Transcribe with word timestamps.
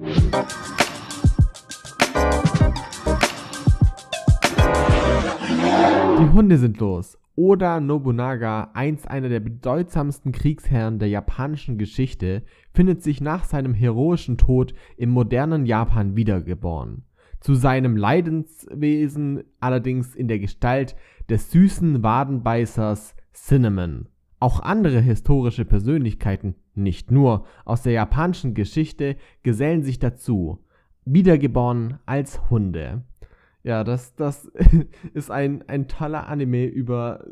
Die 0.00 0.12
Hunde 6.32 6.56
sind 6.58 6.78
los. 6.78 7.18
Oda 7.34 7.80
Nobunaga, 7.80 8.70
einst 8.74 9.10
einer 9.10 9.28
der 9.28 9.40
bedeutsamsten 9.40 10.30
Kriegsherren 10.30 11.00
der 11.00 11.08
japanischen 11.08 11.78
Geschichte, 11.78 12.44
findet 12.72 13.02
sich 13.02 13.20
nach 13.20 13.42
seinem 13.42 13.74
heroischen 13.74 14.38
Tod 14.38 14.72
im 14.96 15.10
modernen 15.10 15.66
Japan 15.66 16.14
wiedergeboren. 16.14 17.02
Zu 17.40 17.54
seinem 17.54 17.96
Leidenswesen 17.96 19.42
allerdings 19.58 20.14
in 20.14 20.28
der 20.28 20.38
Gestalt 20.38 20.94
des 21.28 21.50
süßen 21.50 22.04
Wadenbeißers 22.04 23.16
Cinnamon. 23.32 24.06
Auch 24.38 24.60
andere 24.60 25.00
historische 25.00 25.64
Persönlichkeiten, 25.64 26.54
nicht 26.78 27.10
nur 27.10 27.46
aus 27.64 27.82
der 27.82 27.92
japanischen 27.92 28.54
Geschichte, 28.54 29.16
gesellen 29.42 29.82
sich 29.82 29.98
dazu, 29.98 30.64
wiedergeboren 31.04 31.98
als 32.06 32.50
Hunde. 32.50 33.02
Ja, 33.62 33.84
das, 33.84 34.14
das 34.14 34.50
ist 35.14 35.30
ein, 35.30 35.68
ein 35.68 35.88
toller 35.88 36.28
Anime 36.28 36.66
über 36.66 37.24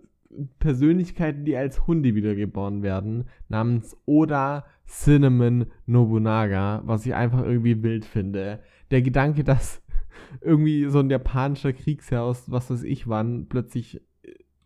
Persönlichkeiten, 0.59 1.45
die 1.45 1.57
als 1.57 1.87
Hunde 1.87 2.15
wiedergeboren 2.15 2.83
werden, 2.83 3.25
namens 3.49 3.97
Oda 4.05 4.67
Cinnamon 4.87 5.67
Nobunaga, 5.87 6.83
was 6.85 7.07
ich 7.07 7.15
einfach 7.15 7.43
irgendwie 7.43 7.83
wild 7.83 8.05
finde. 8.05 8.61
Der 8.91 9.03
Gedanke, 9.03 9.45
dass 9.45 9.83
irgendwie 10.41 10.87
so 10.87 11.01
ein 11.01 11.11
japanischer 11.11 11.73
Kriegsherr 11.73 12.23
aus 12.23 12.51
was 12.51 12.71
weiß 12.71 12.83
ich 12.83 13.09
wann 13.09 13.49
plötzlich 13.49 14.01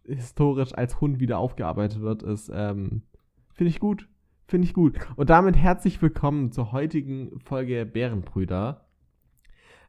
historisch 0.05 0.75
als 0.75 1.01
Hund 1.01 1.21
wieder 1.21 1.39
aufgearbeitet 1.39 2.01
wird, 2.01 2.23
ist, 2.23 2.51
ähm, 2.53 3.03
finde 3.53 3.71
ich 3.71 3.81
gut. 3.81 4.09
Finde 4.51 4.67
ich 4.67 4.75
gut. 4.75 4.99
Und 5.15 5.31
damit 5.31 5.57
herzlich 5.57 6.03
willkommen 6.03 6.51
zur 6.51 6.73
heutigen 6.73 7.39
Folge 7.39 7.87
Bärenbrüder. 7.87 8.85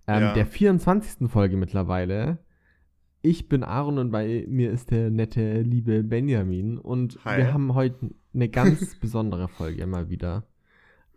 Ähm, 0.05 0.21
ja. 0.21 0.33
Der 0.33 0.45
24. 0.45 1.27
Folge 1.31 1.57
mittlerweile. 1.57 2.37
Ich 3.23 3.49
bin 3.49 3.63
Aaron 3.63 3.97
und 3.97 4.11
bei 4.11 4.45
mir 4.47 4.69
ist 4.69 4.91
der 4.91 5.09
nette, 5.09 5.61
liebe 5.63 6.03
Benjamin. 6.03 6.77
Und 6.77 7.17
Hi. 7.25 7.39
wir 7.39 7.53
haben 7.55 7.73
heute 7.73 8.11
eine 8.35 8.49
ganz 8.49 8.95
besondere 8.99 9.47
Folge 9.47 9.87
mal 9.87 10.11
wieder. 10.11 10.45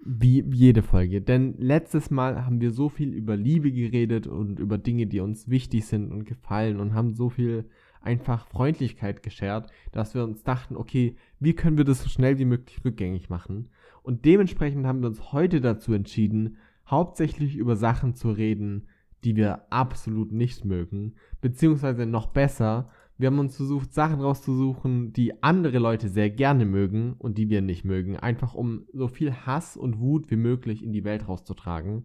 Wie 0.03 0.43
jede 0.51 0.83
Folge. 0.83 1.21
Denn 1.21 1.55
letztes 1.59 2.11
Mal 2.11 2.47
haben 2.47 2.63
wir 2.63 2.71
so 2.71 2.89
viel 2.89 3.13
über 3.13 3.37
Liebe 3.37 3.71
geredet 3.71 4.27
und 4.27 4.59
über 4.59 4.79
Dinge, 4.79 5.07
die 5.07 5.21
uns 5.21 5.51
wichtig 5.51 5.85
sind 5.85 6.13
und 6.13 6.25
gefallen 6.25 6.81
und 6.81 6.95
haben 6.95 7.13
so 7.13 7.29
viel 7.29 7.69
einfach 8.05 8.47
Freundlichkeit 8.47 9.23
geschert, 9.23 9.71
dass 9.93 10.15
wir 10.15 10.25
uns 10.25 10.43
dachten, 10.43 10.77
okay, 10.77 11.17
wie 11.41 11.55
können 11.55 11.77
wir 11.77 11.85
das 11.85 12.03
so 12.03 12.09
schnell 12.09 12.39
wie 12.39 12.45
möglich 12.45 12.85
rückgängig 12.85 13.29
machen? 13.31 13.71
Und 14.03 14.25
dementsprechend 14.25 14.87
haben 14.87 15.01
wir 15.01 15.09
uns 15.09 15.33
heute 15.33 15.61
dazu 15.61 15.93
entschieden, 15.93 16.57
hauptsächlich 16.87 17.57
über 17.57 17.77
Sachen 17.77 18.15
zu 18.15 18.31
reden, 18.31 18.89
die 19.25 19.37
wir 19.37 19.73
absolut 19.73 20.33
nicht 20.33 20.65
mögen. 20.65 21.15
Beziehungsweise 21.41 22.05
noch 22.05 22.27
besser, 22.27 22.91
wir 23.17 23.29
haben 23.29 23.39
uns 23.39 23.57
versucht, 23.57 23.95
Sachen 23.95 24.21
rauszusuchen, 24.21 25.13
die 25.13 25.43
andere 25.43 25.79
Leute 25.79 26.09
sehr 26.09 26.31
gerne 26.31 26.67
mögen 26.67 27.15
und 27.19 27.39
die 27.39 27.49
wir 27.49 27.63
nicht 27.63 27.85
mögen. 27.85 28.17
Einfach 28.17 28.55
um 28.55 28.87
so 28.93 29.09
viel 29.09 29.33
Hass 29.33 29.77
und 29.77 30.01
Wut 30.01 30.31
wie 30.31 30.37
möglich 30.37 30.83
in 30.83 30.93
die 30.93 31.05
Welt 31.05 31.29
rauszutragen. 31.29 32.05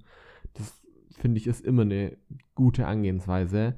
Das 0.53 0.81
finde 1.17 1.39
ich 1.39 1.47
ist 1.47 1.66
immer 1.66 1.81
eine 1.81 2.17
gute 2.55 2.86
Angehensweise. 2.86 3.75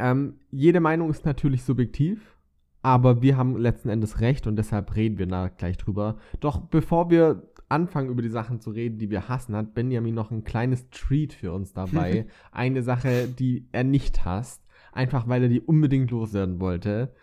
Ähm, 0.00 0.34
jede 0.50 0.80
Meinung 0.80 1.10
ist 1.10 1.24
natürlich 1.26 1.62
subjektiv, 1.62 2.36
aber 2.82 3.22
wir 3.22 3.36
haben 3.36 3.56
letzten 3.56 3.90
Endes 3.90 4.20
recht 4.20 4.46
und 4.46 4.56
deshalb 4.56 4.96
reden 4.96 5.18
wir 5.18 5.26
da 5.26 5.48
gleich 5.48 5.76
drüber. 5.76 6.16
Doch 6.40 6.58
bevor 6.58 7.10
wir 7.10 7.50
anfangen, 7.68 8.08
über 8.08 8.22
die 8.22 8.30
Sachen 8.30 8.60
zu 8.60 8.70
reden, 8.70 8.98
die 8.98 9.10
wir 9.10 9.28
hassen, 9.28 9.54
hat 9.54 9.74
Benjamin 9.74 10.14
noch 10.14 10.30
ein 10.30 10.44
kleines 10.44 10.88
Treat 10.90 11.32
für 11.32 11.52
uns 11.52 11.72
dabei. 11.72 12.26
Eine 12.52 12.82
Sache, 12.82 13.28
die 13.28 13.68
er 13.72 13.84
nicht 13.84 14.24
hasst, 14.24 14.62
einfach 14.92 15.28
weil 15.28 15.44
er 15.44 15.48
die 15.48 15.60
unbedingt 15.60 16.10
loswerden 16.10 16.60
wollte. 16.60 17.14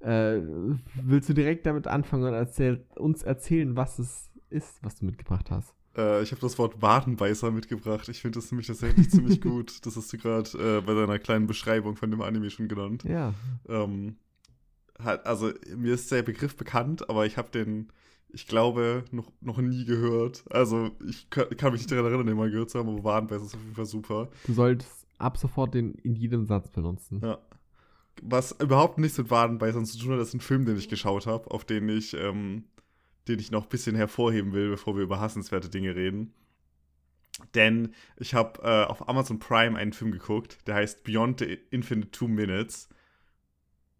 Äh, 0.00 0.40
willst 1.02 1.28
du 1.28 1.32
direkt 1.32 1.66
damit 1.66 1.86
anfangen 1.86 2.24
und 2.24 2.34
erzähl, 2.34 2.84
uns 2.96 3.22
erzählen, 3.22 3.76
was 3.76 3.98
es 3.98 4.30
ist, 4.50 4.84
was 4.84 4.96
du 4.96 5.06
mitgebracht 5.06 5.50
hast? 5.50 5.75
Äh, 5.96 6.22
ich 6.22 6.32
habe 6.32 6.40
das 6.40 6.58
Wort 6.58 6.82
Wadenbeißer 6.82 7.50
mitgebracht. 7.50 8.08
Ich 8.08 8.20
finde 8.20 8.38
das 8.38 8.50
nämlich 8.50 8.66
tatsächlich 8.66 9.10
ziemlich 9.10 9.40
gut. 9.42 9.84
Das 9.86 9.96
hast 9.96 10.12
du 10.12 10.18
gerade 10.18 10.50
äh, 10.58 10.80
bei 10.80 10.94
deiner 10.94 11.18
kleinen 11.18 11.46
Beschreibung 11.46 11.96
von 11.96 12.10
dem 12.10 12.20
Anime 12.20 12.50
schon 12.50 12.68
genannt. 12.68 13.04
Ja. 13.04 13.34
Ähm, 13.68 14.16
halt, 15.02 15.24
also 15.26 15.52
mir 15.76 15.94
ist 15.94 16.10
der 16.12 16.22
Begriff 16.22 16.56
bekannt, 16.56 17.08
aber 17.08 17.26
ich 17.26 17.36
habe 17.36 17.50
den 17.50 17.90
ich 18.28 18.46
glaube, 18.46 19.04
noch, 19.12 19.32
noch 19.40 19.58
nie 19.58 19.84
gehört. 19.84 20.44
Also, 20.50 20.90
ich 21.08 21.30
kann, 21.30 21.48
kann 21.56 21.72
mich 21.72 21.82
nicht 21.82 21.90
daran 21.90 22.06
erinnern, 22.06 22.26
den 22.26 22.36
mal 22.36 22.50
gehört 22.50 22.70
zu 22.70 22.78
haben, 22.78 22.88
aber 22.88 23.04
Wadenbeiß 23.04 23.42
ist 23.42 23.54
auf 23.54 23.62
jeden 23.62 23.74
Fall 23.74 23.86
super. 23.86 24.28
Du 24.46 24.52
solltest 24.52 25.06
ab 25.18 25.38
sofort 25.38 25.74
den 25.74 25.94
in 25.94 26.14
jedem 26.14 26.44
Satz 26.44 26.68
benutzen. 26.68 27.20
Ja. 27.22 27.38
Was 28.22 28.52
überhaupt 28.60 28.98
nichts 28.98 29.18
mit 29.18 29.30
Wadenbeißern 29.30 29.84
zu 29.84 29.98
tun 29.98 30.12
hat, 30.12 30.20
ist 30.20 30.34
ein 30.34 30.40
Film, 30.40 30.64
den 30.64 30.76
ich 30.76 30.88
geschaut 30.88 31.26
habe, 31.26 31.50
auf 31.50 31.64
den 31.64 31.88
ich, 31.88 32.14
ähm, 32.14 32.64
den 33.28 33.38
ich 33.38 33.50
noch 33.50 33.64
ein 33.64 33.68
bisschen 33.68 33.96
hervorheben 33.96 34.52
will, 34.52 34.70
bevor 34.70 34.96
wir 34.96 35.02
über 35.02 35.20
hassenswerte 35.20 35.68
Dinge 35.68 35.94
reden. 35.94 36.32
Denn 37.54 37.94
ich 38.16 38.34
habe 38.34 38.62
äh, 38.62 38.84
auf 38.84 39.08
Amazon 39.08 39.38
Prime 39.38 39.78
einen 39.78 39.92
Film 39.92 40.10
geguckt, 40.10 40.58
der 40.66 40.76
heißt 40.76 41.04
Beyond 41.04 41.40
the 41.40 41.58
Infinite 41.70 42.10
Two 42.10 42.28
Minutes. 42.28 42.88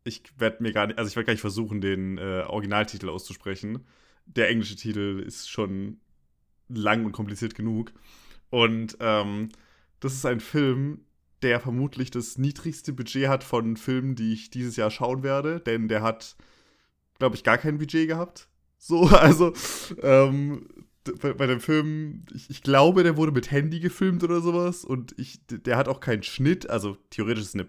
Ich 0.05 0.23
werde 0.39 0.63
mir 0.63 0.73
gar 0.73 0.87
nicht, 0.87 0.99
also 0.99 1.09
ich 1.09 1.17
werde 1.17 1.27
gar 1.27 1.33
nicht 1.35 1.41
versuchen, 1.41 1.81
den 1.81 2.17
äh, 2.19 2.45
Originaltitel 2.47 3.09
auszusprechen 3.09 3.85
der 4.27 4.49
englische 4.49 4.77
Titel 4.77 5.23
ist 5.25 5.49
schon 5.49 6.01
lang 6.69 7.05
und 7.05 7.13
kompliziert 7.13 7.55
genug. 7.55 7.93
Und 8.51 8.97
ähm, 9.01 9.51
das 10.01 10.15
ist 10.15 10.27
ein 10.27 10.41
Film, 10.41 11.05
der 11.43 11.61
vermutlich 11.61 12.11
das 12.11 12.39
niedrigste 12.39 12.93
Budget 12.93 13.29
hat 13.29 13.45
von 13.45 13.77
Filmen, 13.77 14.15
die 14.15 14.33
ich 14.33 14.51
dieses 14.51 14.77
Jahr 14.77 14.91
schauen 14.91 15.23
werde, 15.23 15.61
denn 15.61 15.89
der 15.89 16.03
hat, 16.03 16.37
glaube 17.19 17.37
ich, 17.37 17.45
gar 17.45 17.59
kein 17.59 17.79
Budget 17.79 18.09
gehabt. 18.09 18.49
So, 18.79 19.07
also 19.07 19.53
ähm, 20.03 20.67
bei, 21.21 21.33
bei, 21.33 21.47
dem 21.47 21.61
Film, 21.61 22.25
ich, 22.35 22.51
ich, 22.51 22.63
glaube, 22.63 23.03
der 23.03 23.17
wurde 23.17 23.33
mit 23.33 23.51
Handy 23.51 23.81
gefilmt 23.81 24.25
oder 24.25 24.41
sowas 24.41 24.85
und 24.85 25.15
ich, 25.19 25.41
der 25.47 25.77
hat 25.77 25.89
auch 25.89 26.01
keinen 26.01 26.23
Schnitt. 26.23 26.69
Also 26.69 26.97
theoretisch 27.11 27.45
ist 27.45 27.55
eine, 27.55 27.67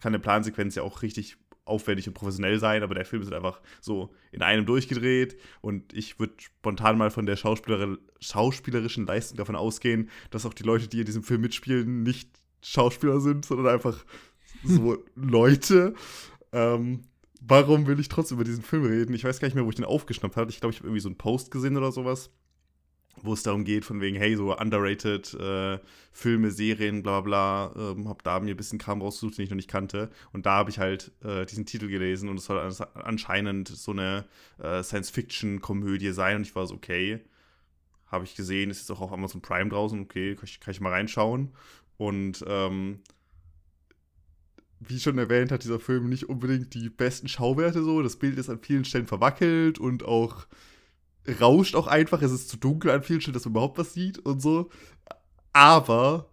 kann 0.00 0.12
eine 0.12 0.18
Plansequenz 0.18 0.74
ja 0.74 0.82
auch 0.82 1.02
richtig 1.02 1.36
aufwendig 1.64 2.08
und 2.08 2.14
professionell 2.14 2.58
sein, 2.58 2.82
aber 2.82 2.94
der 2.94 3.04
Film 3.04 3.22
ist 3.22 3.30
halt 3.30 3.36
einfach 3.36 3.60
so 3.80 4.10
in 4.32 4.42
einem 4.42 4.64
durchgedreht 4.64 5.36
und 5.60 5.92
ich 5.92 6.18
würde 6.18 6.34
spontan 6.38 6.96
mal 6.96 7.10
von 7.10 7.26
der 7.26 7.36
Schauspieler 7.36 7.98
schauspielerischen 8.20 9.06
Leistung 9.06 9.36
davon 9.36 9.54
ausgehen, 9.54 10.08
dass 10.30 10.46
auch 10.46 10.54
die 10.54 10.62
Leute, 10.62 10.88
die 10.88 11.00
in 11.00 11.06
diesem 11.06 11.22
Film 11.22 11.42
mitspielen, 11.42 12.02
nicht 12.02 12.30
Schauspieler 12.62 13.20
sind, 13.20 13.44
sondern 13.44 13.74
einfach 13.74 14.04
so 14.64 15.04
Leute. 15.14 15.94
Ähm, 16.52 17.02
warum 17.40 17.86
will 17.86 18.00
ich 18.00 18.08
trotzdem 18.08 18.36
über 18.36 18.44
diesen 18.44 18.62
Film 18.62 18.84
reden? 18.84 19.14
Ich 19.14 19.24
weiß 19.24 19.40
gar 19.40 19.48
nicht 19.48 19.54
mehr, 19.54 19.64
wo 19.64 19.70
ich 19.70 19.76
den 19.76 19.84
aufgeschnappt 19.84 20.36
habe. 20.36 20.50
Ich 20.50 20.60
glaube, 20.60 20.72
ich 20.72 20.78
habe 20.78 20.88
irgendwie 20.88 21.00
so 21.00 21.08
einen 21.08 21.18
Post 21.18 21.50
gesehen 21.50 21.76
oder 21.76 21.92
sowas 21.92 22.30
wo 23.22 23.32
es 23.32 23.42
darum 23.42 23.64
geht, 23.64 23.84
von 23.84 24.00
wegen, 24.00 24.16
hey, 24.16 24.36
so 24.36 24.56
underrated 24.56 25.34
äh, 25.34 25.78
Filme, 26.12 26.50
Serien, 26.50 27.02
bla 27.02 27.20
bla 27.20 27.68
bla, 27.68 27.92
ähm, 27.92 28.08
hab 28.08 28.22
da 28.22 28.40
mir 28.40 28.54
ein 28.54 28.56
bisschen 28.56 28.78
Kram 28.78 29.02
rausgesucht, 29.02 29.38
den 29.38 29.44
ich 29.44 29.50
noch 29.50 29.56
nicht 29.56 29.70
kannte. 29.70 30.10
Und 30.32 30.46
da 30.46 30.52
habe 30.52 30.70
ich 30.70 30.78
halt 30.78 31.12
äh, 31.24 31.46
diesen 31.46 31.66
Titel 31.66 31.88
gelesen 31.88 32.28
und 32.28 32.38
es 32.38 32.44
soll 32.44 32.58
anscheinend 32.94 33.68
so 33.68 33.92
eine 33.92 34.24
äh, 34.58 34.82
Science-Fiction-Komödie 34.82 36.12
sein. 36.12 36.36
Und 36.36 36.42
ich 36.42 36.54
war 36.54 36.66
so, 36.66 36.74
okay, 36.74 37.20
habe 38.06 38.24
ich 38.24 38.34
gesehen, 38.34 38.70
ist 38.70 38.80
jetzt 38.80 38.90
auch 38.90 39.00
auf 39.00 39.12
Amazon 39.12 39.42
Prime 39.42 39.70
draußen, 39.70 40.00
okay, 40.00 40.34
kann 40.34 40.44
ich, 40.44 40.60
kann 40.60 40.72
ich 40.72 40.80
mal 40.80 40.92
reinschauen. 40.92 41.52
Und 41.96 42.44
ähm, 42.46 43.00
wie 44.80 45.00
schon 45.00 45.18
erwähnt, 45.18 45.50
hat 45.50 45.64
dieser 45.64 45.80
Film 45.80 46.08
nicht 46.08 46.28
unbedingt 46.28 46.74
die 46.74 46.88
besten 46.88 47.28
Schauwerte 47.28 47.82
so. 47.82 48.02
Das 48.02 48.16
Bild 48.16 48.38
ist 48.38 48.48
an 48.48 48.60
vielen 48.60 48.84
Stellen 48.84 49.06
verwackelt 49.06 49.78
und 49.78 50.04
auch 50.04 50.46
rauscht 51.40 51.74
auch 51.74 51.86
einfach. 51.86 52.22
Es 52.22 52.32
ist 52.32 52.48
zu 52.48 52.56
dunkel 52.56 52.90
an 52.90 53.02
vielen 53.02 53.20
Stellen, 53.20 53.34
dass 53.34 53.44
man 53.44 53.52
überhaupt 53.52 53.78
was 53.78 53.94
sieht 53.94 54.18
und 54.18 54.40
so. 54.40 54.70
Aber 55.52 56.30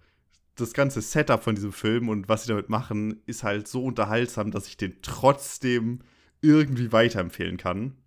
das 0.56 0.74
ganze 0.74 1.01
Setup 1.01 1.44
von 1.44 1.56
diesem 1.56 1.74
Film 1.74 2.09
und 2.09 2.30
was 2.30 2.44
sie 2.44 2.50
damit 2.50 2.69
machen, 2.69 3.21
ist 3.25 3.44
halt 3.44 3.68
so 3.68 3.83
unterhaltsam, 3.83 4.51
dass 4.51 4.68
ich 4.68 4.77
den 4.77 5.01
trotzdem 5.01 6.00
irgendwie 6.41 6.91
weiterempfehlen 6.91 7.57
kann. 7.57 7.98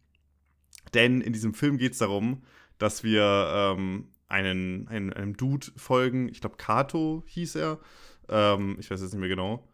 Denn 0.95 1.21
in 1.21 1.33
diesem 1.33 1.55
Film 1.55 1.77
geht 1.77 1.93
es 1.93 1.99
darum, 1.99 2.43
dass 2.79 3.03
wir 3.05 3.51
ähm, 3.53 4.09
einen, 4.29 4.89
einen, 4.89 5.13
einem 5.13 5.37
Dude 5.37 5.67
folgen. 5.77 6.29
Ich 6.29 6.41
glaube, 6.41 6.57
Kato 6.57 7.25
hieß 7.27 7.57
er. 7.57 7.81
Ähm, 8.29 8.77
ich 8.79 8.91
weiß 8.91 9.01
jetzt 9.01 9.13
nicht 9.13 9.21
mehr 9.21 9.29
genau. 9.29 9.69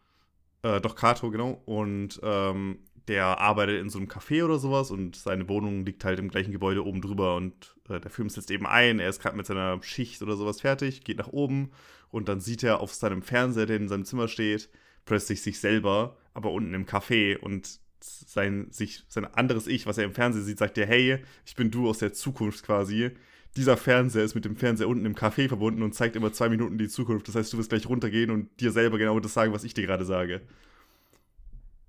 Äh, 0.65 0.81
doch, 0.81 0.95
Kato, 0.95 1.29
genau. 1.29 1.61
Und 1.65 2.19
ähm, 2.23 2.79
der 3.07 3.39
arbeitet 3.39 3.79
in 3.79 3.89
so 3.91 3.99
einem 3.99 4.07
Café 4.07 4.43
oder 4.43 4.57
sowas 4.57 4.89
und 4.89 5.15
seine 5.15 5.47
Wohnung 5.47 5.85
liegt 5.85 6.03
halt 6.03 6.17
im 6.17 6.29
gleichen 6.29 6.51
Gebäude 6.51 6.83
oben 6.83 7.01
drüber 7.01 7.35
und 7.35 7.75
äh, 7.87 7.99
der 7.99 8.09
Film 8.09 8.29
setzt 8.29 8.49
eben 8.49 8.65
ein, 8.65 8.97
er 8.97 9.09
ist 9.09 9.21
gerade 9.21 9.37
mit 9.37 9.45
seiner 9.45 9.79
Schicht 9.83 10.23
oder 10.23 10.35
sowas 10.35 10.61
fertig, 10.61 11.03
geht 11.03 11.19
nach 11.19 11.27
oben 11.27 11.69
und 12.09 12.27
dann 12.29 12.39
sieht 12.39 12.63
er 12.63 12.79
auf 12.79 12.95
seinem 12.95 13.21
Fernseher, 13.21 13.67
der 13.67 13.77
in 13.77 13.89
seinem 13.89 14.05
Zimmer 14.05 14.27
steht, 14.27 14.69
plötzlich 15.05 15.43
sich 15.43 15.59
selber, 15.59 16.17
aber 16.33 16.51
unten 16.51 16.73
im 16.73 16.87
Café. 16.87 17.37
Und 17.37 17.79
sein, 17.99 18.67
sich, 18.71 19.03
sein 19.07 19.25
anderes 19.25 19.67
Ich, 19.67 19.85
was 19.85 19.99
er 19.99 20.05
im 20.05 20.13
Fernsehen 20.15 20.45
sieht, 20.45 20.57
sagt 20.57 20.77
dir, 20.77 20.87
hey, 20.87 21.19
ich 21.45 21.55
bin 21.55 21.69
du 21.69 21.87
aus 21.87 21.99
der 21.99 22.13
Zukunft 22.13 22.65
quasi, 22.65 23.11
dieser 23.55 23.77
Fernseher 23.77 24.23
ist 24.23 24.35
mit 24.35 24.45
dem 24.45 24.55
Fernseher 24.55 24.87
unten 24.87 25.05
im 25.05 25.15
Café 25.15 25.47
verbunden 25.47 25.81
und 25.81 25.95
zeigt 25.95 26.15
immer 26.15 26.33
zwei 26.33 26.49
Minuten 26.49 26.77
die 26.77 26.89
Zukunft. 26.89 27.27
Das 27.27 27.35
heißt, 27.35 27.53
du 27.53 27.57
wirst 27.57 27.69
gleich 27.69 27.87
runtergehen 27.87 28.31
und 28.31 28.49
dir 28.59 28.71
selber 28.71 28.97
genau 28.97 29.19
das 29.19 29.33
sagen, 29.33 29.53
was 29.53 29.63
ich 29.63 29.73
dir 29.73 29.85
gerade 29.85 30.05
sage. 30.05 30.41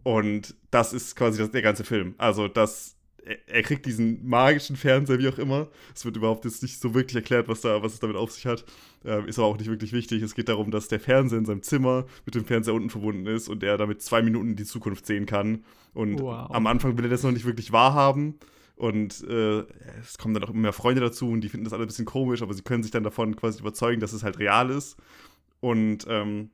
Und 0.04 0.54
das 0.70 0.92
ist 0.92 1.16
quasi 1.16 1.38
das, 1.38 1.50
der 1.50 1.62
ganze 1.62 1.82
Film. 1.82 2.14
Also, 2.18 2.46
das, 2.46 2.94
er, 3.24 3.36
er, 3.48 3.62
kriegt 3.62 3.84
diesen 3.86 4.24
magischen 4.24 4.76
Fernseher, 4.76 5.18
wie 5.18 5.28
auch 5.28 5.38
immer. 5.38 5.66
Es 5.92 6.04
wird 6.04 6.16
überhaupt 6.16 6.44
jetzt 6.44 6.62
nicht 6.62 6.80
so 6.80 6.94
wirklich 6.94 7.16
erklärt, 7.16 7.48
was, 7.48 7.62
da, 7.62 7.82
was 7.82 7.94
es 7.94 7.98
damit 7.98 8.16
auf 8.16 8.30
sich 8.30 8.46
hat. 8.46 8.64
Ähm, 9.04 9.26
ist 9.26 9.40
aber 9.40 9.48
auch 9.48 9.58
nicht 9.58 9.68
wirklich 9.68 9.92
wichtig. 9.92 10.22
Es 10.22 10.36
geht 10.36 10.48
darum, 10.48 10.70
dass 10.70 10.86
der 10.86 11.00
Fernseher 11.00 11.40
in 11.40 11.44
seinem 11.44 11.62
Zimmer 11.62 12.06
mit 12.24 12.36
dem 12.36 12.44
Fernseher 12.44 12.74
unten 12.74 12.90
verbunden 12.90 13.26
ist 13.26 13.48
und 13.48 13.64
er 13.64 13.76
damit 13.78 14.00
zwei 14.00 14.22
Minuten 14.22 14.50
in 14.50 14.56
die 14.56 14.64
Zukunft 14.64 15.06
sehen 15.06 15.26
kann. 15.26 15.64
Und 15.92 16.20
wow. 16.20 16.50
am 16.52 16.68
Anfang 16.68 16.96
will 16.96 17.06
er 17.06 17.10
das 17.10 17.24
noch 17.24 17.32
nicht 17.32 17.44
wirklich 17.44 17.72
wahrhaben. 17.72 18.38
Und 18.76 19.24
äh, 19.24 19.64
es 20.00 20.18
kommen 20.18 20.34
dann 20.34 20.44
auch 20.44 20.50
immer 20.50 20.60
mehr 20.60 20.72
Freunde 20.74 21.00
dazu 21.00 21.30
und 21.30 21.40
die 21.40 21.48
finden 21.48 21.64
das 21.64 21.72
alle 21.72 21.84
ein 21.84 21.88
bisschen 21.88 22.04
komisch, 22.04 22.42
aber 22.42 22.52
sie 22.52 22.62
können 22.62 22.82
sich 22.82 22.92
dann 22.92 23.04
davon 23.04 23.34
quasi 23.34 23.58
überzeugen, 23.60 24.00
dass 24.00 24.12
es 24.12 24.22
halt 24.22 24.38
real 24.38 24.70
ist. 24.70 24.96
Und 25.60 26.06
ähm, 26.08 26.50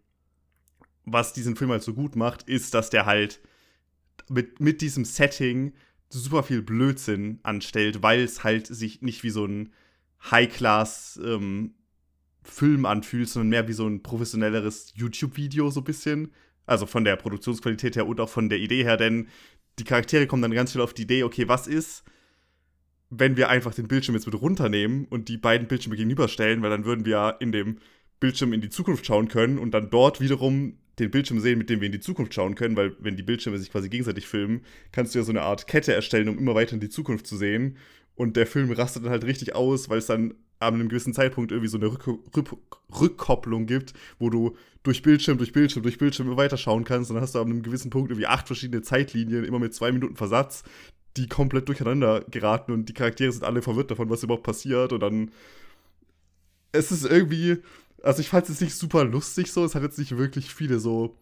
was 1.05 1.33
diesen 1.33 1.57
Film 1.57 1.73
halt 1.73 1.83
so 1.83 1.95
gut 1.95 2.15
macht, 2.15 2.45
ist, 2.45 2.75
dass 2.75 2.91
der 2.91 3.07
halt 3.07 3.41
mit, 4.29 4.61
mit 4.61 4.81
diesem 4.83 5.05
Setting 5.05 5.73
super 6.09 6.45
viel 6.45 6.63
Blödsinn 6.63 7.41
anstellt, 7.43 8.03
weil 8.03 8.21
es 8.21 8.45
halt 8.45 8.69
sich 8.69 9.03
nicht 9.03 9.25
wie 9.25 9.31
so 9.31 9.45
ein 9.45 9.73
High-Class 10.31 11.21
ähm, 11.25 11.75
Film 12.45 12.87
anfühlt, 12.87 13.29
sondern 13.29 13.49
mehr 13.49 13.69
wie 13.69 13.73
so 13.73 13.87
ein 13.87 14.03
professionelleres 14.03 14.93
YouTube-Video 14.95 15.71
so 15.71 15.81
ein 15.81 15.85
bisschen. 15.85 16.33
Also 16.67 16.87
von 16.87 17.05
der 17.05 17.17
Produktionsqualität 17.17 17.97
her 17.97 18.07
und 18.07 18.21
auch 18.21 18.29
von 18.29 18.49
der 18.49 18.59
Idee 18.59 18.85
her, 18.85 18.97
denn 18.97 19.27
die 19.79 19.85
Charaktere 19.85 20.29
kommen 20.29 20.43
dann 20.43 20.53
ganz 20.53 20.71
schnell 20.71 20.85
auf 20.85 20.95
die 20.95 21.03
Idee, 21.03 21.25
okay, 21.25 21.49
was 21.49 21.67
ist, 21.67 22.05
wenn 23.15 23.37
wir 23.37 23.51
einfach 23.51 23.75
den 23.75 23.89
Bildschirm 23.89 24.15
jetzt 24.15 24.25
mit 24.25 24.41
runternehmen 24.41 25.07
und 25.11 25.29
die 25.29 25.37
beiden 25.37 25.69
Bildschirme 25.69 25.97
gegenüberstellen, 25.97 26.63
weil 26.63 26.71
dann 26.71 26.87
würden 26.87 27.05
wir 27.05 27.37
in 27.41 27.53
dem 27.53 27.79
Bildschirm 28.21 28.55
in 28.55 28.63
die 28.63 28.71
Zukunft 28.71 29.05
schauen 29.05 29.29
können 29.29 29.59
und 29.59 29.73
dann 29.73 29.91
dort 29.91 30.21
wiederum 30.21 30.79
den 30.99 31.11
Bildschirm 31.11 31.41
sehen, 31.41 31.59
mit 31.59 31.69
dem 31.69 31.81
wir 31.81 31.87
in 31.87 31.93
die 31.93 32.01
Zukunft 32.01 32.33
schauen 32.33 32.55
können, 32.55 32.77
weil 32.77 32.97
wenn 33.01 33.17
die 33.17 33.23
Bildschirme 33.23 33.59
sich 33.59 33.71
quasi 33.71 33.91
gegenseitig 33.91 34.27
filmen, 34.27 34.63
kannst 34.93 35.15
du 35.15 35.19
ja 35.19 35.25
so 35.25 35.33
eine 35.33 35.43
Art 35.43 35.67
Kette 35.67 35.93
erstellen, 35.93 36.29
um 36.29 36.39
immer 36.39 36.55
weiter 36.55 36.73
in 36.73 36.81
die 36.81 36.89
Zukunft 36.89 37.27
zu 37.27 37.37
sehen. 37.37 37.77
Und 38.15 38.37
der 38.37 38.47
Film 38.47 38.71
rastet 38.73 39.05
dann 39.05 39.11
halt 39.11 39.25
richtig 39.25 39.55
aus, 39.55 39.91
weil 39.91 39.99
es 39.99 40.07
dann 40.07 40.35
an 40.59 40.75
einem 40.75 40.89
gewissen 40.89 41.13
Zeitpunkt 41.13 41.51
irgendwie 41.51 41.69
so 41.69 41.79
eine 41.79 41.87
Rück 41.87 42.07
Rück 42.07 42.57
Rückkopplung 42.99 43.67
gibt, 43.67 43.93
wo 44.19 44.31
du 44.31 44.57
durch 44.83 45.03
Bildschirm, 45.03 45.39
durch 45.39 45.53
Bildschirm, 45.53 45.83
durch 45.83 45.99
Bildschirm 45.99 46.29
immer 46.29 46.37
weiter 46.37 46.57
schauen 46.57 46.85
kannst. 46.85 47.11
Und 47.11 47.17
dann 47.17 47.23
hast 47.23 47.35
du 47.35 47.41
an 47.41 47.51
einem 47.51 47.63
gewissen 47.63 47.91
Punkt 47.91 48.11
irgendwie 48.11 48.27
acht 48.27 48.47
verschiedene 48.47 48.83
Zeitlinien, 48.83 49.45
immer 49.45 49.59
mit 49.59 49.75
zwei 49.75 49.93
Minuten 49.93 50.17
Versatz, 50.17 50.63
die 51.17 51.29
komplett 51.29 51.69
durcheinander 51.69 52.25
geraten 52.31 52.73
und 52.73 52.89
die 52.89 52.95
Charaktere 52.95 53.33
sind 53.33 53.45
alle 53.45 53.63
verwirrt 53.63 53.91
davon, 53.91 54.11
was 54.11 54.23
überhaupt 54.23 54.45
passiert. 54.45 54.93
Und 54.93 55.01
dann. 55.01 55.31
Es 56.75 56.91
ist 56.91 57.05
irgendwie 57.05 57.59
also 58.03 58.21
ich 58.21 58.29
fand 58.29 58.49
es 58.49 58.61
nicht 58.61 58.75
super 58.75 59.05
lustig 59.05 59.51
so. 59.53 59.65
Es 59.65 59.75
hat 59.75 59.83
jetzt 59.83 59.99
nicht 59.99 60.17
wirklich 60.17 60.53
viele 60.55 60.79
so 60.81 61.19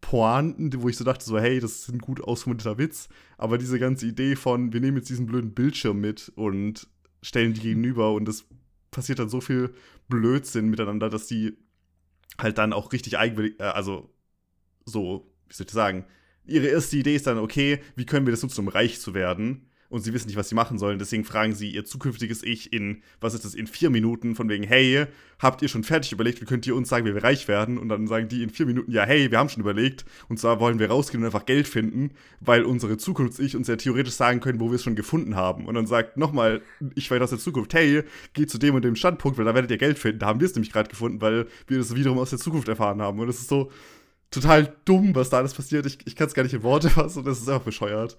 Pointen, 0.00 0.82
wo 0.82 0.88
ich 0.88 0.96
so 0.96 1.04
dachte, 1.04 1.24
so, 1.24 1.38
hey, 1.38 1.60
das 1.60 1.80
ist 1.80 1.88
ein 1.88 1.98
gut 1.98 2.20
ausformulierter 2.20 2.78
Witz. 2.78 3.08
Aber 3.36 3.58
diese 3.58 3.78
ganze 3.78 4.06
Idee 4.06 4.36
von, 4.36 4.72
wir 4.72 4.80
nehmen 4.80 4.98
jetzt 4.98 5.08
diesen 5.08 5.26
blöden 5.26 5.54
Bildschirm 5.54 6.00
mit 6.00 6.32
und 6.36 6.88
stellen 7.22 7.54
die 7.54 7.60
gegenüber 7.60 8.12
und 8.12 8.28
es 8.28 8.46
passiert 8.90 9.18
dann 9.18 9.28
so 9.28 9.40
viel 9.40 9.74
Blödsinn 10.08 10.68
miteinander, 10.68 11.10
dass 11.10 11.26
die 11.26 11.56
halt 12.38 12.58
dann 12.58 12.72
auch 12.72 12.92
richtig 12.92 13.18
eigenwillig, 13.18 13.58
äh, 13.58 13.64
also 13.64 14.14
so, 14.84 15.30
wie 15.48 15.54
soll 15.54 15.66
ich 15.66 15.72
sagen, 15.72 16.04
ihre 16.48 16.66
erste 16.66 16.96
Idee 16.96 17.14
ist 17.14 17.26
dann, 17.26 17.38
okay, 17.38 17.80
wie 17.96 18.06
können 18.06 18.26
wir 18.26 18.32
das 18.32 18.42
nutzen, 18.42 18.60
um 18.60 18.68
reich 18.68 19.00
zu 19.00 19.14
werden? 19.14 19.68
und 19.90 20.02
sie 20.02 20.12
wissen 20.12 20.26
nicht, 20.26 20.36
was 20.36 20.48
sie 20.48 20.54
machen 20.54 20.78
sollen. 20.78 20.98
Deswegen 20.98 21.24
fragen 21.24 21.54
sie 21.54 21.70
ihr 21.70 21.84
zukünftiges 21.84 22.42
Ich 22.42 22.72
in, 22.72 23.02
was 23.20 23.34
ist 23.34 23.44
das, 23.44 23.54
in 23.54 23.66
vier 23.66 23.90
Minuten, 23.90 24.34
von 24.34 24.48
wegen, 24.48 24.64
hey, 24.64 25.06
habt 25.38 25.62
ihr 25.62 25.68
schon 25.68 25.84
fertig 25.84 26.12
überlegt, 26.12 26.40
wie 26.40 26.44
könnt 26.44 26.66
ihr 26.66 26.76
uns 26.76 26.88
sagen, 26.88 27.06
wie 27.06 27.14
wir 27.14 27.22
reich 27.22 27.48
werden? 27.48 27.78
Und 27.78 27.88
dann 27.88 28.06
sagen 28.06 28.28
die 28.28 28.42
in 28.42 28.50
vier 28.50 28.66
Minuten, 28.66 28.90
ja, 28.90 29.04
hey, 29.04 29.30
wir 29.30 29.38
haben 29.38 29.48
schon 29.48 29.62
überlegt. 29.62 30.04
Und 30.28 30.38
zwar 30.38 30.60
wollen 30.60 30.78
wir 30.78 30.90
rausgehen 30.90 31.22
und 31.22 31.26
einfach 31.26 31.46
Geld 31.46 31.66
finden, 31.66 32.10
weil 32.40 32.64
unsere 32.64 32.98
Zukunfts-Ich 32.98 33.56
uns 33.56 33.68
ja 33.68 33.76
theoretisch 33.76 34.14
sagen 34.14 34.40
können, 34.40 34.60
wo 34.60 34.68
wir 34.68 34.74
es 34.74 34.82
schon 34.82 34.96
gefunden 34.96 35.36
haben. 35.36 35.66
Und 35.66 35.74
dann 35.74 35.86
sagt 35.86 36.16
nochmal, 36.16 36.60
ich 36.94 37.10
weiß 37.10 37.22
aus 37.22 37.30
der 37.30 37.38
Zukunft, 37.38 37.72
hey, 37.72 38.02
geht 38.34 38.50
zu 38.50 38.58
dem 38.58 38.74
und 38.74 38.84
dem 38.84 38.96
Standpunkt, 38.96 39.38
weil 39.38 39.46
da 39.46 39.54
werdet 39.54 39.70
ihr 39.70 39.78
Geld 39.78 39.98
finden. 39.98 40.18
Da 40.18 40.26
haben 40.26 40.40
wir 40.40 40.46
es 40.46 40.54
nämlich 40.54 40.72
gerade 40.72 40.90
gefunden, 40.90 41.20
weil 41.20 41.46
wir 41.66 41.78
das 41.78 41.94
wiederum 41.94 42.18
aus 42.18 42.30
der 42.30 42.38
Zukunft 42.38 42.68
erfahren 42.68 43.00
haben. 43.00 43.18
Und 43.18 43.28
es 43.28 43.38
ist 43.40 43.48
so 43.48 43.70
total 44.30 44.76
dumm, 44.84 45.14
was 45.14 45.30
da 45.30 45.38
alles 45.38 45.54
passiert. 45.54 45.86
Ich, 45.86 45.98
ich 46.06 46.16
kann 46.16 46.26
es 46.26 46.34
gar 46.34 46.42
nicht 46.42 46.54
in 46.54 46.62
Worte 46.62 46.90
fassen 46.90 47.20
und 47.20 47.26
das 47.26 47.38
ist 47.40 47.48
einfach 47.48 47.64
bescheuert. 47.64 48.16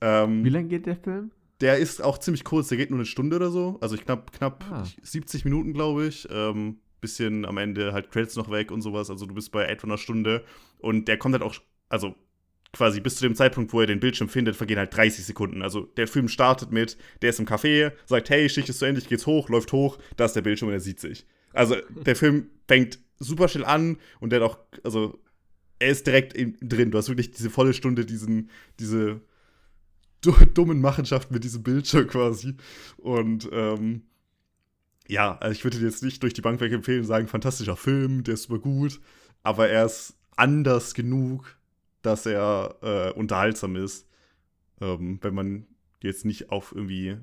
Ähm, 0.00 0.44
Wie 0.44 0.50
lange 0.50 0.68
geht 0.68 0.86
der 0.86 0.96
Film? 0.96 1.30
Der 1.60 1.78
ist 1.78 2.02
auch 2.02 2.18
ziemlich 2.18 2.44
kurz, 2.44 2.68
der 2.68 2.76
geht 2.76 2.90
nur 2.90 2.98
eine 2.98 3.06
Stunde 3.06 3.36
oder 3.36 3.50
so. 3.50 3.78
Also 3.80 3.96
knapp, 3.96 4.32
knapp 4.32 4.64
ah. 4.70 4.84
70 5.02 5.44
Minuten, 5.44 5.72
glaube 5.72 6.06
ich. 6.06 6.28
Ähm, 6.30 6.78
bisschen 7.00 7.44
am 7.44 7.58
Ende 7.58 7.92
halt 7.92 8.10
Credits 8.10 8.36
noch 8.36 8.50
weg 8.50 8.70
und 8.70 8.82
sowas. 8.82 9.10
Also 9.10 9.26
du 9.26 9.34
bist 9.34 9.52
bei 9.52 9.64
etwa 9.64 9.86
einer 9.86 9.98
Stunde. 9.98 10.44
Und 10.78 11.08
der 11.08 11.18
kommt 11.18 11.34
halt 11.34 11.42
auch, 11.42 11.54
also 11.88 12.14
quasi 12.72 13.00
bis 13.00 13.16
zu 13.16 13.22
dem 13.22 13.34
Zeitpunkt, 13.34 13.72
wo 13.72 13.80
er 13.80 13.86
den 13.86 14.00
Bildschirm 14.00 14.28
findet, 14.28 14.56
vergehen 14.56 14.78
halt 14.78 14.94
30 14.94 15.24
Sekunden. 15.24 15.62
Also 15.62 15.82
der 15.82 16.08
Film 16.08 16.28
startet 16.28 16.72
mit, 16.72 16.98
der 17.22 17.30
ist 17.30 17.40
im 17.40 17.46
Café, 17.46 17.92
sagt, 18.04 18.28
hey, 18.28 18.48
Schicht 18.48 18.68
ist 18.68 18.80
zu 18.80 18.84
Ende, 18.84 19.00
ich 19.00 19.08
geht's 19.08 19.26
hoch, 19.26 19.48
läuft 19.48 19.72
hoch, 19.72 19.98
da 20.16 20.26
ist 20.26 20.34
der 20.34 20.42
Bildschirm 20.42 20.68
und 20.68 20.74
er 20.74 20.80
sieht 20.80 21.00
sich. 21.00 21.26
Also 21.52 21.76
der 21.88 22.16
Film 22.16 22.50
fängt 22.68 22.98
super 23.18 23.48
schnell 23.48 23.64
an 23.64 23.96
und 24.20 24.30
der 24.30 24.42
hat 24.42 24.50
auch, 24.50 24.58
also 24.84 25.18
er 25.78 25.90
ist 25.90 26.06
direkt 26.06 26.32
in, 26.32 26.56
drin. 26.60 26.90
Du 26.90 26.98
hast 26.98 27.08
wirklich 27.08 27.30
diese 27.30 27.50
volle 27.50 27.74
Stunde, 27.74 28.04
diesen, 28.04 28.50
diese 28.78 29.20
dummen 30.20 30.80
Machenschaften 30.80 31.34
mit 31.34 31.44
diesem 31.44 31.62
Bildschirm 31.62 32.08
quasi. 32.08 32.56
Und 32.96 33.48
ähm, 33.52 34.02
ja, 35.08 35.36
also 35.38 35.52
ich 35.52 35.64
würde 35.64 35.78
jetzt 35.78 36.02
nicht 36.02 36.22
durch 36.22 36.34
die 36.34 36.40
Bank 36.40 36.60
weg 36.60 36.72
empfehlen 36.72 37.00
und 37.00 37.06
sagen, 37.06 37.28
fantastischer 37.28 37.76
Film, 37.76 38.24
der 38.24 38.34
ist 38.34 38.44
super 38.44 38.58
gut, 38.58 39.00
aber 39.42 39.68
er 39.68 39.86
ist 39.86 40.16
anders 40.36 40.94
genug, 40.94 41.56
dass 42.02 42.26
er 42.26 42.76
äh, 42.82 43.18
unterhaltsam 43.18 43.76
ist. 43.76 44.08
Ähm, 44.80 45.18
wenn 45.22 45.34
man 45.34 45.66
jetzt 46.02 46.24
nicht 46.24 46.50
auf 46.50 46.72
irgendwie 46.74 47.16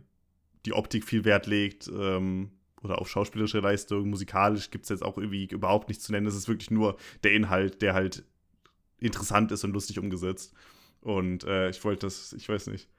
die 0.66 0.74
Optik 0.74 1.04
viel 1.04 1.26
Wert 1.26 1.46
legt 1.46 1.88
ähm, 1.88 2.52
oder 2.82 3.00
auf 3.00 3.10
schauspielerische 3.10 3.60
Leistung, 3.60 4.10
musikalisch 4.10 4.72
gibt 4.72 4.86
es 4.86 4.90
jetzt 4.90 5.04
auch 5.04 5.18
irgendwie 5.18 5.46
überhaupt 5.46 5.90
nichts 5.90 6.06
zu 6.06 6.12
nennen. 6.12 6.28
Es 6.28 6.36
ist 6.36 6.48
wirklich 6.48 6.72
nur 6.72 6.98
der 7.24 7.34
Inhalt, 7.34 7.82
der 7.82 7.94
halt 7.94 8.24
interessant 9.06 9.52
ist 9.52 9.64
und 9.64 9.74
lustig 9.74 10.00
umgesetzt. 10.00 10.54
Und 11.02 11.44
äh, 11.44 11.70
ich 11.70 11.84
wollte 11.84 12.08
das, 12.08 12.34
ich 12.34 12.48
weiß 12.48 12.68
nicht, 12.68 12.90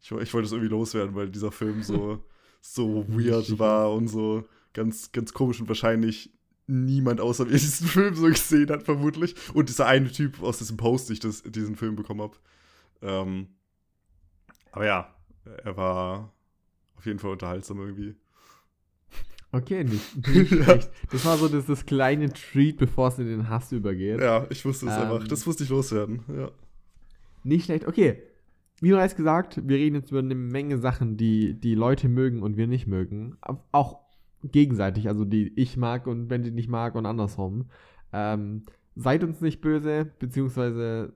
ich, 0.00 0.10
ich 0.10 0.34
wollte 0.34 0.46
es 0.46 0.52
irgendwie 0.52 0.70
loswerden, 0.70 1.14
weil 1.14 1.28
dieser 1.28 1.52
Film 1.52 1.82
so, 1.82 2.24
so 2.60 3.06
weird 3.08 3.58
war 3.58 3.92
und 3.92 4.08
so 4.08 4.46
ganz, 4.72 5.12
ganz 5.12 5.32
komisch 5.32 5.60
und 5.60 5.68
wahrscheinlich 5.68 6.32
niemand 6.66 7.20
außer 7.20 7.44
mir 7.44 7.50
diesen 7.58 7.86
Film 7.86 8.14
so 8.14 8.26
gesehen 8.26 8.70
hat, 8.70 8.82
vermutlich. 8.84 9.34
Und 9.54 9.68
dieser 9.68 9.86
eine 9.86 10.10
Typ 10.10 10.42
aus 10.42 10.58
diesem 10.58 10.76
Post, 10.76 11.10
ich 11.10 11.20
das, 11.20 11.42
diesen 11.42 11.76
Film 11.76 11.96
bekommen 11.96 12.22
habe. 12.22 12.36
Ähm, 13.02 13.48
aber 14.72 14.86
ja, 14.86 15.14
er 15.64 15.76
war 15.76 16.32
auf 16.96 17.06
jeden 17.06 17.18
Fall 17.18 17.32
unterhaltsam 17.32 17.80
irgendwie. 17.80 18.14
Okay, 19.52 19.84
nicht, 19.84 20.28
nicht 20.34 20.48
schlecht. 20.48 20.90
Das 21.10 21.24
war 21.24 21.36
so 21.36 21.48
das, 21.48 21.66
das 21.66 21.84
kleine 21.84 22.32
Treat, 22.32 22.76
bevor 22.76 23.08
es 23.08 23.18
in 23.18 23.26
den 23.26 23.48
Hass 23.48 23.72
übergeht. 23.72 24.20
Ja, 24.20 24.46
ich 24.50 24.64
wusste 24.64 24.86
es 24.86 24.96
ähm, 24.96 25.02
einfach. 25.02 25.26
Das 25.26 25.44
musste 25.46 25.64
ich 25.64 25.70
loswerden, 25.70 26.20
ja. 26.28 26.50
Nicht 27.42 27.64
schlecht. 27.64 27.86
Okay, 27.86 28.22
wie 28.80 28.90
bereits 28.90 29.16
gesagt, 29.16 29.60
wir 29.66 29.76
reden 29.76 29.96
jetzt 29.96 30.10
über 30.10 30.20
eine 30.20 30.34
Menge 30.34 30.78
Sachen, 30.78 31.16
die 31.16 31.54
die 31.54 31.74
Leute 31.74 32.08
mögen 32.08 32.42
und 32.42 32.56
wir 32.56 32.66
nicht 32.66 32.86
mögen. 32.86 33.36
Auch 33.72 34.00
gegenseitig, 34.42 35.08
also 35.08 35.24
die 35.24 35.52
ich 35.56 35.76
mag 35.76 36.06
und 36.06 36.30
wenn 36.30 36.42
sie 36.42 36.50
nicht 36.50 36.68
mag 36.68 36.94
und 36.94 37.04
andersrum. 37.04 37.66
Ähm, 38.12 38.62
seid 38.96 39.22
uns 39.24 39.40
nicht 39.40 39.60
böse, 39.60 40.10
beziehungsweise 40.18 41.12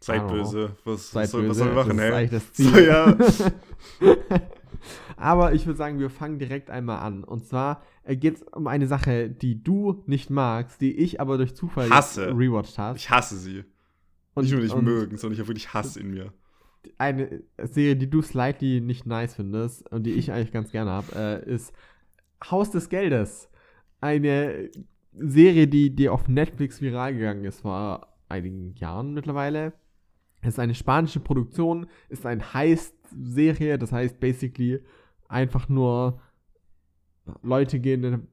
Seid 0.00 0.28
böse. 0.28 0.76
Was, 0.84 1.12
seid 1.12 1.22
was, 1.24 1.30
soll, 1.30 1.42
böse. 1.42 1.50
was 1.50 1.58
soll 1.58 1.68
wir 1.68 1.74
machen, 1.74 2.30
das 2.30 2.30
Das 2.30 2.52
Ziel. 2.52 2.70
So, 2.70 2.78
ja. 2.78 3.16
Aber 5.16 5.52
ich 5.52 5.66
würde 5.66 5.76
sagen, 5.76 5.98
wir 5.98 6.10
fangen 6.10 6.38
direkt 6.38 6.70
einmal 6.70 6.98
an. 6.98 7.24
Und 7.24 7.46
zwar 7.46 7.82
äh, 8.02 8.16
geht 8.16 8.36
es 8.36 8.42
um 8.42 8.66
eine 8.66 8.86
Sache, 8.86 9.30
die 9.30 9.62
du 9.62 10.02
nicht 10.06 10.30
magst, 10.30 10.80
die 10.80 10.92
ich 10.92 11.20
aber 11.20 11.36
durch 11.36 11.54
Zufall 11.54 11.90
hasse. 11.90 12.28
rewatcht 12.36 12.78
habe. 12.78 12.98
Ich 12.98 13.10
hasse 13.10 13.36
sie. 13.36 13.64
Und, 14.34 14.44
nicht 14.44 14.52
nur 14.52 14.62
nicht 14.62 14.82
mögen, 14.82 15.16
sondern 15.16 15.34
ich 15.34 15.40
habe 15.40 15.48
wirklich 15.48 15.72
Hass 15.72 15.96
in 15.96 16.10
mir. 16.10 16.32
Eine 16.98 17.42
Serie, 17.62 17.96
die 17.96 18.10
du 18.10 18.20
slightly 18.20 18.80
nicht 18.80 19.06
nice 19.06 19.36
findest 19.36 19.90
und 19.90 20.04
die 20.04 20.12
ich 20.12 20.32
eigentlich 20.32 20.52
ganz 20.52 20.70
gerne 20.70 20.90
habe, 20.90 21.14
äh, 21.14 21.54
ist 21.54 21.72
Haus 22.50 22.70
des 22.70 22.88
Geldes. 22.88 23.48
Eine 24.00 24.70
Serie, 25.16 25.68
die, 25.68 25.94
die 25.94 26.08
auf 26.08 26.28
Netflix 26.28 26.82
viral 26.82 27.14
gegangen 27.14 27.44
ist 27.44 27.60
vor 27.60 28.08
einigen 28.28 28.74
Jahren 28.74 29.14
mittlerweile. 29.14 29.72
Es 30.44 30.54
ist 30.54 30.58
eine 30.60 30.74
spanische 30.74 31.20
Produktion, 31.20 31.86
ist 32.08 32.26
eine 32.26 32.54
Heist-Serie, 32.54 33.78
das 33.78 33.92
heißt 33.92 34.20
basically 34.20 34.80
einfach 35.28 35.68
nur 35.68 36.20
Leute 37.42 37.80
gehen 37.80 38.04
in, 38.04 38.26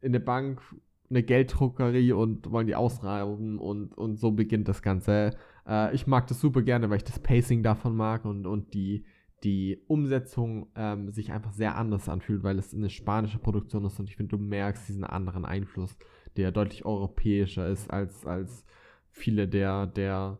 in 0.00 0.08
eine 0.08 0.20
Bank, 0.20 0.62
eine 1.10 1.22
Gelddruckerie 1.22 2.12
und 2.12 2.50
wollen 2.50 2.66
die 2.66 2.74
ausrauben 2.74 3.58
und, 3.58 3.92
und 3.96 4.16
so 4.16 4.32
beginnt 4.32 4.68
das 4.68 4.82
Ganze. 4.82 5.36
Äh, 5.66 5.94
ich 5.94 6.06
mag 6.06 6.26
das 6.26 6.40
super 6.40 6.62
gerne, 6.62 6.90
weil 6.90 6.96
ich 6.96 7.04
das 7.04 7.18
Pacing 7.18 7.62
davon 7.62 7.94
mag 7.94 8.24
und, 8.24 8.46
und 8.46 8.74
die, 8.74 9.04
die 9.44 9.78
Umsetzung 9.86 10.68
ähm, 10.74 11.10
sich 11.12 11.32
einfach 11.32 11.52
sehr 11.52 11.76
anders 11.76 12.08
anfühlt, 12.08 12.42
weil 12.42 12.58
es 12.58 12.74
eine 12.74 12.90
spanische 12.90 13.38
Produktion 13.38 13.84
ist 13.84 14.00
und 14.00 14.08
ich 14.08 14.16
finde, 14.16 14.36
du 14.36 14.42
merkst 14.42 14.88
diesen 14.88 15.04
anderen 15.04 15.44
Einfluss, 15.44 15.96
der 16.36 16.50
deutlich 16.50 16.84
europäischer 16.84 17.68
ist 17.68 17.90
als, 17.90 18.26
als 18.26 18.64
viele 19.10 19.46
der, 19.46 19.86
der, 19.86 20.38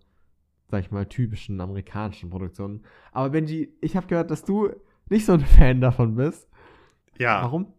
sag 0.71 0.85
ich 0.85 0.91
mal, 0.91 1.07
typischen 1.07 1.61
amerikanischen 1.61 2.31
Produktionen. 2.31 2.85
Aber 3.13 3.31
Benji, 3.31 3.73
ich 3.81 3.97
habe 3.97 4.07
gehört, 4.07 4.31
dass 4.31 4.45
du 4.45 4.71
nicht 5.09 5.27
so 5.27 5.33
ein 5.33 5.41
Fan 5.57 5.81
davon 5.81 6.17
bist. 6.17 6.49
Ja. 7.19 7.43
Warum? 7.43 7.73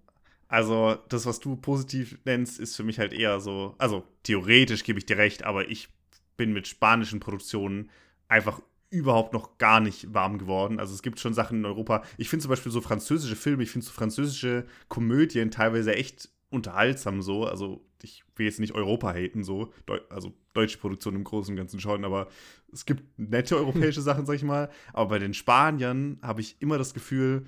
Also, 0.47 0.95
das, 1.09 1.25
was 1.25 1.39
du 1.39 1.57
positiv 1.57 2.19
nennst, 2.23 2.59
ist 2.59 2.75
für 2.75 2.83
mich 2.83 2.99
halt 2.99 3.11
eher 3.11 3.39
so. 3.41 3.75
Also, 3.77 4.03
theoretisch 4.23 4.83
gebe 4.83 4.99
ich 4.99 5.05
dir 5.05 5.17
recht, 5.17 5.43
aber 5.43 5.69
ich 5.69 5.89
bin 6.37 6.53
mit 6.53 6.67
spanischen 6.67 7.19
Produktionen 7.19 7.89
einfach 8.29 8.61
überhaupt 8.89 9.33
noch 9.33 9.57
gar 9.57 9.79
nicht 9.79 10.13
warm 10.13 10.37
geworden. 10.37 10.79
Also 10.79 10.93
es 10.93 11.01
gibt 11.01 11.19
schon 11.19 11.33
Sachen 11.33 11.59
in 11.59 11.65
Europa. 11.65 12.03
Ich 12.17 12.29
finde 12.29 12.43
zum 12.43 12.49
Beispiel 12.49 12.71
so 12.71 12.79
französische 12.79 13.35
Filme, 13.35 13.63
ich 13.63 13.71
finde 13.71 13.85
so 13.85 13.91
französische 13.91 14.65
Komödien 14.87 15.51
teilweise 15.51 15.93
echt 15.93 16.29
unterhaltsam 16.49 17.21
so. 17.21 17.45
Also 17.45 17.85
ich 18.03 18.23
will 18.35 18.45
jetzt 18.45 18.59
nicht 18.59 18.73
Europa 18.73 19.13
haten 19.13 19.43
so, 19.43 19.73
Deu 19.85 19.99
also 20.09 20.33
deutsche 20.53 20.77
Produktion 20.77 21.15
im 21.15 21.23
Großen 21.23 21.51
und 21.51 21.57
Ganzen 21.57 21.79
schon, 21.79 22.05
aber 22.05 22.27
es 22.71 22.85
gibt 22.85 23.03
nette 23.17 23.55
europäische 23.57 24.01
Sachen, 24.03 24.25
sag 24.25 24.35
ich 24.35 24.43
mal. 24.43 24.69
Aber 24.93 25.09
bei 25.09 25.19
den 25.19 25.33
Spaniern 25.33 26.19
habe 26.21 26.41
ich 26.41 26.61
immer 26.61 26.77
das 26.77 26.93
Gefühl, 26.93 27.45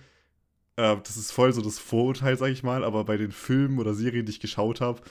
äh, 0.75 0.98
das 1.03 1.18
ist 1.18 1.32
voll 1.32 1.53
so 1.53 1.62
das 1.62 1.79
Vorurteil, 1.79 2.38
sag 2.38 2.51
ich 2.51 2.63
mal, 2.63 2.84
aber 2.84 3.03
bei 3.03 3.18
den 3.18 3.32
Filmen 3.32 3.79
oder 3.79 3.94
Serien, 3.94 4.25
die 4.25 4.32
ich 4.32 4.39
geschaut 4.39 4.82
habe, 4.82 5.01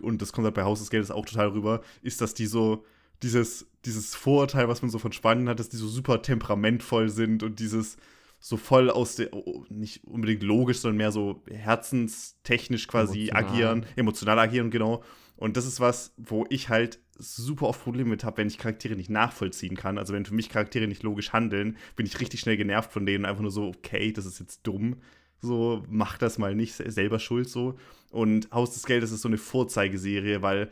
und 0.00 0.22
das 0.22 0.32
kommt 0.32 0.44
halt 0.44 0.54
bei 0.54 0.62
Haus 0.62 0.78
des 0.78 0.90
Geldes 0.90 1.10
auch 1.10 1.26
total 1.26 1.48
rüber, 1.48 1.82
ist, 2.02 2.20
dass 2.20 2.34
die 2.34 2.46
so 2.46 2.84
dieses, 3.22 3.66
dieses 3.84 4.14
Vorurteil, 4.14 4.68
was 4.68 4.82
man 4.82 4.90
so 4.90 4.98
von 4.98 5.12
Spanien 5.12 5.48
hat, 5.48 5.58
dass 5.58 5.68
die 5.68 5.76
so 5.76 5.88
super 5.88 6.22
temperamentvoll 6.22 7.08
sind 7.08 7.42
und 7.42 7.58
dieses 7.58 7.96
so 8.40 8.56
voll 8.56 8.90
aus 8.90 9.16
der, 9.16 9.32
oh, 9.32 9.64
nicht 9.68 10.04
unbedingt 10.04 10.42
logisch, 10.42 10.78
sondern 10.78 10.98
mehr 10.98 11.12
so 11.12 11.42
herzenstechnisch 11.50 12.86
quasi 12.86 13.28
Emotional. 13.28 13.44
agieren, 13.44 13.86
emotional 13.96 14.38
agieren, 14.38 14.70
genau. 14.70 15.02
Und 15.36 15.56
das 15.56 15.66
ist 15.66 15.80
was, 15.80 16.14
wo 16.16 16.46
ich 16.50 16.68
halt 16.68 17.00
super 17.16 17.66
oft 17.68 17.82
Probleme 17.82 18.10
mit 18.10 18.24
habe, 18.24 18.38
wenn 18.38 18.48
ich 18.48 18.58
Charaktere 18.58 18.96
nicht 18.96 19.10
nachvollziehen 19.10 19.76
kann. 19.76 19.98
Also 19.98 20.14
wenn 20.14 20.24
für 20.24 20.34
mich 20.34 20.48
Charaktere 20.48 20.86
nicht 20.86 21.02
logisch 21.02 21.32
handeln, 21.32 21.76
bin 21.96 22.06
ich 22.06 22.20
richtig 22.20 22.40
schnell 22.40 22.56
genervt 22.56 22.92
von 22.92 23.06
denen. 23.06 23.24
Einfach 23.24 23.42
nur 23.42 23.50
so, 23.50 23.68
okay, 23.68 24.12
das 24.12 24.26
ist 24.26 24.40
jetzt 24.40 24.66
dumm. 24.66 24.96
So, 25.40 25.84
mach 25.88 26.18
das 26.18 26.38
mal 26.38 26.54
nicht, 26.54 26.74
selber 26.74 27.18
schuld 27.20 27.48
so. 27.48 27.76
Und 28.10 28.50
Haus 28.50 28.72
des 28.72 28.84
Geldes 28.84 29.12
ist 29.12 29.22
so 29.22 29.28
eine 29.28 29.38
Vorzeigeserie, 29.38 30.42
weil 30.42 30.70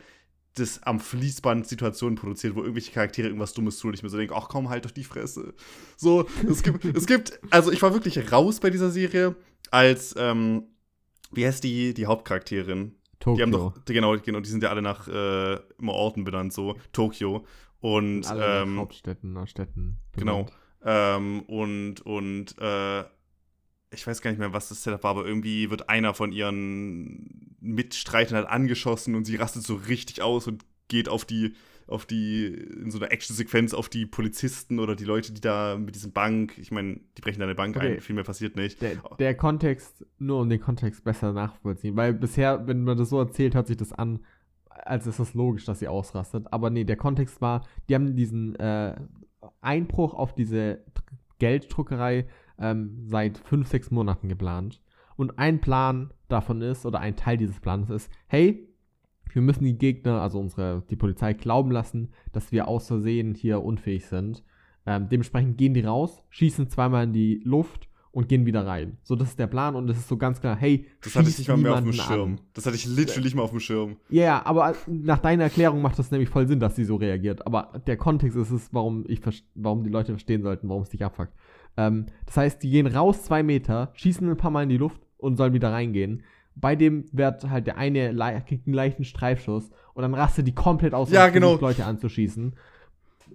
das 0.59 0.81
am 0.83 0.99
Fließband 0.99 1.67
Situationen 1.67 2.15
produziert, 2.15 2.55
wo 2.55 2.61
irgendwelche 2.61 2.91
Charaktere 2.91 3.27
irgendwas 3.27 3.53
Dummes 3.53 3.77
tun 3.77 3.89
und 3.89 3.95
ich 3.95 4.03
mir 4.03 4.09
so 4.09 4.17
denke, 4.17 4.35
ach 4.35 4.49
komm, 4.49 4.69
halt 4.69 4.85
doch 4.85 4.91
die 4.91 5.03
Fresse. 5.03 5.53
So, 5.95 6.27
es 6.49 6.63
gibt, 6.63 6.85
es 6.85 7.05
gibt, 7.05 7.39
also 7.49 7.71
ich 7.71 7.81
war 7.81 7.93
wirklich 7.93 8.31
raus 8.31 8.59
bei 8.59 8.69
dieser 8.69 8.89
Serie, 8.89 9.35
als, 9.71 10.15
ähm, 10.17 10.63
wie 11.31 11.45
heißt 11.45 11.63
die, 11.63 11.93
die 11.93 12.05
Hauptcharakterin? 12.05 12.95
Tokio. 13.19 13.35
Die 13.35 13.41
haben 13.43 13.51
doch, 13.51 13.77
die, 13.83 13.93
genau, 13.93 14.17
genau, 14.17 14.39
die 14.39 14.49
sind 14.49 14.63
ja 14.63 14.69
alle 14.69 14.81
nach 14.81 15.07
äh, 15.07 15.55
immer 15.79 15.93
Orten 15.93 16.23
benannt, 16.23 16.53
so, 16.53 16.77
Tokio. 16.91 17.45
Und, 17.79 18.25
alle 18.27 18.63
ähm, 18.63 18.77
Hauptstädten, 18.77 19.33
nach 19.33 19.47
Städten. 19.47 19.97
Benannt. 20.15 20.51
Genau. 20.81 21.17
Ähm, 21.17 21.41
und, 21.43 22.01
und, 22.01 22.55
äh, 22.59 23.03
ich 23.91 24.05
weiß 24.05 24.21
gar 24.21 24.31
nicht 24.31 24.39
mehr, 24.39 24.53
was 24.53 24.69
das 24.69 24.83
Setup 24.83 25.03
war, 25.03 25.11
aber 25.11 25.25
irgendwie 25.25 25.69
wird 25.69 25.89
einer 25.89 26.13
von 26.13 26.31
ihren 26.31 27.55
Mitstreitern 27.59 28.37
halt 28.37 28.47
angeschossen 28.47 29.15
und 29.15 29.25
sie 29.25 29.35
rastet 29.37 29.63
so 29.63 29.75
richtig 29.75 30.21
aus 30.21 30.47
und 30.47 30.65
geht 30.87 31.09
auf 31.09 31.25
die, 31.25 31.53
auf 31.87 32.05
die, 32.05 32.45
in 32.45 32.91
so 32.91 32.99
einer 32.99 33.11
Action-Sequenz 33.11 33.73
auf 33.73 33.89
die 33.89 34.05
Polizisten 34.05 34.79
oder 34.79 34.95
die 34.95 35.05
Leute, 35.05 35.33
die 35.33 35.41
da 35.41 35.77
mit 35.77 35.95
diesem 35.95 36.11
Bank, 36.11 36.57
ich 36.57 36.71
meine, 36.71 36.99
die 37.17 37.21
brechen 37.21 37.39
da 37.39 37.45
eine 37.45 37.55
Bank 37.55 37.77
okay. 37.77 37.95
ein, 37.95 38.01
viel 38.01 38.15
mehr 38.15 38.23
passiert 38.23 38.55
nicht. 38.55 38.81
Der, 38.81 38.95
der, 39.19 39.35
Kontext, 39.35 40.05
nur 40.19 40.41
um 40.41 40.49
den 40.49 40.59
Kontext 40.59 41.03
besser 41.03 41.31
nachvollziehen, 41.33 41.95
weil 41.95 42.13
bisher, 42.13 42.67
wenn 42.67 42.83
man 42.83 42.97
das 42.97 43.09
so 43.09 43.19
erzählt, 43.19 43.55
hört 43.55 43.67
sich 43.67 43.77
das 43.77 43.93
an, 43.93 44.19
als 44.69 45.07
ist 45.07 45.19
das 45.19 45.33
logisch, 45.33 45.65
dass 45.65 45.79
sie 45.79 45.87
ausrastet. 45.87 46.45
Aber 46.51 46.69
nee, 46.69 46.83
der 46.83 46.97
Kontext 46.97 47.41
war, 47.41 47.65
die 47.89 47.95
haben 47.95 48.15
diesen 48.15 48.55
äh, 48.55 48.95
Einbruch 49.61 50.13
auf 50.13 50.35
diese 50.35 50.83
Gelddruckerei 51.39 52.27
ähm, 52.59 53.03
seit 53.05 53.37
fünf, 53.37 53.67
sechs 53.67 53.91
Monaten 53.91 54.29
geplant. 54.29 54.81
Und 55.15 55.39
ein 55.39 55.59
Plan 55.61 56.11
davon 56.27 56.61
ist, 56.61 56.85
oder 56.85 56.99
ein 56.99 57.15
Teil 57.15 57.37
dieses 57.37 57.59
Plans 57.59 57.89
ist, 57.89 58.11
hey, 58.27 58.67
wir 59.33 59.41
müssen 59.41 59.65
die 59.65 59.77
Gegner, 59.77 60.21
also 60.21 60.39
unsere, 60.39 60.83
die 60.89 60.95
Polizei, 60.95 61.33
glauben 61.33 61.71
lassen, 61.71 62.09
dass 62.31 62.51
wir 62.51 62.67
aus 62.67 62.87
Versehen 62.87 63.35
hier 63.35 63.63
unfähig 63.63 64.05
sind. 64.05 64.43
Ähm, 64.85 65.09
dementsprechend 65.09 65.57
gehen 65.57 65.73
die 65.73 65.81
raus, 65.81 66.23
schießen 66.29 66.69
zweimal 66.69 67.03
in 67.03 67.13
die 67.13 67.41
Luft 67.43 67.89
und 68.11 68.29
gehen 68.29 68.45
wieder 68.45 68.65
rein. 68.65 68.97
So, 69.03 69.15
das 69.15 69.29
ist 69.29 69.39
der 69.39 69.45
Plan 69.45 69.75
und 69.75 69.89
es 69.89 69.97
ist 69.97 70.07
so 70.07 70.17
ganz 70.17 70.39
klar, 70.39 70.55
hey, 70.55 70.87
das 71.01 71.15
hatte 71.15 71.29
ich 71.29 71.37
nicht 71.37 71.49
mal 71.49 71.57
mehr 71.57 71.73
auf 71.73 71.83
dem 71.83 71.93
Schirm. 71.93 72.31
An. 72.31 72.41
Das 72.53 72.65
hatte 72.65 72.75
ich 72.75 72.87
literally 72.87 73.25
nicht 73.25 73.35
mal 73.35 73.43
auf 73.43 73.51
dem 73.51 73.59
Schirm. 73.59 73.97
Ja, 74.09 74.23
yeah, 74.23 74.45
aber 74.45 74.75
nach 74.87 75.19
deiner 75.19 75.43
Erklärung 75.43 75.83
macht 75.83 75.99
das 75.99 76.09
nämlich 76.09 76.29
voll 76.29 76.47
Sinn, 76.47 76.59
dass 76.59 76.75
sie 76.75 76.85
so 76.85 76.95
reagiert. 76.95 77.45
Aber 77.45 77.79
der 77.85 77.97
Kontext 77.97 78.35
ist 78.35 78.49
es, 78.49 78.73
warum 78.73 79.05
ich 79.07 79.21
warum 79.53 79.83
die 79.83 79.91
Leute 79.91 80.13
verstehen 80.13 80.41
sollten, 80.41 80.67
warum 80.67 80.81
es 80.81 80.89
dich 80.89 81.05
abfuckt. 81.05 81.33
Ähm, 81.77 82.07
das 82.25 82.37
heißt, 82.37 82.63
die 82.63 82.69
gehen 82.69 82.87
raus 82.87 83.23
zwei 83.23 83.43
Meter, 83.43 83.91
schießen 83.93 84.29
ein 84.29 84.37
paar 84.37 84.51
Mal 84.51 84.63
in 84.63 84.69
die 84.69 84.77
Luft 84.77 85.01
und 85.17 85.37
sollen 85.37 85.53
wieder 85.53 85.71
reingehen. 85.71 86.23
Bei 86.55 86.75
dem 86.75 87.05
wird 87.11 87.49
halt 87.49 87.67
der 87.67 87.77
eine 87.77 88.15
kriegt 88.45 88.65
einen 88.65 88.73
leichten 88.73 89.03
Streifschuss 89.03 89.69
und 89.93 90.01
dann 90.01 90.15
rastet 90.15 90.47
die 90.47 90.55
komplett 90.55 90.93
aus, 90.93 91.11
ja, 91.11 91.29
genau. 91.29 91.55
Leute 91.55 91.85
anzuschießen. 91.85 92.55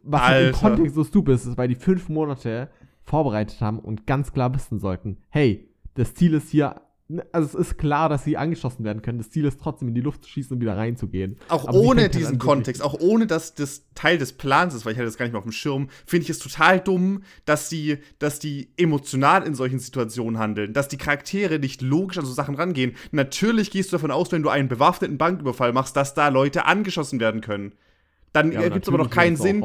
Was 0.03 0.23
halt 0.23 0.55
im 0.55 0.61
Kontext 0.61 0.95
so 0.97 1.05
stupid 1.05 1.35
ist, 1.35 1.47
ist, 1.47 1.57
weil 1.57 1.69
die 1.69 1.77
fünf 1.77 2.09
Monate 2.09 2.69
vorbereitet 3.05 3.61
haben 3.61 3.79
und 3.79 4.07
ganz 4.07 4.33
klar 4.33 4.53
wissen 4.55 4.79
sollten, 4.79 5.19
hey, 5.29 5.69
das 5.95 6.15
Ziel 6.15 6.35
ist 6.35 6.51
hier 6.51 6.81
also 7.33 7.59
es 7.59 7.69
ist 7.69 7.79
klar, 7.79 8.09
dass 8.09 8.25
sie 8.25 8.37
angeschossen 8.37 8.85
werden 8.85 9.03
können. 9.03 9.19
Das 9.19 9.31
Ziel 9.31 9.45
ist 9.45 9.61
trotzdem 9.61 9.89
in 9.89 9.95
die 9.95 10.01
Luft 10.01 10.25
zu 10.25 10.31
schießen 10.31 10.55
und 10.55 10.61
wieder 10.61 10.77
reinzugehen. 10.77 11.37
Auch 11.49 11.69
Aber 11.69 11.79
ohne 11.79 12.09
diesen 12.09 12.39
Kontext, 12.39 12.83
auch 12.83 12.95
ohne 13.01 13.27
dass 13.27 13.55
das 13.55 13.85
Teil 13.95 14.19
des 14.19 14.33
Plans 14.33 14.75
ist, 14.75 14.85
weil 14.85 14.93
ich 14.93 14.99
hatte 14.99 15.07
das 15.07 15.17
gar 15.17 15.25
nicht 15.25 15.33
mehr 15.33 15.39
auf 15.39 15.45
dem 15.45 15.53
Schirm, 15.53 15.89
finde 16.07 16.25
ich 16.25 16.31
es 16.31 16.39
total 16.39 16.81
dumm, 16.81 17.23
dass 17.45 17.69
sie, 17.69 17.99
dass 18.19 18.39
die 18.39 18.71
emotional 18.77 19.47
in 19.47 19.55
solchen 19.55 19.79
Situationen 19.79 20.39
handeln, 20.39 20.73
dass 20.73 20.89
die 20.89 20.99
Charaktere 20.99 21.59
nicht 21.59 21.83
logisch 21.83 22.19
an 22.19 22.25
so 22.25 22.33
Sachen 22.33 22.55
rangehen. 22.55 22.95
Natürlich 23.11 23.71
gehst 23.71 23.93
du 23.93 23.97
davon 23.97 24.11
aus, 24.11 24.33
wenn 24.33 24.43
du 24.43 24.49
einen 24.49 24.69
bewaffneten 24.69 25.19
Banküberfall 25.19 25.73
machst, 25.73 25.97
dass 25.97 26.15
da 26.15 26.29
Leute 26.29 26.65
angeschossen 26.67 27.21
werden 27.21 27.41
können. 27.41 27.73
Dann 28.33 28.53
ja, 28.53 28.69
gibt 28.69 28.85
es 28.85 28.89
aber 28.89 28.99
noch 28.99 29.11
keinen 29.11 29.37
Sinn. 29.37 29.63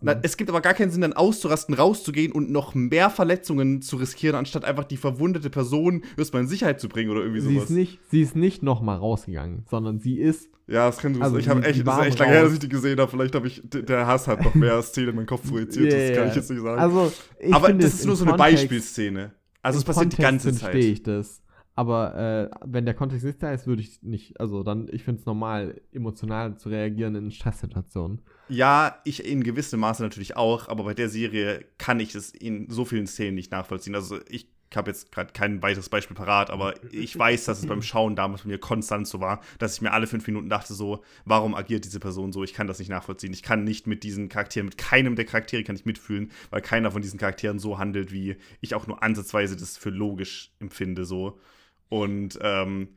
Na, 0.00 0.18
es 0.22 0.36
gibt 0.36 0.50
aber 0.50 0.60
gar 0.60 0.74
keinen 0.74 0.90
Sinn, 0.90 1.02
dann 1.02 1.12
auszurasten, 1.12 1.74
rauszugehen 1.74 2.32
und 2.32 2.50
noch 2.50 2.74
mehr 2.74 3.10
Verletzungen 3.10 3.80
zu 3.80 3.96
riskieren, 3.96 4.34
anstatt 4.34 4.64
einfach 4.64 4.84
die 4.84 4.96
verwundete 4.96 5.50
Person 5.50 6.02
erstmal 6.16 6.42
in 6.42 6.48
Sicherheit 6.48 6.80
zu 6.80 6.88
bringen 6.88 7.10
oder 7.10 7.20
irgendwie 7.20 7.40
sie 7.40 7.54
sowas. 7.54 7.64
Ist 7.64 7.76
nicht, 7.76 8.00
sie 8.10 8.22
ist 8.22 8.34
nicht 8.34 8.62
nochmal 8.62 8.98
rausgegangen, 8.98 9.64
sondern 9.70 10.00
sie 10.00 10.18
ist. 10.18 10.50
Ja, 10.66 10.86
das 10.86 10.98
kann 10.98 11.14
du 11.14 11.22
also 11.22 11.38
Ich 11.38 11.48
habe 11.48 11.64
echt, 11.64 11.86
das 11.86 11.98
ist 11.98 12.06
echt 12.06 12.18
lange 12.18 12.32
her, 12.32 12.42
dass 12.42 12.52
ich 12.52 12.58
die 12.58 12.68
gesehen 12.68 12.98
habe. 12.98 13.10
Vielleicht 13.10 13.34
habe 13.34 13.46
ich, 13.46 13.62
der 13.64 14.06
Hass 14.06 14.26
hat 14.26 14.42
noch 14.42 14.54
mehr 14.54 14.82
Szenen 14.82 15.10
in 15.10 15.16
meinen 15.16 15.26
Kopf 15.26 15.48
projiziert. 15.48 15.92
yeah, 15.92 16.08
das 16.08 16.18
kann 16.18 16.28
ich 16.28 16.34
jetzt 16.34 16.50
nicht 16.50 16.62
sagen. 16.62 16.80
Also, 16.80 17.12
aber 17.52 17.72
das 17.72 17.94
ist 17.94 18.06
nur 18.06 18.16
so 18.16 18.24
eine 18.24 18.32
Kontext, 18.32 18.62
Beispielszene. 18.62 19.32
Also, 19.62 19.78
es 19.78 19.84
passiert 19.84 20.16
Kontext 20.16 20.18
die 20.18 20.22
ganze 20.22 20.52
Zeit. 20.52 20.72
verstehe 20.72 20.92
ich 20.92 21.02
das. 21.02 21.40
Aber 21.78 22.16
äh, 22.16 22.50
wenn 22.66 22.86
der 22.86 22.94
Kontext 22.94 23.24
nicht 23.24 23.40
da 23.40 23.52
ist, 23.52 23.68
würde 23.68 23.82
ich 23.82 24.02
nicht, 24.02 24.40
also 24.40 24.64
dann, 24.64 24.88
ich 24.90 25.04
finde 25.04 25.20
es 25.20 25.26
normal, 25.26 25.80
emotional 25.92 26.58
zu 26.58 26.70
reagieren 26.70 27.14
in 27.14 27.30
Stresssituationen. 27.30 28.20
Ja, 28.48 28.98
ich 29.04 29.24
in 29.24 29.44
gewissem 29.44 29.78
Maße 29.78 30.02
natürlich 30.02 30.36
auch, 30.36 30.68
aber 30.68 30.82
bei 30.82 30.94
der 30.94 31.08
Serie 31.08 31.64
kann 31.78 32.00
ich 32.00 32.16
es 32.16 32.30
in 32.30 32.68
so 32.68 32.84
vielen 32.84 33.06
Szenen 33.06 33.36
nicht 33.36 33.52
nachvollziehen. 33.52 33.94
Also 33.94 34.18
ich 34.28 34.48
habe 34.74 34.90
jetzt 34.90 35.12
gerade 35.12 35.32
kein 35.32 35.62
weiteres 35.62 35.88
Beispiel 35.88 36.16
parat, 36.16 36.50
aber 36.50 36.74
ich 36.92 37.16
weiß, 37.16 37.44
dass 37.44 37.60
es 37.60 37.66
beim 37.66 37.80
Schauen 37.80 38.16
damals 38.16 38.42
bei 38.42 38.48
mir 38.48 38.58
konstant 38.58 39.06
so 39.06 39.20
war, 39.20 39.40
dass 39.60 39.76
ich 39.76 39.80
mir 39.80 39.92
alle 39.92 40.08
fünf 40.08 40.26
Minuten 40.26 40.48
dachte 40.48 40.74
so, 40.74 41.04
warum 41.26 41.54
agiert 41.54 41.84
diese 41.84 42.00
Person 42.00 42.32
so? 42.32 42.42
Ich 42.42 42.54
kann 42.54 42.66
das 42.66 42.80
nicht 42.80 42.88
nachvollziehen. 42.88 43.32
Ich 43.32 43.44
kann 43.44 43.62
nicht 43.62 43.86
mit 43.86 44.02
diesen 44.02 44.28
Charakteren, 44.28 44.66
mit 44.66 44.78
keinem 44.78 45.14
der 45.14 45.26
Charaktere 45.26 45.62
kann 45.62 45.76
ich 45.76 45.84
mitfühlen, 45.84 46.32
weil 46.50 46.60
keiner 46.60 46.90
von 46.90 47.02
diesen 47.02 47.20
Charakteren 47.20 47.60
so 47.60 47.78
handelt, 47.78 48.12
wie 48.12 48.34
ich 48.60 48.74
auch 48.74 48.88
nur 48.88 49.00
ansatzweise 49.00 49.56
das 49.56 49.76
für 49.76 49.90
logisch 49.90 50.50
empfinde 50.58 51.04
so. 51.04 51.38
Und 51.88 52.38
ähm, 52.42 52.88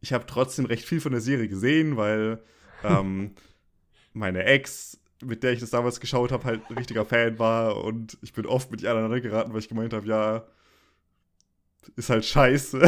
ich 0.00 0.12
habe 0.12 0.26
trotzdem 0.26 0.64
recht 0.64 0.84
viel 0.84 1.00
von 1.00 1.12
der 1.12 1.20
Serie 1.20 1.48
gesehen, 1.48 1.96
weil 1.96 2.42
ähm, 2.84 3.34
meine 4.12 4.44
Ex, 4.44 4.98
mit 5.22 5.42
der 5.42 5.52
ich 5.52 5.60
das 5.60 5.70
damals 5.70 6.00
geschaut 6.00 6.32
habe, 6.32 6.44
halt 6.44 6.62
ein 6.68 6.78
richtiger 6.78 7.04
Fan 7.04 7.38
war 7.38 7.84
und 7.84 8.18
ich 8.22 8.32
bin 8.32 8.46
oft 8.46 8.70
mit 8.70 8.82
ihr 8.82 8.90
aneinander 8.90 9.20
geraten, 9.20 9.52
weil 9.52 9.60
ich 9.60 9.68
gemeint 9.68 9.92
habe, 9.92 10.06
ja, 10.06 10.46
ist 11.96 12.10
halt 12.10 12.24
scheiße. 12.24 12.80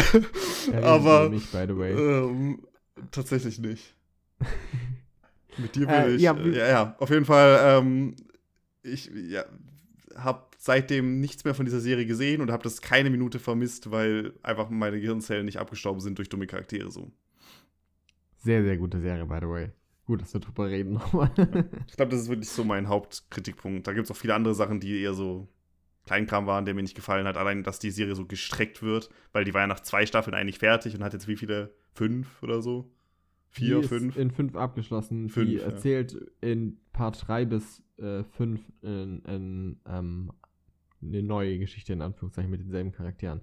Ja, 0.73 0.83
Aber 0.83 1.29
nicht, 1.29 1.55
ähm, 1.55 2.67
tatsächlich 3.11 3.59
nicht. 3.59 3.95
mit 5.59 5.75
dir 5.75 5.87
will 5.89 5.95
äh, 5.95 6.15
ich. 6.15 6.23
Ja, 6.23 6.37
ja, 6.37 6.69
ja, 6.69 6.97
auf 6.99 7.11
jeden 7.11 7.25
Fall. 7.25 7.59
Ähm, 7.63 8.17
ich 8.83 9.11
ja, 9.15 9.45
habe 10.17 10.47
seitdem 10.59 11.21
nichts 11.21 11.45
mehr 11.45 11.55
von 11.55 11.65
dieser 11.65 11.81
Serie 11.81 12.07
gesehen 12.07 12.41
und 12.41 12.51
habe 12.51 12.63
das 12.63 12.81
keine 12.81 13.11
Minute 13.11 13.39
vermisst, 13.39 13.91
weil 13.91 14.33
einfach 14.43 14.71
meine 14.71 15.01
Gehirnzellen 15.01 15.45
nicht 15.45 15.59
abgestorben 15.59 16.01
sind 16.01 16.19
durch 16.19 16.29
dumme 16.29 16.47
Charaktere 16.47 16.91
so. 16.91 17.11
Sehr, 18.39 18.63
sehr 18.63 18.77
gute 18.77 19.01
Serie, 19.01 19.27
by 19.27 19.39
the 19.41 19.49
way. 19.49 19.71
Gut, 20.07 20.21
dass 20.21 20.35
wir 20.35 20.41
drüber 20.41 20.69
reden 20.69 20.95
nochmal. 20.95 21.31
ich 21.87 21.97
glaube, 21.97 22.11
das 22.11 22.23
ist 22.23 22.29
wirklich 22.29 22.49
so 22.49 22.65
mein 22.65 22.89
Hauptkritikpunkt. 22.89 23.87
Da 23.87 23.93
gibt 23.93 24.07
es 24.07 24.11
auch 24.11 24.17
viele 24.17 24.35
andere 24.35 24.55
Sachen, 24.55 24.81
die 24.81 25.01
eher 25.01 25.15
so 25.15 25.49
Kleinkram 26.07 26.47
waren, 26.47 26.65
der 26.65 26.75
mir 26.75 26.83
nicht 26.83 26.97
gefallen 26.97 27.27
hat. 27.27 27.37
Allein, 27.37 27.63
dass 27.63 27.79
die 27.79 27.93
Serie 27.93 28.17
so 28.17 28.27
gestreckt 28.27 28.83
wird, 28.83 29.11
weil 29.33 29.45
die 29.45 29.55
war 29.55 29.61
ja 29.61 29.67
nach 29.69 29.81
zwei 29.81 30.05
Staffeln 30.07 30.35
eigentlich 30.35 30.59
fertig 30.59 30.95
und 30.97 31.05
hat 31.05 31.13
jetzt 31.13 31.29
wie 31.29 31.37
viele? 31.37 31.75
Fünf 31.95 32.43
oder 32.43 32.63
so? 32.63 32.91
Vier, 33.53 33.83
fünf? 33.83 34.17
In 34.17 34.31
fünf 34.31 34.57
abgeschlossen. 34.57 35.29
Fünf, 35.29 35.49
die 35.49 35.57
ja. 35.57 35.65
erzählt 35.65 36.17
in 36.41 36.79
Part 36.93 37.29
3 37.29 37.45
bis 37.45 37.83
äh, 37.99 38.25
5 38.25 38.61
in, 38.83 39.23
in, 39.27 39.81
ähm, 39.87 40.33
eine 41.03 41.23
neue 41.23 41.59
Geschichte, 41.59 41.93
in 41.93 42.01
Anführungszeichen, 42.01 42.51
mit 42.51 42.61
denselben 42.61 42.93
Charakteren. 42.93 43.43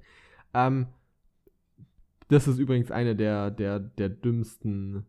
Ähm, 0.54 0.88
das 2.30 2.48
ist 2.48 2.58
übrigens 2.58 2.89
eine 2.89 3.16
der, 3.16 3.51
der, 3.51 3.80
der 3.80 4.10
dümmsten. 4.10 5.06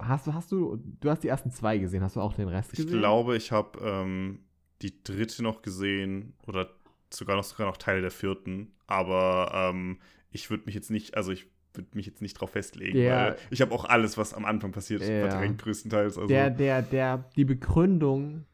Hast 0.00 0.26
du, 0.26 0.34
hast 0.34 0.50
du, 0.50 0.82
du 1.00 1.08
hast 1.08 1.22
die 1.22 1.28
ersten 1.28 1.52
zwei 1.52 1.78
gesehen, 1.78 2.02
hast 2.02 2.16
du 2.16 2.20
auch 2.20 2.34
den 2.34 2.48
Rest 2.48 2.72
Ich 2.72 2.84
gesehen? 2.84 2.98
glaube, 2.98 3.36
ich 3.36 3.52
habe 3.52 3.78
ähm, 3.80 4.40
die 4.82 5.04
dritte 5.04 5.44
noch 5.44 5.62
gesehen 5.62 6.34
oder 6.48 6.68
sogar 7.10 7.36
noch, 7.36 7.44
sogar 7.44 7.68
noch 7.68 7.76
Teile 7.76 8.00
der 8.00 8.10
vierten. 8.10 8.72
Aber 8.88 9.52
ähm, 9.54 9.98
ich 10.32 10.50
würde 10.50 10.64
mich 10.66 10.74
jetzt 10.74 10.90
nicht, 10.90 11.16
also 11.16 11.30
ich 11.30 11.46
würde 11.74 11.88
mich 11.94 12.06
jetzt 12.06 12.20
nicht 12.22 12.34
drauf 12.34 12.50
festlegen, 12.50 12.96
Der- 12.96 13.16
weil 13.16 13.36
ich 13.50 13.60
habe 13.60 13.72
auch 13.72 13.84
alles, 13.84 14.16
was 14.18 14.34
am 14.34 14.44
Anfang 14.44 14.72
passiert 14.72 15.02
ist, 15.02 15.08
Ja. 15.08 15.28
verdrängt 15.28 15.58
größtenteils. 15.62 16.16
Also, 16.18 16.28
Der, 16.28 16.50
der, 16.50 16.82
der, 16.82 17.24
die 17.36 17.44
Begründung, 17.44 18.44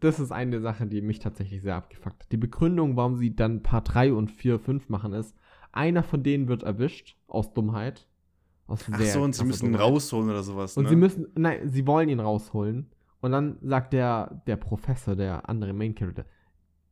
das 0.00 0.18
ist 0.20 0.32
eine 0.32 0.60
Sache, 0.60 0.86
die 0.86 1.02
mich 1.02 1.18
tatsächlich 1.18 1.62
sehr 1.62 1.76
abgefuckt 1.76 2.22
hat. 2.24 2.32
Die 2.32 2.36
Begründung, 2.36 2.96
warum 2.96 3.16
sie 3.16 3.34
dann 3.34 3.62
Part 3.62 3.94
3 3.94 4.12
und 4.12 4.30
4, 4.30 4.58
5 4.58 4.88
machen, 4.88 5.12
ist, 5.12 5.34
einer 5.72 6.02
von 6.02 6.22
denen 6.22 6.48
wird 6.48 6.62
erwischt, 6.62 7.16
aus 7.26 7.52
Dummheit. 7.52 8.06
Aus 8.66 8.80
Ach 8.90 9.00
so, 9.00 9.22
und 9.22 9.34
sie 9.34 9.44
müssen 9.44 9.66
ihn 9.66 9.72
Dummheit. 9.72 9.86
rausholen 9.90 10.30
oder 10.30 10.42
sowas. 10.42 10.76
Und 10.76 10.84
ne? 10.84 10.88
sie 10.90 10.96
müssen, 10.96 11.26
nein, 11.36 11.68
sie 11.70 11.86
wollen 11.86 12.08
ihn 12.08 12.20
rausholen. 12.20 12.86
Und 13.20 13.32
dann 13.32 13.58
sagt 13.62 13.92
der, 13.92 14.42
der 14.46 14.56
Professor, 14.56 15.16
der 15.16 15.48
andere 15.48 15.72
Main 15.72 15.94
Character, 15.94 16.24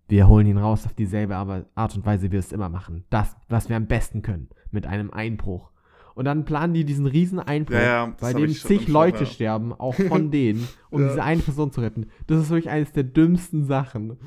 wir 0.08 0.28
holen 0.28 0.46
ihn 0.46 0.58
raus 0.58 0.84
auf 0.84 0.92
dieselbe 0.92 1.34
Art 1.36 1.96
und 1.96 2.04
Weise, 2.04 2.26
wie 2.26 2.32
wir 2.32 2.38
es 2.40 2.52
immer 2.52 2.68
machen. 2.68 3.04
Das, 3.08 3.34
was 3.48 3.68
wir 3.70 3.76
am 3.76 3.86
besten 3.86 4.20
können. 4.20 4.48
Mit 4.70 4.86
einem 4.86 5.10
Einbruch. 5.10 5.70
Und 6.14 6.26
dann 6.26 6.44
planen 6.44 6.74
die 6.74 6.84
diesen 6.84 7.06
riesen 7.06 7.38
Einbruch, 7.38 7.74
Ja, 7.74 7.82
ja, 7.82 8.16
bei 8.20 8.32
dem 8.32 8.52
schon 8.52 8.68
zig 8.68 8.88
Leute 8.88 9.20
ja. 9.20 9.26
sterben, 9.26 9.72
auch 9.72 9.94
von 9.94 10.30
denen, 10.30 10.68
um 10.90 11.02
diese 11.02 11.22
eine 11.22 11.40
Person 11.40 11.72
zu 11.72 11.80
retten. 11.80 12.06
Das 12.26 12.40
ist 12.40 12.50
wirklich 12.50 12.70
eines 12.70 12.92
der 12.92 13.04
dümmsten 13.04 13.64
Sachen. 13.64 14.18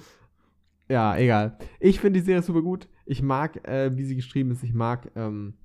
Ja, 0.89 1.17
egal. 1.17 1.57
Ich 1.79 1.99
finde 1.99 2.19
die 2.19 2.25
Serie 2.25 2.41
super 2.41 2.61
gut. 2.61 2.87
Ich 3.05 3.21
mag, 3.21 3.67
äh, 3.67 3.95
wie 3.95 4.03
sie 4.03 4.15
geschrieben 4.15 4.51
ist. 4.51 4.63
Ich 4.63 4.73
mag 4.73 5.11
ähm, 5.15 5.55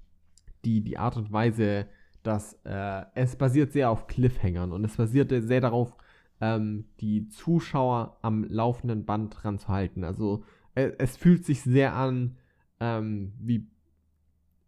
die, 0.64 0.82
die 0.82 0.98
Art 0.98 1.16
und 1.16 1.32
Weise, 1.32 1.86
dass 2.22 2.54
äh, 2.64 3.02
es 3.14 3.36
basiert 3.36 3.72
sehr 3.72 3.90
auf 3.90 4.06
Cliffhangern 4.06 4.72
und 4.72 4.84
es 4.84 4.96
basiert 4.96 5.30
sehr 5.30 5.60
darauf, 5.60 5.96
ähm, 6.40 6.86
die 7.00 7.28
Zuschauer 7.28 8.18
am 8.22 8.44
laufenden 8.44 9.04
Band 9.04 9.36
dran 9.42 9.58
zu 9.58 9.68
halten. 9.68 10.04
Also 10.04 10.44
äh, 10.74 10.92
es 10.98 11.16
fühlt 11.16 11.44
sich 11.44 11.62
sehr 11.62 11.94
an 11.94 12.36
ähm, 12.80 13.32
wie 13.38 13.68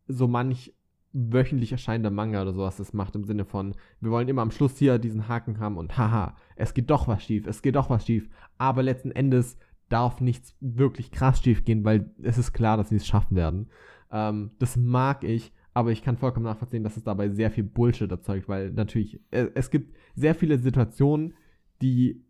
so 0.07 0.29
manch 0.29 0.75
wöchentlich 1.13 1.73
erscheinender 1.73 2.11
Manga 2.11 2.43
oder 2.43 2.53
sowas 2.53 2.77
das 2.77 2.93
macht 2.93 3.15
im 3.15 3.25
Sinne 3.25 3.45
von, 3.45 3.75
wir 4.01 4.11
wollen 4.11 4.29
immer 4.29 4.43
am 4.43 4.51
Schluss 4.51 4.79
hier 4.79 4.99
diesen 4.99 5.29
Haken 5.29 5.59
haben 5.59 5.77
und 5.77 5.97
haha, 5.99 6.37
es 6.57 6.75
geht 6.75 6.91
doch 6.91 7.09
was 7.09 7.23
schief, 7.23 7.47
es 7.47 7.63
geht 7.63 7.77
doch 7.77 7.91
was 7.91 8.07
schief, 8.07 8.29
aber 8.59 8.83
letzten 8.83 9.11
Endes 9.11 9.59
darf 9.89 10.21
nichts 10.21 10.57
wirklich 10.61 11.11
krass 11.11 11.43
schief 11.43 11.65
gehen, 11.65 11.85
weil 11.85 12.11
es 12.23 12.39
ist 12.39 12.53
klar, 12.53 12.79
dass 12.79 12.89
sie 12.89 12.97
es 12.97 13.07
schaffen 13.07 13.37
werden. 13.37 13.69
Ähm, 14.11 14.53
das 14.59 14.77
mag 14.77 15.23
ich, 15.23 15.53
aber 15.75 15.91
ich 15.91 16.03
kann 16.03 16.17
vollkommen 16.17 16.47
nachvollziehen, 16.47 16.83
dass 16.83 16.97
es 16.97 17.05
dabei 17.05 17.29
sehr 17.29 17.51
viel 17.51 17.65
Bullshit 17.65 18.11
erzeugt, 18.11 18.49
weil 18.49 18.71
natürlich, 18.71 19.21
äh, 19.31 19.49
es 19.55 19.71
gibt 19.71 19.95
sehr 20.15 20.35
viele 20.35 20.59
Situationen, 20.59 21.35
die 21.83 22.25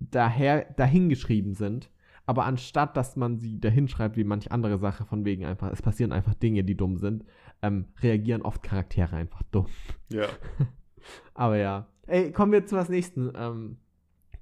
daher, 0.00 0.66
dahingeschrieben 0.76 1.54
sind, 1.54 1.90
aber 2.26 2.44
anstatt, 2.44 2.94
dass 2.94 3.16
man 3.16 3.38
sie 3.38 3.58
dahinschreibt 3.58 4.18
wie 4.18 4.24
manch 4.24 4.52
andere 4.52 4.76
Sache, 4.76 5.06
von 5.06 5.24
wegen 5.24 5.46
einfach, 5.46 5.72
es 5.72 5.80
passieren 5.80 6.12
einfach 6.12 6.34
Dinge, 6.34 6.62
die 6.62 6.76
dumm 6.76 6.98
sind, 6.98 7.24
ähm, 7.62 7.86
reagieren 8.02 8.42
oft 8.42 8.62
Charaktere 8.62 9.16
einfach 9.16 9.42
dumm. 9.50 9.66
Ja. 10.10 10.26
Aber 11.34 11.56
ja. 11.56 11.86
Ey, 12.06 12.32
kommen 12.32 12.52
wir 12.52 12.64
zu 12.66 12.76
was 12.76 12.88
nächsten. 12.88 13.32
Ähm, 13.36 13.76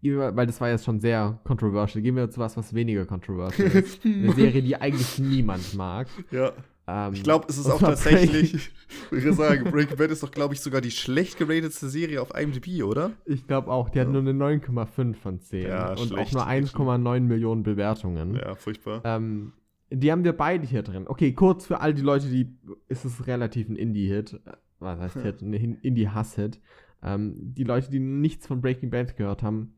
weil 0.02 0.46
das 0.46 0.60
war 0.60 0.68
jetzt 0.70 0.84
schon 0.84 1.00
sehr 1.00 1.40
controversial. 1.44 2.00
Gehen 2.02 2.14
wir 2.14 2.30
zu 2.30 2.38
was, 2.38 2.56
was 2.56 2.72
weniger 2.74 3.04
controversial 3.06 3.68
ist. 3.68 4.02
Eine 4.04 4.32
Serie, 4.32 4.62
die 4.62 4.76
eigentlich 4.76 5.18
niemand 5.18 5.74
mag. 5.74 6.06
ja. 6.30 6.52
Ähm, 6.88 7.14
Ich 7.14 7.24
glaube, 7.24 7.46
es 7.48 7.58
ist 7.58 7.66
auch 7.68 7.80
tatsächlich, 7.80 8.54
ich 9.10 9.10
würde 9.10 9.32
sagen, 9.32 9.64
Breaking 9.72 9.96
Bad 9.96 10.12
ist 10.12 10.22
doch, 10.22 10.30
glaube 10.30 10.54
ich, 10.54 10.60
sogar 10.60 10.80
die 10.80 10.92
schlecht 10.92 11.36
geratetste 11.36 11.88
Serie 11.88 12.22
auf 12.22 12.30
IMDb, 12.38 12.84
oder? 12.84 13.10
Ich 13.24 13.48
glaube 13.48 13.72
auch, 13.72 13.88
die 13.88 13.98
hat 13.98 14.06
Ja. 14.06 14.12
nur 14.12 14.20
eine 14.20 14.32
9,5 14.32 15.14
von 15.14 15.40
10 15.40 15.66
Ja, 15.66 15.88
und 15.90 15.98
auch 15.98 16.06
schlecht, 16.06 16.34
nur 16.34 16.46
1,9 16.46 17.20
Millionen 17.22 17.64
Bewertungen. 17.64 18.36
Ja, 18.36 18.54
furchtbar. 18.54 19.00
Ähm, 19.04 19.52
die 19.90 20.10
haben 20.10 20.24
wir 20.24 20.32
beide 20.32 20.66
hier 20.66 20.82
drin. 20.82 21.04
Okay, 21.06 21.32
kurz 21.32 21.66
für 21.66 21.80
all 21.80 21.94
die 21.94 22.02
Leute, 22.02 22.28
die 22.28 22.56
ist 22.88 23.04
es 23.04 23.26
relativ 23.26 23.68
ein 23.68 23.76
Indie-Hit. 23.76 24.40
Was 24.78 24.98
heißt 24.98 25.22
Hit? 25.22 25.42
Ein 25.42 25.52
Indie-Hass-Hit. 25.52 26.60
Ähm, 27.02 27.34
die 27.38 27.64
Leute, 27.64 27.90
die 27.90 28.00
nichts 28.00 28.46
von 28.46 28.60
Breaking 28.60 28.90
Bad 28.90 29.16
gehört 29.16 29.42
haben. 29.42 29.74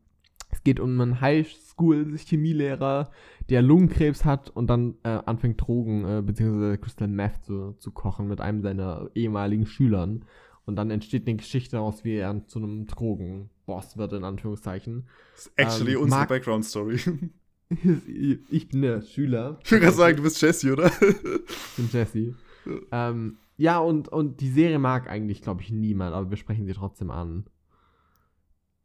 Es 0.51 0.63
geht 0.63 0.79
um 0.79 0.99
einen 0.99 1.21
Highschool-Chemielehrer, 1.21 3.11
der 3.49 3.61
Lungenkrebs 3.61 4.25
hat 4.25 4.49
und 4.49 4.67
dann 4.67 4.95
äh, 5.03 5.09
anfängt 5.09 5.61
Drogen 5.61 6.05
äh, 6.05 6.21
bzw. 6.23 6.77
Crystal 6.77 7.07
Meth 7.07 7.43
zu, 7.43 7.73
zu 7.73 7.91
kochen 7.91 8.27
mit 8.27 8.41
einem 8.41 8.61
seiner 8.61 9.11
ehemaligen 9.13 9.67
Schülern. 9.67 10.25
Und 10.65 10.75
dann 10.75 10.91
entsteht 10.91 11.27
eine 11.27 11.37
Geschichte 11.37 11.77
daraus, 11.77 12.03
wie 12.03 12.15
er 12.15 12.47
zu 12.47 12.59
einem 12.59 12.87
Drogenboss 12.87 13.97
wird, 13.97 14.13
in 14.13 14.23
Anführungszeichen. 14.23 15.07
Das 15.33 15.47
ist 15.47 15.53
actually 15.55 15.93
ähm, 15.93 16.01
unsere 16.01 16.25
Background-Story. 16.25 16.99
ich 18.49 18.69
bin 18.69 18.81
der 18.81 19.01
Schüler. 19.01 19.59
Ich 19.63 19.71
würde 19.71 19.85
gerade 19.85 19.97
sagen, 19.97 20.17
du 20.17 20.23
bist 20.23 20.41
Jesse, 20.41 20.73
oder? 20.73 20.87
Ich 20.87 21.75
bin 21.77 21.89
Jesse. 21.91 22.35
ähm, 22.91 23.37
ja, 23.57 23.79
und, 23.79 24.07
und 24.07 24.41
die 24.41 24.49
Serie 24.49 24.79
mag 24.79 25.09
eigentlich, 25.09 25.41
glaube 25.41 25.61
ich, 25.61 25.69
niemand, 25.69 26.15
aber 26.15 26.29
wir 26.29 26.37
sprechen 26.37 26.65
sie 26.65 26.73
trotzdem 26.73 27.11
an. 27.11 27.45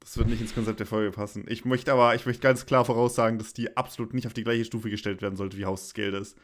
Das 0.00 0.18
wird 0.18 0.28
nicht 0.28 0.42
ins 0.42 0.54
Konzept 0.54 0.80
der 0.80 0.86
Folge 0.86 1.12
passen. 1.12 1.46
Ich 1.48 1.64
möchte 1.64 1.92
aber, 1.92 2.14
ich 2.14 2.26
möchte 2.26 2.42
ganz 2.42 2.66
klar 2.66 2.84
voraussagen, 2.84 3.38
dass 3.38 3.54
die 3.54 3.74
absolut 3.76 4.12
nicht 4.12 4.26
auf 4.26 4.34
die 4.34 4.44
gleiche 4.44 4.66
Stufe 4.66 4.90
gestellt 4.90 5.22
werden 5.22 5.36
sollte 5.36 5.56
wie 5.56 5.64
Haus 5.64 5.84
des 5.84 5.94
Geldes. 5.94 6.36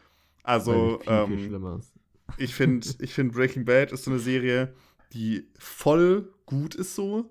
Also, 0.42 1.00
viel, 1.04 1.26
viel 1.26 1.54
ähm, 1.54 1.78
ist. 1.78 1.92
ich 2.38 2.54
finde, 2.54 2.88
ich 3.00 3.12
find 3.12 3.32
Breaking 3.32 3.66
Bad 3.66 3.92
ist 3.92 4.04
so 4.04 4.10
eine 4.10 4.20
Serie, 4.20 4.72
die 5.12 5.46
voll 5.58 6.32
gut 6.46 6.74
ist 6.74 6.94
so. 6.94 7.30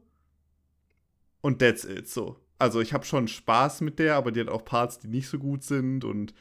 Und 1.41 1.60
that's 1.60 1.84
it, 1.84 2.08
so. 2.08 2.38
Also, 2.60 2.82
ich 2.82 2.93
habe 2.93 3.06
schon 3.06 3.28
Spaß 3.28 3.82
mit 3.82 4.00
der, 4.00 4.15
aber 4.15 4.32
die 4.32 4.41
hat 4.41 4.50
auch 4.50 4.65
Parts, 4.65 5.00
die 5.00 5.08
nicht 5.08 5.28
so 5.28 5.39
gut 5.39 5.63
sind. 5.63 6.04
Und 6.06 6.34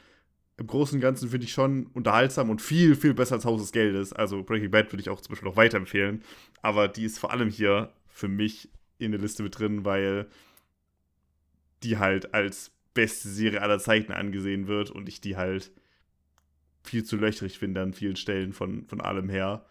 im 0.57 0.67
Großen 0.67 0.95
und 0.95 1.01
Ganzen 1.01 1.29
finde 1.29 1.45
ich 1.45 1.53
schon 1.53 1.87
unterhaltsam 1.93 2.49
und 2.49 2.61
viel, 2.61 2.95
viel 2.95 3.13
besser 3.13 3.35
als 3.35 3.45
Haus 3.45 3.61
des 3.61 3.71
Geldes. 3.71 4.13
Also, 4.13 4.43
Breaking 4.43 4.69
Bad 4.69 4.91
würde 4.91 5.01
ich 5.01 5.09
auch 5.09 5.21
zum 5.21 5.31
Beispiel 5.31 5.49
noch 5.49 5.57
weiterempfehlen. 5.57 6.21
Aber 6.61 6.87
die 6.87 7.05
ist 7.05 7.19
vor 7.19 7.31
allem 7.31 7.49
hier 7.49 7.91
für 8.07 8.27
mich 8.27 8.69
in 8.99 9.11
der 9.11 9.21
Liste 9.21 9.43
mit 9.43 9.57
drin, 9.57 9.85
weil 9.85 10.27
die 11.83 11.97
halt 11.97 12.33
als 12.33 12.71
beste 12.93 13.29
Serie 13.29 13.61
aller 13.61 13.79
Zeiten 13.79 14.11
angesehen 14.11 14.67
wird 14.67 14.91
und 14.91 15.07
ich 15.07 15.21
die 15.21 15.37
halt 15.37 15.71
viel 16.83 17.03
zu 17.03 17.17
löchrig 17.17 17.57
finde 17.59 17.81
an 17.81 17.93
vielen 17.93 18.15
Stellen 18.15 18.53
von, 18.53 18.85
von 18.87 19.01
allem 19.01 19.29
her. 19.29 19.65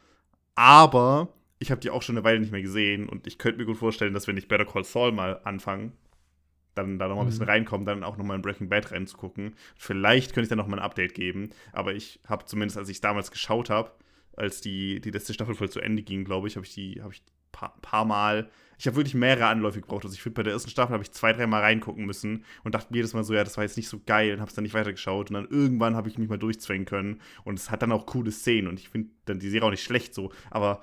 Aber 0.54 1.32
ich 1.58 1.70
habe 1.70 1.80
die 1.80 1.90
auch 1.90 2.02
schon 2.02 2.16
eine 2.16 2.24
Weile 2.24 2.40
nicht 2.40 2.52
mehr 2.52 2.62
gesehen 2.62 3.08
und 3.08 3.26
ich 3.26 3.38
könnte 3.38 3.58
mir 3.58 3.66
gut 3.66 3.76
vorstellen, 3.76 4.14
dass 4.14 4.26
wenn 4.26 4.36
ich 4.36 4.48
Better 4.48 4.64
Call 4.64 4.84
Saul 4.84 5.12
mal 5.12 5.40
anfange, 5.44 5.92
dann 6.74 6.98
da 6.98 7.08
noch 7.08 7.16
mal 7.16 7.22
ein 7.22 7.26
bisschen 7.26 7.44
Mhm. 7.44 7.50
reinkommen, 7.50 7.86
dann 7.86 8.04
auch 8.04 8.16
noch 8.16 8.24
mal 8.24 8.34
in 8.34 8.42
Breaking 8.42 8.68
Bad 8.68 8.92
reinzugucken. 8.92 9.54
Vielleicht 9.76 10.32
könnte 10.32 10.42
ich 10.44 10.48
dann 10.48 10.58
noch 10.58 10.66
mal 10.68 10.78
ein 10.78 10.82
Update 10.84 11.14
geben, 11.14 11.50
aber 11.72 11.94
ich 11.94 12.20
habe 12.26 12.44
zumindest, 12.44 12.78
als 12.78 12.88
ich 12.88 13.00
damals 13.00 13.30
geschaut 13.30 13.70
habe, 13.70 13.92
als 14.36 14.60
die, 14.60 15.00
die 15.00 15.10
letzte 15.10 15.34
Staffel 15.34 15.54
voll 15.54 15.70
zu 15.70 15.80
Ende 15.80 16.02
ging, 16.02 16.24
glaube 16.24 16.46
ich, 16.48 16.56
habe 16.56 16.64
ich 16.64 16.74
die, 16.74 17.00
habe 17.02 17.12
ich 17.12 17.20
ein 17.20 17.52
paar, 17.52 17.74
paar 17.82 18.04
Mal, 18.04 18.48
ich 18.78 18.86
habe 18.86 18.94
wirklich 18.94 19.14
mehrere 19.14 19.46
Anläufe 19.46 19.80
gebraucht. 19.80 20.04
Also 20.04 20.14
ich 20.14 20.22
finde, 20.22 20.36
bei 20.36 20.42
der 20.44 20.52
ersten 20.52 20.70
Staffel 20.70 20.92
habe 20.92 21.02
ich 21.02 21.10
zwei, 21.10 21.32
drei 21.32 21.48
Mal 21.48 21.62
reingucken 21.62 22.06
müssen 22.06 22.44
und 22.62 22.76
dachte 22.76 22.92
mir 22.92 22.98
jedes 22.98 23.12
Mal 23.12 23.24
so, 23.24 23.34
ja, 23.34 23.42
das 23.42 23.56
war 23.56 23.64
jetzt 23.64 23.76
nicht 23.76 23.88
so 23.88 24.00
geil 24.06 24.32
und 24.34 24.40
habe 24.40 24.48
es 24.48 24.54
dann 24.54 24.62
nicht 24.62 24.74
weitergeschaut. 24.74 25.30
Und 25.30 25.34
dann 25.34 25.48
irgendwann 25.48 25.96
habe 25.96 26.08
ich 26.08 26.16
mich 26.18 26.28
mal 26.28 26.38
durchzwängen 26.38 26.86
können 26.86 27.20
und 27.42 27.58
es 27.58 27.72
hat 27.72 27.82
dann 27.82 27.90
auch 27.90 28.06
coole 28.06 28.30
Szenen 28.30 28.68
und 28.68 28.78
ich 28.78 28.88
finde 28.90 29.10
dann 29.24 29.40
die 29.40 29.50
Serie 29.50 29.66
auch 29.66 29.72
nicht 29.72 29.82
schlecht 29.82 30.14
so, 30.14 30.30
aber 30.50 30.80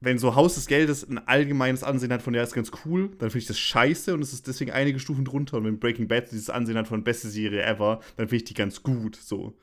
wenn 0.00 0.18
so 0.18 0.34
Haus 0.34 0.54
des 0.56 0.66
Geldes 0.66 1.08
ein 1.08 1.18
allgemeines 1.26 1.82
Ansehen 1.82 2.12
hat 2.12 2.22
von 2.22 2.32
der 2.32 2.42
ist 2.42 2.54
ganz 2.54 2.70
cool, 2.84 3.08
dann 3.18 3.30
finde 3.30 3.38
ich 3.38 3.46
das 3.46 3.58
scheiße 3.58 4.12
und 4.14 4.20
es 4.22 4.32
ist 4.32 4.46
deswegen 4.46 4.70
einige 4.70 4.98
Stufen 4.98 5.24
drunter. 5.24 5.56
Und 5.56 5.64
wenn 5.64 5.78
Breaking 5.78 6.08
Bad 6.08 6.30
dieses 6.30 6.50
Ansehen 6.50 6.76
hat 6.76 6.86
von 6.88 7.02
beste 7.04 7.28
Serie 7.28 7.62
ever, 7.64 8.00
dann 8.16 8.28
finde 8.28 8.36
ich 8.36 8.44
die 8.44 8.54
ganz 8.54 8.82
gut, 8.82 9.16
so. 9.16 9.56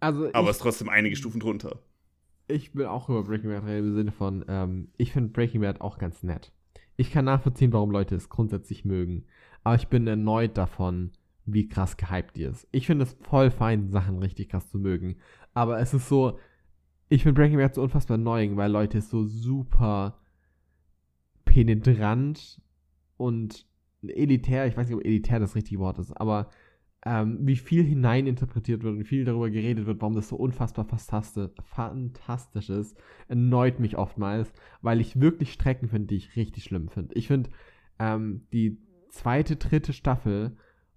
Also, 0.00 0.28
Aber 0.32 0.50
es 0.50 0.56
ist 0.56 0.62
trotzdem 0.62 0.88
einige 0.88 1.16
Stufen 1.16 1.40
drunter. 1.40 1.80
ich 2.46 2.74
will 2.74 2.86
auch 2.86 3.08
über 3.08 3.24
Breaking 3.24 3.50
Bad 3.50 3.64
reden 3.64 3.88
im 3.88 3.94
Sinne 3.94 4.12
von, 4.12 4.44
ähm, 4.48 4.88
ich 4.96 5.12
finde 5.12 5.30
Breaking 5.30 5.62
Bad 5.62 5.80
auch 5.80 5.98
ganz 5.98 6.22
nett. 6.22 6.52
Ich 6.96 7.10
kann 7.10 7.24
nachvollziehen, 7.24 7.72
warum 7.72 7.90
Leute 7.90 8.14
es 8.14 8.28
grundsätzlich 8.28 8.84
mögen. 8.84 9.24
Aber 9.64 9.74
ich 9.76 9.88
bin 9.88 10.06
erneut 10.06 10.56
davon, 10.56 11.10
wie 11.46 11.68
krass 11.68 11.96
gehypt 11.96 12.36
die 12.36 12.44
ist. 12.44 12.68
Ich 12.70 12.86
finde 12.86 13.04
es 13.04 13.16
voll 13.22 13.50
fein, 13.50 13.90
Sachen 13.90 14.18
richtig 14.18 14.50
krass 14.50 14.70
zu 14.70 14.78
mögen. 14.78 15.16
Aber 15.54 15.80
es 15.80 15.92
ist 15.92 16.08
so, 16.08 16.38
ich 17.14 17.22
finde 17.22 17.40
Breaking 17.40 17.58
Bad 17.58 17.74
so 17.74 17.82
unfassbar 17.82 18.16
annoying, 18.16 18.56
weil 18.56 18.70
Leute 18.70 18.98
es 18.98 19.10
so 19.10 19.24
super 19.24 20.20
penetrant 21.44 22.60
und 23.16 23.66
elitär, 24.02 24.66
ich 24.66 24.76
weiß 24.76 24.88
nicht, 24.88 24.96
ob 24.96 25.04
elitär 25.04 25.38
das 25.38 25.54
richtige 25.54 25.80
Wort 25.80 25.98
ist, 25.98 26.12
aber 26.12 26.50
ähm, 27.06 27.38
wie 27.42 27.56
viel 27.56 27.84
hineininterpretiert 27.84 28.82
wird 28.82 28.96
und 28.96 29.04
viel 29.04 29.24
darüber 29.24 29.50
geredet 29.50 29.86
wird, 29.86 30.00
warum 30.00 30.14
das 30.14 30.28
so 30.28 30.36
unfassbar 30.36 30.86
fantastisch 30.86 32.70
ist, 32.70 32.96
erneut 33.28 33.78
mich 33.78 33.96
oftmals, 33.96 34.52
weil 34.80 35.00
ich 35.00 35.20
wirklich 35.20 35.52
Strecken 35.52 35.88
finde, 35.88 36.08
die 36.08 36.16
ich 36.16 36.36
richtig 36.36 36.64
schlimm 36.64 36.88
finde. 36.88 37.14
Ich 37.14 37.28
finde 37.28 37.50
ähm, 37.98 38.46
die 38.52 38.78
zweite, 39.10 39.56
dritte 39.56 39.92
Staffel 39.92 40.56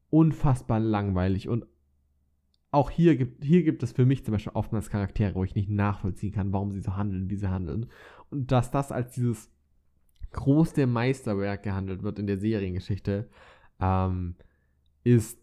unfassbar 0.10 0.80
langweilig 0.80 1.50
und 1.50 1.66
auch 2.72 2.90
hier 2.90 3.16
gibt, 3.16 3.44
hier 3.44 3.64
gibt 3.64 3.82
es 3.84 3.94
für 3.94 4.06
mich 4.06 4.26
zum 4.26 4.34
Beispiel 4.34 4.54
oftmals 4.54 4.90
Charaktere, 4.90 5.36
wo 5.36 5.44
ich 5.44 5.56
nicht 5.56 5.70
nachvollziehen 5.70 6.34
kann, 6.34 6.52
warum 6.52 6.72
sie 6.72 6.82
so 6.82 6.96
handeln, 6.96 7.30
wie 7.30 7.36
sie 7.36 7.50
handeln. 7.50 7.88
Und 8.30 8.52
dass 8.52 8.72
das 8.72 8.92
als 8.92 9.14
dieses 9.14 9.50
große 10.34 10.86
Meisterwerk 10.86 11.64
gehandelt 11.64 12.04
wird 12.04 12.20
in 12.20 12.28
der 12.28 12.38
Seriengeschichte, 12.38 13.30
ähm, 13.80 14.36
ist 15.04 15.40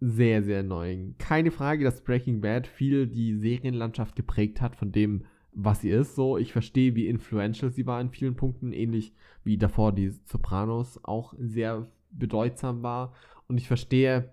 sehr, 0.00 0.44
sehr 0.44 0.62
neu. 0.62 0.96
Keine 1.18 1.50
Frage, 1.50 1.84
dass 1.84 2.04
Breaking 2.04 2.40
Bad 2.40 2.68
viel 2.68 3.08
die 3.08 3.34
Serienlandschaft 3.36 4.14
geprägt 4.14 4.60
hat 4.60 4.76
von 4.76 4.92
dem, 4.92 5.24
was 5.52 5.80
sie 5.80 5.90
ist. 5.90 6.14
So, 6.14 6.38
ich 6.38 6.52
verstehe, 6.52 6.94
wie 6.94 7.08
influential 7.08 7.72
sie 7.72 7.86
war 7.86 8.00
in 8.00 8.10
vielen 8.10 8.36
Punkten, 8.36 8.72
ähnlich 8.72 9.12
wie 9.42 9.58
davor 9.58 9.92
die 9.92 10.10
Sopranos 10.24 11.00
auch 11.02 11.34
sehr 11.36 11.90
bedeutsam 12.10 12.84
war. 12.84 13.12
Und 13.48 13.58
ich 13.58 13.66
verstehe, 13.66 14.32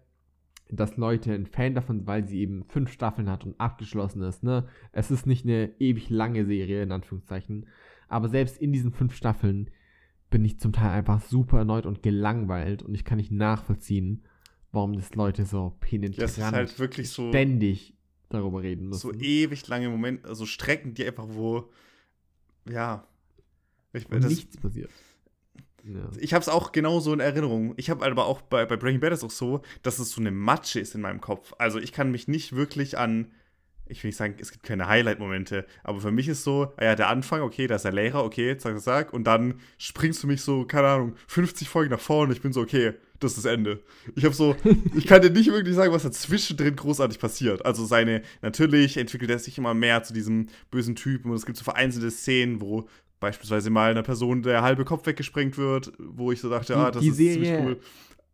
dass 0.70 0.98
Leute 0.98 1.34
ein 1.34 1.46
Fan 1.46 1.76
davon 1.76 1.98
sind, 2.00 2.08
weil 2.08 2.28
sie 2.28 2.40
eben 2.40 2.64
fünf 2.64 2.92
Staffeln 2.92 3.30
hat 3.30 3.46
und 3.46 3.60
abgeschlossen 3.60 4.22
ist. 4.24 4.44
Ne? 4.44 4.68
Es 4.92 5.12
ist 5.12 5.28
nicht 5.28 5.46
eine 5.46 5.72
ewig 5.80 6.10
lange 6.10 6.46
Serie, 6.46 6.84
in 6.84 6.92
Anführungszeichen. 6.92 7.68
Aber 8.08 8.30
selbst 8.30 8.58
in 8.58 8.72
diesen 8.72 8.92
fünf 8.92 9.16
Staffeln 9.16 9.70
bin 10.30 10.44
ich 10.44 10.60
zum 10.60 10.74
Teil 10.74 10.92
einfach 10.92 11.22
super 11.22 11.60
erneut 11.60 11.86
und 11.86 12.04
gelangweilt 12.04 12.84
und 12.84 12.96
ich 12.96 13.06
kann 13.06 13.18
nicht 13.18 13.32
nachvollziehen, 13.32 14.26
warum 14.72 14.94
das 14.94 15.16
Leute 15.16 15.46
so 15.46 15.76
penetrant 15.80 16.18
ja, 16.18 16.26
es 16.26 16.38
ist 16.38 16.52
halt 16.52 16.80
wirklich 16.80 17.10
so 17.10 17.30
ständig 17.30 17.96
darüber 18.30 18.62
reden 18.62 18.90
müssen. 18.90 19.00
So 19.00 19.14
ewig 19.14 19.68
lange 19.68 19.90
Momente, 19.90 20.28
also 20.28 20.46
Strecken, 20.46 20.94
die 20.94 21.06
einfach 21.06 21.28
wo, 21.30 21.70
ja, 22.70 23.08
ich, 23.94 24.08
das, 24.08 24.28
nichts 24.28 24.58
passiert. 24.58 24.90
Ja. 25.88 26.10
Ich 26.20 26.34
habe 26.34 26.42
es 26.42 26.50
auch 26.50 26.72
genauso 26.72 27.14
in 27.14 27.20
Erinnerung. 27.20 27.74
Ich 27.78 27.90
habe 27.90 28.06
aber 28.06 28.26
auch 28.26 28.42
bei, 28.42 28.66
bei 28.66 28.76
Breaking 28.76 29.00
Bad 29.00 29.14
ist 29.14 29.24
auch 29.24 29.32
so, 29.32 29.62
dass 29.84 30.00
es 30.00 30.12
so 30.12 30.22
eine 30.22 30.32
Matsche 30.32 30.80
ist 30.80 30.96
in 30.96 31.02
meinem 31.02 31.22
Kopf. 31.22 31.54
Also 31.60 31.80
ich 31.80 31.92
kann 31.92 32.12
mich 32.12 32.28
nicht 32.28 32.56
wirklich 32.56 32.98
an 32.98 33.32
ich 33.88 34.04
will 34.04 34.10
nicht 34.10 34.18
sagen, 34.18 34.36
es 34.40 34.52
gibt 34.52 34.64
keine 34.64 34.88
Highlight-Momente, 34.88 35.66
aber 35.84 36.02
für 36.02 36.12
mich 36.12 36.28
ist 36.28 36.44
so, 36.44 36.74
ah 36.78 36.86
ja, 36.86 36.96
der 36.96 37.10
Anfang, 37.10 37.42
okay, 37.42 37.68
da 37.68 37.76
ist 37.76 37.86
der 37.86 37.94
Lehrer, 37.94 38.24
okay, 38.24 38.58
zack, 38.58 38.74
zack, 38.76 38.84
zack, 38.84 39.14
und 39.14 39.26
dann 39.26 39.60
springst 39.78 40.24
du 40.24 40.28
mich 40.28 40.42
so, 40.42 40.66
keine 40.66 40.88
Ahnung, 40.88 41.16
50 41.28 41.70
Folgen 41.70 41.92
nach 41.92 42.00
vorne 42.00 42.30
und 42.30 42.36
ich 42.36 42.42
bin 42.42 42.54
so, 42.54 42.62
okay, 42.62 42.94
das 43.20 43.38
ist 43.38 43.46
das 43.46 43.54
Ende. 43.54 43.82
Ich 44.16 44.26
habe 44.26 44.36
so, 44.36 44.56
ich 44.96 45.06
kann 45.06 45.22
dir 45.22 45.30
nicht 45.30 45.52
wirklich 45.52 45.76
sagen, 45.76 45.94
was 45.94 46.04
dazwischen 46.04 46.58
drin 46.58 46.76
großartig 46.76 47.20
passiert. 47.20 47.66
Also 47.66 47.86
seine, 47.86 48.24
natürlich 48.42 48.98
entwickelt 48.98 49.30
er 49.32 49.40
sich 49.40 49.58
immer 49.58 49.74
mehr 49.74 50.04
zu 50.04 50.14
diesem 50.14 50.48
bösen 50.72 50.96
Typen 50.96 51.32
und 51.32 51.38
es 51.38 51.46
gibt 51.46 51.58
so 51.58 51.64
vereinzelte 51.64 52.12
Szenen, 52.12 52.62
wo 52.62 52.90
beispielsweise 53.20 53.70
mal 53.70 53.92
einer 53.92 54.04
Person 54.04 54.42
der 54.42 54.62
halbe 54.62 54.86
Kopf 54.86 55.06
weggesprengt 55.06 55.58
wird, 55.58 55.94
wo 56.00 56.32
ich 56.32 56.42
so 56.42 56.50
dachte, 56.50 56.74
die, 56.74 56.80
ah, 56.80 56.92
das 56.92 57.04
ist 57.04 57.18
Serie, 57.18 57.34
ziemlich 57.34 57.66
cool. 57.66 57.80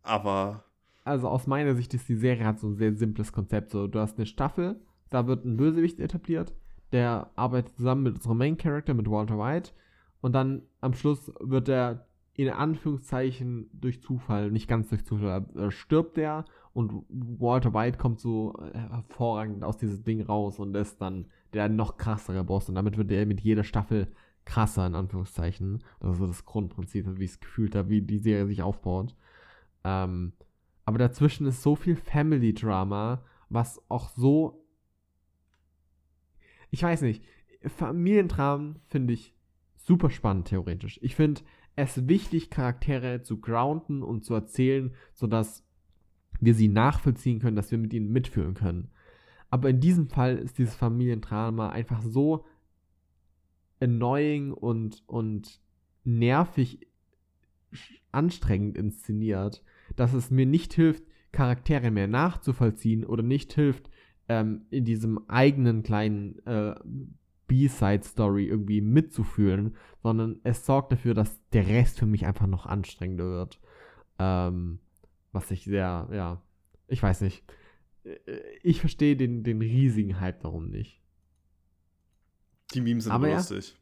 Aber. 0.02 0.64
Also 1.04 1.28
aus 1.28 1.46
meiner 1.46 1.74
Sicht 1.74 1.94
ist 1.94 2.08
die 2.08 2.16
Serie 2.16 2.44
hat 2.44 2.60
so 2.60 2.68
ein 2.68 2.76
sehr 2.76 2.94
simples 2.94 3.32
Konzept. 3.32 3.70
So, 3.70 3.86
du 3.86 3.98
hast 3.98 4.18
eine 4.18 4.26
Staffel, 4.26 4.80
da 5.10 5.26
wird 5.26 5.44
ein 5.44 5.56
Bösewicht 5.56 5.98
etabliert, 5.98 6.54
der 6.92 7.30
arbeitet 7.36 7.76
zusammen 7.76 8.04
mit 8.04 8.14
unserem 8.16 8.38
Main 8.38 8.56
Character, 8.56 8.94
mit 8.94 9.10
Walter 9.10 9.38
White. 9.38 9.72
Und 10.20 10.32
dann 10.34 10.62
am 10.80 10.94
Schluss 10.94 11.32
wird 11.40 11.68
er 11.68 12.06
in 12.34 12.48
Anführungszeichen 12.48 13.68
durch 13.72 14.00
Zufall, 14.00 14.50
nicht 14.50 14.68
ganz 14.68 14.88
durch 14.88 15.04
Zufall, 15.04 15.46
äh, 15.56 15.70
stirbt 15.70 16.16
er 16.16 16.44
und 16.72 17.04
Walter 17.08 17.74
White 17.74 17.98
kommt 17.98 18.20
so 18.20 18.54
äh, 18.58 18.78
hervorragend 18.78 19.62
aus 19.64 19.76
diesem 19.76 20.02
Ding 20.04 20.22
raus 20.22 20.58
und 20.58 20.74
ist 20.74 21.00
dann 21.02 21.26
der 21.52 21.68
noch 21.68 21.98
krassere 21.98 22.44
Boss. 22.44 22.68
Und 22.68 22.76
damit 22.76 22.96
wird 22.96 23.10
er 23.10 23.26
mit 23.26 23.40
jeder 23.40 23.64
Staffel 23.64 24.08
krasser, 24.44 24.86
in 24.86 24.94
Anführungszeichen. 24.94 25.82
Das 26.00 26.12
ist 26.12 26.18
so 26.18 26.26
das 26.26 26.44
Grundprinzip, 26.44 27.06
wie 27.18 27.24
ich 27.24 27.32
es 27.32 27.40
gefühlt 27.40 27.74
habe, 27.74 27.88
wie 27.88 28.02
die 28.02 28.18
Serie 28.18 28.46
sich 28.46 28.62
aufbaut. 28.62 29.14
Ähm, 29.84 30.32
aber 30.84 30.98
dazwischen 30.98 31.46
ist 31.46 31.62
so 31.62 31.76
viel 31.76 31.96
Family-Drama, 31.96 33.24
was 33.48 33.80
auch 33.88 34.08
so 34.10 34.62
ich 36.72 36.82
weiß 36.82 37.02
nicht, 37.02 37.22
Familientramen 37.64 38.80
finde 38.88 39.12
ich 39.12 39.36
super 39.76 40.10
spannend 40.10 40.48
theoretisch. 40.48 40.98
Ich 41.02 41.14
finde 41.14 41.42
es 41.76 42.08
wichtig, 42.08 42.50
Charaktere 42.50 43.22
zu 43.22 43.40
grounden 43.40 44.02
und 44.02 44.24
zu 44.24 44.34
erzählen, 44.34 44.92
sodass 45.12 45.64
wir 46.40 46.54
sie 46.54 46.68
nachvollziehen 46.68 47.38
können, 47.38 47.56
dass 47.56 47.70
wir 47.70 47.78
mit 47.78 47.92
ihnen 47.92 48.10
mitfühlen 48.10 48.54
können. 48.54 48.90
Aber 49.50 49.68
in 49.68 49.80
diesem 49.80 50.08
Fall 50.08 50.38
ist 50.38 50.58
dieses 50.58 50.74
Familiendrama 50.74 51.68
einfach 51.68 52.00
so 52.00 52.46
annoying 53.82 54.52
und, 54.52 55.02
und 55.06 55.60
nervig 56.04 56.86
anstrengend 58.12 58.76
inszeniert, 58.76 59.62
dass 59.96 60.12
es 60.12 60.30
mir 60.30 60.46
nicht 60.46 60.74
hilft, 60.74 61.04
Charaktere 61.32 61.90
mehr 61.90 62.08
nachzuvollziehen 62.08 63.04
oder 63.04 63.22
nicht 63.22 63.54
hilft, 63.54 63.90
ähm, 64.28 64.66
in 64.70 64.84
diesem 64.84 65.28
eigenen 65.28 65.82
kleinen 65.82 66.44
äh, 66.46 66.74
B-Side-Story 67.48 68.46
irgendwie 68.46 68.80
mitzufühlen, 68.80 69.76
sondern 70.02 70.40
es 70.44 70.64
sorgt 70.64 70.92
dafür, 70.92 71.14
dass 71.14 71.40
der 71.50 71.66
Rest 71.66 71.98
für 71.98 72.06
mich 72.06 72.26
einfach 72.26 72.46
noch 72.46 72.66
anstrengender 72.66 73.24
wird. 73.24 73.60
Ähm, 74.18 74.78
was 75.32 75.50
ich 75.50 75.64
sehr, 75.64 76.08
ja, 76.12 76.42
ich 76.86 77.02
weiß 77.02 77.22
nicht. 77.22 77.44
Äh, 78.04 78.16
ich 78.62 78.80
verstehe 78.80 79.16
den, 79.16 79.42
den 79.42 79.60
riesigen 79.60 80.20
Hype 80.20 80.40
darum 80.40 80.70
nicht. 80.70 81.01
Die 82.74 82.80
Memes 82.80 83.04
sind 83.04 83.12
Aber 83.12 83.28
lustig. 83.28 83.74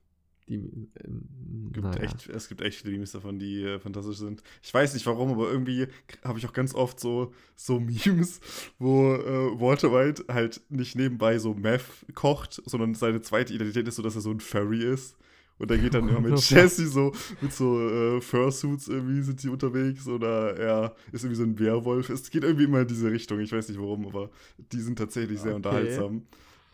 Die, 0.48 0.54
ähm, 0.54 1.70
gibt 1.72 1.86
naja. 1.86 2.02
echt, 2.02 2.28
es 2.28 2.48
gibt 2.48 2.60
echt 2.60 2.80
viele 2.80 2.92
Memes 2.92 3.12
davon, 3.12 3.38
die 3.38 3.62
äh, 3.62 3.78
fantastisch 3.78 4.16
sind. 4.16 4.42
Ich 4.62 4.74
weiß 4.74 4.94
nicht 4.94 5.06
warum, 5.06 5.30
aber 5.30 5.50
irgendwie 5.50 5.86
habe 6.24 6.38
ich 6.38 6.46
auch 6.46 6.52
ganz 6.52 6.74
oft 6.74 6.98
so, 6.98 7.32
so 7.54 7.78
Memes, 7.78 8.40
wo 8.78 9.14
äh, 9.14 9.60
Walter 9.60 9.92
White 9.92 10.24
halt 10.28 10.60
nicht 10.68 10.96
nebenbei 10.96 11.38
so 11.38 11.54
Meth 11.54 11.84
kocht, 12.14 12.62
sondern 12.66 12.94
seine 12.94 13.22
zweite 13.22 13.54
Identität 13.54 13.86
ist 13.86 13.96
so, 13.96 14.02
dass 14.02 14.16
er 14.16 14.22
so 14.22 14.30
ein 14.32 14.40
Furry 14.40 14.82
ist. 14.82 15.16
Und 15.58 15.70
er 15.70 15.78
geht 15.78 15.94
dann 15.94 16.08
immer 16.08 16.20
mit 16.20 16.40
Jesse 16.50 16.88
so, 16.88 17.12
mit 17.40 17.52
so 17.52 17.78
äh, 17.88 18.20
Fursuits 18.20 18.88
irgendwie 18.88 19.20
sind 19.20 19.42
die 19.42 19.50
unterwegs 19.50 20.08
oder 20.08 20.56
er 20.56 20.96
ist 21.12 21.22
irgendwie 21.22 21.36
so 21.36 21.44
ein 21.44 21.58
Werwolf. 21.58 22.08
Es 22.08 22.30
geht 22.30 22.42
irgendwie 22.42 22.64
immer 22.64 22.80
in 22.80 22.88
diese 22.88 23.10
Richtung, 23.10 23.38
ich 23.40 23.52
weiß 23.52 23.68
nicht 23.68 23.78
warum, 23.78 24.06
aber 24.06 24.30
die 24.72 24.80
sind 24.80 24.98
tatsächlich 24.98 25.38
sehr 25.38 25.54
okay. 25.54 25.56
unterhaltsam. 25.56 26.22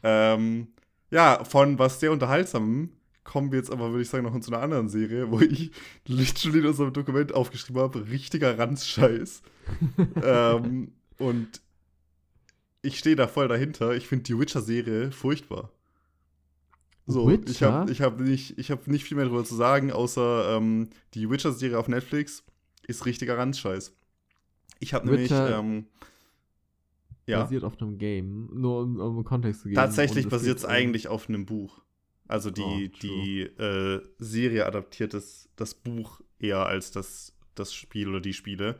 Ähm, 0.02 0.68
ja, 1.10 1.44
von 1.44 1.78
was 1.78 2.00
sehr 2.00 2.12
unterhaltsam 2.12 2.90
kommen 3.26 3.50
wir 3.50 3.58
jetzt 3.58 3.70
aber, 3.70 3.90
würde 3.90 4.02
ich 4.02 4.08
sagen, 4.08 4.24
noch 4.24 4.40
zu 4.40 4.52
einer 4.52 4.62
anderen 4.62 4.88
Serie, 4.88 5.30
wo 5.30 5.40
ich 5.40 5.70
literally 6.06 6.60
in 6.60 6.66
unserem 6.66 6.92
Dokument 6.92 7.34
aufgeschrieben 7.34 7.82
habe, 7.82 8.08
richtiger 8.08 8.58
Ranzscheiß. 8.58 9.42
ähm, 10.22 10.92
und 11.18 11.60
ich 12.82 12.98
stehe 12.98 13.16
da 13.16 13.26
voll 13.26 13.48
dahinter. 13.48 13.94
Ich 13.94 14.06
finde 14.06 14.24
die 14.24 14.38
Witcher-Serie 14.38 15.10
furchtbar. 15.10 15.72
So, 17.06 17.28
Witcher? 17.28 17.50
ich 17.50 17.62
habe 17.62 17.90
ich 17.90 18.00
hab 18.00 18.20
nicht, 18.20 18.70
hab 18.70 18.86
nicht 18.86 19.04
viel 19.04 19.16
mehr 19.16 19.26
darüber 19.26 19.44
zu 19.44 19.54
sagen, 19.54 19.92
außer 19.92 20.56
ähm, 20.56 20.88
die 21.14 21.28
Witcher-Serie 21.28 21.78
auf 21.78 21.88
Netflix 21.88 22.44
ist 22.86 23.06
richtiger 23.06 23.36
Ranzscheiß. 23.36 23.92
Ich 24.78 24.94
habe 24.94 25.06
nämlich. 25.06 25.30
Ähm, 25.32 25.86
ja. 27.26 27.42
Basiert 27.42 27.64
auf 27.64 27.80
einem 27.80 27.98
Game, 27.98 28.48
nur 28.54 28.82
um, 28.82 28.98
um 28.98 29.24
Kontext 29.24 29.62
zu 29.62 29.68
geben. 29.68 29.76
Tatsächlich 29.76 30.28
basiert 30.28 30.58
es 30.58 30.64
eigentlich 30.64 31.08
auf 31.08 31.28
einem 31.28 31.44
Buch. 31.44 31.82
Also 32.28 32.50
die, 32.50 32.62
oh, 32.92 32.96
die 33.02 33.40
äh, 33.42 34.00
Serie 34.18 34.66
adaptiert 34.66 35.14
das, 35.14 35.48
das 35.56 35.74
Buch 35.74 36.20
eher 36.38 36.66
als 36.66 36.90
das, 36.90 37.36
das 37.54 37.74
Spiel 37.74 38.08
oder 38.08 38.20
die 38.20 38.32
Spiele. 38.32 38.78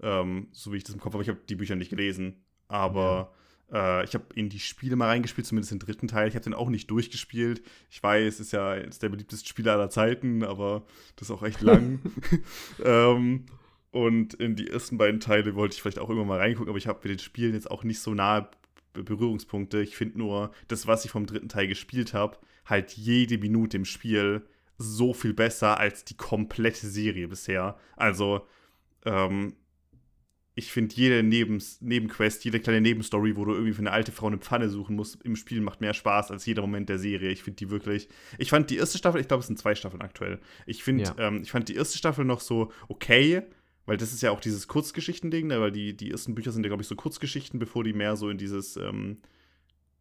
Ähm, 0.00 0.48
so 0.52 0.72
wie 0.72 0.76
ich 0.76 0.84
das 0.84 0.94
im 0.94 1.00
Kopf 1.00 1.14
habe. 1.14 1.22
Ich 1.22 1.28
habe 1.28 1.40
die 1.48 1.56
Bücher 1.56 1.76
nicht 1.76 1.90
gelesen. 1.90 2.42
Aber 2.68 3.32
ja. 3.72 4.00
äh, 4.00 4.04
ich 4.04 4.14
habe 4.14 4.24
in 4.34 4.48
die 4.48 4.60
Spiele 4.60 4.96
mal 4.96 5.08
reingespielt, 5.08 5.46
zumindest 5.46 5.72
den 5.72 5.78
dritten 5.78 6.08
Teil. 6.08 6.28
Ich 6.28 6.34
habe 6.34 6.44
den 6.44 6.54
auch 6.54 6.68
nicht 6.68 6.90
durchgespielt. 6.90 7.62
Ich 7.90 8.02
weiß, 8.02 8.34
es 8.34 8.40
ist 8.40 8.52
ja 8.52 8.74
ist 8.74 9.02
der 9.02 9.08
beliebteste 9.08 9.48
Spieler 9.48 9.72
aller 9.72 9.90
Zeiten, 9.90 10.42
aber 10.42 10.84
das 11.16 11.28
ist 11.28 11.34
auch 11.34 11.42
echt 11.42 11.60
lang. 11.62 12.00
ähm, 12.84 13.46
und 13.96 14.34
in 14.34 14.56
die 14.56 14.68
ersten 14.68 14.98
beiden 14.98 15.20
Teile 15.20 15.54
wollte 15.54 15.74
ich 15.74 15.80
vielleicht 15.80 15.98
auch 15.98 16.10
immer 16.10 16.26
mal 16.26 16.38
reingucken, 16.38 16.68
aber 16.68 16.76
ich 16.76 16.86
habe 16.86 17.00
mit 17.02 17.12
den 17.12 17.18
Spielen 17.18 17.54
jetzt 17.54 17.70
auch 17.70 17.82
nicht 17.82 18.00
so 18.00 18.12
nahe 18.12 18.50
Berührungspunkte. 18.92 19.80
Ich 19.80 19.96
finde 19.96 20.18
nur, 20.18 20.52
das, 20.68 20.86
was 20.86 21.06
ich 21.06 21.10
vom 21.10 21.24
dritten 21.24 21.48
Teil 21.48 21.66
gespielt 21.66 22.12
habe, 22.12 22.36
halt 22.66 22.92
jede 22.92 23.38
Minute 23.38 23.78
im 23.78 23.86
Spiel 23.86 24.42
so 24.76 25.14
viel 25.14 25.32
besser 25.32 25.80
als 25.80 26.04
die 26.04 26.14
komplette 26.14 26.86
Serie 26.88 27.26
bisher. 27.26 27.78
Also, 27.96 28.46
ähm, 29.06 29.54
ich 30.54 30.72
finde 30.72 30.94
jede 30.94 31.22
Nebens 31.22 31.80
Nebenquest, 31.80 32.44
jede 32.44 32.60
kleine 32.60 32.82
Nebenstory, 32.82 33.34
wo 33.34 33.46
du 33.46 33.52
irgendwie 33.52 33.72
für 33.72 33.80
eine 33.80 33.92
alte 33.92 34.12
Frau 34.12 34.26
eine 34.26 34.36
Pfanne 34.36 34.68
suchen 34.68 34.94
musst, 34.94 35.22
im 35.22 35.36
Spiel 35.36 35.62
macht 35.62 35.80
mehr 35.80 35.94
Spaß 35.94 36.30
als 36.30 36.44
jeder 36.44 36.60
Moment 36.60 36.90
der 36.90 36.98
Serie. 36.98 37.30
Ich 37.30 37.42
finde 37.42 37.56
die 37.56 37.70
wirklich. 37.70 38.10
Ich 38.36 38.50
fand 38.50 38.68
die 38.68 38.76
erste 38.76 38.98
Staffel, 38.98 39.22
ich 39.22 39.28
glaube, 39.28 39.40
es 39.40 39.46
sind 39.46 39.58
zwei 39.58 39.74
Staffeln 39.74 40.02
aktuell. 40.02 40.38
Ich 40.66 40.84
finde, 40.84 41.04
ja. 41.04 41.14
ähm, 41.28 41.40
ich 41.42 41.50
fand 41.50 41.70
die 41.70 41.76
erste 41.76 41.96
Staffel 41.96 42.26
noch 42.26 42.40
so 42.40 42.70
okay, 42.88 43.42
weil 43.86 43.96
das 43.96 44.12
ist 44.12 44.22
ja 44.22 44.30
auch 44.30 44.40
dieses 44.40 44.68
Kurzgeschichten-Ding, 44.68 45.46
ne? 45.46 45.60
weil 45.60 45.72
die, 45.72 45.96
die 45.96 46.10
ersten 46.10 46.34
Bücher 46.34 46.52
sind 46.52 46.64
ja, 46.64 46.68
glaube 46.68 46.82
ich, 46.82 46.88
so 46.88 46.96
Kurzgeschichten, 46.96 47.58
bevor 47.58 47.84
die 47.84 47.92
mehr 47.92 48.16
so 48.16 48.28
in 48.28 48.36
dieses, 48.38 48.76
ähm, 48.76 49.18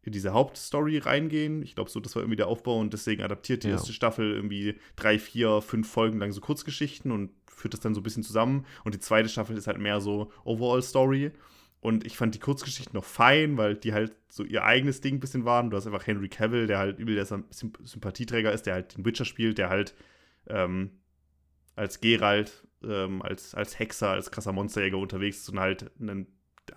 in 0.02 0.12
diese 0.12 0.34
Hauptstory 0.34 0.98
reingehen. 1.00 1.62
Ich 1.64 1.76
glaube, 1.76 1.90
so, 1.90 2.00
das 2.00 2.16
war 2.16 2.22
irgendwie 2.24 2.36
der 2.36 2.48
Aufbau 2.48 2.80
und 2.80 2.94
deswegen 2.94 3.24
adaptiert 3.24 3.64
die 3.64 3.68
Ja. 3.70 3.74
erste 3.76 3.94
Staffel 3.94 4.34
irgendwie 4.34 4.76
drei, 4.96 5.18
vier, 5.20 5.62
fünf 5.62 5.90
Folgen 5.90 6.20
lang 6.20 6.32
so 6.32 6.42
Kurzgeschichten 6.42 7.12
und 7.12 7.32
führt 7.48 7.74
das 7.74 7.80
dann 7.82 7.94
so 7.96 8.02
ein 8.02 8.04
bisschen 8.04 8.24
zusammen. 8.24 8.66
Und 8.84 8.94
die 8.94 9.00
zweite 9.00 9.30
Staffel 9.30 9.58
ist 9.58 9.68
halt 9.68 9.80
mehr 9.80 10.02
so 10.02 10.32
Overall-Story. 10.44 11.32
Und 11.80 12.06
ich 12.06 12.18
fand 12.18 12.34
die 12.34 12.40
Kurzgeschichten 12.40 12.96
noch 12.96 13.04
fein, 13.04 13.58
weil 13.58 13.76
die 13.76 13.94
halt 13.94 14.16
so 14.28 14.44
ihr 14.44 14.64
eigenes 14.64 15.02
Ding 15.02 15.16
ein 15.16 15.20
bisschen 15.20 15.46
waren. 15.46 15.70
Du 15.70 15.78
hast 15.78 15.86
einfach 15.86 16.06
Henry 16.08 16.30
Cavill, 16.30 16.66
der 16.68 16.80
halt 16.80 16.98
übel 17.00 17.14
der 17.16 17.26
Symp 17.26 17.46
Sympathieträger 17.84 18.52
ist, 18.52 18.64
der 18.66 18.74
halt 18.74 18.98
den 18.98 19.06
Witcher 19.06 19.26
spielt, 19.26 19.60
der 19.60 19.70
halt 19.70 19.94
ähm, 20.48 20.90
als 21.76 22.02
Geralt, 22.02 22.65
ähm, 22.84 23.22
als, 23.22 23.56
als 23.56 23.78
Hexer, 23.80 24.10
als 24.10 24.32
krasser 24.32 24.52
Monsterjäger 24.52 24.98
unterwegs 24.98 25.40
ist 25.40 25.50
und 25.50 25.60
halt 25.60 25.92
einen, 26.00 26.28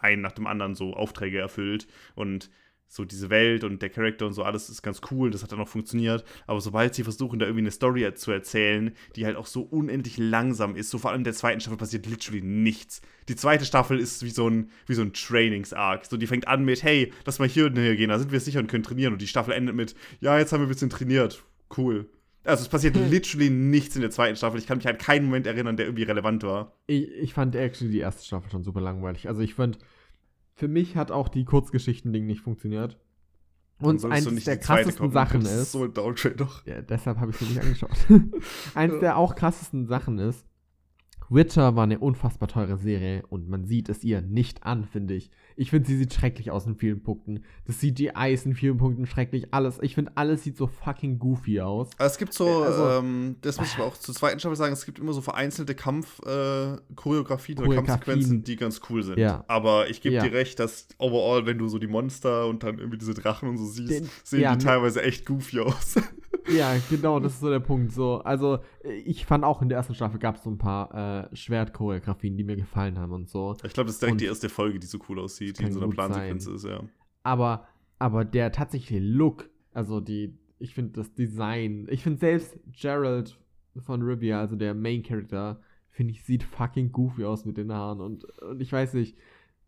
einen 0.01 0.23
nach 0.23 0.33
dem 0.33 0.47
anderen 0.47 0.75
so 0.75 0.95
Aufträge 0.95 1.39
erfüllt. 1.39 1.87
Und 2.15 2.51
so 2.91 3.05
diese 3.05 3.29
Welt 3.29 3.65
und 3.65 3.83
der 3.83 3.91
Charakter 3.91 4.27
und 4.27 4.33
so, 4.33 4.43
alles 4.43 4.71
ist 4.71 4.83
ganz 4.83 5.03
cool, 5.11 5.31
das 5.31 5.43
hat 5.43 5.53
dann 5.53 5.61
auch 5.61 5.69
funktioniert. 5.69 6.25
Aber 6.47 6.61
sobald 6.61 6.95
sie 6.95 7.05
versuchen, 7.05 7.39
da 7.39 7.45
irgendwie 7.45 7.63
eine 7.63 7.71
Story 7.71 8.13
zu 8.15 8.33
erzählen, 8.33 8.93
die 9.15 9.27
halt 9.27 9.37
auch 9.37 9.47
so 9.47 9.63
unendlich 9.63 10.17
langsam 10.17 10.75
ist, 10.75 10.89
so 10.91 10.99
vor 10.99 11.11
allem 11.11 11.21
in 11.21 11.25
der 11.25 11.35
zweiten 11.35 11.61
Staffel 11.61 11.77
passiert 11.77 12.07
literally 12.07 12.41
nichts. 12.41 13.03
Die 13.29 13.37
zweite 13.37 13.67
Staffel 13.67 13.99
ist 13.99 14.23
wie 14.23 14.31
so 14.31 14.49
ein, 14.49 14.71
wie 14.87 14.95
so 14.95 15.03
ein 15.03 15.13
Trainings-Arc. 15.13 16.07
So, 16.07 16.17
die 16.17 16.27
fängt 16.27 16.49
an 16.49 16.65
mit, 16.65 16.83
hey, 16.83 17.13
lass 17.27 17.39
mal 17.39 17.49
hier 17.49 17.67
und 17.67 17.79
hier 17.79 17.95
gehen, 17.95 18.09
da 18.09 18.19
sind 18.19 18.33
wir 18.33 18.41
sicher 18.41 18.59
und 18.59 18.69
können 18.69 18.83
trainieren. 18.83 19.13
Und 19.13 19.21
die 19.21 19.29
Staffel 19.29 19.53
endet 19.53 19.77
mit, 19.77 19.95
ja, 20.21 20.39
jetzt 20.39 20.53
haben 20.53 20.61
wir 20.61 20.67
ein 20.67 20.71
bisschen 20.71 20.91
trainiert. 20.91 21.45
Cool. 21.77 22.09
Also 22.45 22.63
es 22.63 22.69
passiert 22.69 22.97
literally 22.97 23.51
nichts 23.51 23.95
in 23.97 24.03
der 24.03 24.11
zweiten 24.11 24.37
Staffel. 24.37 24.59
Ich 24.59 24.67
kann 24.67 24.79
mich 24.79 24.89
an 24.89 24.97
keinen 24.97 25.27
Moment 25.27 25.47
erinnern, 25.47 25.77
der 25.77 25.87
irgendwie 25.87 26.05
relevant 26.05 26.43
war. 26.45 26.73
Ich, 26.87 27.09
ich 27.11 27.35
fand 27.35 27.55
actually 27.55 27.91
die 27.91 27.99
erste 27.99 28.25
Staffel 28.25 28.51
schon 28.51 28.65
super 28.65 28.81
langweilig. 28.81 29.29
Also 29.29 29.43
ich 29.43 29.55
fand, 29.55 29.79
für 30.55 30.69
mich 30.69 30.97
hat 30.97 31.11
auch 31.11 31.29
die 31.29 31.45
Kurzgeschichten-Ding 31.45 32.27
nicht 32.27 32.41
funktioniert. 32.41 32.99
Und 33.81 34.05
eins 34.05 34.45
der 34.45 34.57
krassesten. 34.57 35.11
Sachen 35.13 35.43
Das 35.43 35.53
ist, 35.53 35.73
so 35.73 35.85
ein 35.85 35.95
Downtrade 35.95 36.37
doch. 36.37 36.67
ja, 36.67 36.83
deshalb 36.83 37.19
habe 37.19 37.31
ich 37.31 37.37
sie 37.37 37.45
nicht 37.45 37.61
angeschaut. 37.61 37.91
eins 38.75 38.99
der 38.99 39.17
auch 39.17 39.35
krassesten 39.35 39.87
Sachen 39.87 40.19
ist, 40.19 40.45
Witcher 41.31 41.77
war 41.77 41.83
eine 41.85 41.99
unfassbar 41.99 42.49
teure 42.49 42.77
Serie 42.79 43.23
und 43.29 43.49
man 43.49 43.65
sieht 43.67 43.89
es 43.89 44.03
ihr 44.03 44.23
nicht 44.23 44.65
an, 44.65 44.85
finde 44.85 45.15
ich. 45.15 45.31
Ich 45.57 45.71
finde, 45.71 45.89
sie 45.89 45.97
sieht 45.97 46.15
schrecklich 46.15 46.51
aus 46.51 46.67
in 46.67 46.77
vielen 46.77 47.03
Punkten. 47.03 47.43
Das 47.67 47.79
CGI 47.81 48.33
ist 48.33 48.47
in 48.47 48.55
vielen 48.55 48.77
Punkten 48.79 49.07
schrecklich. 49.07 49.53
Alles, 49.53 49.79
ich 49.83 49.95
finde, 49.95 50.13
alles 50.15 50.45
sieht 50.45 50.57
so 50.57 50.67
fucking 50.69 51.19
goofy 51.19 51.61
aus. 51.61 51.91
Es 51.99 52.17
gibt 52.17 52.33
so, 52.33 52.63
Also- 52.63 52.89
ähm, 53.01 53.37
das 53.43 53.59
muss 53.59 53.73
ich 53.75 53.81
auch 53.81 53.97
zur 53.97 54.15
zweiten 54.15 54.39
Staffel 54.39 54.57
sagen, 54.57 54.73
es 54.73 54.87
gibt 54.87 54.99
immer 55.01 55.13
so 55.13 55.21
vereinzelte 55.21 55.75
Kampf-Choreografien 55.75 57.59
oder 57.59 57.67
Choreografien. 57.67 57.87
Kampfsequenzen, 57.87 58.45
die 58.45 58.57
ganz 58.57 58.81
cool 58.89 59.03
sind. 59.03 59.19
Ja. 59.19 59.45
Aber 59.49 59.91
ich 59.91 60.01
gebe 60.01 60.15
Ja. 60.15 60.23
dir 60.23 60.33
recht, 60.33 60.59
dass 60.61 60.89
overall, 60.99 61.45
wenn 61.47 61.59
du 61.59 61.69
so 61.69 61.79
die 61.79 61.89
Monster 61.89 62.47
und 62.47 62.63
dann 62.63 62.79
irgendwie 62.79 62.99
diese 62.99 63.15
Drachen 63.15 63.49
und 63.49 63.59
so 63.59 63.67
siehst, 63.67 63.91
Den- 63.91 64.09
sehen 64.25 64.41
ja, 64.41 64.53
die 64.57 64.65
ne- 64.65 64.71
teilweise 64.71 65.03
echt 65.03 65.27
goofy 65.27 65.61
aus. 65.61 65.97
Ja, 66.51 66.75
genau, 66.89 67.21
das 67.21 67.35
ist 67.35 67.41
so 67.41 67.51
der 67.51 67.61
Punkt. 67.61 67.93
So, 67.93 68.19
also, 68.19 68.61
ich 69.05 69.27
fand 69.27 69.45
auch 69.45 69.61
in 69.63 69.69
der 69.69 69.79
ersten 69.79 69.95
Staffel 69.95 70.19
gab 70.19 70.37
es 70.37 70.43
so 70.45 70.51
ein 70.51 70.59
paar 70.59 71.29
äh, 71.31 71.37
Schwertchoreografien, 71.37 72.37
die 72.37 72.45
mir 72.45 72.57
gefallen 72.57 72.99
haben 72.99 73.13
und 73.13 73.29
so. 73.29 73.55
ich 73.65 73.73
glaube, 73.73 73.87
das 73.89 73.95
ist 73.97 74.03
direkt 74.03 74.13
Und- 74.15 74.21
die 74.21 74.27
erste 74.27 74.49
Folge, 74.49 74.79
die 74.79 74.87
so 74.87 74.99
cool 75.09 75.19
aussieht, 75.21 75.59
die 75.59 75.65
in 75.65 75.73
so 75.73 75.81
einer 75.81 75.93
Plansequenz 75.93 76.47
ist, 76.47 76.65
ja. 76.65 76.83
Aber, 77.23 77.67
aber 77.99 78.25
der 78.25 78.53
tatsächliche 78.53 79.01
Look, 79.01 79.51
also 79.73 80.01
die, 80.01 80.39
ich 80.59 80.75
finde 80.75 80.93
das 80.93 81.13
Design, 81.15 81.87
ich 81.91 82.03
finde 82.03 82.19
selbst 82.19 82.59
Gerald 82.73 83.39
von 83.77 84.03
Rivia, 84.03 84.41
also 84.41 84.57
der 84.57 84.75
Main 84.75 85.03
Character, 85.03 85.61
finde 85.91 86.13
ich, 86.13 86.25
sieht 86.25 86.43
fucking 86.45 86.93
goofy 86.93 87.25
aus 87.25 87.45
mit 87.45 87.57
den 87.57 87.73
Haaren 87.73 88.01
und, 88.01 88.25
und 88.41 88.61
ich 88.63 88.73
weiß 88.73 88.95
nicht, 88.95 89.17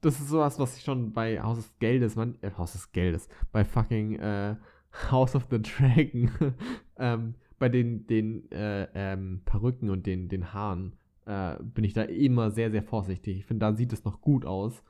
das 0.01 0.19
ist 0.19 0.29
sowas, 0.29 0.59
was 0.59 0.77
ich 0.79 0.83
schon 0.85 1.13
bei 1.13 1.43
Haus 1.43 1.59
des 1.59 1.79
Geldes, 1.79 2.17
man, 2.17 2.39
äh, 2.41 2.51
Haus 2.57 2.73
des 2.73 2.91
Geldes, 2.93 3.29
bei 3.53 3.65
fucking 3.65 4.15
äh, 4.19 4.57
House 5.11 5.35
of 5.35 5.47
the 5.51 5.61
Dragon, 5.61 6.31
ähm, 6.99 7.35
bei 7.59 7.69
den, 7.69 8.07
den 8.07 8.51
äh, 8.53 8.89
ähm, 8.95 9.43
Perücken 9.45 9.91
und 9.91 10.07
den, 10.07 10.29
den 10.29 10.53
Haaren, 10.53 10.97
äh, 11.27 11.57
bin 11.63 11.85
ich 11.85 11.93
da 11.93 12.03
immer 12.03 12.51
sehr, 12.51 12.71
sehr 12.71 12.83
vorsichtig. 12.83 13.39
Ich 13.39 13.47
finde, 13.47 13.67
da 13.67 13.75
sieht 13.75 13.93
es 13.93 14.05
noch 14.05 14.21
gut 14.21 14.45
aus. 14.45 14.83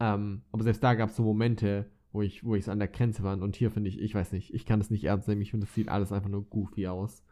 Ähm, 0.00 0.42
aber 0.52 0.62
selbst 0.64 0.82
da 0.82 0.94
gab 0.94 1.10
es 1.10 1.16
so 1.16 1.22
Momente, 1.22 1.86
wo 2.12 2.22
ich, 2.22 2.44
wo 2.44 2.58
so 2.58 2.70
an 2.70 2.78
der 2.78 2.88
Grenze 2.88 3.22
war. 3.22 3.40
Und 3.40 3.56
hier 3.56 3.70
finde 3.70 3.88
ich, 3.88 4.00
ich 4.00 4.14
weiß 4.14 4.32
nicht, 4.32 4.54
ich 4.54 4.66
kann 4.66 4.80
das 4.80 4.90
nicht 4.90 5.04
ernst 5.04 5.28
nehmen. 5.28 5.42
Ich 5.42 5.50
finde, 5.50 5.66
das 5.66 5.74
sieht 5.74 5.88
alles 5.88 6.12
einfach 6.12 6.28
nur 6.28 6.44
goofy 6.44 6.86
aus. 6.86 7.22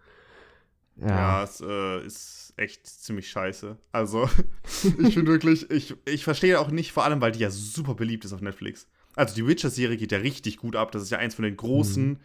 Ja, 0.97 1.09
Ja. 1.09 1.45
es 1.45 1.61
äh, 1.61 2.05
ist 2.05 2.53
echt 2.57 2.87
ziemlich 2.87 3.29
scheiße. 3.31 3.77
Also, 3.93 4.29
ich 5.03 5.15
finde 5.15 5.33
wirklich, 5.33 5.71
ich, 5.71 5.95
ich 6.05 6.25
verstehe 6.25 6.61
auch 6.61 6.71
nicht, 6.71 6.93
vor 6.93 7.05
allem, 7.05 7.21
weil 7.21 7.33
die 7.33 7.41
ja 7.41 7.51
super 7.51 7.95
beliebt 7.95 8.25
ist 8.25 8.33
auf 8.33 8.43
Netflix. 8.43 8.89
Also, 9.21 9.35
die 9.35 9.47
Witcher-Serie 9.47 9.97
geht 9.97 10.13
ja 10.13 10.19
richtig 10.19 10.57
gut 10.57 10.77
ab. 10.77 10.93
Das 10.93 11.03
ist 11.03 11.11
ja 11.11 11.19
eins 11.19 11.35
von 11.35 11.45
den 11.45 11.57
großen 11.57 12.19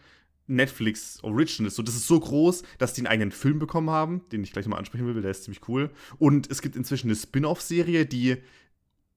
Netflix-Originals. 0.46 1.74
So, 1.74 1.82
das 1.82 1.94
ist 1.94 2.06
so 2.06 2.18
groß, 2.18 2.62
dass 2.78 2.94
die 2.94 3.00
einen 3.00 3.08
eigenen 3.08 3.32
Film 3.32 3.58
bekommen 3.58 3.90
haben, 3.90 4.22
den 4.32 4.42
ich 4.42 4.52
gleich 4.52 4.66
mal 4.66 4.78
ansprechen 4.78 5.06
will, 5.06 5.14
weil 5.14 5.22
der 5.22 5.30
ist 5.30 5.44
ziemlich 5.44 5.68
cool. 5.68 5.90
Und 6.18 6.50
es 6.50 6.62
gibt 6.62 6.76
inzwischen 6.76 7.08
eine 7.08 7.16
Spin-off-Serie, 7.16 8.06
die 8.06 8.38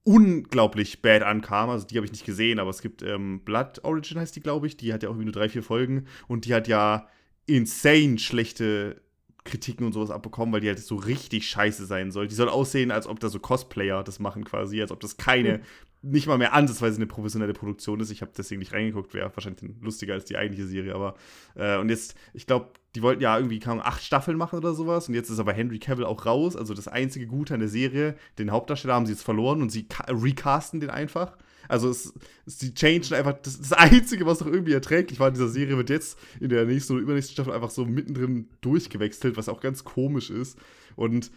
unglaublich 0.04 1.02
bad 1.02 1.24
ankam. 1.24 1.70
Also 1.70 1.86
die 1.86 1.96
habe 1.98 2.06
ich 2.06 2.12
nicht 2.12 2.26
gesehen, 2.26 2.60
aber 2.60 2.70
es 2.70 2.82
gibt 2.82 3.04
ähm, 3.04 3.42
Blood 3.42 3.84
Origin 3.84 4.20
heißt 4.20 4.36
die, 4.36 4.42
glaube 4.42 4.68
ich. 4.68 4.76
Die 4.76 4.92
hat 4.92 5.04
ja 5.04 5.10
auch 5.10 5.14
irgendwie 5.14 5.26
nur 5.26 5.34
drei, 5.34 5.50
vier 5.50 5.64
Folgen 5.64 6.06
und 6.28 6.46
die 6.46 6.54
hat 6.54 6.68
ja 6.68 7.08
insane 7.46 8.18
schlechte 8.18 9.02
Kritiken 9.44 9.86
und 9.86 9.94
sowas 9.94 10.12
abbekommen, 10.12 10.54
weil 10.54 10.62
die 10.62 10.68
halt 10.68 10.80
so 10.80 10.96
richtig 10.96 11.48
scheiße 11.48 11.86
sein 11.86 12.12
soll. 12.12 12.28
Die 12.28 12.36
soll 12.36 12.50
aussehen, 12.50 12.92
als 12.92 13.08
ob 13.08 13.20
da 13.20 13.30
so 13.30 13.40
Cosplayer 13.40 14.04
das 14.04 14.20
machen 14.20 14.44
quasi, 14.44 14.82
als 14.82 14.92
ob 14.92 15.00
das 15.00 15.18
keine, 15.18 15.62
nicht 16.02 16.28
mal 16.28 16.38
mehr 16.38 16.54
ansatzweise 16.54 16.96
eine 16.96 17.08
professionelle 17.08 17.54
Produktion 17.54 18.00
ist. 18.00 18.10
Ich 18.10 18.22
habe 18.22 18.32
deswegen 18.38 18.60
nicht 18.60 18.74
reingeguckt, 18.74 19.14
wäre 19.14 19.32
wahrscheinlich 19.36 19.64
lustiger 19.82 20.14
als 20.14 20.26
die 20.26 20.38
eigentliche 20.38 20.68
Serie, 20.68 20.96
aber 20.96 21.16
äh, 21.56 21.78
und 21.78 21.90
jetzt, 21.90 22.16
ich 22.34 22.48
glaube, 22.48 22.70
die 22.96 23.02
wollten 23.02 23.22
ja 23.22 23.38
irgendwie 23.38 23.60
kaum 23.60 23.80
acht 23.80 24.04
Staffeln 24.04 24.38
machen 24.38 24.58
oder 24.58 24.74
sowas 24.74 25.10
und 25.10 25.14
jetzt 25.16 25.30
ist 25.30 25.40
aber 25.40 25.54
Henry 25.54 25.80
Cavill 25.80 26.06
auch 26.06 26.26
raus, 26.26 26.56
also 26.56 26.74
das 26.74 26.88
einzige 26.88 27.28
Gute 27.28 27.54
an 27.54 27.60
der 27.60 27.70
Serie, 27.70 28.16
den 28.38 28.52
Hauptdarsteller 28.52 28.94
haben 28.94 29.06
sie 29.06 29.12
jetzt 29.12 29.24
verloren 29.24 29.62
und 29.62 29.72
sie 29.72 29.88
ca- 29.88 30.06
recasten 30.10 30.80
den 30.80 30.90
einfach. 30.90 31.38
Also 31.68 31.90
es, 31.90 32.14
die 32.46 32.74
changen 32.74 33.14
einfach, 33.14 33.34
das, 33.44 33.60
das 33.60 33.74
Einzige, 33.74 34.26
was 34.26 34.40
noch 34.40 34.48
irgendwie 34.48 34.74
erträglich 34.74 35.20
war 35.20 35.28
in 35.28 35.36
dieser 35.36 35.50
Serie, 35.50 35.78
wird 35.78 35.92
jetzt 35.92 36.18
in 36.40 36.50
der 36.50 36.66
nächsten 36.66 36.94
oder 36.94 37.04
übernächsten 37.04 37.34
Staffel 37.34 37.54
einfach 37.54 37.70
so 37.70 37.86
mittendrin 37.86 38.50
durchgewechselt, 38.62 39.38
was 39.38 39.50
auch 39.50 39.62
ganz 39.62 39.84
komisch 39.84 40.32
ist. 40.32 40.58
Und 40.96 41.30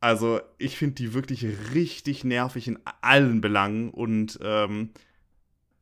also 0.00 0.40
ich 0.58 0.76
finde 0.76 0.94
die 0.96 1.14
wirklich 1.14 1.46
richtig 1.74 2.24
nervig 2.24 2.66
in 2.68 2.78
allen 3.02 3.40
Belangen 3.40 3.90
und 3.90 4.38
ähm, 4.42 4.90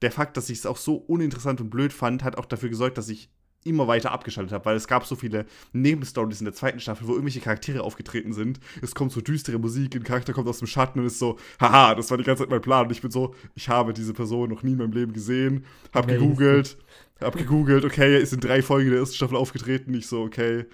der 0.03 0.13
Fakt, 0.13 0.37
dass 0.37 0.51
ich 0.51 0.59
es 0.59 0.67
auch 0.67 0.77
so 0.77 0.97
uninteressant 0.97 1.61
und 1.61 1.71
blöd 1.71 1.93
fand, 1.93 2.23
hat 2.23 2.37
auch 2.37 2.45
dafür 2.45 2.69
gesorgt, 2.69 2.99
dass 2.99 3.09
ich 3.09 3.31
immer 3.65 3.89
weiter 3.89 4.13
abgeschaltet 4.13 4.53
habe, 4.53 4.65
weil 4.65 4.77
es 4.77 4.87
gab 4.87 5.05
so 5.05 5.17
viele 5.17 5.45
Nebenstories 5.73 6.41
in 6.41 6.45
der 6.45 6.55
zweiten 6.55 6.81
Staffel, 6.81 7.07
wo 7.07 7.13
irgendwelche 7.13 7.41
Charaktere 7.41 7.83
aufgetreten 7.83 8.33
sind. 8.33 8.61
Es 8.83 8.95
kommt 8.95 9.13
so 9.13 9.21
düstere 9.21 9.59
Musik, 9.59 9.95
ein 9.95 10.05
Charakter 10.05 10.33
kommt 10.33 10.49
aus 10.49 10.59
dem 10.59 10.69
Schatten 10.69 11.01
und 11.01 11.07
ist 11.07 11.19
so, 11.19 11.39
haha, 11.61 11.95
das 11.95 12.11
war 12.11 12.19
die 12.19 12.25
ganze 12.25 12.45
Zeit 12.45 12.51
mein 12.51 12.61
Plan. 12.61 12.87
Und 12.87 12.93
ich 12.93 13.03
bin 13.03 13.11
so, 13.11 13.35
ich 13.55 13.69
habe 13.69 13.93
diese 13.93 14.15
Person 14.15 14.51
noch 14.51 14.63
nie 14.63 14.73
in 14.73 14.79
meinem 14.79 14.93
Leben 14.93 15.13
gesehen, 15.13 15.65
hab 15.93 16.09
ist 16.09 16.19
gegoogelt, 16.19 16.79
hab 17.21 17.37
gegoogelt, 17.37 17.85
okay, 17.85 18.15
er 18.15 18.21
ist 18.21 18.33
in 18.33 18.41
drei 18.41 18.63
Folgen 18.63 18.91
der 18.91 19.01
ersten 19.01 19.17
Staffel 19.17 19.37
aufgetreten. 19.37 19.93
Ich 19.95 20.07
so, 20.07 20.23
okay, 20.23 20.65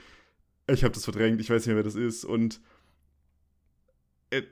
ich 0.67 0.85
habe 0.85 0.95
das 0.95 1.05
verdrängt, 1.05 1.41
ich 1.41 1.51
weiß 1.51 1.63
nicht 1.63 1.69
mehr, 1.69 1.77
wer 1.77 1.83
das 1.83 1.97
ist. 1.97 2.25
Und 2.25 2.61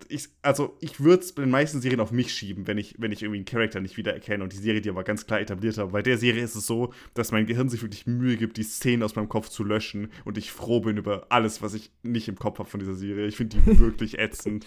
ich, 0.09 0.29
also 0.43 0.77
ich 0.81 1.01
würde 1.01 1.23
es 1.23 1.33
bei 1.33 1.43
den 1.43 1.51
meisten 1.51 1.81
Serien 1.81 2.01
auf 2.01 2.13
mich 2.13 2.33
schieben, 2.33 2.67
wenn 2.67 2.79
ich, 2.79 2.95
wenn 2.99 3.13
ich 3.13 3.23
irgendwie 3.23 3.39
einen 3.39 3.45
Charakter 3.45 3.81
nicht 3.81 3.97
wiedererkenne 3.97 4.43
und 4.43 4.53
die 4.53 4.59
Serie 4.59 4.81
die 4.81 4.91
aber 4.91 5.05
ganz 5.05 5.27
klar 5.27 5.41
etabliert 5.41 5.79
habe. 5.79 5.93
Bei 5.93 6.03
der 6.03 6.19
Serie 6.19 6.43
ist 6.43 6.55
es 6.55 6.67
so, 6.67 6.93
dass 7.15 7.33
mein 7.33 7.47
Gehirn 7.47 7.69
sich 7.69 7.83
wirklich 7.83 8.07
Mühe 8.07 8.37
gibt, 8.37 8.57
die 8.57 8.63
Szenen 8.63 9.03
aus 9.03 9.17
meinem 9.17 9.29
Kopf 9.29 9.49
zu 9.49 9.65
löschen 9.65 10.11
und 10.25 10.39
ich 10.39 10.53
froh 10.53 10.81
bin 10.81 10.97
über 10.97 11.27
alles, 11.31 11.63
was 11.63 11.75
ich 11.75 11.91
nicht 12.03 12.29
im 12.29 12.37
Kopf 12.37 12.59
habe 12.59 12.69
von 12.69 12.81
dieser 12.81 12.95
Serie. 12.95 13.27
Ich 13.27 13.37
finde 13.37 13.57
die 13.59 13.79
wirklich 13.81 14.19
ätzend. 14.19 14.67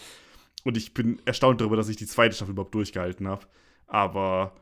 Und 0.64 0.78
ich 0.78 0.94
bin 0.94 1.22
erstaunt 1.26 1.62
darüber, 1.62 1.76
dass 1.76 1.90
ich 1.90 1.98
die 1.98 2.08
zweite 2.08 2.36
Staffel 2.36 2.54
überhaupt 2.54 2.74
durchgehalten 2.74 3.28
habe. 3.28 3.46
Aber 3.88 4.56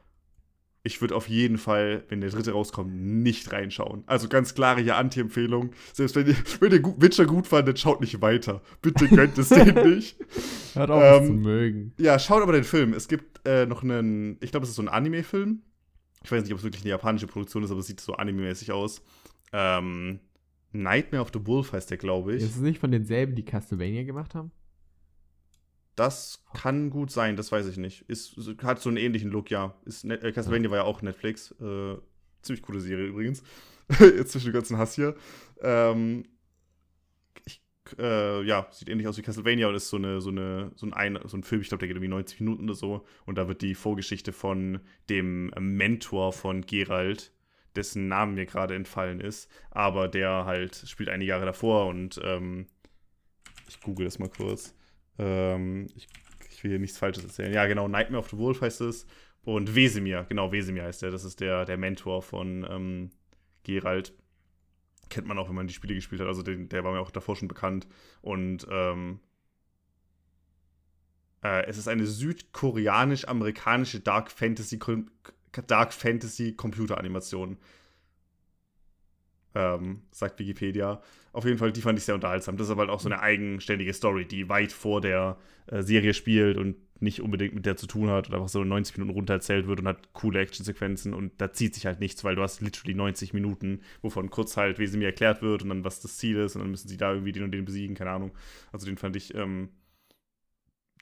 ich 0.85 0.99
würde 0.99 1.15
auf 1.15 1.29
jeden 1.29 1.57
Fall, 1.57 2.03
wenn 2.09 2.19
der 2.19 2.29
dritte 2.29 2.51
rauskommt, 2.51 2.93
nicht 2.93 3.51
reinschauen. 3.53 4.03
Also 4.05 4.27
ganz 4.27 4.53
klare 4.53 4.81
ja 4.81 4.97
Anti-Empfehlung. 4.97 5.71
Selbst 5.93 6.15
wenn 6.15 6.27
ihr, 6.27 6.35
wenn 6.59 6.71
ihr 6.73 6.83
Witcher 7.01 7.25
gut 7.25 7.47
fandet, 7.47 7.79
schaut 7.79 8.01
nicht 8.01 8.21
weiter. 8.21 8.61
Bitte 8.81 9.07
gönnt 9.07 9.37
es 9.37 9.49
den 9.49 9.73
nicht. 9.95 10.17
Hört 10.73 10.91
auf, 10.91 11.21
Ähm, 11.21 11.25
zu 11.27 11.33
mögen. 11.33 11.93
Ja, 11.97 12.19
schaut 12.19 12.43
aber 12.43 12.51
den 12.51 12.65
Film. 12.65 12.93
Es 12.93 13.07
gibt 13.07 13.47
äh, 13.47 13.65
noch 13.65 13.81
einen, 13.81 14.37
ich 14.41 14.51
glaube, 14.51 14.65
es 14.65 14.71
ist 14.71 14.75
so 14.75 14.81
ein 14.81 14.89
Anime-Film. 14.89 15.61
Ich 16.25 16.31
weiß 16.31 16.43
nicht, 16.43 16.51
ob 16.51 16.59
es 16.59 16.63
wirklich 16.65 16.83
eine 16.83 16.91
japanische 16.91 17.27
Produktion 17.27 17.63
ist, 17.63 17.71
aber 17.71 17.79
es 17.79 17.87
sieht 17.87 18.01
so 18.01 18.13
anime-mäßig 18.13 18.71
aus. 18.71 19.01
Ähm, 19.53 20.19
Nightmare 20.73 21.21
of 21.21 21.31
the 21.33 21.45
Wolf 21.45 21.71
heißt 21.71 21.91
der, 21.91 21.97
glaube 21.97 22.35
ich. 22.35 22.43
Ist 22.43 22.55
es 22.55 22.61
nicht 22.61 22.79
von 22.79 22.91
denselben, 22.91 23.35
die 23.35 23.45
Castlevania 23.45 24.03
gemacht 24.03 24.35
haben? 24.35 24.51
Das 25.95 26.43
kann 26.53 26.89
gut 26.89 27.11
sein, 27.11 27.35
das 27.35 27.51
weiß 27.51 27.67
ich 27.67 27.77
nicht. 27.77 28.09
Ist, 28.09 28.35
hat 28.63 28.81
so 28.81 28.89
einen 28.89 28.97
ähnlichen 28.97 29.29
Look, 29.29 29.51
ja. 29.51 29.75
Ist 29.85 30.05
äh, 30.05 30.31
Castlevania 30.31 30.71
war 30.71 30.79
ja 30.79 30.83
auch 30.83 31.01
Netflix. 31.01 31.51
Äh, 31.61 31.97
ziemlich 32.41 32.63
coole 32.63 32.79
Serie 32.79 33.05
übrigens. 33.05 33.43
Jetzt 33.99 34.31
zwischen 34.31 34.47
dem 34.47 34.53
ganzen 34.53 34.77
Hass 34.77 34.95
hier. 34.95 35.15
Ähm, 35.61 36.25
ich 37.45 37.61
äh, 37.99 38.43
ja, 38.43 38.67
sieht 38.71 38.89
ähnlich 38.89 39.07
aus 39.07 39.17
wie 39.17 39.21
Castlevania 39.21 39.67
und 39.67 39.75
ist 39.75 39.89
so, 39.89 39.97
eine, 39.97 40.19
so, 40.19 40.29
eine, 40.29 40.71
so, 40.75 40.87
ein, 40.89 41.19
so 41.25 41.37
ein 41.37 41.43
Film, 41.43 41.61
ich 41.61 41.67
glaube, 41.67 41.79
der 41.79 41.87
geht 41.87 41.97
irgendwie 41.97 42.09
90 42.09 42.39
Minuten 42.39 42.63
oder 42.63 42.75
so. 42.75 43.05
Und 43.25 43.37
da 43.37 43.47
wird 43.47 43.61
die 43.61 43.75
Vorgeschichte 43.75 44.33
von 44.33 44.79
dem 45.09 45.51
Mentor 45.59 46.33
von 46.33 46.65
Gerald, 46.65 47.31
dessen 47.75 48.07
Namen 48.07 48.35
mir 48.35 48.45
gerade 48.45 48.75
entfallen 48.75 49.19
ist, 49.19 49.49
aber 49.71 50.07
der 50.07 50.45
halt 50.45 50.75
spielt 50.87 51.09
einige 51.09 51.29
Jahre 51.29 51.45
davor 51.45 51.87
und 51.87 52.19
ähm, 52.23 52.67
ich 53.67 53.79
google 53.81 54.05
das 54.05 54.19
mal 54.19 54.29
kurz. 54.29 54.75
Ähm, 55.17 55.87
ich, 55.95 56.07
ich 56.49 56.63
will 56.63 56.71
hier 56.71 56.79
nichts 56.79 56.97
Falsches 56.97 57.23
erzählen. 57.23 57.53
Ja, 57.53 57.65
genau, 57.65 57.87
Nightmare 57.87 58.23
of 58.23 58.29
the 58.29 58.37
Wolf 58.37 58.61
heißt 58.61 58.81
es. 58.81 59.05
Und 59.43 59.75
Wesemir, 59.75 60.25
genau, 60.29 60.51
Wesemir 60.51 60.83
heißt 60.83 61.01
der. 61.01 61.11
Das 61.11 61.23
ist 61.23 61.39
der, 61.39 61.65
der 61.65 61.77
Mentor 61.77 62.21
von 62.21 62.65
ähm, 62.69 63.11
Gerald 63.63 64.13
kennt 65.13 65.27
man 65.27 65.37
auch, 65.37 65.47
wenn 65.47 65.55
man 65.55 65.67
die 65.67 65.73
Spiele 65.73 65.93
gespielt 65.93 66.21
hat. 66.21 66.27
Also 66.27 66.41
den, 66.41 66.69
der 66.69 66.83
war 66.83 66.91
mir 66.91 66.99
auch 66.99 67.11
davor 67.11 67.35
schon 67.35 67.47
bekannt. 67.47 67.87
Und 68.21 68.65
ähm, 68.71 69.19
äh, 71.43 71.65
es 71.67 71.77
ist 71.77 71.87
eine 71.87 72.07
südkoreanisch-amerikanische 72.07 73.99
Dark 73.99 74.31
Fantasy 74.31 74.79
Dark 75.67 75.93
Fantasy 75.93 76.53
Computeranimation. 76.53 77.57
Ähm, 79.55 80.01
sagt 80.11 80.39
Wikipedia. 80.39 81.01
Auf 81.31 81.45
jeden 81.45 81.57
Fall, 81.57 81.71
die 81.71 81.81
fand 81.81 81.99
ich 81.99 82.05
sehr 82.05 82.15
unterhaltsam. 82.15 82.57
Das 82.57 82.67
ist 82.67 82.71
aber 82.71 82.81
halt 82.81 82.89
auch 82.89 82.99
so 82.99 83.09
eine 83.09 83.21
eigenständige 83.21 83.93
Story, 83.93 84.25
die 84.25 84.49
weit 84.49 84.71
vor 84.71 85.01
der 85.01 85.37
äh, 85.67 85.81
Serie 85.81 86.13
spielt 86.13 86.57
und 86.57 86.75
nicht 87.03 87.21
unbedingt 87.21 87.53
mit 87.53 87.65
der 87.65 87.75
zu 87.75 87.85
tun 87.85 88.09
hat 88.09 88.29
oder 88.29 88.37
einfach 88.37 88.49
so 88.49 88.63
90 88.63 88.97
Minuten 88.97 89.15
runter 89.15 89.33
erzählt 89.33 89.67
wird 89.67 89.79
und 89.79 89.87
hat 89.87 90.13
coole 90.13 90.39
Actionsequenzen 90.39 91.13
und 91.13 91.33
da 91.39 91.51
zieht 91.51 91.75
sich 91.75 91.85
halt 91.85 91.99
nichts, 91.99 92.23
weil 92.23 92.35
du 92.35 92.41
hast 92.41 92.61
literally 92.61 92.95
90 92.95 93.33
Minuten, 93.33 93.81
wovon 94.01 94.29
kurz 94.29 94.57
halt, 94.57 94.79
wie 94.79 94.87
sie 94.87 94.97
mir 94.97 95.07
erklärt 95.07 95.41
wird 95.41 95.63
und 95.63 95.69
dann 95.69 95.83
was 95.83 95.99
das 95.99 96.17
Ziel 96.17 96.37
ist 96.37 96.55
und 96.55 96.61
dann 96.61 96.71
müssen 96.71 96.87
sie 96.87 96.97
da 96.97 97.11
irgendwie 97.11 97.33
den 97.33 97.43
und 97.43 97.51
den 97.51 97.65
besiegen, 97.65 97.95
keine 97.95 98.11
Ahnung. 98.11 98.31
Also 98.71 98.85
den 98.85 98.97
fand 98.97 99.15
ich 99.15 99.35
ähm, 99.35 99.69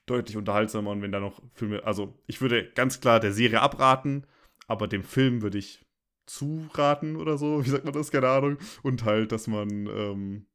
deutlich 0.08 0.38
unterhaltsamer 0.38 0.90
und 0.90 1.02
wenn 1.02 1.12
da 1.12 1.20
noch 1.20 1.42
Filme, 1.54 1.84
also 1.86 2.18
ich 2.28 2.42
würde 2.42 2.70
ganz 2.74 3.00
klar 3.00 3.20
der 3.20 3.32
Serie 3.32 3.62
abraten, 3.62 4.26
aber 4.68 4.88
dem 4.88 5.04
Film 5.04 5.42
würde 5.42 5.60
ich 5.60 5.86
zuraten 6.26 7.16
oder 7.16 7.38
so, 7.38 7.66
wie 7.66 7.70
sagt 7.70 7.86
man 7.86 7.94
das, 7.94 8.12
keine 8.12 8.30
Ahnung. 8.30 8.58
Und 8.84 9.06
halt, 9.06 9.32
dass 9.32 9.48
man 9.48 9.70
ähm, 9.88 10.46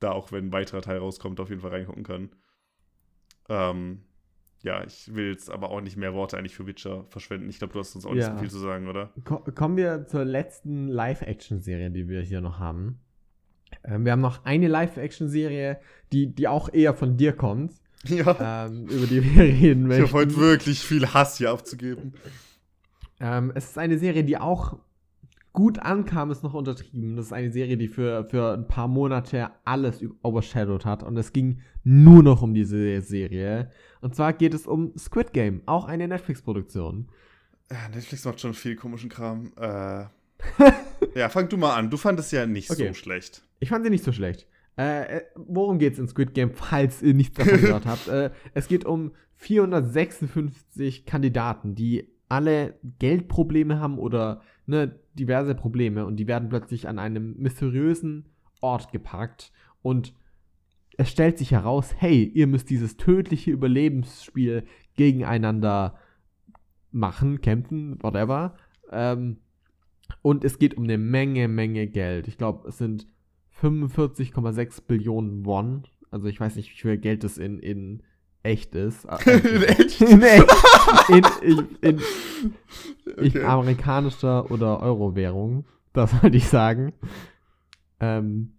da 0.00 0.12
auch, 0.12 0.32
wenn 0.32 0.46
ein 0.46 0.52
weiterer 0.52 0.82
Teil 0.82 0.98
rauskommt, 0.98 1.40
auf 1.40 1.50
jeden 1.50 1.60
Fall 1.60 1.70
reingucken 1.70 2.04
kann. 2.04 2.30
Ähm, 3.48 4.02
ja, 4.62 4.82
ich 4.82 5.14
will 5.14 5.30
jetzt 5.30 5.50
aber 5.50 5.70
auch 5.70 5.82
nicht 5.82 5.96
mehr 5.96 6.14
Worte 6.14 6.38
eigentlich 6.38 6.54
für 6.54 6.66
Witcher 6.66 7.04
verschwenden. 7.10 7.50
Ich 7.50 7.58
glaube, 7.58 7.74
du 7.74 7.80
hast 7.80 7.94
uns 7.94 8.06
auch 8.06 8.14
ja. 8.14 8.28
nicht 8.28 8.32
so 8.32 8.38
viel 8.38 8.50
zu 8.50 8.58
sagen, 8.58 8.88
oder? 8.88 9.12
kommen 9.24 9.76
wir 9.76 10.06
zur 10.06 10.24
letzten 10.24 10.88
Live-Action-Serie, 10.88 11.90
die 11.90 12.08
wir 12.08 12.22
hier 12.22 12.40
noch 12.40 12.58
haben. 12.58 13.00
Ähm, 13.84 14.04
wir 14.06 14.12
haben 14.12 14.22
noch 14.22 14.44
eine 14.44 14.68
Live-Action-Serie, 14.68 15.80
die, 16.12 16.34
die 16.34 16.48
auch 16.48 16.72
eher 16.72 16.94
von 16.94 17.16
dir 17.16 17.32
kommt. 17.32 17.74
Ja. 18.06 18.66
Ähm, 18.66 18.86
über 18.88 19.06
die 19.06 19.24
wir 19.24 19.42
reden 19.42 19.86
möchten. 19.86 20.04
Ich 20.04 20.12
habe 20.12 20.24
heute 20.24 20.36
wirklich 20.36 20.80
viel 20.80 21.06
Hass 21.14 21.38
hier 21.38 21.50
abzugeben. 21.50 22.12
Ähm, 23.20 23.52
es 23.54 23.70
ist 23.70 23.78
eine 23.78 23.98
Serie, 23.98 24.24
die 24.24 24.38
auch 24.38 24.78
gut 25.54 25.78
ankam, 25.78 26.30
ist 26.30 26.42
noch 26.42 26.52
untertrieben. 26.52 27.16
Das 27.16 27.26
ist 27.26 27.32
eine 27.32 27.50
Serie, 27.50 27.76
die 27.78 27.88
für, 27.88 28.24
für 28.28 28.54
ein 28.54 28.66
paar 28.66 28.88
Monate 28.88 29.50
alles 29.64 30.04
overshadowed 30.22 30.84
hat. 30.84 31.02
Und 31.02 31.16
es 31.16 31.32
ging 31.32 31.60
nur 31.84 32.22
noch 32.22 32.42
um 32.42 32.52
diese 32.52 33.00
Serie. 33.00 33.70
Und 34.00 34.14
zwar 34.14 34.32
geht 34.32 34.52
es 34.52 34.66
um 34.66 34.92
Squid 34.98 35.32
Game, 35.32 35.62
auch 35.66 35.86
eine 35.86 36.08
Netflix-Produktion. 36.08 37.08
Ja, 37.70 37.88
Netflix 37.88 38.24
macht 38.24 38.40
schon 38.40 38.52
viel 38.52 38.76
komischen 38.76 39.08
Kram. 39.08 39.52
Äh, 40.58 41.18
ja, 41.18 41.28
fang 41.30 41.48
du 41.48 41.56
mal 41.56 41.74
an. 41.74 41.88
Du 41.88 41.96
fandest 41.96 42.32
ja 42.32 42.44
nicht 42.44 42.70
okay. 42.70 42.88
so 42.88 42.94
schlecht. 42.94 43.46
Ich 43.60 43.70
fand 43.70 43.84
sie 43.84 43.90
nicht 43.90 44.04
so 44.04 44.12
schlecht. 44.12 44.46
Äh, 44.76 45.18
äh 45.18 45.22
worum 45.36 45.80
es 45.80 45.98
in 45.98 46.06
Squid 46.06 46.34
Game, 46.34 46.52
falls 46.52 47.00
ihr 47.00 47.14
nichts 47.14 47.36
davon 47.36 47.60
gehört 47.60 47.86
habt? 47.86 48.08
Äh, 48.08 48.30
es 48.52 48.68
geht 48.68 48.84
um 48.84 49.12
456 49.36 51.06
Kandidaten, 51.06 51.74
die 51.74 52.13
alle 52.34 52.74
Geldprobleme 52.98 53.78
haben 53.78 53.98
oder 53.98 54.42
ne, 54.66 54.98
diverse 55.14 55.54
Probleme 55.54 56.04
und 56.04 56.16
die 56.16 56.26
werden 56.26 56.48
plötzlich 56.48 56.88
an 56.88 56.98
einem 56.98 57.36
mysteriösen 57.38 58.26
Ort 58.60 58.90
gepackt 58.90 59.52
und 59.82 60.14
es 60.96 61.10
stellt 61.10 61.38
sich 61.38 61.52
heraus, 61.52 61.94
hey, 61.96 62.24
ihr 62.24 62.46
müsst 62.46 62.70
dieses 62.70 62.96
tödliche 62.96 63.50
Überlebensspiel 63.50 64.64
gegeneinander 64.96 65.98
machen, 66.90 67.40
kämpfen, 67.40 68.02
whatever. 68.02 68.56
Ähm, 68.90 69.38
und 70.22 70.44
es 70.44 70.58
geht 70.58 70.76
um 70.76 70.84
eine 70.84 70.98
Menge, 70.98 71.48
Menge 71.48 71.86
Geld. 71.86 72.28
Ich 72.28 72.38
glaube, 72.38 72.68
es 72.68 72.78
sind 72.78 73.06
45,6 73.60 74.82
Billionen 74.86 75.44
Won. 75.44 75.86
Also 76.10 76.28
ich 76.28 76.38
weiß 76.38 76.56
nicht, 76.56 76.70
wie 76.70 76.80
viel 76.80 76.98
Geld 76.98 77.24
das 77.24 77.38
in, 77.38 77.58
in 77.58 78.02
echt 78.44 78.74
ist. 78.74 79.04
in 79.26 79.62
echt? 79.62 80.00
in 80.00 80.22
echt. 80.22 80.46
In, 81.08 81.24
in, 81.42 81.68
in, 81.80 82.00
okay. 83.06 83.38
in 83.38 83.44
amerikanischer 83.44 84.50
oder 84.50 84.80
Euro-Währung. 84.80 85.64
Das 85.92 86.22
wollte 86.22 86.36
ich 86.36 86.48
sagen. 86.48 86.92
Ähm, 88.00 88.54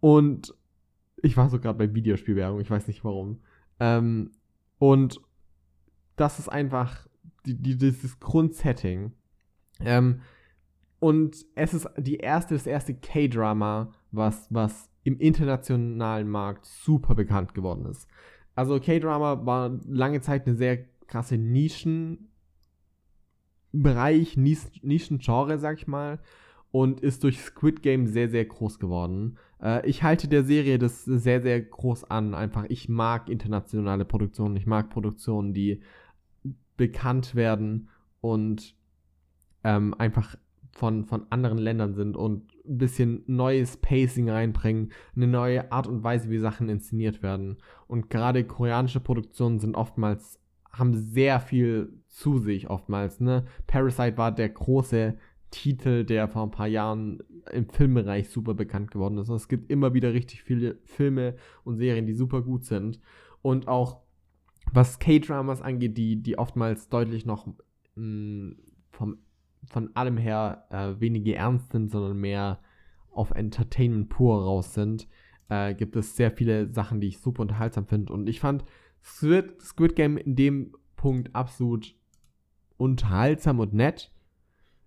und 0.00 0.54
ich 1.22 1.36
war 1.36 1.48
so 1.48 1.58
gerade 1.58 1.78
bei 1.78 1.94
Videospielwährung, 1.94 2.60
ich 2.60 2.70
weiß 2.70 2.86
nicht 2.88 3.04
warum. 3.04 3.40
Ähm, 3.80 4.32
und 4.78 5.20
das 6.16 6.38
ist 6.38 6.48
einfach 6.48 7.06
die, 7.44 7.54
die, 7.54 7.76
dieses 7.76 8.18
Grundsetting. 8.20 9.12
Ähm, 9.80 10.20
und 10.98 11.44
es 11.54 11.74
ist 11.74 11.88
die 11.98 12.16
erste, 12.16 12.54
das 12.54 12.66
erste 12.66 12.94
K-Drama, 12.94 13.92
was, 14.12 14.46
was 14.50 14.90
im 15.04 15.18
internationalen 15.18 16.28
Markt 16.28 16.66
super 16.66 17.14
bekannt 17.14 17.54
geworden 17.54 17.86
ist. 17.86 18.08
Also 18.54 18.80
K-Drama 18.80 19.44
war 19.44 19.78
lange 19.86 20.20
Zeit 20.20 20.46
eine 20.46 20.56
sehr 20.56 20.84
krasse 21.06 21.38
Nischenbereich, 23.72 24.36
Nischengenre, 24.36 25.58
sag 25.58 25.78
ich 25.78 25.86
mal, 25.86 26.18
und 26.70 27.00
ist 27.00 27.24
durch 27.24 27.40
Squid 27.40 27.82
Game 27.82 28.06
sehr, 28.06 28.28
sehr 28.28 28.44
groß 28.44 28.78
geworden. 28.78 29.38
Äh, 29.62 29.88
ich 29.88 30.02
halte 30.02 30.28
der 30.28 30.44
Serie 30.44 30.78
das 30.78 31.04
sehr, 31.04 31.40
sehr 31.42 31.60
groß 31.60 32.04
an. 32.04 32.34
Einfach, 32.34 32.64
ich 32.68 32.88
mag 32.88 33.28
internationale 33.28 34.04
Produktionen, 34.04 34.56
ich 34.56 34.66
mag 34.66 34.90
Produktionen, 34.90 35.54
die 35.54 35.80
bekannt 36.76 37.34
werden 37.34 37.88
und 38.20 38.74
ähm, 39.64 39.94
einfach 39.94 40.36
von, 40.72 41.06
von 41.06 41.26
anderen 41.30 41.58
Ländern 41.58 41.94
sind 41.94 42.16
und 42.16 42.52
ein 42.66 42.78
bisschen 42.78 43.22
neues 43.26 43.78
Pacing 43.78 44.28
reinbringen, 44.28 44.92
eine 45.14 45.26
neue 45.26 45.72
Art 45.72 45.86
und 45.86 46.04
Weise, 46.04 46.28
wie 46.28 46.38
Sachen 46.38 46.68
inszeniert 46.68 47.22
werden. 47.22 47.56
Und 47.86 48.10
gerade 48.10 48.44
koreanische 48.44 49.00
Produktionen 49.00 49.58
sind 49.58 49.74
oftmals, 49.74 50.38
haben 50.78 50.94
sehr 50.94 51.40
viel 51.40 52.02
zu 52.08 52.38
sich 52.38 52.68
oftmals. 52.68 53.20
Ne? 53.20 53.44
Parasite 53.66 54.16
war 54.16 54.32
der 54.32 54.48
große 54.48 55.16
Titel, 55.50 56.04
der 56.04 56.28
vor 56.28 56.42
ein 56.42 56.50
paar 56.50 56.66
Jahren 56.66 57.22
im 57.52 57.68
Filmbereich 57.68 58.28
super 58.28 58.54
bekannt 58.54 58.90
geworden 58.90 59.18
ist. 59.18 59.28
Und 59.28 59.36
es 59.36 59.48
gibt 59.48 59.70
immer 59.70 59.94
wieder 59.94 60.12
richtig 60.12 60.42
viele 60.42 60.78
Filme 60.84 61.36
und 61.64 61.76
Serien, 61.76 62.06
die 62.06 62.14
super 62.14 62.42
gut 62.42 62.64
sind. 62.64 63.00
Und 63.42 63.68
auch 63.68 64.00
was 64.72 64.98
K-Dramas 64.98 65.62
angeht, 65.62 65.96
die, 65.96 66.22
die 66.22 66.38
oftmals 66.38 66.88
deutlich 66.88 67.24
noch 67.24 67.46
mh, 67.94 68.02
mm, 68.02 68.56
vom 68.90 69.18
von 69.68 69.94
allem 69.94 70.16
her 70.16 70.66
äh, 70.70 71.00
weniger 71.00 71.34
ernst 71.34 71.72
sind, 71.72 71.90
sondern 71.90 72.16
mehr 72.16 72.60
auf 73.10 73.30
Entertainment 73.32 74.08
pur 74.08 74.42
raus 74.42 74.74
sind, 74.74 75.08
äh, 75.48 75.74
gibt 75.74 75.96
es 75.96 76.16
sehr 76.16 76.30
viele 76.30 76.72
Sachen, 76.72 77.00
die 77.00 77.08
ich 77.08 77.18
super 77.18 77.42
unterhaltsam 77.42 77.86
finde. 77.86 78.12
Und 78.12 78.28
ich 78.28 78.40
fand 78.40 78.64
Squid, 79.06 79.62
Squid 79.62 79.94
Game 79.94 80.16
in 80.16 80.34
dem 80.34 80.72
Punkt 80.96 81.34
absolut 81.34 81.94
unterhaltsam 82.76 83.60
und 83.60 83.72
nett. 83.72 84.10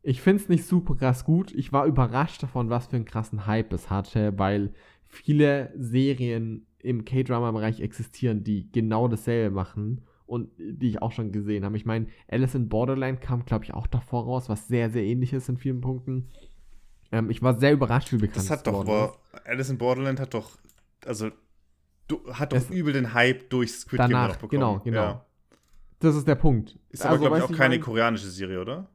Ich 0.01 0.21
finde 0.21 0.43
es 0.43 0.49
nicht 0.49 0.65
super 0.65 0.95
krass 0.95 1.23
gut. 1.23 1.53
Ich 1.53 1.71
war 1.71 1.85
überrascht 1.85 2.43
davon, 2.43 2.69
was 2.69 2.87
für 2.87 2.97
einen 2.97 3.05
krassen 3.05 3.47
Hype 3.47 3.71
es 3.73 3.89
hatte, 3.89 4.37
weil 4.37 4.73
viele 5.07 5.73
Serien 5.77 6.67
im 6.79 7.05
K-Drama-Bereich 7.05 7.81
existieren, 7.81 8.43
die 8.43 8.71
genau 8.71 9.07
dasselbe 9.07 9.55
machen 9.55 10.01
und 10.25 10.49
die 10.57 10.89
ich 10.89 11.01
auch 11.01 11.11
schon 11.11 11.31
gesehen 11.31 11.65
habe. 11.65 11.75
Ich 11.75 11.85
meine, 11.85 12.07
Alice 12.27 12.55
in 12.55 12.69
Borderland 12.69 13.21
kam, 13.21 13.45
glaube 13.45 13.65
ich, 13.65 13.73
auch 13.73 13.87
davor 13.87 14.25
raus, 14.25 14.47
was 14.47 14.67
sehr, 14.67 14.89
sehr 14.89 15.03
ähnlich 15.03 15.33
ist 15.33 15.49
in 15.49 15.57
vielen 15.57 15.81
Punkten. 15.81 16.29
Ähm, 17.11 17.29
ich 17.29 17.41
war 17.41 17.59
sehr 17.59 17.73
überrascht, 17.73 18.11
wie 18.11 18.17
bekannt 18.17 18.37
das 18.37 18.51
hat 18.51 18.67
doch, 18.67 18.81
aber 18.81 19.17
Alice 19.45 19.69
in 19.69 19.77
Borderland 19.77 20.19
hat 20.19 20.33
doch, 20.33 20.57
also 21.05 21.31
hat 22.33 22.53
doch 22.53 22.69
übel 22.69 22.93
den 22.93 23.13
Hype 23.13 23.49
durch 23.49 23.71
Squid 23.71 23.99
danach, 23.99 24.27
Game 24.27 24.33
bekommen. 24.33 24.49
Genau, 24.49 24.79
genau. 24.79 25.01
Ja. 25.01 25.25
Das 25.99 26.15
ist 26.15 26.27
der 26.27 26.35
Punkt. 26.35 26.77
Ist 26.89 27.03
aber, 27.03 27.11
also, 27.11 27.25
glaube 27.25 27.37
ich, 27.37 27.43
auch 27.43 27.51
keine 27.51 27.79
koreanische 27.79 28.29
Serie, 28.29 28.61
oder? 28.61 28.89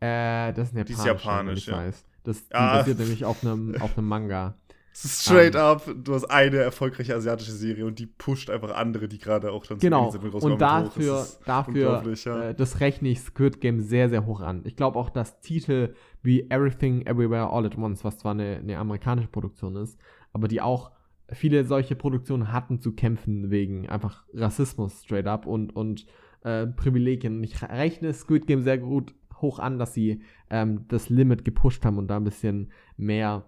Äh, 0.00 0.52
das 0.52 0.68
ist 0.68 0.76
eine 0.76 0.80
japanische. 0.80 0.84
Die 0.84 0.92
ist 0.92 1.04
japanisch, 1.04 1.66
ja. 1.66 1.76
Weiß. 1.76 2.04
Das 2.24 2.42
ah. 2.52 2.78
basiert 2.78 2.98
nämlich 2.98 3.24
auf 3.24 3.42
einem, 3.42 3.76
auf 3.80 3.96
einem 3.96 4.08
Manga. 4.08 4.58
Straight 4.96 5.56
um, 5.56 5.60
ähm. 5.60 5.66
up, 5.66 5.90
du 6.04 6.14
hast 6.14 6.24
eine 6.26 6.58
erfolgreiche 6.58 7.16
asiatische 7.16 7.50
Serie 7.50 7.84
und 7.84 7.98
die 7.98 8.06
pusht 8.06 8.48
einfach 8.48 8.74
andere, 8.74 9.08
die 9.08 9.18
gerade 9.18 9.50
auch 9.50 9.66
dann 9.66 9.78
genau. 9.78 10.10
sind. 10.10 10.22
Genau, 10.22 10.38
und 10.38 10.60
dafür, 10.60 11.14
das 11.14 11.40
dafür 11.40 12.14
ja. 12.14 12.42
äh, 12.50 12.54
das 12.54 12.78
rechne 12.78 13.08
ich 13.08 13.20
Squid 13.20 13.60
Game 13.60 13.80
sehr, 13.80 14.08
sehr 14.08 14.24
hoch 14.24 14.40
an. 14.40 14.62
Ich 14.64 14.76
glaube 14.76 14.98
auch, 14.98 15.10
dass 15.10 15.40
Titel 15.40 15.94
wie 16.22 16.48
Everything 16.48 17.04
Everywhere 17.06 17.50
All 17.50 17.66
at 17.66 17.76
Once, 17.76 18.04
was 18.04 18.18
zwar 18.18 18.32
eine, 18.32 18.58
eine 18.58 18.78
amerikanische 18.78 19.28
Produktion 19.28 19.74
ist, 19.74 19.98
aber 20.32 20.46
die 20.46 20.60
auch 20.60 20.92
viele 21.30 21.64
solche 21.64 21.96
Produktionen 21.96 22.52
hatten 22.52 22.80
zu 22.80 22.92
kämpfen 22.92 23.50
wegen 23.50 23.88
einfach 23.88 24.24
Rassismus 24.34 25.02
straight 25.02 25.26
up 25.26 25.46
und, 25.46 25.74
und 25.74 26.06
äh, 26.42 26.66
Privilegien. 26.66 27.38
Und 27.38 27.44
ich 27.44 27.62
rechne 27.62 28.12
Squid 28.12 28.46
Game 28.46 28.62
sehr 28.62 28.78
gut 28.78 29.14
hoch 29.40 29.58
an, 29.58 29.78
dass 29.78 29.94
sie 29.94 30.22
ähm, 30.50 30.86
das 30.88 31.08
Limit 31.08 31.44
gepusht 31.44 31.84
haben 31.84 31.98
und 31.98 32.08
da 32.08 32.16
ein 32.16 32.24
bisschen 32.24 32.70
mehr, 32.96 33.44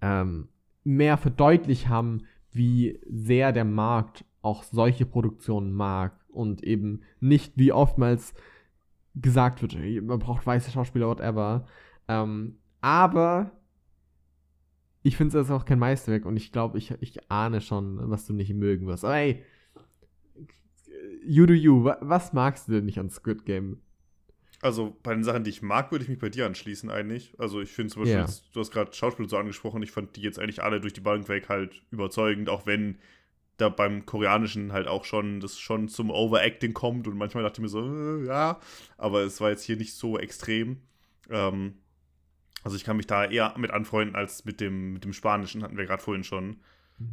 ähm, 0.00 0.48
mehr 0.84 1.16
verdeutlicht 1.16 1.88
haben, 1.88 2.22
wie 2.50 2.98
sehr 3.08 3.52
der 3.52 3.64
Markt 3.64 4.24
auch 4.42 4.62
solche 4.62 5.06
Produktionen 5.06 5.72
mag 5.72 6.18
und 6.28 6.62
eben 6.62 7.02
nicht 7.20 7.54
wie 7.56 7.72
oftmals 7.72 8.34
gesagt 9.14 9.62
wird, 9.62 9.76
man 10.04 10.18
braucht 10.18 10.46
weiße 10.46 10.70
Schauspieler, 10.70 11.08
whatever. 11.08 11.66
Ähm, 12.08 12.58
aber 12.80 13.50
ich 15.06 15.16
finde 15.16 15.38
es 15.38 15.50
auch 15.52 15.64
kein 15.64 15.78
Meisterwerk 15.78 16.24
und 16.24 16.36
ich 16.36 16.50
glaube, 16.50 16.78
ich, 16.78 16.90
ich 17.00 17.30
ahne 17.30 17.60
schon, 17.60 18.10
was 18.10 18.26
du 18.26 18.32
nicht 18.32 18.52
mögen 18.52 18.88
wirst. 18.88 19.04
Aber 19.04 19.14
ey, 19.16 19.44
you 21.24 21.46
do 21.46 21.52
you, 21.52 21.84
was 22.00 22.32
magst 22.32 22.66
du 22.66 22.72
denn 22.72 22.86
nicht 22.86 22.98
an 22.98 23.08
Squid 23.08 23.44
Game? 23.44 23.80
Also 24.62 24.96
bei 25.04 25.14
den 25.14 25.22
Sachen, 25.22 25.44
die 25.44 25.50
ich 25.50 25.62
mag, 25.62 25.92
würde 25.92 26.02
ich 26.02 26.08
mich 26.08 26.18
bei 26.18 26.28
dir 26.28 26.46
anschließen 26.46 26.90
eigentlich. 26.90 27.34
Also 27.38 27.60
ich 27.60 27.70
finde 27.70 27.92
zum 27.92 28.02
Beispiel, 28.02 28.16
Ja. 28.18 28.24
jetzt, 28.24 28.50
du 28.52 28.58
hast 28.58 28.72
gerade 28.72 28.92
Schauspieler 28.92 29.28
so 29.28 29.36
angesprochen, 29.36 29.80
ich 29.82 29.92
fand 29.92 30.16
die 30.16 30.22
jetzt 30.22 30.40
eigentlich 30.40 30.62
alle 30.62 30.80
durch 30.80 30.94
die 30.94 31.00
Bank 31.00 31.28
weg 31.28 31.48
halt 31.48 31.82
überzeugend, 31.92 32.48
auch 32.48 32.66
wenn 32.66 32.98
da 33.58 33.68
beim 33.68 34.06
Koreanischen 34.06 34.72
halt 34.72 34.88
auch 34.88 35.04
schon 35.04 35.38
das 35.38 35.58
schon 35.58 35.88
zum 35.88 36.10
Overacting 36.10 36.74
kommt 36.74 37.06
und 37.06 37.16
manchmal 37.16 37.44
dachte 37.44 37.60
ich 37.60 37.62
mir 37.62 37.68
so, 37.68 37.80
äh, 37.84 38.26
ja, 38.26 38.58
aber 38.98 39.20
es 39.22 39.40
war 39.40 39.50
jetzt 39.50 39.62
hier 39.62 39.76
nicht 39.76 39.94
so 39.94 40.18
extrem. 40.18 40.78
Ähm, 41.30 41.74
also 42.66 42.76
ich 42.76 42.84
kann 42.84 42.96
mich 42.96 43.06
da 43.06 43.24
eher 43.24 43.54
mit 43.56 43.70
anfreunden 43.70 44.16
als 44.16 44.44
mit 44.44 44.60
dem, 44.60 44.94
mit 44.94 45.04
dem 45.04 45.12
Spanischen, 45.12 45.62
hatten 45.62 45.76
wir 45.76 45.86
gerade 45.86 46.02
vorhin 46.02 46.24
schon 46.24 46.56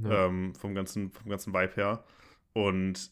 Ja. 0.03 0.25
ähm, 0.25 0.55
vom, 0.55 0.73
ganzen, 0.73 1.11
vom 1.11 1.29
ganzen 1.29 1.53
Vibe 1.53 1.75
her. 1.75 2.03
Und 2.53 3.11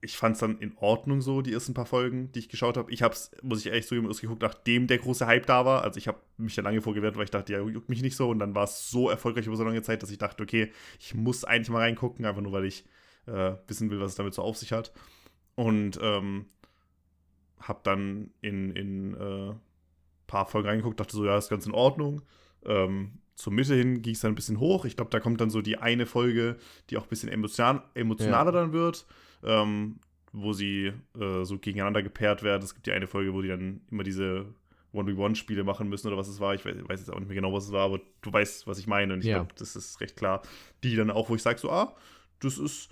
ich 0.00 0.16
fand 0.16 0.34
es 0.34 0.40
dann 0.40 0.58
in 0.58 0.76
Ordnung 0.78 1.20
so, 1.20 1.42
die 1.42 1.52
ersten 1.52 1.72
paar 1.72 1.86
Folgen, 1.86 2.32
die 2.32 2.40
ich 2.40 2.48
geschaut 2.48 2.76
habe. 2.76 2.90
Ich 2.92 3.02
habe 3.02 3.14
es, 3.14 3.30
muss 3.42 3.60
ich 3.60 3.66
ehrlich 3.68 3.86
zugeben, 3.86 4.08
erst 4.08 4.20
geguckt, 4.20 4.42
nachdem 4.42 4.88
der 4.88 4.98
große 4.98 5.26
Hype 5.26 5.46
da 5.46 5.64
war. 5.64 5.82
Also 5.82 5.98
ich 5.98 6.08
habe 6.08 6.18
mich 6.38 6.56
ja 6.56 6.62
lange 6.64 6.82
vorgewehrt, 6.82 7.16
weil 7.16 7.24
ich 7.24 7.30
dachte, 7.30 7.52
ja, 7.52 7.60
juckt 7.60 7.88
mich 7.88 8.02
nicht 8.02 8.16
so. 8.16 8.28
Und 8.30 8.40
dann 8.40 8.54
war 8.54 8.64
es 8.64 8.90
so 8.90 9.08
erfolgreich 9.08 9.46
über 9.46 9.56
so 9.56 9.64
lange 9.64 9.82
Zeit, 9.82 10.02
dass 10.02 10.10
ich 10.10 10.18
dachte, 10.18 10.42
okay, 10.42 10.72
ich 10.98 11.14
muss 11.14 11.44
eigentlich 11.44 11.70
mal 11.70 11.78
reingucken, 11.78 12.24
einfach 12.24 12.42
nur, 12.42 12.52
weil 12.52 12.64
ich 12.64 12.84
äh, 13.26 13.52
wissen 13.68 13.90
will, 13.90 14.00
was 14.00 14.10
es 14.10 14.16
damit 14.16 14.34
so 14.34 14.42
auf 14.42 14.56
sich 14.56 14.72
hat. 14.72 14.92
Und 15.54 15.98
ähm, 16.02 16.46
habe 17.60 17.80
dann 17.84 18.32
in, 18.42 18.72
in 18.74 19.14
äh, 19.14 19.54
paar 20.26 20.46
Folgen 20.46 20.68
reingeguckt, 20.68 20.98
dachte 21.00 21.16
so, 21.16 21.24
ja, 21.24 21.36
ist 21.36 21.48
ganz 21.50 21.66
in 21.66 21.72
Ordnung. 21.72 22.22
Ähm, 22.64 23.12
zur 23.34 23.52
Mitte 23.52 23.74
hin 23.74 24.00
ging 24.02 24.14
es 24.14 24.20
dann 24.20 24.32
ein 24.32 24.36
bisschen 24.36 24.60
hoch. 24.60 24.84
Ich 24.84 24.96
glaube, 24.96 25.10
da 25.10 25.20
kommt 25.20 25.40
dann 25.40 25.50
so 25.50 25.60
die 25.60 25.76
eine 25.78 26.06
Folge, 26.06 26.56
die 26.90 26.96
auch 26.96 27.02
ein 27.04 27.08
bisschen 27.08 27.28
emotional, 27.28 27.82
emotionaler 27.94 28.52
dann 28.52 28.72
wird, 28.72 29.06
ähm, 29.42 29.98
wo 30.32 30.52
sie 30.52 30.92
äh, 31.18 31.44
so 31.44 31.58
gegeneinander 31.58 32.02
gepaart 32.02 32.42
werden. 32.42 32.62
Es 32.62 32.74
gibt 32.74 32.86
die 32.86 32.92
eine 32.92 33.06
Folge, 33.06 33.34
wo 33.34 33.42
die 33.42 33.48
dann 33.48 33.80
immer 33.90 34.04
diese 34.04 34.46
1v1-Spiele 34.92 35.64
machen 35.64 35.88
müssen 35.88 36.06
oder 36.06 36.16
was 36.16 36.28
es 36.28 36.38
war. 36.38 36.54
Ich 36.54 36.64
weiß, 36.64 36.76
weiß 36.88 37.00
jetzt 37.00 37.10
auch 37.12 37.18
nicht 37.18 37.26
mehr 37.28 37.34
genau, 37.34 37.52
was 37.52 37.64
es 37.66 37.72
war, 37.72 37.86
aber 37.86 38.00
du 38.22 38.32
weißt, 38.32 38.66
was 38.68 38.78
ich 38.78 38.86
meine. 38.86 39.12
Und 39.14 39.20
ich 39.20 39.26
Ja. 39.26 39.38
glaube, 39.38 39.54
das 39.58 39.74
ist 39.74 40.00
recht 40.00 40.16
klar. 40.16 40.42
Die 40.84 40.94
dann 40.94 41.10
auch, 41.10 41.28
wo 41.28 41.34
ich 41.34 41.42
sage 41.42 41.58
so, 41.58 41.70
ah, 41.70 41.96
das 42.40 42.58
ist 42.58 42.88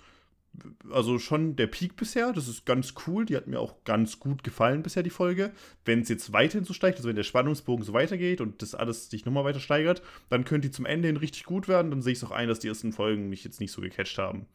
also 0.91 1.19
schon 1.19 1.55
der 1.55 1.67
Peak 1.67 1.95
bisher. 1.95 2.33
Das 2.33 2.47
ist 2.47 2.65
ganz 2.65 2.93
cool. 3.07 3.25
Die 3.25 3.35
hat 3.35 3.47
mir 3.47 3.59
auch 3.59 3.83
ganz 3.83 4.19
gut 4.19 4.43
gefallen 4.43 4.83
bisher, 4.83 5.03
die 5.03 5.09
Folge. 5.09 5.51
Wenn 5.85 6.01
es 6.01 6.09
jetzt 6.09 6.33
weiterhin 6.33 6.65
so 6.65 6.73
steigt, 6.73 6.97
also 6.97 7.09
wenn 7.09 7.15
der 7.15 7.23
Spannungsbogen 7.23 7.83
so 7.83 7.93
weitergeht 7.93 8.41
und 8.41 8.61
das 8.61 8.75
alles 8.75 9.09
sich 9.09 9.25
nochmal 9.25 9.45
weiter 9.45 9.59
steigert, 9.59 10.01
dann 10.29 10.45
könnte 10.45 10.67
die 10.67 10.73
zum 10.73 10.85
Ende 10.85 11.07
hin 11.07 11.17
richtig 11.17 11.45
gut 11.45 11.67
werden. 11.67 11.91
Dann 11.91 12.01
sehe 12.01 12.13
ich 12.13 12.19
es 12.19 12.23
auch 12.23 12.31
ein, 12.31 12.47
dass 12.47 12.59
die 12.59 12.67
ersten 12.67 12.93
Folgen 12.93 13.29
mich 13.29 13.43
jetzt 13.43 13.59
nicht 13.59 13.71
so 13.71 13.81
gecatcht 13.81 14.17
haben. 14.17 14.45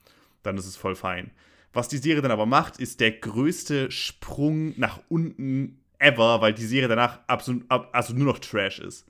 Dann 0.43 0.57
ist 0.57 0.67
es 0.67 0.77
voll 0.77 0.95
fein. 0.95 1.31
Was 1.73 1.89
die 1.89 1.99
Serie 1.99 2.23
dann 2.23 2.31
aber 2.31 2.47
macht, 2.47 2.79
ist 2.79 3.01
der 3.01 3.13
größte 3.13 3.91
Sprung 3.91 4.75
nach 4.79 5.01
unten 5.09 5.81
ever, 5.99 6.41
weil 6.41 6.55
die 6.55 6.65
Serie 6.65 6.89
danach 6.89 7.21
absolut, 7.27 7.65
ab, 7.69 7.91
also 7.93 8.15
nur 8.15 8.27
noch 8.27 8.39
Trash 8.39 8.79
ist. 8.79 9.07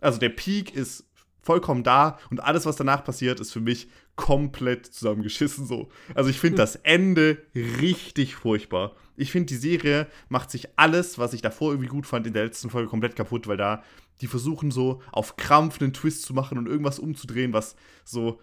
Also 0.00 0.18
der 0.18 0.30
Peak 0.30 0.74
ist 0.74 1.09
vollkommen 1.50 1.82
da 1.82 2.16
und 2.30 2.44
alles, 2.44 2.64
was 2.64 2.76
danach 2.76 3.02
passiert, 3.02 3.40
ist 3.40 3.52
für 3.52 3.60
mich 3.60 3.88
komplett 4.14 4.86
zusammengeschissen 4.86 5.66
so. 5.66 5.88
Also 6.14 6.30
ich 6.30 6.38
finde 6.38 6.56
das 6.58 6.76
Ende 6.76 7.38
richtig 7.56 8.36
furchtbar. 8.36 8.94
Ich 9.16 9.32
finde, 9.32 9.46
die 9.46 9.56
Serie 9.56 10.06
macht 10.28 10.52
sich 10.52 10.68
alles, 10.76 11.18
was 11.18 11.32
ich 11.32 11.42
davor 11.42 11.72
irgendwie 11.72 11.88
gut 11.88 12.06
fand, 12.06 12.24
in 12.28 12.34
der 12.34 12.44
letzten 12.44 12.70
Folge 12.70 12.88
komplett 12.88 13.16
kaputt, 13.16 13.48
weil 13.48 13.56
da 13.56 13.82
die 14.20 14.28
versuchen 14.28 14.70
so 14.70 15.02
auf 15.10 15.36
Krampf 15.36 15.82
einen 15.82 15.92
Twist 15.92 16.22
zu 16.22 16.34
machen 16.34 16.56
und 16.56 16.68
irgendwas 16.68 17.00
umzudrehen, 17.00 17.52
was 17.52 17.74
so, 18.04 18.38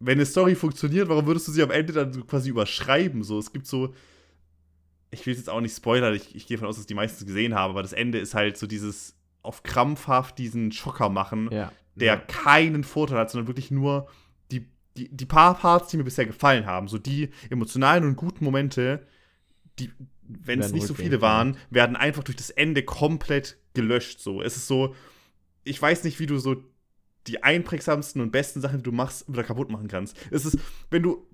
wenn 0.00 0.18
eine 0.18 0.26
Story 0.26 0.56
funktioniert, 0.56 1.08
warum 1.08 1.28
würdest 1.28 1.46
du 1.46 1.52
sie 1.52 1.62
am 1.62 1.70
Ende 1.70 1.92
dann 1.92 2.12
so 2.12 2.24
quasi 2.24 2.50
überschreiben? 2.50 3.22
So, 3.22 3.38
es 3.38 3.52
gibt 3.52 3.68
so, 3.68 3.94
ich 5.12 5.24
will 5.24 5.36
jetzt 5.36 5.48
auch 5.48 5.60
nicht 5.60 5.76
spoilern, 5.76 6.14
ich, 6.14 6.34
ich 6.34 6.48
gehe 6.48 6.56
davon 6.56 6.68
aus, 6.68 6.78
dass 6.78 6.86
die 6.86 6.94
meisten 6.94 7.26
gesehen 7.26 7.54
haben, 7.54 7.70
aber 7.70 7.82
das 7.82 7.92
Ende 7.92 8.18
ist 8.18 8.34
halt 8.34 8.56
so 8.56 8.66
dieses 8.66 9.14
auf 9.42 9.62
krampfhaft 9.62 10.36
diesen 10.38 10.72
Schocker 10.72 11.10
machen, 11.10 11.48
ja. 11.52 11.70
Der 11.94 12.18
keinen 12.18 12.84
Vorteil 12.84 13.18
hat, 13.18 13.30
sondern 13.30 13.46
wirklich 13.46 13.70
nur 13.70 14.08
die, 14.50 14.66
die, 14.96 15.14
die 15.14 15.26
paar 15.26 15.54
Parts, 15.54 15.88
die 15.88 15.96
mir 15.96 16.04
bisher 16.04 16.26
gefallen 16.26 16.66
haben, 16.66 16.88
so 16.88 16.98
die 16.98 17.30
emotionalen 17.50 18.04
und 18.04 18.16
guten 18.16 18.44
Momente, 18.44 19.06
die, 19.78 19.90
wenn 20.22 20.60
es 20.60 20.72
nicht 20.72 20.86
so 20.86 20.94
viele 20.94 21.20
waren, 21.20 21.56
werden 21.70 21.96
einfach 21.96 22.24
durch 22.24 22.36
das 22.36 22.50
Ende 22.50 22.82
komplett 22.82 23.58
gelöscht. 23.74 24.20
So, 24.20 24.42
es 24.42 24.56
ist 24.56 24.66
so, 24.66 24.94
ich 25.64 25.80
weiß 25.80 26.04
nicht, 26.04 26.18
wie 26.20 26.26
du 26.26 26.38
so 26.38 26.56
die 27.26 27.42
einprägsamsten 27.42 28.20
und 28.20 28.32
besten 28.32 28.60
Sachen, 28.60 28.78
die 28.78 28.82
du 28.82 28.92
machst, 28.92 29.30
wieder 29.30 29.44
kaputt 29.44 29.70
machen 29.70 29.88
kannst. 29.88 30.16
Es 30.30 30.44
ist, 30.44 30.58
wenn 30.90 31.02
du 31.02 31.26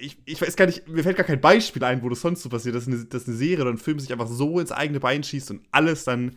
ich, 0.00 0.18
ich 0.26 0.40
weiß 0.40 0.56
gar 0.56 0.66
nicht, 0.66 0.88
mir 0.88 1.02
fällt 1.02 1.16
gar 1.16 1.26
kein 1.26 1.40
Beispiel 1.40 1.82
ein, 1.84 2.02
wo 2.02 2.08
das 2.08 2.20
sonst 2.20 2.42
so 2.42 2.48
passiert, 2.48 2.74
dass 2.74 2.86
eine, 2.86 3.04
dass 3.04 3.26
eine 3.26 3.36
Serie 3.36 3.62
oder 3.62 3.72
ein 3.72 3.78
Film 3.78 3.98
sich 3.98 4.12
einfach 4.12 4.28
so 4.28 4.60
ins 4.60 4.72
eigene 4.72 5.00
Bein 5.00 5.22
schießt 5.22 5.50
und 5.50 5.62
alles 5.70 6.04
dann 6.04 6.36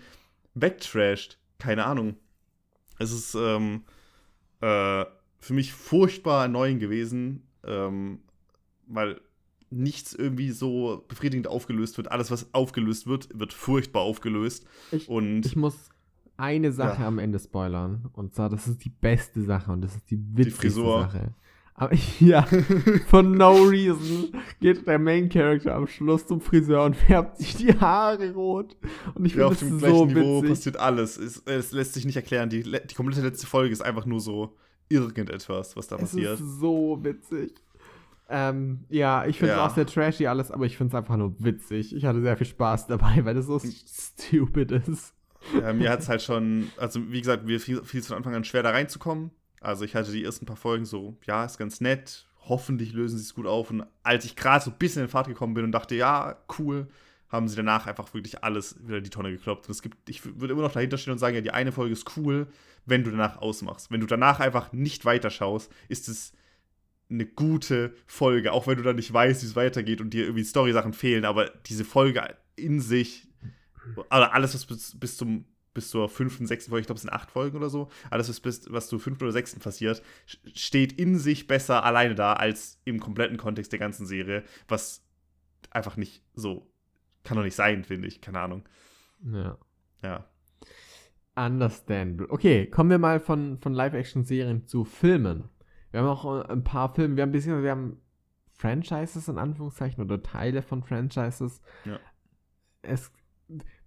wegtrasht. 0.53 1.37
Keine 1.59 1.85
Ahnung. 1.85 2.17
Es 3.01 3.11
ist 3.11 3.35
ähm, 3.35 3.83
äh, 4.61 5.05
für 5.39 5.53
mich 5.53 5.73
furchtbar 5.73 6.43
erneuend 6.43 6.79
gewesen, 6.79 7.47
ähm, 7.65 8.19
weil 8.87 9.19
nichts 9.69 10.13
irgendwie 10.13 10.51
so 10.51 11.05
befriedigend 11.07 11.47
aufgelöst 11.47 11.97
wird. 11.97 12.11
Alles, 12.11 12.29
was 12.29 12.53
aufgelöst 12.53 13.07
wird, 13.07 13.27
wird 13.39 13.53
furchtbar 13.53 14.01
aufgelöst. 14.01 14.65
Ich, 14.91 15.07
Und 15.09 15.45
ich 15.45 15.55
muss 15.55 15.89
eine 16.37 16.71
Sache 16.71 17.01
Ja. 17.01 17.07
am 17.07 17.19
Ende 17.19 17.39
spoilern. 17.39 18.09
Und 18.13 18.35
zwar, 18.35 18.49
das 18.49 18.67
ist 18.67 18.83
die 18.83 18.89
beste 18.89 19.41
Sache 19.43 19.71
und 19.71 19.81
das 19.81 19.95
ist 19.95 20.09
die 20.11 20.19
witzigste 20.35 20.61
Frisur. 20.61 21.01
Sache. 21.03 21.33
Aber 21.75 21.93
ja, 22.19 22.43
for 23.07 23.23
no 23.23 23.63
reason 23.63 24.29
geht 24.59 24.85
der 24.85 24.99
Main 24.99 25.29
Character 25.29 25.73
am 25.75 25.87
Schluss 25.87 26.27
zum 26.27 26.39
Friseur 26.41 26.83
und 26.85 26.95
färbt 26.95 27.37
sich 27.37 27.55
die 27.55 27.73
Haare 27.79 28.31
rot. 28.33 28.75
Und 29.15 29.25
ich 29.25 29.33
ja, 29.35 29.45
finde 29.45 29.45
auf 29.47 29.59
das 29.59 29.59
dem 29.67 29.79
so 29.79 29.85
gleichen 30.05 30.07
Niveau 30.09 30.37
witzig. 30.41 30.49
passiert 30.49 30.77
alles. 30.77 31.17
Es, 31.17 31.41
es 31.45 31.71
lässt 31.71 31.93
sich 31.93 32.05
nicht 32.05 32.15
erklären. 32.17 32.49
Die, 32.49 32.61
die 32.63 32.95
komplette 32.95 33.21
letzte 33.21 33.47
Folge 33.47 33.71
ist 33.73 33.81
einfach 33.81 34.05
nur 34.05 34.19
so 34.19 34.55
irgendetwas, 34.89 35.75
was 35.75 35.87
da 35.87 35.95
Es 35.95 36.01
passiert. 36.01 36.33
ist 36.39 36.59
so 36.59 36.99
witzig. 37.01 37.53
Ähm, 38.29 38.85
ja, 38.89 39.25
ich 39.25 39.37
finde 39.39 39.53
es 39.53 39.57
Ja. 39.57 39.65
auch 39.65 39.73
sehr 39.75 39.85
trashy 39.85 40.27
alles, 40.27 40.51
aber 40.51 40.65
ich 40.65 40.77
finde 40.77 40.95
es 40.95 40.99
einfach 41.01 41.17
nur 41.17 41.33
witzig. 41.39 41.95
Ich 41.95 42.05
hatte 42.05 42.21
sehr 42.21 42.37
viel 42.37 42.47
Spaß 42.47 42.87
dabei, 42.87 43.25
weil 43.25 43.33
das 43.35 43.45
so 43.47 43.59
stupid 43.59 44.71
ist. 44.71 45.13
Ja, 45.59 45.73
mir 45.73 45.89
hat 45.89 45.99
es 46.01 46.09
halt 46.09 46.21
schon, 46.21 46.69
also 46.77 47.01
wie 47.11 47.19
gesagt, 47.19 47.45
mir 47.45 47.59
fiel 47.59 47.81
es 47.81 48.07
von 48.07 48.15
Anfang 48.17 48.35
an 48.35 48.43
schwer, 48.43 48.61
da 48.63 48.69
reinzukommen. 48.69 49.31
Also 49.61 49.85
ich 49.85 49.95
hatte 49.95 50.11
die 50.11 50.23
ersten 50.23 50.45
paar 50.45 50.57
Folgen 50.57 50.85
so, 50.85 51.15
ja, 51.25 51.45
ist 51.45 51.57
ganz 51.57 51.79
nett, 51.79 52.27
hoffentlich 52.49 52.93
lösen 52.93 53.17
sie 53.17 53.23
es 53.23 53.35
gut 53.35 53.45
auf. 53.45 53.69
Und 53.69 53.85
als 54.03 54.25
ich 54.25 54.35
gerade 54.35 54.65
so 54.65 54.71
ein 54.71 54.77
bisschen 54.77 55.03
in 55.03 55.07
Fahrt 55.07 55.27
gekommen 55.27 55.53
bin 55.53 55.63
und 55.63 55.71
dachte, 55.71 55.95
ja, 55.95 56.35
cool, 56.59 56.87
haben 57.29 57.47
sie 57.47 57.55
danach 57.55 57.87
einfach 57.87 58.13
wirklich 58.13 58.43
alles 58.43 58.75
wieder 58.85 58.97
in 58.97 59.03
die 59.03 59.09
Tonne 59.09 59.31
gekloppt. 59.31 59.67
Und 59.67 59.71
es 59.71 59.81
gibt, 59.81 60.09
ich 60.09 60.25
würde 60.25 60.53
immer 60.53 60.63
noch 60.63 60.73
dahinter 60.73 60.97
stehen 60.97 61.13
und 61.13 61.19
sagen, 61.19 61.35
ja, 61.35 61.41
die 61.41 61.51
eine 61.51 61.71
Folge 61.71 61.93
ist 61.93 62.17
cool, 62.17 62.47
wenn 62.85 63.03
du 63.03 63.11
danach 63.11 63.37
ausmachst. 63.37 63.91
Wenn 63.91 64.01
du 64.01 64.07
danach 64.07 64.39
einfach 64.39 64.73
nicht 64.73 65.05
weiterschaust, 65.05 65.71
ist 65.87 66.09
es 66.09 66.33
eine 67.09 67.25
gute 67.25 67.93
Folge, 68.07 68.51
auch 68.51 68.67
wenn 68.67 68.77
du 68.77 68.83
dann 68.83 68.95
nicht 68.95 69.13
weißt, 69.13 69.43
wie 69.43 69.45
es 69.45 69.55
weitergeht 69.55 70.01
und 70.01 70.11
dir 70.11 70.23
irgendwie 70.23 70.43
Story-Sachen 70.43 70.93
fehlen, 70.93 71.25
aber 71.25 71.49
diese 71.67 71.85
Folge 71.85 72.23
in 72.55 72.79
sich, 72.79 73.27
also 74.09 74.25
alles, 74.31 74.53
was 74.55 74.65
bis, 74.65 74.99
bis 74.99 75.17
zum 75.17 75.45
bis 75.73 75.89
zur 75.89 76.09
fünften, 76.09 76.45
sechsten 76.45 76.69
Folge, 76.69 76.81
ich 76.81 76.87
glaube, 76.87 76.97
es 76.97 77.03
sind 77.03 77.13
acht 77.13 77.31
Folgen 77.31 77.57
oder 77.57 77.69
so, 77.69 77.89
alles, 78.09 78.29
was, 78.29 78.39
bis, 78.39 78.71
was 78.71 78.87
zur 78.87 78.99
fünften 78.99 79.23
oder 79.23 79.33
sechsten 79.33 79.59
passiert, 79.59 80.01
steht 80.25 80.93
in 80.93 81.17
sich 81.17 81.47
besser 81.47 81.83
alleine 81.83 82.15
da, 82.15 82.33
als 82.33 82.81
im 82.85 82.99
kompletten 82.99 83.37
Kontext 83.37 83.71
der 83.71 83.79
ganzen 83.79 84.05
Serie, 84.05 84.43
was 84.67 85.05
einfach 85.69 85.97
nicht 85.97 86.23
so, 86.33 86.71
kann 87.23 87.37
doch 87.37 87.43
nicht 87.43 87.55
sein, 87.55 87.83
finde 87.83 88.07
ich, 88.07 88.21
keine 88.21 88.39
Ahnung. 88.39 88.67
Ja. 89.23 89.57
Ja. 90.03 90.25
Understandable. 91.35 92.29
Okay, 92.29 92.67
kommen 92.67 92.89
wir 92.89 92.97
mal 92.97 93.19
von, 93.19 93.57
von 93.59 93.73
Live-Action-Serien 93.73 94.67
zu 94.67 94.83
Filmen. 94.83 95.49
Wir 95.91 96.01
haben 96.01 96.07
auch 96.07 96.25
äh, 96.25 96.51
ein 96.51 96.63
paar 96.63 96.93
Filme, 96.93 97.15
wir 97.15 97.23
haben 97.23 97.29
ein 97.29 97.33
bisschen, 97.33 97.63
wir 97.63 97.71
haben 97.71 98.01
Franchises 98.53 99.27
in 99.27 99.37
Anführungszeichen 99.37 100.03
oder 100.03 100.21
Teile 100.21 100.61
von 100.61 100.83
Franchises. 100.83 101.61
Ja. 101.85 101.99
Es, 102.81 103.11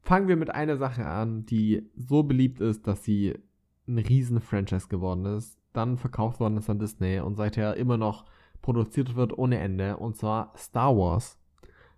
fangen 0.05 0.29
wir 0.29 0.37
mit 0.37 0.51
einer 0.51 0.77
Sache 0.77 1.07
an, 1.07 1.47
die 1.47 1.89
so 1.97 2.23
beliebt 2.23 2.61
ist, 2.61 2.87
dass 2.87 3.05
sie 3.05 3.39
ein 3.89 3.99
riesen 3.99 4.41
Franchise 4.41 4.89
geworden 4.89 5.25
ist, 5.27 5.59
dann 5.73 5.97
verkauft 5.99 6.41
worden 6.41 6.57
ist 6.57 6.71
an 6.71 6.79
Disney 6.79 7.21
und 7.21 7.37
seither 7.37 7.77
immer 7.77 7.97
noch 7.97 8.25
produziert 8.63 9.17
wird 9.17 9.37
ohne 9.37 9.59
Ende, 9.59 9.97
und 9.97 10.17
zwar 10.17 10.53
Star 10.57 10.97
Wars. 10.97 11.39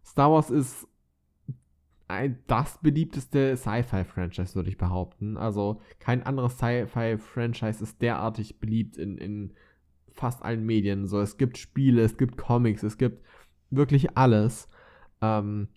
Star 0.05 0.31
Wars 0.33 0.51
ist 0.51 0.89
ein, 2.09 2.39
das 2.47 2.79
beliebteste 2.79 3.57
Sci-Fi-Franchise, 3.57 4.55
würde 4.55 4.71
ich 4.71 4.79
behaupten. 4.79 5.37
Also 5.37 5.81
kein 5.99 6.23
anderes 6.23 6.55
Sci-Fi-Franchise 6.55 7.83
ist 7.83 8.01
derartig 8.01 8.61
beliebt 8.61 8.97
in, 8.97 9.19
in 9.19 9.53
fast 10.13 10.43
allen 10.43 10.65
Medien. 10.65 11.07
So, 11.07 11.21
es 11.21 11.37
gibt 11.37 11.59
Spiele, 11.59 12.03
es 12.03 12.17
gibt 12.17 12.37
Comics, 12.37 12.85
es 12.85 12.99
gibt 12.99 13.25
wirklich 13.71 14.17
alles. 14.17 14.69
Ähm, 15.21 15.69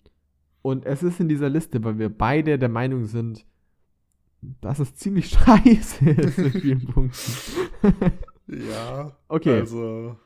und 0.62 0.84
es 0.84 1.02
ist 1.02 1.20
in 1.20 1.28
dieser 1.28 1.48
Liste, 1.48 1.82
weil 1.84 1.98
wir 1.98 2.08
beide 2.08 2.58
der 2.58 2.68
Meinung 2.68 3.04
sind, 3.04 3.46
dass 4.60 4.78
es 4.78 4.94
ziemlich 4.94 5.28
scheiße 5.30 6.10
ist 6.10 6.38
in 6.38 6.52
vielen 6.52 6.86
Punkten. 6.86 7.32
ja. 8.46 9.16
Okay. 9.28 9.60
Also. 9.60 10.16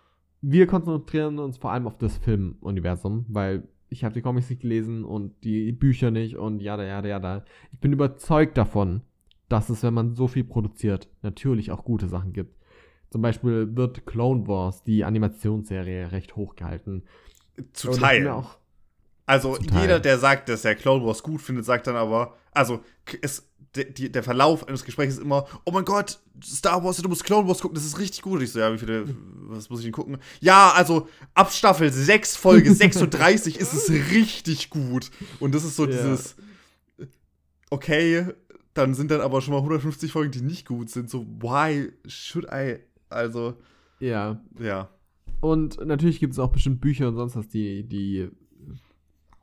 Wir 0.41 0.67
konzentrieren 0.67 1.39
uns 1.39 1.57
vor 1.57 1.73
allem 1.73 1.87
auf 1.87 1.97
das 1.97 2.19
Filmuniversum, 2.19 3.25
weil 3.29 3.67
ich 3.89 4.05
habe 4.05 4.15
die 4.15 4.21
Comics 4.21 4.51
nicht 4.51 4.63
gelesen 4.63 5.05
und 5.05 5.33
die 5.45 5.73
Bücher 5.73 6.11
nicht 6.11 6.37
und 6.37 6.61
ja, 6.61 6.81
ja, 6.83 7.05
ja, 7.05 7.19
ja. 7.19 7.45
Ich 7.73 7.79
bin 7.79 7.93
überzeugt 7.93 8.59
davon, 8.59 9.03
dass 9.49 9.71
es, 9.71 9.83
wenn 9.83 9.95
man 9.95 10.15
so 10.15 10.27
viel 10.27 10.45
produziert, 10.45 11.09
natürlich 11.23 11.71
auch 11.71 11.85
gute 11.85 12.09
Sachen 12.09 12.33
gibt. 12.33 12.57
Zum 13.11 13.23
Beispiel 13.23 13.77
wird 13.77 14.07
Clone 14.07 14.49
Wars, 14.49 14.83
die 14.83 15.05
Animationsserie, 15.05 16.11
recht 16.11 16.35
hoch 16.37 16.57
gehalten. 16.57 17.05
Zu 17.73 17.93
teilen. 17.93 18.45
Also 19.27 19.57
jeder, 19.59 20.01
der 20.01 20.19
sagt, 20.19 20.49
dass 20.49 20.65
er 20.65 20.75
Clone 20.75 21.05
Wars 21.05 21.23
gut 21.23 21.41
findet, 21.41 21.65
sagt 21.65 21.87
dann 21.87 21.97
aber, 21.97 22.37
also 22.53 22.85
es, 23.23 23.49
de, 23.75 24.09
der 24.09 24.23
Verlauf 24.23 24.69
eines 24.69 24.85
Gesprächs 24.85 25.15
ist 25.15 25.23
immer, 25.23 25.47
oh 25.65 25.71
mein 25.73 25.85
Gott, 25.85 26.21
Star 26.43 26.85
Wars, 26.85 26.99
du 26.99 27.09
musst 27.09 27.25
Clone 27.25 27.49
Wars 27.49 27.61
gucken, 27.61 27.75
das 27.75 27.85
ist 27.85 27.99
richtig 27.99 28.23
gut. 28.23 28.39
Und 28.39 28.43
ich 28.43 28.53
so, 28.53 28.59
ja, 28.59 28.73
wie 28.73 28.79
viele, 28.79 29.07
was 29.49 29.71
muss 29.71 29.81
ich 29.81 29.87
denn 29.87 29.93
gucken? 29.93 30.19
Ja, 30.41 30.73
also 30.73 31.09
ab 31.35 31.53
Staffel 31.53 31.91
6, 31.91 32.37
Folge 32.37 32.75
36 32.75 33.59
ist 33.59 33.73
es 33.73 33.91
richtig 33.91 34.71
gut. 34.71 35.11
Und 35.41 35.55
das 35.55 35.65
ist 35.65 35.77
so 35.77 35.87
ja. 35.87 35.93
dieses, 35.93 36.37
okay, 37.71 38.27
dann 38.75 38.95
sind 38.95 39.11
dann 39.11 39.21
aber 39.21 39.41
schon 39.41 39.55
mal 39.55 39.59
150 39.59 40.13
Folgen, 40.13 40.33
die 40.33 40.43
nicht 40.43 40.67
gut 40.67 40.91
sind. 40.91 41.09
So, 41.09 41.27
why 41.41 41.93
should 42.07 42.47
I? 42.53 42.81
Also. 43.09 43.55
Ja. 44.01 44.41
Ja. 44.59 44.91
Und 45.41 45.85
natürlich 45.85 46.21
gibt 46.21 46.33
es 46.33 46.39
auch 46.39 46.51
bestimmt 46.51 46.81
Bücher 46.81 47.09
und 47.09 47.17
sonst 47.17 47.37
was, 47.37 47.49
die, 47.49 47.85
die 47.85 48.31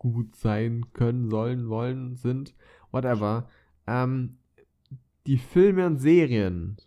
gut 0.02 0.36
sein 0.36 0.88
können, 0.94 1.30
sollen, 1.30 1.70
wollen, 1.70 2.16
sind. 2.16 2.56
Whatever. 2.90 3.48
Ähm, 3.86 4.40
die 5.28 5.38
Filme 5.38 5.86
und 5.86 6.00
Serien 6.00 6.78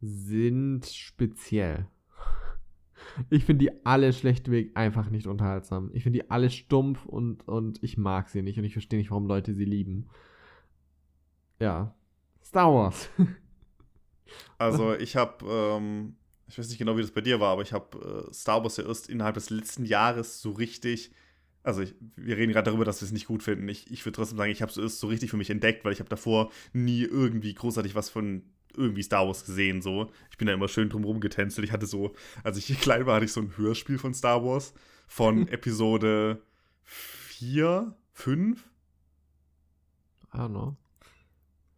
sind 0.00 0.86
speziell. 0.86 1.88
Ich 3.30 3.44
finde 3.44 3.64
die 3.64 3.84
alle 3.84 4.12
schlechtweg 4.12 4.76
einfach 4.76 5.10
nicht 5.10 5.26
unterhaltsam. 5.26 5.90
Ich 5.92 6.04
finde 6.04 6.20
die 6.20 6.30
alle 6.30 6.50
stumpf 6.50 7.04
und, 7.04 7.48
und 7.48 7.82
ich 7.82 7.98
mag 7.98 8.28
sie 8.28 8.42
nicht 8.42 8.60
und 8.60 8.64
ich 8.64 8.74
verstehe 8.74 9.00
nicht, 9.00 9.10
warum 9.10 9.26
Leute 9.26 9.54
sie 9.54 9.64
lieben. 9.64 10.06
Ja. 11.58 11.96
Star 12.44 12.72
Wars. 12.72 13.10
Also 14.56 14.94
ich 14.94 15.16
habe, 15.16 15.44
ähm, 15.46 16.16
ich 16.48 16.58
weiß 16.58 16.68
nicht 16.68 16.78
genau, 16.78 16.96
wie 16.96 17.02
das 17.02 17.10
bei 17.10 17.20
dir 17.20 17.40
war, 17.40 17.52
aber 17.52 17.62
ich 17.62 17.72
habe 17.72 18.28
äh, 18.30 18.34
Star 18.34 18.62
Wars 18.62 18.76
ja 18.76 18.84
erst 18.86 19.08
innerhalb 19.08 19.34
des 19.34 19.50
letzten 19.50 19.84
Jahres 19.84 20.40
so 20.42 20.50
richtig 20.50 21.12
also 21.64 21.82
ich, 21.82 21.94
wir 22.16 22.36
reden 22.36 22.52
gerade 22.52 22.70
darüber, 22.70 22.84
dass 22.84 23.00
wir 23.00 23.06
es 23.06 23.12
nicht 23.12 23.26
gut 23.26 23.42
finden. 23.42 23.68
Ich, 23.68 23.90
ich 23.90 24.04
würde 24.04 24.16
trotzdem 24.16 24.38
sagen, 24.38 24.50
ich 24.50 24.62
habe 24.62 24.72
es 24.80 25.00
so 25.00 25.06
richtig 25.06 25.30
für 25.30 25.36
mich 25.36 25.50
entdeckt, 25.50 25.84
weil 25.84 25.92
ich 25.92 26.00
habe 26.00 26.10
davor 26.10 26.50
nie 26.72 27.02
irgendwie 27.02 27.54
großartig 27.54 27.94
was 27.94 28.10
von 28.10 28.42
irgendwie 28.76 29.02
Star 29.02 29.26
Wars 29.26 29.44
gesehen. 29.44 29.82
So, 29.82 30.10
ich 30.30 30.38
bin 30.38 30.46
da 30.46 30.54
immer 30.54 30.68
schön 30.68 30.88
drumherum 30.88 31.20
getänzelt. 31.20 31.66
Ich 31.66 31.72
hatte 31.72 31.86
so, 31.86 32.14
als 32.42 32.56
ich 32.56 32.66
klein 32.80 33.06
war, 33.06 33.16
hatte 33.16 33.26
ich 33.26 33.32
so 33.32 33.40
ein 33.40 33.56
Hörspiel 33.56 33.98
von 33.98 34.14
Star 34.14 34.44
Wars 34.44 34.74
von 35.06 35.46
Episode 35.48 36.42
4, 36.84 37.94
5. 38.12 38.68
I 40.34 40.38
don't 40.38 40.48
know. 40.48 40.76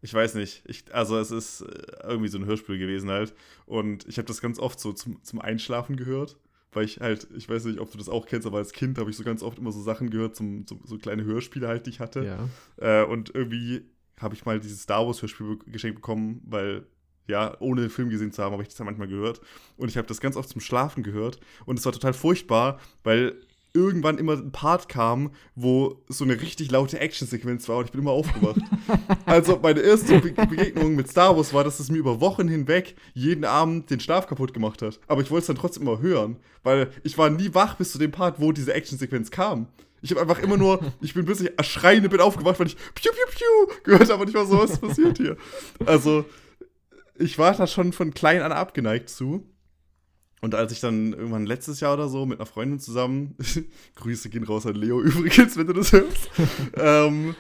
Ich 0.05 0.13
weiß 0.13 0.35
nicht. 0.35 0.63
Ich, 0.67 0.85
also 0.93 1.17
es 1.19 1.31
ist 1.31 1.63
äh, 1.63 2.07
irgendwie 2.07 2.29
so 2.29 2.37
ein 2.37 2.45
Hörspiel 2.45 2.79
gewesen 2.79 3.11
halt. 3.11 3.35
Und 3.65 4.07
ich 4.07 4.19
habe 4.19 4.29
das 4.29 4.43
ganz 4.43 4.59
oft 4.59 4.79
so 4.79 4.93
zum, 4.93 5.23
zum 5.23 5.41
Einschlafen 5.41 5.97
gehört 5.97 6.37
weil 6.73 6.87
ich 6.87 6.99
halt, 6.99 7.29
ich 7.37 7.49
weiß 7.49 7.67
nicht, 7.67 7.79
ob 7.79 7.93
du 7.93 7.99
das 7.99 8.09
auch 8.09 8.27
kennst, 8.27 8.49
aber 8.49 8.59
als 8.59 8.73
Kind 8.73 8.99
habe 8.99 9.09
ich 9.09 9.17
so 9.17 9.23
ganz 9.23 9.45
oft 9.45 9.59
immer 9.59 9.71
so 9.71 9.81
Sachen 9.81 10.11
gehört, 10.11 10.35
zum, 10.35 10.67
zum 10.67 10.81
so 10.85 10.99
kleine 10.99 11.23
Hörspiele 11.23 11.69
halt, 11.69 11.87
die 11.87 11.91
ich 11.91 12.01
hatte. 12.01 12.25
Ja. 12.81 13.03
Äh, 13.03 13.07
und 13.07 13.33
irgendwie 13.33 13.83
habe 14.21 14.35
ich 14.35 14.45
mal 14.45 14.59
dieses 14.59 14.83
Star 14.83 15.07
Wars 15.07 15.23
Hörspiel 15.23 15.59
geschenkt 15.67 15.95
bekommen, 15.95 16.43
weil 16.45 16.85
ja, 17.27 17.57
ohne 17.61 17.83
den 17.83 17.91
Film 17.91 18.11
gesehen 18.11 18.33
zu 18.33 18.43
haben, 18.43 18.53
habe 18.53 18.63
ich 18.63 18.69
das 18.69 18.79
ja 18.79 18.85
manchmal 18.85 19.07
gehört. 19.09 19.41
Und 19.77 19.89
ich 19.89 19.97
habe 19.97 20.09
das 20.09 20.21
ganz 20.21 20.37
oft 20.37 20.49
zum 20.49 20.61
Schlafen 20.61 21.03
gehört. 21.03 21.39
Und 21.65 21.79
es 21.79 21.85
war 21.85 21.93
total 21.93 22.13
furchtbar, 22.13 22.81
weil 23.03 23.37
irgendwann 23.75 24.18
immer 24.18 24.35
ein 24.35 24.53
Part 24.53 24.89
kam, 24.89 25.33
wo 25.57 26.01
so 26.09 26.25
eine 26.25 26.41
richtig 26.41 26.70
laute 26.70 27.01
Actionsequenz 27.01 27.68
war 27.68 27.79
und 27.79 27.87
ich 27.87 27.93
bin 27.93 28.01
immer 28.01 28.12
aufgewacht. 28.12 28.61
also 29.27 29.59
meine 29.61 29.81
erste 29.81 30.20
Be 30.20 30.31
Begegnung 30.31 30.95
mit 30.95 31.11
Star 31.11 31.37
Wars 31.37 31.53
war, 31.53 31.64
dass 31.64 31.81
es 31.81 31.91
mir 31.91 31.99
über 31.99 32.20
Wochen 32.20 32.47
hinweg 32.47 32.95
jeden 33.14 33.45
Abend 33.45 33.91
den 33.91 33.99
Schlaf 33.99 34.29
kaputt 34.29 34.55
gemacht 34.55 34.81
hat. 34.81 35.01
Aber 35.09 35.22
ich 35.22 35.31
wollte 35.31 35.43
es 35.43 35.47
dann 35.49 35.57
trotzdem 35.57 35.83
immer 35.83 36.01
hören, 36.01 36.37
weil 36.62 36.91
ich 37.03 37.18
war 37.18 37.31
nie 37.31 37.53
wach 37.53 37.75
bis 37.75 37.91
zu 37.91 37.99
dem 37.99 38.12
Part, 38.12 38.41
wo 38.41 38.53
diese 38.53 38.72
Actionsequenz 38.72 39.33
kam. 39.33 39.66
Ich 40.03 40.11
habe 40.11 40.20
einfach 40.20 40.39
immer 40.39 40.57
nur, 40.57 40.81
ich 41.01 41.14
bin 41.14 41.25
plötzlich 41.25 41.51
erschreiend 41.57 42.09
bin 42.09 42.20
aufgewacht, 42.20 42.61
weil 42.61 42.68
ich 42.68 42.77
piu 42.77 43.11
piu 43.11 43.27
piu 43.31 43.77
gehört 43.83 44.11
habe 44.11 44.22
und 44.22 44.29
ich 44.29 44.35
war 44.35 44.47
so, 44.47 44.59
was 44.59 44.79
passiert 44.79 45.16
hier? 45.16 45.37
Also 45.85 46.25
ich 47.18 47.39
war 47.39 47.55
da 47.55 47.66
schon 47.66 47.93
von 47.93 48.14
klein 48.14 48.43
an 48.43 48.53
abgeneigt 48.53 49.09
zu. 49.09 49.49
Und 50.45 50.55
als 50.55 50.73
ich 50.73 50.81
dann 50.81 51.15
irgendwann 51.15 51.47
letztes 51.47 51.81
Jahr 51.81 51.95
oder 51.95 52.07
so 52.11 52.27
mit 52.27 52.39
einer 52.39 52.45
Freundin 52.45 52.79
zusammen, 52.79 53.35
Grüße 53.95 54.29
gehen 54.29 54.45
raus 54.45 54.67
an 54.67 54.75
Leo 54.75 55.01
übrigens, 55.03 55.57
wenn 55.57 55.67
du 55.67 55.73
das 55.73 55.91
hörst, 55.91 56.29
ähm, 56.75 57.35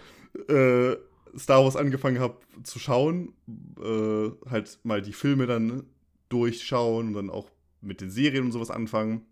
äh, 0.48 0.96
Star 1.38 1.62
Wars 1.62 1.76
angefangen 1.76 2.18
habe 2.18 2.38
zu 2.62 2.78
schauen, 2.78 3.34
äh, 3.78 4.30
halt 4.48 4.78
mal 4.84 5.02
die 5.02 5.12
Filme 5.12 5.46
dann 5.46 5.82
durchschauen 6.30 7.08
und 7.08 7.12
dann 7.12 7.28
auch 7.28 7.50
mit 7.82 8.00
den 8.00 8.08
Serien 8.08 8.46
und 8.46 8.52
sowas 8.52 8.70
anfangen. 8.70 9.26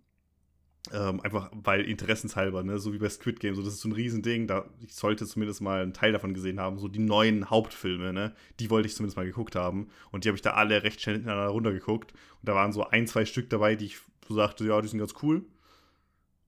Ähm, 0.91 1.21
einfach 1.21 1.49
weil 1.53 1.83
interessenshalber, 1.83 2.65
ne? 2.65 2.81
so 2.81 2.93
wie 2.93 2.99
bei 2.99 3.09
Squid 3.09 3.39
Game, 3.39 3.55
so 3.55 3.63
das 3.63 3.75
ist 3.75 3.83
so 3.83 3.89
ein 3.89 3.93
Riesending, 3.93 4.49
da 4.49 4.65
ich 4.85 4.93
sollte 4.95 5.27
zumindest 5.27 5.61
mal 5.61 5.81
einen 5.81 5.93
Teil 5.93 6.11
davon 6.11 6.35
gesehen 6.35 6.59
haben, 6.59 6.79
so 6.79 6.89
die 6.89 6.99
neuen 6.99 7.51
Hauptfilme, 7.51 8.13
ne? 8.13 8.35
Die 8.59 8.69
wollte 8.69 8.89
ich 8.89 8.97
zumindest 8.97 9.17
mal 9.17 9.25
geguckt 9.25 9.55
haben 9.55 9.91
und 10.11 10.25
die 10.25 10.29
habe 10.29 10.35
ich 10.35 10.43
da 10.43 10.55
alle 10.55 10.83
recht 10.83 11.01
schnell 11.01 11.17
hintereinander 11.17 11.53
runtergeguckt 11.53 12.13
und 12.13 12.49
da 12.49 12.57
waren 12.57 12.73
so 12.73 12.85
ein, 12.89 13.07
zwei 13.07 13.25
Stück 13.25 13.49
dabei, 13.49 13.77
die 13.77 13.87
ich 13.87 13.99
so 14.27 14.35
sagte, 14.35 14.65
ja, 14.67 14.81
die 14.81 14.89
sind 14.89 14.99
ganz 14.99 15.15
cool 15.23 15.45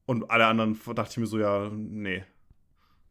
und 0.05 0.29
alle 0.31 0.47
anderen 0.47 0.81
dachte 0.97 1.13
ich 1.13 1.17
mir 1.19 1.27
so, 1.27 1.39
ja, 1.39 1.71
nee, 1.73 2.25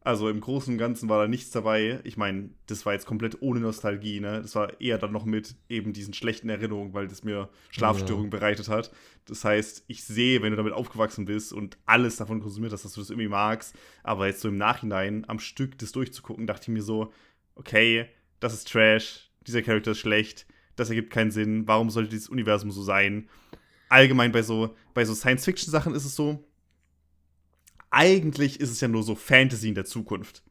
also 0.04 0.28
im 0.28 0.42
Großen 0.42 0.74
und 0.74 0.78
Ganzen 0.78 1.08
war 1.08 1.22
da 1.22 1.26
nichts 1.26 1.50
dabei. 1.50 2.00
Ich 2.04 2.18
meine, 2.18 2.50
das 2.66 2.84
war 2.84 2.92
jetzt 2.92 3.06
komplett 3.06 3.40
ohne 3.40 3.60
Nostalgie, 3.60 4.20
ne? 4.20 4.42
Das 4.42 4.54
war 4.54 4.78
eher 4.78 4.98
dann 4.98 5.12
noch 5.12 5.24
mit 5.24 5.56
eben 5.70 5.94
diesen 5.94 6.12
schlechten 6.12 6.50
Erinnerungen, 6.50 6.92
weil 6.92 7.08
das 7.08 7.24
mir 7.24 7.48
Schlafstörungen 7.70 8.30
ja. 8.30 8.38
bereitet 8.38 8.68
hat. 8.68 8.92
Das 9.24 9.44
heißt, 9.44 9.84
ich 9.88 10.04
sehe, 10.04 10.42
wenn 10.42 10.50
du 10.50 10.56
damit 10.56 10.74
aufgewachsen 10.74 11.24
bist 11.24 11.54
und 11.54 11.78
alles 11.86 12.16
davon 12.16 12.40
konsumiert 12.40 12.74
hast, 12.74 12.84
dass 12.84 12.92
du 12.92 13.00
das 13.00 13.08
irgendwie 13.08 13.28
magst, 13.28 13.74
aber 14.02 14.26
jetzt 14.26 14.42
so 14.42 14.48
im 14.48 14.58
Nachhinein 14.58 15.24
am 15.26 15.38
Stück 15.38 15.78
das 15.78 15.92
durchzugucken, 15.92 16.46
dachte 16.46 16.64
ich 16.64 16.74
mir 16.74 16.82
so, 16.82 17.10
okay, 17.54 18.06
das 18.40 18.52
ist 18.52 18.70
Trash, 18.70 19.30
dieser 19.46 19.62
Charakter 19.62 19.92
ist 19.92 20.00
schlecht, 20.00 20.46
das 20.76 20.90
ergibt 20.90 21.10
keinen 21.14 21.30
Sinn, 21.30 21.66
warum 21.66 21.88
sollte 21.88 22.10
dieses 22.10 22.28
Universum 22.28 22.70
so 22.70 22.82
sein? 22.82 23.30
Allgemein 23.88 24.32
bei 24.32 24.42
so, 24.42 24.76
bei 24.92 25.06
so 25.06 25.14
Science-Fiction-Sachen 25.14 25.94
ist 25.94 26.04
es 26.04 26.14
so, 26.14 26.44
eigentlich 27.94 28.60
ist 28.60 28.70
es 28.70 28.80
ja 28.80 28.88
nur 28.88 29.02
so 29.02 29.14
Fantasy 29.14 29.68
in 29.68 29.74
der 29.74 29.84
Zukunft. 29.84 30.42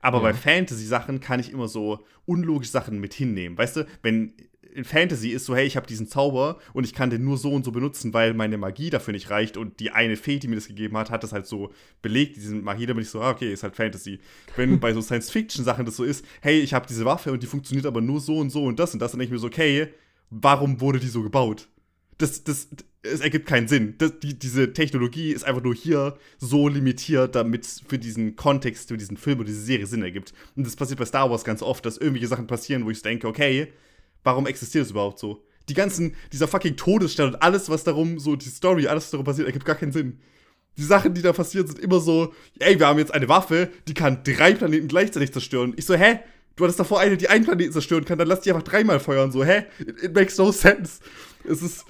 Aber 0.00 0.18
ja. 0.18 0.24
bei 0.24 0.34
Fantasy-Sachen 0.34 1.20
kann 1.20 1.40
ich 1.40 1.52
immer 1.52 1.68
so 1.68 2.04
unlogische 2.24 2.72
Sachen 2.72 3.00
mit 3.00 3.12
hinnehmen. 3.12 3.58
Weißt 3.58 3.76
du, 3.76 3.86
wenn 4.02 4.32
in 4.72 4.84
Fantasy 4.84 5.30
ist 5.30 5.46
so, 5.46 5.54
hey, 5.54 5.66
ich 5.66 5.76
habe 5.76 5.86
diesen 5.86 6.06
Zauber 6.06 6.58
und 6.72 6.84
ich 6.84 6.94
kann 6.94 7.10
den 7.10 7.24
nur 7.24 7.36
so 7.36 7.50
und 7.52 7.64
so 7.64 7.72
benutzen, 7.72 8.14
weil 8.14 8.34
meine 8.34 8.56
Magie 8.56 8.88
dafür 8.88 9.12
nicht 9.12 9.28
reicht 9.28 9.56
und 9.56 9.80
die 9.80 9.90
eine 9.90 10.16
Fee, 10.16 10.38
die 10.38 10.48
mir 10.48 10.54
das 10.54 10.68
gegeben 10.68 10.96
hat, 10.96 11.10
hat 11.10 11.22
das 11.22 11.32
halt 11.32 11.46
so 11.46 11.72
belegt, 12.02 12.36
diese 12.36 12.54
Magie, 12.54 12.86
da 12.86 12.94
bin 12.94 13.02
ich 13.02 13.10
so, 13.10 13.20
ah, 13.20 13.30
okay, 13.30 13.52
ist 13.52 13.64
halt 13.64 13.76
Fantasy. 13.76 14.20
Wenn 14.56 14.78
bei 14.78 14.92
so 14.92 15.02
Science-Fiction-Sachen 15.02 15.84
das 15.84 15.96
so 15.96 16.04
ist, 16.04 16.24
hey, 16.40 16.60
ich 16.60 16.72
habe 16.72 16.86
diese 16.86 17.04
Waffe 17.04 17.32
und 17.32 17.42
die 17.42 17.48
funktioniert 17.48 17.84
aber 17.84 18.00
nur 18.00 18.20
so 18.20 18.38
und 18.38 18.50
so 18.50 18.64
und 18.64 18.78
das 18.78 18.94
und 18.94 19.00
das, 19.00 19.10
dann 19.10 19.18
denke 19.18 19.34
ich 19.34 19.38
mir 19.38 19.40
so, 19.40 19.48
okay, 19.48 19.88
warum 20.30 20.80
wurde 20.80 21.00
die 21.00 21.08
so 21.08 21.22
gebaut? 21.22 21.68
Das, 22.20 22.44
das, 22.44 22.68
es 23.02 23.20
ergibt 23.20 23.46
keinen 23.46 23.66
Sinn. 23.66 23.94
Das, 23.96 24.18
die, 24.20 24.38
diese 24.38 24.72
Technologie 24.74 25.32
ist 25.32 25.44
einfach 25.44 25.62
nur 25.62 25.74
hier 25.74 26.18
so 26.38 26.68
limitiert, 26.68 27.34
damit 27.34 27.64
es 27.64 27.82
für 27.86 27.98
diesen 27.98 28.36
Kontext, 28.36 28.88
für 28.88 28.98
diesen 28.98 29.16
Film 29.16 29.38
oder 29.38 29.46
diese 29.46 29.62
Serie 29.62 29.86
Sinn 29.86 30.02
ergibt. 30.02 30.34
Und 30.54 30.66
das 30.66 30.76
passiert 30.76 30.98
bei 30.98 31.06
Star 31.06 31.30
Wars 31.30 31.44
ganz 31.44 31.62
oft, 31.62 31.84
dass 31.86 31.96
irgendwelche 31.96 32.28
Sachen 32.28 32.46
passieren, 32.46 32.84
wo 32.84 32.90
ich 32.90 33.00
denke, 33.00 33.26
okay, 33.26 33.72
warum 34.22 34.46
existiert 34.46 34.84
das 34.84 34.90
überhaupt 34.90 35.18
so? 35.18 35.42
Die 35.70 35.74
ganzen, 35.74 36.14
dieser 36.30 36.46
fucking 36.46 36.76
Todesstern 36.76 37.28
und 37.28 37.42
alles, 37.42 37.70
was 37.70 37.84
darum, 37.84 38.18
so 38.18 38.36
die 38.36 38.48
Story, 38.48 38.86
alles, 38.86 39.04
was 39.04 39.10
darum 39.12 39.24
passiert, 39.24 39.46
ergibt 39.46 39.64
gar 39.64 39.76
keinen 39.76 39.92
Sinn. 39.92 40.18
Die 40.76 40.84
Sachen, 40.84 41.14
die 41.14 41.22
da 41.22 41.32
passieren, 41.32 41.66
sind 41.66 41.78
immer 41.78 42.00
so, 42.00 42.34
ey, 42.58 42.78
wir 42.78 42.86
haben 42.86 42.98
jetzt 42.98 43.14
eine 43.14 43.28
Waffe, 43.28 43.70
die 43.88 43.94
kann 43.94 44.22
drei 44.24 44.52
Planeten 44.52 44.88
gleichzeitig 44.88 45.32
zerstören. 45.32 45.72
Ich 45.76 45.86
so, 45.86 45.94
hä? 45.94 46.20
Du 46.56 46.64
hattest 46.64 46.80
davor 46.80 47.00
eine, 47.00 47.16
die 47.16 47.28
einen 47.28 47.44
Planeten 47.44 47.72
zerstören 47.72 48.04
kann, 48.04 48.18
dann 48.18 48.28
lass 48.28 48.40
die 48.42 48.50
einfach 48.50 48.64
dreimal 48.64 49.00
feuern. 49.00 49.32
So, 49.32 49.42
hä? 49.44 49.64
It, 49.78 50.02
it 50.02 50.14
makes 50.14 50.36
no 50.36 50.52
sense. 50.52 51.00
Es 51.50 51.62
ist, 51.62 51.84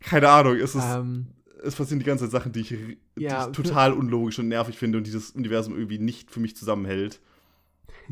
keine 0.00 0.28
Ahnung, 0.28 0.56
es 0.56 0.74
ist, 0.74 0.84
Ähm, 0.84 1.28
es 1.62 1.76
passieren 1.76 2.00
die 2.00 2.04
ganze 2.06 2.24
Zeit 2.24 2.32
Sachen, 2.32 2.52
die 2.52 2.60
ich, 2.60 2.68
die 2.68 2.98
Ja, 3.16 3.46
ich 3.46 3.52
total 3.52 3.92
unlogisch 3.92 4.38
und 4.38 4.48
nervig 4.48 4.76
finde 4.76 4.98
und 4.98 5.06
dieses 5.06 5.30
Universum 5.30 5.74
irgendwie 5.74 5.98
nicht 5.98 6.30
für 6.30 6.40
mich 6.40 6.56
zusammenhält. 6.56 7.20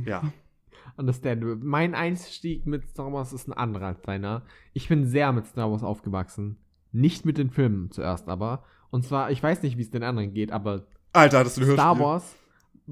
Ja. 0.05 0.23
understandable. 0.97 1.57
Mein 1.57 1.95
Einstieg 1.95 2.67
mit 2.67 2.89
Star 2.89 3.13
Wars 3.13 3.33
ist 3.33 3.49
ein 3.49 3.53
anderer 3.53 3.87
als 3.87 4.03
deiner. 4.03 4.43
Ich 4.73 4.89
bin 4.89 5.07
sehr 5.07 5.33
mit 5.33 5.47
Star 5.47 5.71
Wars 5.71 5.83
aufgewachsen. 5.83 6.59
Nicht 6.93 7.25
mit 7.25 7.39
den 7.39 7.51
Filmen 7.51 7.91
zuerst 7.91 8.29
aber. 8.29 8.65
Und 8.91 9.05
zwar, 9.05 9.31
ich 9.31 9.43
weiß 9.43 9.63
nicht, 9.63 9.79
wie 9.79 9.83
es 9.83 9.91
den 9.91 10.03
anderen 10.03 10.35
geht, 10.35 10.53
aber 10.53 10.87
Alter, 11.13 11.39
hattest 11.39 11.57
du 11.57 11.65
Star 11.65 11.89
Hörspiel? 11.97 12.05
Wars 12.05 12.37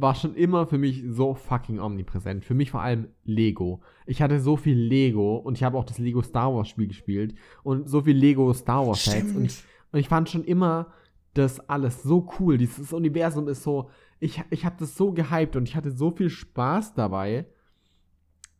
war 0.00 0.14
schon 0.14 0.34
immer 0.34 0.66
für 0.66 0.78
mich 0.78 1.02
so 1.08 1.34
fucking 1.34 1.80
omnipräsent. 1.80 2.44
Für 2.44 2.54
mich 2.54 2.70
vor 2.70 2.82
allem 2.82 3.08
Lego. 3.24 3.80
Ich 4.06 4.22
hatte 4.22 4.40
so 4.40 4.56
viel 4.56 4.78
Lego 4.78 5.36
und 5.36 5.56
ich 5.56 5.64
habe 5.64 5.76
auch 5.76 5.84
das 5.84 5.98
Lego 5.98 6.22
Star 6.22 6.54
Wars 6.54 6.68
Spiel 6.68 6.86
gespielt 6.86 7.34
und 7.64 7.88
so 7.88 8.02
viel 8.02 8.16
Lego 8.16 8.52
Star 8.54 8.86
Wars 8.86 9.04
Sets 9.04 9.34
und 9.34 9.44
ich, 9.44 9.64
und 9.90 9.98
ich 9.98 10.08
fand 10.08 10.28
schon 10.28 10.44
immer 10.44 10.92
das 11.34 11.60
alles 11.68 12.02
so 12.02 12.28
cool. 12.38 12.58
Dieses 12.58 12.92
Universum 12.92 13.48
ist 13.48 13.62
so, 13.62 13.90
ich, 14.20 14.42
ich 14.50 14.64
habe 14.64 14.76
das 14.78 14.96
so 14.96 15.12
gehypt 15.12 15.56
und 15.56 15.68
ich 15.68 15.74
hatte 15.74 15.90
so 15.90 16.10
viel 16.10 16.30
Spaß 16.30 16.94
dabei. 16.94 17.46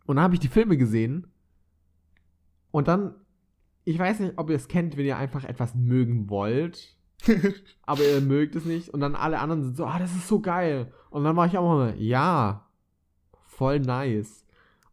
Und 0.07 0.17
dann 0.17 0.25
habe 0.25 0.35
ich 0.35 0.41
die 0.41 0.49
Filme 0.49 0.77
gesehen 0.77 1.29
und 2.71 2.89
dann, 2.89 3.15
ich 3.85 3.99
weiß 3.99 4.21
nicht, 4.21 4.35
ob 4.37 4.51
ihr 4.51 4.57
es 4.57 4.69
kennt, 4.69 4.97
wenn 4.97 5.07
ihr 5.07 5.17
einfach 5.17 5.45
etwas 5.45 5.75
mögen 5.75 6.31
wollt 6.31 6.98
aber 7.83 8.03
ihr 8.03 8.21
mögt 8.21 8.55
es 8.57 8.65
nicht. 8.65 8.89
Und 8.91 9.01
dann 9.01 9.15
alle 9.15 9.41
anderen 9.41 9.63
sind 9.63 9.77
so, 9.77 9.85
ah, 9.85 9.99
das 9.99 10.15
ist 10.15 10.29
so 10.29 10.41
geil. 10.41 10.93
Und 11.11 11.25
dann 11.25 11.37
war 11.37 11.47
ich 11.47 11.59
auch 11.59 11.69
mal, 11.69 11.95
ja, 12.01 12.67
voll 13.47 13.81
nice. 13.81 14.45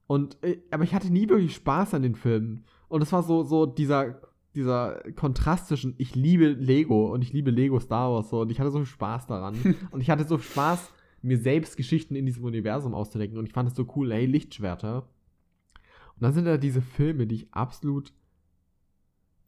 Und, 0.08 0.42
äh, 0.44 0.60
aber 0.72 0.84
ich 0.84 0.94
hatte 0.94 1.12
nie 1.12 1.30
wirklich 1.30 1.56
Spaß 1.56 1.94
an 1.94 2.04
den 2.04 2.16
Filmen. 2.16 2.66
Und 2.88 3.02
es 3.02 3.12
war 3.12 3.24
so, 3.24 3.44
so 3.44 3.66
dieser, 3.66 4.22
dieser 4.54 5.02
Kontrast 5.16 5.68
zwischen, 5.68 5.96
ich 5.98 6.16
liebe 6.16 6.48
Lego 6.48 7.12
und 7.12 7.22
ich 7.22 7.34
liebe 7.34 7.52
Lego 7.52 7.80
Star 7.80 8.12
Wars. 8.12 8.30
So, 8.30 8.42
und 8.42 8.52
ich 8.52 8.60
hatte 8.60 8.72
so 8.72 8.80
viel 8.80 8.86
Spaß 8.86 9.28
daran. 9.28 9.56
und 9.92 10.02
ich 10.02 10.10
hatte 10.10 10.26
so 10.26 10.38
viel 10.38 10.52
Spaß, 10.52 10.92
mir 11.22 11.38
selbst 11.40 11.76
Geschichten 11.76 12.16
in 12.16 12.26
diesem 12.26 12.44
Universum 12.44 12.94
auszudenken. 12.94 13.38
Und 13.38 13.48
ich 13.48 13.54
fand 13.54 13.70
es 13.70 13.76
so 13.76 13.88
cool, 13.96 14.14
hey, 14.14 14.26
Lichtschwerter. 14.26 15.08
Und 16.16 16.22
dann 16.22 16.34
sind 16.34 16.46
da 16.46 16.58
diese 16.58 16.82
Filme, 16.82 17.28
die 17.28 17.36
ich 17.36 17.54
absolut 17.54 18.14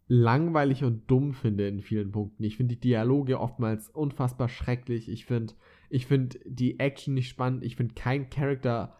langweilig 0.08 0.84
und 0.84 1.10
dumm 1.10 1.34
finde 1.34 1.68
in 1.68 1.82
vielen 1.82 2.10
Punkten. 2.10 2.42
Ich 2.42 2.56
finde 2.56 2.74
die 2.74 2.80
Dialoge 2.80 3.38
oftmals 3.38 3.90
unfassbar 3.90 4.48
schrecklich. 4.48 5.08
Ich 5.08 5.26
finde 5.26 5.54
ich 5.90 6.06
find 6.06 6.38
die 6.44 6.80
Action 6.80 7.14
nicht 7.14 7.28
spannend. 7.28 7.62
Ich 7.62 7.76
finde 7.76 7.94
kein 7.94 8.30
Charakter 8.30 8.96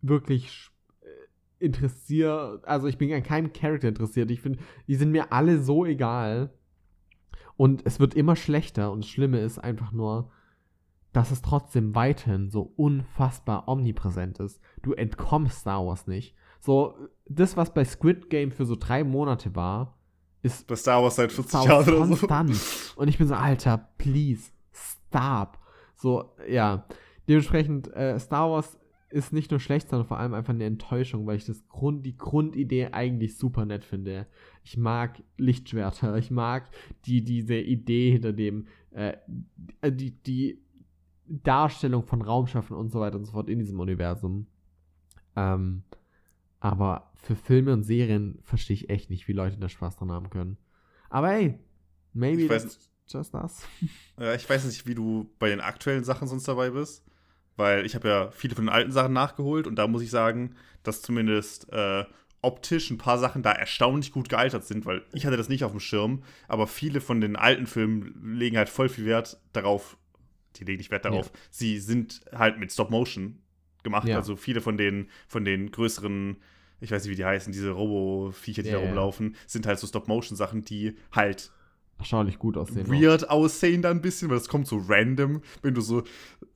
wirklich 0.00 0.70
äh, 1.02 1.64
interessiert. 1.64 2.64
Also 2.64 2.86
ich 2.86 2.96
bin 2.96 3.12
an 3.12 3.22
keinem 3.22 3.52
Charakter 3.52 3.88
interessiert. 3.88 4.30
Ich 4.30 4.40
finde, 4.40 4.58
die 4.88 4.94
sind 4.94 5.12
mir 5.12 5.32
alle 5.32 5.62
so 5.62 5.84
egal. 5.84 6.52
Und 7.58 7.84
es 7.84 8.00
wird 8.00 8.14
immer 8.14 8.36
schlechter. 8.36 8.90
Und 8.92 9.04
das 9.04 9.10
Schlimme 9.10 9.40
ist 9.40 9.58
einfach 9.58 9.92
nur, 9.92 10.30
dass 11.12 11.30
es 11.30 11.42
trotzdem 11.42 11.94
weiterhin 11.94 12.50
so 12.50 12.62
unfassbar 12.76 13.68
omnipräsent 13.68 14.38
ist. 14.40 14.60
Du 14.82 14.92
entkommst 14.92 15.60
Star 15.60 15.86
Wars 15.86 16.06
nicht. 16.06 16.34
So, 16.60 16.94
das, 17.28 17.56
was 17.56 17.72
bei 17.72 17.84
Squid 17.84 18.30
Game 18.30 18.50
für 18.50 18.64
so 18.64 18.76
drei 18.76 19.04
Monate 19.04 19.54
war, 19.54 19.96
ist 20.42 20.66
Bei 20.66 20.76
Star 20.76 21.02
Wars 21.02 21.16
seit 21.16 21.32
40 21.32 21.48
Star 21.48 21.68
Wars 21.68 21.86
Jahren 21.86 22.02
oder 22.02 22.16
so. 22.16 23.00
Und 23.00 23.08
ich 23.08 23.18
bin 23.18 23.26
so, 23.26 23.34
Alter, 23.34 23.88
please, 23.98 24.50
stop. 24.72 25.58
So, 25.96 26.36
ja. 26.48 26.86
Dementsprechend, 27.28 27.92
äh, 27.94 28.18
Star 28.20 28.50
Wars 28.50 28.78
ist 29.10 29.32
nicht 29.32 29.50
nur 29.50 29.60
schlecht, 29.60 29.88
sondern 29.88 30.06
vor 30.06 30.18
allem 30.18 30.34
einfach 30.34 30.52
eine 30.52 30.64
Enttäuschung, 30.64 31.26
weil 31.26 31.36
ich 31.36 31.46
das 31.46 31.66
Grund, 31.68 32.04
die 32.04 32.16
Grundidee 32.16 32.88
eigentlich 32.92 33.36
super 33.36 33.64
nett 33.64 33.84
finde. 33.84 34.26
Ich 34.62 34.76
mag 34.76 35.22
Lichtschwerter, 35.36 36.16
ich 36.16 36.30
mag 36.30 36.68
die, 37.06 37.22
diese 37.22 37.56
Idee 37.56 38.12
hinter 38.12 38.32
dem, 38.32 38.66
äh, 38.90 39.16
die, 39.84 40.10
die 40.10 40.60
Darstellung 41.26 42.04
von 42.04 42.22
Raumschiffen 42.22 42.76
und 42.76 42.90
so 42.90 43.00
weiter 43.00 43.16
und 43.16 43.24
so 43.24 43.32
fort 43.32 43.48
in 43.48 43.58
diesem 43.58 43.80
Universum. 43.80 44.46
Ähm, 45.34 45.82
aber 46.70 47.10
für 47.14 47.36
Filme 47.36 47.72
und 47.72 47.82
Serien 47.82 48.38
verstehe 48.42 48.74
ich 48.74 48.90
echt 48.90 49.10
nicht, 49.10 49.28
wie 49.28 49.32
Leute 49.32 49.56
da 49.58 49.68
Spaß 49.68 49.96
dran 49.96 50.10
haben 50.12 50.30
können. 50.30 50.56
Aber 51.10 51.28
hey, 51.28 51.58
maybe 52.12 52.42
Ich 52.42 52.50
weiß 52.50 52.90
just 53.08 53.34
us. 53.34 53.62
Ja, 54.20 54.34
ich 54.34 54.48
weiß 54.48 54.64
nicht, 54.64 54.86
wie 54.86 54.94
du 54.94 55.30
bei 55.38 55.48
den 55.48 55.60
aktuellen 55.60 56.04
Sachen 56.04 56.26
sonst 56.28 56.48
dabei 56.48 56.70
bist, 56.70 57.04
weil 57.56 57.86
ich 57.86 57.94
habe 57.94 58.08
ja 58.08 58.30
viele 58.30 58.54
von 58.54 58.64
den 58.66 58.72
alten 58.74 58.90
Sachen 58.92 59.12
nachgeholt 59.12 59.66
und 59.66 59.76
da 59.76 59.86
muss 59.86 60.02
ich 60.02 60.10
sagen, 60.10 60.54
dass 60.82 61.02
zumindest 61.02 61.72
äh, 61.72 62.04
optisch 62.42 62.90
ein 62.90 62.98
paar 62.98 63.18
Sachen 63.18 63.42
da 63.42 63.52
erstaunlich 63.52 64.10
gut 64.12 64.28
gealtert 64.28 64.64
sind, 64.64 64.86
weil 64.86 65.04
ich 65.12 65.24
hatte 65.26 65.36
das 65.36 65.48
nicht 65.48 65.64
auf 65.64 65.70
dem 65.72 65.80
Schirm, 65.80 66.22
aber 66.48 66.66
viele 66.66 67.00
von 67.00 67.20
den 67.20 67.36
alten 67.36 67.66
Filmen 67.66 68.34
legen 68.36 68.56
halt 68.56 68.68
voll 68.68 68.88
viel 68.88 69.04
Wert 69.04 69.38
darauf, 69.52 69.96
die 70.56 70.64
legen 70.64 70.78
nicht 70.78 70.90
Wert 70.90 71.04
darauf, 71.04 71.26
Ja. 71.26 71.32
sie 71.50 71.78
sind 71.78 72.22
halt 72.32 72.58
mit 72.58 72.72
Stop 72.72 72.90
Motion 72.90 73.40
gemacht, 73.82 74.08
Ja. 74.08 74.16
also 74.16 74.34
viele 74.36 74.60
von 74.60 74.76
den 74.76 75.08
von 75.28 75.44
den 75.44 75.70
größeren 75.70 76.36
ich 76.80 76.90
weiß 76.90 77.04
nicht, 77.04 77.12
wie 77.12 77.16
die 77.16 77.24
heißen, 77.24 77.52
diese 77.52 77.70
Robo-Viecher, 77.70 78.62
die 78.62 78.68
Ja, 78.68 78.80
da 78.80 78.86
rumlaufen, 78.86 79.36
sind 79.46 79.66
halt 79.66 79.78
so 79.78 79.86
Stop-Motion-Sachen, 79.86 80.64
die 80.64 80.96
halt 81.12 81.50
Erstaunlich 81.98 82.38
gut 82.38 82.58
aussehen. 82.58 82.90
weird 82.90 83.30
aussehen 83.30 83.80
da 83.80 83.90
ein 83.90 84.02
bisschen, 84.02 84.28
weil 84.28 84.36
das 84.36 84.48
kommt 84.48 84.66
so 84.66 84.76
random, 84.86 85.40
wenn 85.62 85.72
du 85.72 85.80
so, 85.80 86.02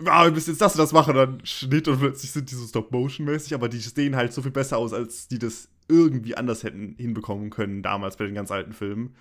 ah, 0.04 0.26
wir 0.26 0.32
müssen 0.32 0.50
jetzt 0.50 0.60
das 0.60 0.74
und 0.74 0.80
das 0.80 0.92
machen, 0.92 1.14
dann 1.14 1.44
Schnitt 1.46 1.88
und 1.88 1.98
plötzlich 1.98 2.30
sind 2.30 2.50
die 2.50 2.54
so 2.54 2.66
Stop-Motion-mäßig, 2.66 3.54
aber 3.54 3.70
die 3.70 3.78
sehen 3.78 4.16
halt 4.16 4.34
so 4.34 4.42
viel 4.42 4.50
besser 4.50 4.76
aus, 4.76 4.92
als 4.92 5.28
die 5.28 5.38
das 5.38 5.68
irgendwie 5.88 6.36
anders 6.36 6.62
hätten 6.62 6.94
hinbekommen 6.98 7.48
können 7.48 7.82
damals 7.82 8.18
bei 8.18 8.26
den 8.26 8.34
ganz 8.34 8.50
alten 8.50 8.74
Filmen. 8.74 9.14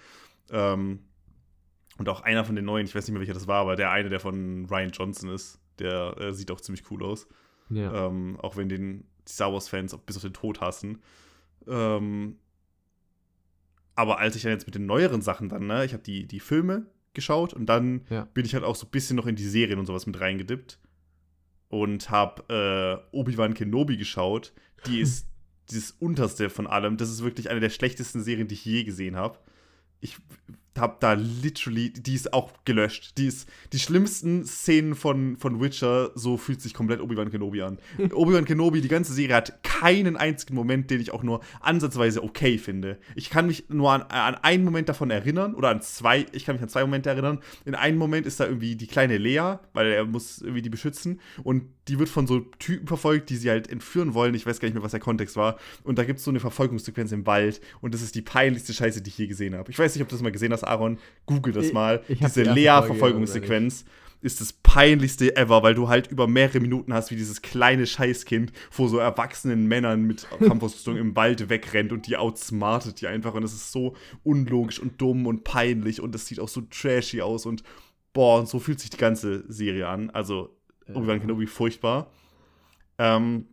Ähm, 0.52 1.00
und 1.98 2.10
auch 2.10 2.22
einer 2.22 2.44
von 2.44 2.56
den 2.56 2.66
neuen, 2.66 2.86
ich 2.86 2.96
weiß 2.96 3.08
nicht 3.08 3.14
mehr 3.14 3.22
welcher 3.22 3.34
das 3.34 3.48
war, 3.48 3.62
aber 3.62 3.76
der 3.76 3.92
eine, 3.92 4.10
der 4.10 4.20
von 4.20 4.66
Ryan 4.66 4.92
Johnson 4.92 5.30
ist, 5.30 5.60
der 5.80 6.18
äh, 6.18 6.34
sieht 6.34 6.52
auch 6.52 6.62
ziemlich 6.62 6.90
cool 6.92 7.04
aus. 7.04 7.28
Ja. 7.70 8.08
Ähm, 8.08 8.38
auch 8.42 8.58
wenn 8.58 8.68
den 8.68 9.06
die 9.30 9.34
Star 9.34 9.54
Wars-Fans 9.54 9.96
bis 10.06 10.16
auf 10.18 10.24
den 10.24 10.34
Tod 10.34 10.60
hassen. 10.62 11.00
Ähm, 11.68 12.38
aber 13.96 14.20
als 14.20 14.36
ich 14.36 14.44
dann 14.44 14.52
jetzt 14.52 14.66
mit 14.66 14.76
den 14.76 14.86
neueren 14.86 15.22
Sachen 15.22 15.50
dann, 15.50 15.68
ne, 15.68 15.86
ich 15.86 15.94
habe 15.94 16.04
die, 16.04 16.26
die 16.26 16.40
Filme 16.40 16.86
geschaut 17.14 17.54
und 17.54 17.66
dann 17.68 18.06
Ja. 18.10 18.26
bin 18.34 18.46
ich 18.46 18.54
halt 18.54 18.64
auch 18.64 18.76
so 18.76 18.86
ein 18.88 18.92
bisschen 18.92 19.16
noch 19.18 19.28
in 19.28 19.36
die 19.36 19.48
Serien 19.48 19.80
und 19.80 19.86
sowas 19.86 20.06
mit 20.06 20.20
reingedippt 20.20 20.80
und 21.68 22.10
habe 22.10 23.04
äh, 23.12 23.16
Obi-Wan 23.16 23.54
Kenobi 23.54 23.98
geschaut. 23.98 24.54
Die 24.88 25.00
ist 25.02 25.28
dieses 25.70 25.92
unterste 25.92 26.50
von 26.50 26.66
allem. 26.66 26.98
Das 26.98 27.10
ist 27.10 27.24
wirklich 27.24 27.50
eine 27.50 27.60
der 27.60 27.70
schlechtesten 27.70 28.24
Serien, 28.24 28.48
die 28.48 28.56
ich 28.56 28.66
je 28.66 28.84
gesehen 28.84 29.16
habe. 29.16 29.38
Ich 30.02 30.18
habe 30.80 30.98
da 31.00 31.14
literally, 31.14 31.92
die 31.92 32.16
ist 32.16 32.34
auch 32.34 32.52
gelöscht. 32.66 33.18
Die 33.18 33.28
ist 33.28 33.50
die 33.74 33.80
schlimmsten 33.80 34.46
Szenen 34.46 34.96
von, 34.96 35.38
von 35.38 35.62
Witcher, 35.62 36.12
so 36.16 36.38
fühlt 36.38 36.62
sich 36.62 36.74
komplett 36.74 37.02
Obi-Wan 37.02 37.32
Kenobi 37.32 37.62
an. 37.62 37.78
Obi-Wan 38.12 38.46
Kenobi, 38.46 38.82
die 38.82 38.88
ganze 38.88 39.14
Serie 39.14 39.36
hat 39.36 39.64
keinen 39.64 40.18
einzigen 40.18 40.56
Moment, 40.56 40.90
den 40.90 41.02
ich 41.02 41.12
auch 41.12 41.24
nur 41.24 41.42
ansatzweise 41.62 42.24
okay 42.24 42.58
finde. 42.58 42.98
Ich 43.16 43.30
kann 43.30 43.48
mich 43.48 43.70
nur 43.70 43.92
an, 43.92 44.02
an 44.04 44.36
einen 44.36 44.64
Moment 44.64 44.90
davon 44.90 45.12
erinnern 45.12 45.56
oder 45.56 45.70
an 45.70 45.82
zwei, 45.82 46.26
ich 46.32 46.46
kann 46.46 46.56
mich 46.56 46.64
an 46.64 46.70
zwei 46.70 46.82
Momente 46.82 47.10
erinnern. 47.10 47.40
In 47.66 47.76
einem 47.76 47.98
Moment 47.98 48.26
ist 48.26 48.40
da 48.40 48.46
irgendwie 48.46 48.76
die 48.76 48.88
kleine 48.88 49.18
Lea, 49.18 49.56
weil 49.74 49.88
er 49.88 50.06
muss 50.06 50.42
irgendwie 50.42 50.62
die 50.62 50.70
beschützen 50.70 51.20
und 51.44 51.64
die 51.90 51.98
wird 51.98 52.10
von 52.10 52.28
so 52.28 52.40
Typen 52.40 52.88
verfolgt, 52.88 53.30
die 53.30 53.36
sie 53.36 53.50
halt 53.50 53.70
entführen 53.70 54.14
wollen. 54.14 54.36
Ich 54.36 54.46
weiß 54.46 54.60
gar 54.60 54.68
nicht 54.68 54.76
mehr, 54.76 54.84
was 54.84 54.92
der 54.92 55.00
Kontext 55.00 55.36
war. 55.36 55.58
Und 55.84 55.98
da 55.98 56.04
gibt 56.04 56.20
es 56.20 56.26
so 56.26 56.32
eine 56.32 56.40
Verfolgungssequenz 56.40 57.12
im 57.12 57.26
Wald 57.26 57.62
und 57.82 57.94
das 57.94 58.02
ist 58.02 58.16
die 58.16 58.22
peinlichste 58.22 58.74
Scheiße, 58.74 59.02
die 59.02 59.10
ich 59.10 59.18
je 59.18 59.28
gesehen 59.28 59.56
habe. 59.56 59.72
Ich 59.72 59.80
weiß 59.80 59.96
nicht, 59.96 60.04
ob 60.04 60.10
du 60.10 60.16
das 60.16 60.22
mal 60.22 60.32
gesehen 60.32 60.54
hast, 60.54 60.64
Aaron. 60.70 60.98
Google 61.26 61.54
das 61.54 61.68
Ich- 61.68 61.74
mal. 61.74 62.02
ich 62.08 62.22
hab 62.24 62.34
Diese 62.34 62.44
Lea-Verfolgungssequenz 62.44 63.86
ist 64.22 64.42
das 64.42 64.52
peinlichste 64.52 65.36
ever, 65.38 65.64
weil 65.64 65.74
du 65.76 65.88
halt 65.88 66.08
über 66.08 66.28
mehrere 66.28 66.60
Minuten 66.60 66.94
hast, 66.94 67.10
wie 67.10 67.16
dieses 67.16 67.42
kleine 67.42 67.86
Scheißkind 67.88 68.52
vor 68.70 68.90
so 68.90 68.98
erwachsenen 68.98 69.68
Männern 69.68 70.02
mit 70.04 70.28
Kampfausrüstung 70.40 70.98
im 70.98 71.16
Wald 71.16 71.48
wegrennt 71.50 71.94
und 71.94 72.06
die 72.08 72.18
outsmartet 72.18 73.00
die 73.00 73.08
einfach. 73.08 73.34
Und 73.34 73.44
es 73.44 73.54
ist 73.54 73.72
so 73.72 73.96
unlogisch 74.24 74.80
und 74.80 75.00
dumm 75.02 75.26
und 75.26 75.44
peinlich 75.46 76.02
und 76.02 76.14
es 76.16 76.26
sieht 76.28 76.40
auch 76.42 76.50
so 76.50 76.62
trashy 76.70 77.22
aus 77.22 77.46
und 77.46 77.64
boah, 78.12 78.40
und 78.40 78.50
so 78.50 78.60
fühlt 78.60 78.80
sich 78.82 78.90
die 78.90 78.98
ganze 78.98 79.46
Serie 79.52 79.88
an. 79.88 80.10
Also 80.10 80.54
Obi-Wan 80.94 81.22
Kenobi 81.22 81.46
furchtbar. 81.48 82.12
Ähm, 82.98 83.46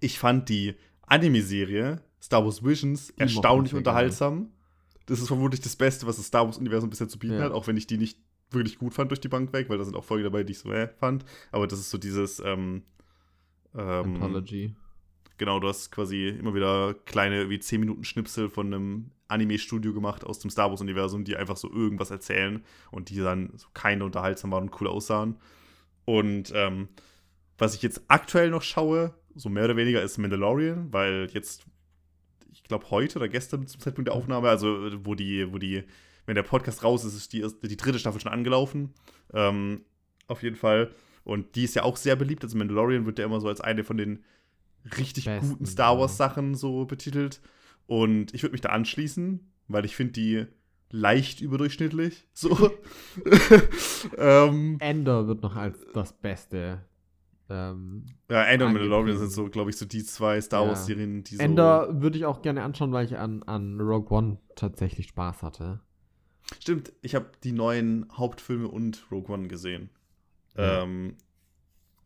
ich 0.00 0.18
fand 0.18 0.48
die 0.48 0.74
Anime-Serie 1.06 2.00
Star 2.20 2.44
Wars 2.44 2.64
Visions 2.64 3.08
Die 3.08 3.12
ich 3.16 3.20
erstaunlich 3.20 3.74
unterhaltsam. 3.74 4.48
Das 5.06 5.20
ist 5.20 5.28
vermutlich 5.28 5.60
das 5.60 5.76
Beste, 5.76 6.06
was 6.06 6.16
das 6.16 6.26
Star 6.26 6.46
Wars-Universum 6.46 6.90
bisher 6.90 7.08
zu 7.08 7.18
bieten 7.18 7.34
Ja. 7.38 7.44
hat, 7.44 7.52
auch 7.52 7.66
wenn 7.66 7.76
ich 7.76 7.86
die 7.86 7.98
nicht 7.98 8.18
wirklich 8.50 8.78
gut 8.78 8.94
fand 8.94 9.10
durch 9.10 9.20
die 9.20 9.28
Bank 9.28 9.52
weg, 9.52 9.68
weil 9.68 9.78
da 9.78 9.84
sind 9.84 9.96
auch 9.96 10.04
Folgen 10.04 10.24
dabei, 10.24 10.44
die 10.44 10.52
ich 10.52 10.58
so 10.58 10.70
äh, 10.70 10.88
fand. 10.88 11.24
Aber 11.50 11.66
das 11.66 11.78
ist 11.80 11.90
so 11.90 11.98
dieses 11.98 12.40
ähm, 12.40 12.82
ähm, 13.74 14.14
Anthology. 14.14 14.74
Genau, 15.36 15.58
du 15.58 15.68
hast 15.68 15.90
quasi 15.90 16.28
immer 16.28 16.54
wieder 16.54 16.94
kleine, 17.06 17.50
wie 17.50 17.58
10 17.58 17.80
Minuten 17.80 18.04
Schnipsel 18.04 18.48
von 18.48 18.72
einem 18.72 19.10
Anime-Studio 19.26 19.92
gemacht 19.92 20.24
aus 20.24 20.38
dem 20.38 20.50
Star 20.50 20.70
Wars-Universum, 20.70 21.24
die 21.24 21.36
einfach 21.36 21.56
so 21.56 21.70
irgendwas 21.70 22.10
erzählen 22.10 22.62
und 22.92 23.10
die 23.10 23.16
dann 23.16 23.50
so 23.56 23.66
keine 23.74 24.04
unterhaltsam 24.04 24.52
waren 24.52 24.64
und 24.68 24.80
cool 24.80 24.86
aussahen. 24.86 25.36
Und 26.04 26.52
ähm, 26.54 26.88
was 27.58 27.74
ich 27.74 27.82
jetzt 27.82 28.02
aktuell 28.08 28.50
noch 28.50 28.62
schaue, 28.62 29.14
so 29.34 29.48
mehr 29.48 29.64
oder 29.64 29.76
weniger 29.76 30.02
ist 30.02 30.18
Mandalorian, 30.18 30.92
weil 30.92 31.28
jetzt, 31.32 31.64
ich 32.64 32.68
glaube 32.68 32.90
heute 32.90 33.18
oder 33.18 33.28
gestern 33.28 33.66
zum 33.66 33.78
Zeitpunkt 33.78 34.08
der 34.08 34.14
Aufnahme, 34.14 34.48
also 34.48 34.90
wo 35.04 35.14
die, 35.14 35.52
wo 35.52 35.58
die, 35.58 35.84
wenn 36.24 36.34
der 36.34 36.42
Podcast 36.42 36.82
raus 36.82 37.04
ist, 37.04 37.14
ist 37.14 37.34
die, 37.34 37.46
die 37.62 37.76
dritte 37.76 37.98
Staffel 37.98 38.22
schon 38.22 38.32
angelaufen. 38.32 38.94
Ähm, 39.34 39.82
auf 40.28 40.42
jeden 40.42 40.56
Fall. 40.56 40.90
Und 41.24 41.56
die 41.56 41.64
ist 41.64 41.74
ja 41.74 41.82
auch 41.82 41.98
sehr 41.98 42.16
beliebt. 42.16 42.42
Also 42.42 42.56
Mandalorian 42.56 43.04
wird 43.04 43.18
ja 43.18 43.26
immer 43.26 43.42
so 43.42 43.48
als 43.48 43.60
eine 43.60 43.84
von 43.84 43.98
den 43.98 44.24
richtig 44.96 45.26
Besten, 45.26 45.50
guten 45.50 45.66
Star 45.66 45.98
Wars-Sachen 45.98 46.54
so 46.54 46.86
betitelt. 46.86 47.42
Und 47.86 48.32
ich 48.32 48.42
würde 48.42 48.52
mich 48.52 48.62
da 48.62 48.70
anschließen, 48.70 49.52
weil 49.68 49.84
ich 49.84 49.94
finde 49.94 50.14
die 50.14 50.46
leicht 50.90 51.42
überdurchschnittlich. 51.42 52.26
So. 52.32 52.70
ähm, 54.16 54.78
Ender 54.80 55.26
wird 55.28 55.42
noch 55.42 55.56
als 55.56 55.84
das 55.92 56.14
Beste. 56.14 56.80
Ähm, 57.50 58.06
ja, 58.30 58.42
Ender 58.44 58.66
und 58.66 58.72
Mandalorian 58.72 59.18
sind 59.18 59.30
so, 59.30 59.48
glaube 59.48 59.70
ich, 59.70 59.76
so 59.76 59.84
die 59.84 60.04
zwei 60.04 60.40
Star 60.40 60.66
Wars-Serien, 60.66 61.24
die 61.24 61.36
so. 61.36 61.42
Ender 61.42 62.00
würde 62.00 62.16
ich 62.16 62.24
auch 62.24 62.40
gerne 62.40 62.62
anschauen, 62.62 62.92
weil 62.92 63.04
ich 63.04 63.18
an, 63.18 63.42
an 63.42 63.80
Rogue 63.80 64.16
One 64.16 64.38
tatsächlich 64.56 65.08
Spaß 65.08 65.42
hatte. 65.42 65.80
Stimmt, 66.60 66.92
ich 67.02 67.14
habe 67.14 67.32
die 67.42 67.52
neuen 67.52 68.06
Hauptfilme 68.16 68.68
und 68.68 69.06
Rogue 69.10 69.34
One 69.34 69.48
gesehen. 69.48 69.90
Ja. 70.56 70.82
Ähm, 70.82 71.16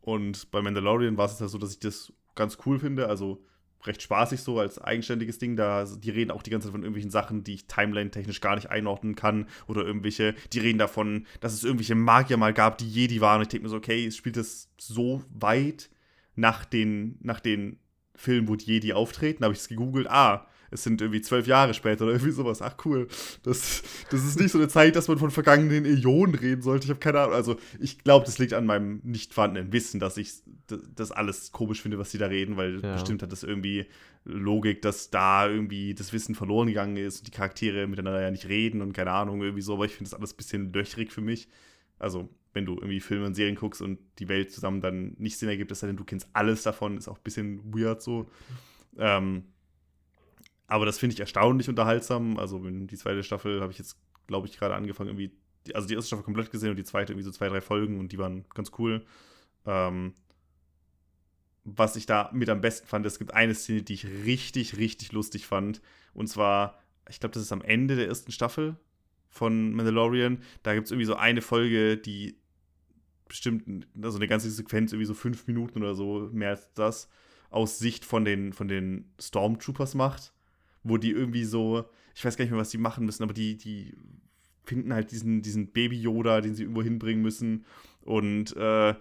und 0.01 0.51
bei 0.51 0.62
Mandalorian 0.62 1.16
war 1.16 1.26
es 1.26 1.39
ja 1.39 1.49
so, 1.49 1.59
dass 1.59 1.72
ich 1.72 1.80
das 1.80 2.12
ganz 2.34 2.59
cool 2.66 2.78
finde. 2.78 3.09
Also 3.09 3.45
recht 3.85 4.03
spaßig 4.03 4.41
so 4.41 4.59
als 4.59 4.81
eigenständiges 4.81 5.39
Ding. 5.39 5.57
Da, 5.57 5.85
die 5.85 6.11
reden 6.11 6.31
auch 6.31 6.43
die 6.43 6.51
ganze 6.51 6.66
Zeit 6.66 6.72
von 6.72 6.83
irgendwelchen 6.83 7.11
Sachen, 7.11 7.45
die 7.45 7.55
ich 7.55 7.66
timeline-technisch 7.66 8.41
gar 8.41 8.55
nicht 8.55 8.70
einordnen 8.70 9.14
kann. 9.14 9.47
Oder 9.66 9.85
irgendwelche, 9.85 10.35
die 10.53 10.61
reden 10.61 10.79
davon, 10.79 11.26
dass 11.41 11.53
es 11.55 11.64
irgendwelche 11.64 11.95
Magier 11.95 12.37
mal 12.37 12.53
gab, 12.53 12.79
die 12.79 12.89
Jedi 12.89 13.20
waren. 13.20 13.39
Und 13.39 13.43
ich 13.43 13.49
denke 13.49 13.64
mir 13.64 13.70
so, 13.70 13.76
okay, 13.76 14.07
es 14.07 14.16
spielt 14.16 14.37
das 14.37 14.70
so 14.79 15.22
weit 15.31 15.91
nach 16.35 16.64
den, 16.64 17.18
nach 17.20 17.41
den 17.41 17.79
Filmen, 18.14 18.49
wo 18.49 18.57
die 18.57 18.66
Jedi 18.66 18.93
auftreten. 18.93 19.41
Da 19.41 19.47
habe 19.47 19.55
ich 19.55 19.61
es 19.61 19.68
gegoogelt. 19.68 20.09
Ah, 20.09 20.47
es 20.71 20.83
sind 20.83 21.01
irgendwie 21.01 21.21
zwölf 21.21 21.47
Jahre 21.47 21.75
später 21.75 22.05
oder 22.05 22.14
irgendwie 22.14 22.33
sowas. 22.33 22.62
Ach 22.62 22.75
cool. 22.85 23.09
Das, 23.43 23.83
das 24.11 24.25
ist 24.25 24.39
nicht 24.39 24.53
so 24.53 24.59
eine 24.59 24.69
Zeit, 24.69 24.97
dass 24.97 25.09
man 25.09 25.19
von 25.19 25.31
vergangenen 25.31 25.85
Äonen 25.85 26.35
reden 26.35 26.62
sollte. 26.62 26.85
Ich 26.85 26.91
habe 26.91 27.01
keine 27.01 27.21
Ahnung. 27.21 27.35
Also 27.35 27.57
ich 27.81 27.99
glaube, 27.99 28.27
das 28.27 28.39
liegt 28.39 28.53
an 28.53 28.66
meinem 28.66 29.01
nicht 29.05 29.35
vorhandenen 29.35 29.73
Wissen, 29.73 30.01
dass 30.01 30.16
ich 30.16 30.33
das 30.95 31.12
alles 31.12 31.53
komisch 31.53 31.83
finde, 31.83 31.99
was 31.99 32.11
sie 32.11 32.19
da 32.19 32.27
reden, 32.27 32.57
weil 32.57 32.81
ja. 32.81 32.95
bestimmt 32.95 33.23
hat 33.23 33.33
das 33.33 33.43
irgendwie 33.43 33.87
Logik, 34.25 34.83
dass 34.83 35.11
da 35.11 35.49
irgendwie 35.49 35.95
das 35.95 36.12
Wissen 36.12 36.35
verloren 36.35 36.69
gegangen 36.69 36.97
ist 36.97 37.21
und 37.21 37.27
die 37.27 37.31
Charaktere 37.33 37.87
miteinander 37.87 38.21
ja 38.21 38.31
nicht 38.31 38.49
reden 38.49 38.83
und 38.83 38.93
keine 38.93 39.12
Ahnung, 39.12 39.41
irgendwie 39.41 39.62
so. 39.62 39.75
Aber 39.75 39.87
ich 39.87 39.93
finde 39.93 40.11
das 40.11 40.19
alles 40.19 40.35
ein 40.35 40.37
bisschen 40.37 40.73
löchrig 40.73 41.12
für 41.12 41.23
mich. 41.23 41.49
Also 41.99 42.29
wenn 42.53 42.66
du 42.66 42.75
irgendwie 42.75 43.01
Filme 43.01 43.27
und 43.27 43.35
Serien 43.35 43.57
guckst 43.57 43.83
und 43.83 43.99
die 44.19 44.29
Welt 44.29 44.51
zusammen 44.51 44.81
dann 44.81 45.14
nicht 45.19 45.39
Sinn 45.39 45.49
ergibt, 45.49 45.75
sei 45.75 45.87
denn, 45.87 45.97
du 45.97 46.05
kennst 46.05 46.29
alles 46.33 46.62
davon, 46.62 46.97
ist 46.99 47.09
auch 47.09 47.19
ein 47.19 47.23
bisschen 47.23 47.75
weird 47.75 48.03
so. 48.03 48.31
Ähm, 48.99 49.45
aber 50.69 50.85
das 50.85 50.99
finde 50.99 51.14
ich 51.14 51.21
erstaunlich 51.21 51.69
unterhaltsam. 51.69 52.39
Also 52.39 52.59
die 52.59 52.97
zweite 52.97 53.25
Staffel 53.25 53.61
habe 53.62 53.73
ich 53.73 53.79
jetzt, 53.79 53.97
glaube 54.27 54.47
ich, 54.47 54.57
gerade 54.57 54.75
angefangen, 54.75 55.09
irgendwie, 55.09 55.33
also 55.75 55.89
die 55.89 55.95
erste 55.95 56.09
Staffel 56.09 56.25
komplett 56.25 56.51
gesehen 56.51 56.71
und 56.71 56.77
die 56.77 56.85
zweite 56.85 57.12
irgendwie 57.12 57.25
so 57.25 57.33
zwei, 57.33 57.49
drei 57.49 57.62
Folgen 57.62 57.99
und 57.99 58.12
die 58.12 58.19
waren 58.19 58.45
ganz 58.55 58.71
cool. 58.79 59.05
Ähm, 59.66 60.12
was 61.64 61.97
ich 61.97 62.05
da 62.07 62.31
mit 62.35 62.51
am 62.51 62.61
besten 62.61 62.87
fand, 62.87 63.07
es 63.07 63.19
gibt 63.19 63.33
eine 63.33 63.55
Szene, 63.55 63.83
die 63.83 63.95
ich 63.95 64.07
richtig, 64.07 64.77
richtig 64.77 65.12
lustig 65.12 65.47
fand. 65.47 65.81
Und 66.12 66.29
zwar, 66.29 66.79
ich 67.09 67.19
glaube, 67.19 67.33
das 67.33 67.43
ist 67.43 67.53
am 67.53 67.62
Ende 67.62 67.97
der 67.97 68.07
ersten 68.07 68.31
Staffel 68.31 68.77
von 69.31 69.73
Mandalorian. 69.73 70.43
Da 70.62 70.75
gibt 70.75 70.87
es 70.87 70.91
irgendwie 70.91 71.07
so 71.07 71.16
eine 71.16 71.41
Folge, 71.41 71.97
die 71.97 72.39
bestimmt, 73.27 73.87
also 74.03 74.19
eine 74.19 74.29
ganze 74.29 74.51
Sequenz, 74.51 74.93
irgendwie 74.93 75.07
so 75.07 75.14
fünf 75.14 75.47
Minuten 75.47 75.83
oder 75.83 75.95
so, 75.95 76.29
mehr 76.33 76.51
als 76.51 76.73
das, 76.75 77.09
aus 77.49 77.79
Sicht 77.79 78.05
von 78.05 78.27
den, 78.27 78.53
von 78.53 78.69
den 78.69 79.12
Stormtroopers 79.19 79.95
macht 79.95 80.35
wo 80.89 80.97
die 80.97 81.11
irgendwie 81.11 81.45
so, 81.45 81.84
ich 82.14 82.24
weiß 82.24 82.36
gar 82.36 82.45
nicht 82.45 82.53
mehr, 82.53 82.61
was 82.61 82.70
die 82.70 82.78
machen 82.78 83.05
müssen, 83.05 83.22
aber 83.22 83.34
die, 83.34 83.57
die 83.57 83.95
finden 84.64 84.93
halt 84.93 85.11
diesen, 85.11 85.43
diesen 85.43 85.72
Baby-Yoda, 85.72 86.41
den 86.41 86.55
sie 86.55 86.62
irgendwo 86.64 86.82
hinbringen 86.82 87.22
müssen. 87.22 87.64
Und 88.03 88.57
äh, 88.57 88.95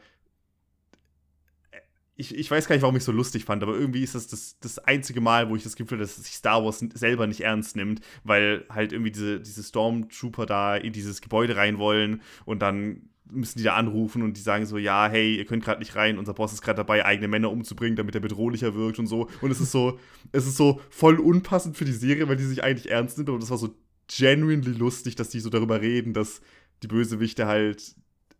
ich, 2.15 2.35
ich 2.35 2.49
weiß 2.49 2.67
gar 2.67 2.75
nicht, 2.75 2.81
warum 2.81 2.95
ich 2.95 3.01
es 3.01 3.05
so 3.05 3.11
lustig 3.11 3.45
fand, 3.45 3.61
aber 3.61 3.75
irgendwie 3.75 4.03
ist 4.03 4.15
das, 4.15 4.27
das 4.27 4.57
das 4.59 4.79
einzige 4.79 5.21
Mal, 5.21 5.49
wo 5.49 5.55
ich 5.55 5.63
das 5.63 5.75
Gefühl 5.75 5.97
habe, 5.99 6.03
dass 6.03 6.15
sich 6.15 6.33
Star 6.33 6.65
Wars 6.65 6.79
selber 6.79 7.27
nicht 7.27 7.41
ernst 7.41 7.75
nimmt, 7.75 8.01
weil 8.23 8.65
halt 8.69 8.91
irgendwie 8.91 9.11
diese, 9.11 9.39
diese 9.39 9.63
Stormtrooper 9.63 10.47
da 10.47 10.75
in 10.75 10.93
dieses 10.93 11.21
Gebäude 11.21 11.55
rein 11.55 11.77
wollen 11.77 12.21
und 12.45 12.61
dann 12.61 13.09
müssen 13.31 13.57
die 13.57 13.63
da 13.63 13.75
anrufen 13.75 14.21
und 14.21 14.37
die 14.37 14.41
sagen 14.41 14.65
so, 14.65 14.77
ja, 14.77 15.07
hey, 15.07 15.35
ihr 15.37 15.45
könnt 15.45 15.63
gerade 15.63 15.79
nicht 15.79 15.95
rein, 15.95 16.17
unser 16.17 16.33
Boss 16.33 16.53
ist 16.53 16.61
gerade 16.61 16.77
dabei, 16.77 17.05
eigene 17.05 17.27
Männer 17.27 17.51
umzubringen, 17.51 17.95
damit 17.95 18.15
er 18.15 18.21
bedrohlicher 18.21 18.75
wirkt 18.75 18.99
und 18.99 19.07
so. 19.07 19.29
Und 19.41 19.51
es 19.51 19.59
ist 19.59 19.71
so, 19.71 19.99
es 20.31 20.47
ist 20.47 20.57
so 20.57 20.81
voll 20.89 21.19
unpassend 21.19 21.77
für 21.77 21.85
die 21.85 21.91
Serie, 21.91 22.27
weil 22.27 22.37
die 22.37 22.45
sich 22.45 22.63
eigentlich 22.63 22.91
ernst 22.91 23.17
nimmt, 23.17 23.29
aber 23.29 23.39
das 23.39 23.49
war 23.49 23.57
so 23.57 23.75
genuinely 24.07 24.71
lustig, 24.71 25.15
dass 25.15 25.29
die 25.29 25.39
so 25.39 25.49
darüber 25.49 25.81
reden, 25.81 26.13
dass 26.13 26.41
die 26.83 26.87
Bösewichte 26.87 27.47
halt 27.47 27.95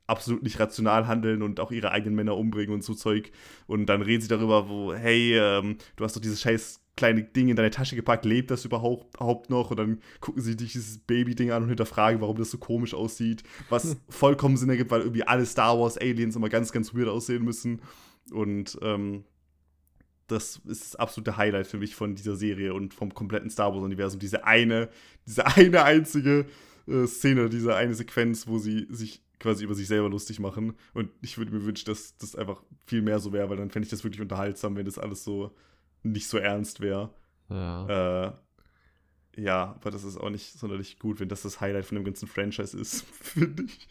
absolut 0.08 0.42
nicht 0.42 0.60
rational 0.60 1.08
handeln 1.08 1.42
und 1.42 1.60
auch 1.60 1.72
ihre 1.72 1.92
eigenen 1.92 2.16
Männer 2.16 2.38
umbringen 2.38 2.74
und 2.74 2.84
so 2.84 2.94
Zeug. 2.94 3.32
Und 3.68 3.88
dann 3.88 4.02
reden 4.02 4.22
sie 4.22 4.30
darüber, 4.30 4.70
wo, 4.70 4.94
hey, 4.94 5.38
ähm, 5.38 5.78
du 5.98 6.04
hast 6.04 6.16
doch 6.16 6.22
dieses 6.22 6.42
scheiß 6.42 6.82
kleine 6.98 7.24
Ding 7.24 7.48
in 7.48 7.56
deine 7.56 7.70
Tasche 7.70 7.96
gepackt, 7.96 8.26
lebt 8.26 8.52
das 8.52 8.66
überhaupt 8.66 9.50
noch? 9.50 9.72
Und 9.72 9.78
dann 9.78 10.02
gucken 10.20 10.42
sie 10.42 10.58
sich 10.58 10.74
dieses 10.74 10.98
Baby-Ding 10.98 11.52
an 11.52 11.64
und 11.64 11.70
hinterfragen, 11.70 12.20
warum 12.20 12.38
das 12.38 12.52
so 12.52 12.58
komisch 12.58 12.94
aussieht. 12.94 13.44
Was 13.70 13.86
hm. 13.86 13.96
vollkommen 14.10 14.58
Sinn 14.58 14.70
ergibt, 14.70 14.92
weil 14.92 15.02
irgendwie 15.02 15.24
alle 15.24 15.46
Star 15.46 15.80
Wars-Aliens 15.80 16.36
immer 16.36 16.50
ganz, 16.50 16.74
ganz 16.74 16.94
weird 16.94 17.08
aussehen 17.08 17.46
müssen. 17.46 17.82
Und 18.32 18.78
ähm, 18.82 19.24
das 20.28 20.58
ist 20.66 20.94
das 20.94 20.96
absolute 20.98 21.38
Highlight 21.38 21.68
für 21.68 21.78
mich 21.78 21.96
von 21.96 22.16
dieser 22.16 22.36
Serie 22.36 22.74
und 22.74 22.94
vom 22.94 23.14
kompletten 23.14 23.50
Star 23.50 23.74
Wars-Universum. 23.74 24.20
Diese 24.20 24.46
eine, 24.46 24.90
diese 25.26 25.46
eine 25.56 25.84
einzige 25.84 26.46
äh, 26.88 27.06
Szene, 27.06 27.50
diese 27.50 27.76
eine 27.76 27.94
Sequenz, 27.94 28.48
wo 28.48 28.58
sie 28.58 28.88
sich 28.90 29.22
quasi 29.40 29.64
über 29.64 29.76
sich 29.76 29.88
selber 29.88 30.10
lustig 30.10 30.40
machen. 30.40 30.74
Und 30.94 31.12
ich 31.22 31.38
würde 31.38 31.52
mir 31.52 31.64
wünschen, 31.64 31.86
dass 31.86 32.18
das 32.18 32.36
einfach 32.36 32.64
viel 32.86 33.02
mehr 33.02 33.20
so 33.20 33.34
wäre, 33.34 33.50
weil 33.50 33.58
dann 33.58 33.70
fände 33.70 33.86
ich 33.86 33.92
das 33.92 34.04
wirklich 34.04 34.22
unterhaltsam, 34.22 34.76
wenn 34.76 34.86
das 34.86 34.98
alles 34.98 35.24
so 35.24 35.52
nicht 36.04 36.28
so 36.28 36.38
ernst 36.38 36.82
wäre. 36.82 37.14
Ja. 37.50 38.28
Äh, 38.28 38.32
ja, 39.38 39.76
aber 39.80 39.92
das 39.92 40.04
ist 40.04 40.18
auch 40.18 40.30
nicht 40.30 40.54
sonderlich 40.54 41.00
gut, 41.00 41.20
wenn 41.20 41.30
das 41.30 41.44
das 41.44 41.62
Highlight 41.62 41.86
von 41.86 41.96
dem 41.96 42.06
ganzen 42.06 42.28
Franchise 42.28 42.78
ist, 42.78 43.06
finde 43.22 43.64
ich. 43.64 43.88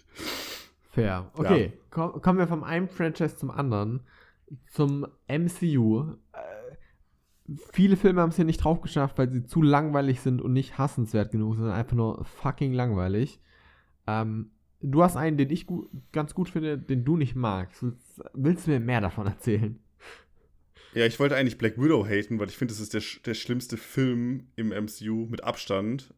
Fair. 0.91 1.31
Okay, 1.35 1.67
ja. 1.67 1.73
Komm, 1.91 2.21
kommen 2.21 2.39
wir 2.39 2.49
vom 2.49 2.65
einen 2.65 2.89
Franchise 2.89 3.37
zum 3.37 3.51
anderen. 3.51 4.01
Zum 4.71 5.07
MCU. 5.29 6.15
Äh, 6.33 7.55
viele 7.71 7.97
Filme 7.97 8.23
haben 8.23 8.31
es 8.31 8.37
hier 8.37 8.45
nicht 8.45 8.65
drauf 8.65 8.81
geschafft, 8.81 9.19
weil 9.19 9.31
sie 9.31 9.45
zu 9.45 9.63
langweilig 9.63 10.21
sind 10.21 10.43
und 10.43 10.53
nicht 10.53 10.79
hassenswert 10.79 11.31
genug, 11.31 11.57
sondern 11.57 11.75
einfach 11.75 11.97
nur 11.97 12.25
fucking 12.25 12.73
langweilig. 12.73 13.41
Ähm, 14.07 14.51
du 14.81 15.03
hast 15.03 15.17
einen, 15.17 15.37
den 15.37 15.51
ich 15.51 15.67
gut, 15.67 15.89
ganz 16.13 16.35
gut 16.35 16.49
finde, 16.49 16.79
den 16.79 17.05
du 17.05 17.17
nicht 17.17 17.37
magst. 17.37 17.85
Willst 18.35 18.67
du 18.67 18.71
mir 18.73 18.81
mehr 18.81 19.01
davon 19.01 19.27
erzählen? 19.27 19.79
Ja, 20.97 21.05
ich 21.05 21.21
wollte 21.21 21.37
eigentlich 21.37 21.59
Black 21.59 21.77
Widow 21.77 22.07
haten, 22.07 22.39
weil 22.39 22.49
ich 22.49 22.57
finde, 22.57 22.73
das 22.73 22.81
ist 22.81 22.95
der, 22.95 23.03
der 23.27 23.35
schlimmste 23.35 23.77
Film 23.77 24.47
im 24.57 24.69
MCU 24.69 25.27
mit 25.27 25.45
Abstand. 25.45 26.15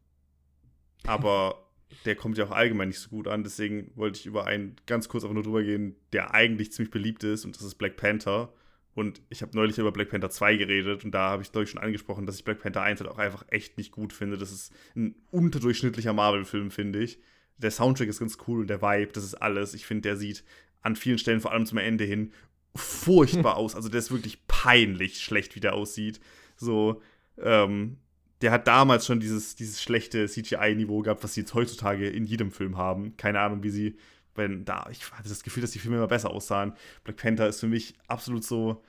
Aber 1.03 1.69
der 2.05 2.15
kommt 2.15 2.37
ja 2.37 2.45
auch 2.45 2.51
allgemein 2.51 2.87
nicht 2.87 3.01
so 3.01 3.09
gut 3.09 3.27
an. 3.27 3.43
Deswegen 3.43 3.91
wollte 3.95 4.21
ich 4.21 4.25
über 4.25 4.47
einen 4.47 4.77
ganz 4.85 5.09
kurz 5.09 5.25
einfach 5.25 5.33
nur 5.33 5.43
drüber 5.43 5.63
gehen, 5.63 5.97
der 6.13 6.33
eigentlich 6.33 6.71
ziemlich 6.71 6.91
beliebt 6.91 7.25
ist. 7.25 7.43
Und 7.43 7.57
das 7.57 7.63
ist 7.63 7.75
Black 7.75 7.97
Panther. 7.97 8.53
Und 8.95 9.21
ich 9.27 9.41
habe 9.41 9.53
neulich 9.53 9.77
über 9.77 9.91
Black 9.91 10.11
Panther 10.11 10.29
2 10.29 10.55
geredet. 10.55 11.03
Und 11.03 11.11
da 11.11 11.31
habe 11.31 11.43
ich, 11.43 11.51
glaube 11.51 11.65
ich, 11.65 11.71
schon 11.71 11.81
angesprochen, 11.81 12.25
dass 12.25 12.37
ich 12.37 12.45
Black 12.45 12.61
Panther 12.61 12.81
1 12.81 13.01
halt 13.01 13.11
auch 13.11 13.17
einfach 13.17 13.43
echt 13.49 13.77
nicht 13.77 13.91
gut 13.91 14.13
finde. 14.13 14.37
Das 14.37 14.53
ist 14.53 14.71
ein 14.95 15.13
unterdurchschnittlicher 15.29 16.13
Marvel-Film, 16.13 16.71
finde 16.71 17.03
ich. 17.03 17.19
Der 17.57 17.71
Soundtrack 17.71 18.07
ist 18.07 18.21
ganz 18.21 18.37
cool 18.47 18.61
und 18.61 18.69
der 18.69 18.81
Vibe, 18.81 19.11
das 19.11 19.25
ist 19.25 19.35
alles. 19.35 19.73
Ich 19.73 19.85
finde, 19.85 20.03
der 20.03 20.15
sieht 20.15 20.45
an 20.81 20.95
vielen 20.95 21.17
Stellen, 21.17 21.41
vor 21.41 21.51
allem 21.51 21.65
zum 21.65 21.79
Ende 21.79 22.05
hin, 22.05 22.31
furchtbar 22.75 23.57
aus. 23.57 23.75
Also 23.75 23.89
der 23.89 23.99
ist 23.99 24.11
wirklich 24.11 24.45
peinlich 24.47 25.21
schlecht, 25.21 25.55
wie 25.55 25.59
der 25.59 25.73
aussieht. 25.73 26.19
So, 26.55 27.01
ähm, 27.37 27.97
der 28.41 28.51
hat 28.51 28.67
damals 28.67 29.05
schon 29.05 29.19
dieses, 29.19 29.55
dieses 29.55 29.81
schlechte 29.81 30.27
CGI-Niveau 30.27 31.01
gehabt, 31.01 31.23
was 31.23 31.33
sie 31.33 31.41
jetzt 31.41 31.53
heutzutage 31.53 32.09
in 32.09 32.25
jedem 32.25 32.51
Film 32.51 32.77
haben. 32.77 33.17
Keine 33.17 33.39
Ahnung, 33.39 33.63
wie 33.63 33.69
sie, 33.69 33.97
wenn 34.35 34.65
da, 34.65 34.87
ich 34.91 35.11
hatte 35.11 35.29
das 35.29 35.43
Gefühl, 35.43 35.61
dass 35.61 35.71
die 35.71 35.79
Filme 35.79 35.97
immer 35.97 36.07
besser 36.07 36.31
aussahen. 36.31 36.73
Black 37.03 37.17
Panther 37.17 37.47
ist 37.47 37.59
für 37.59 37.67
mich 37.67 37.95
absolut 38.07 38.43
so 38.43 38.83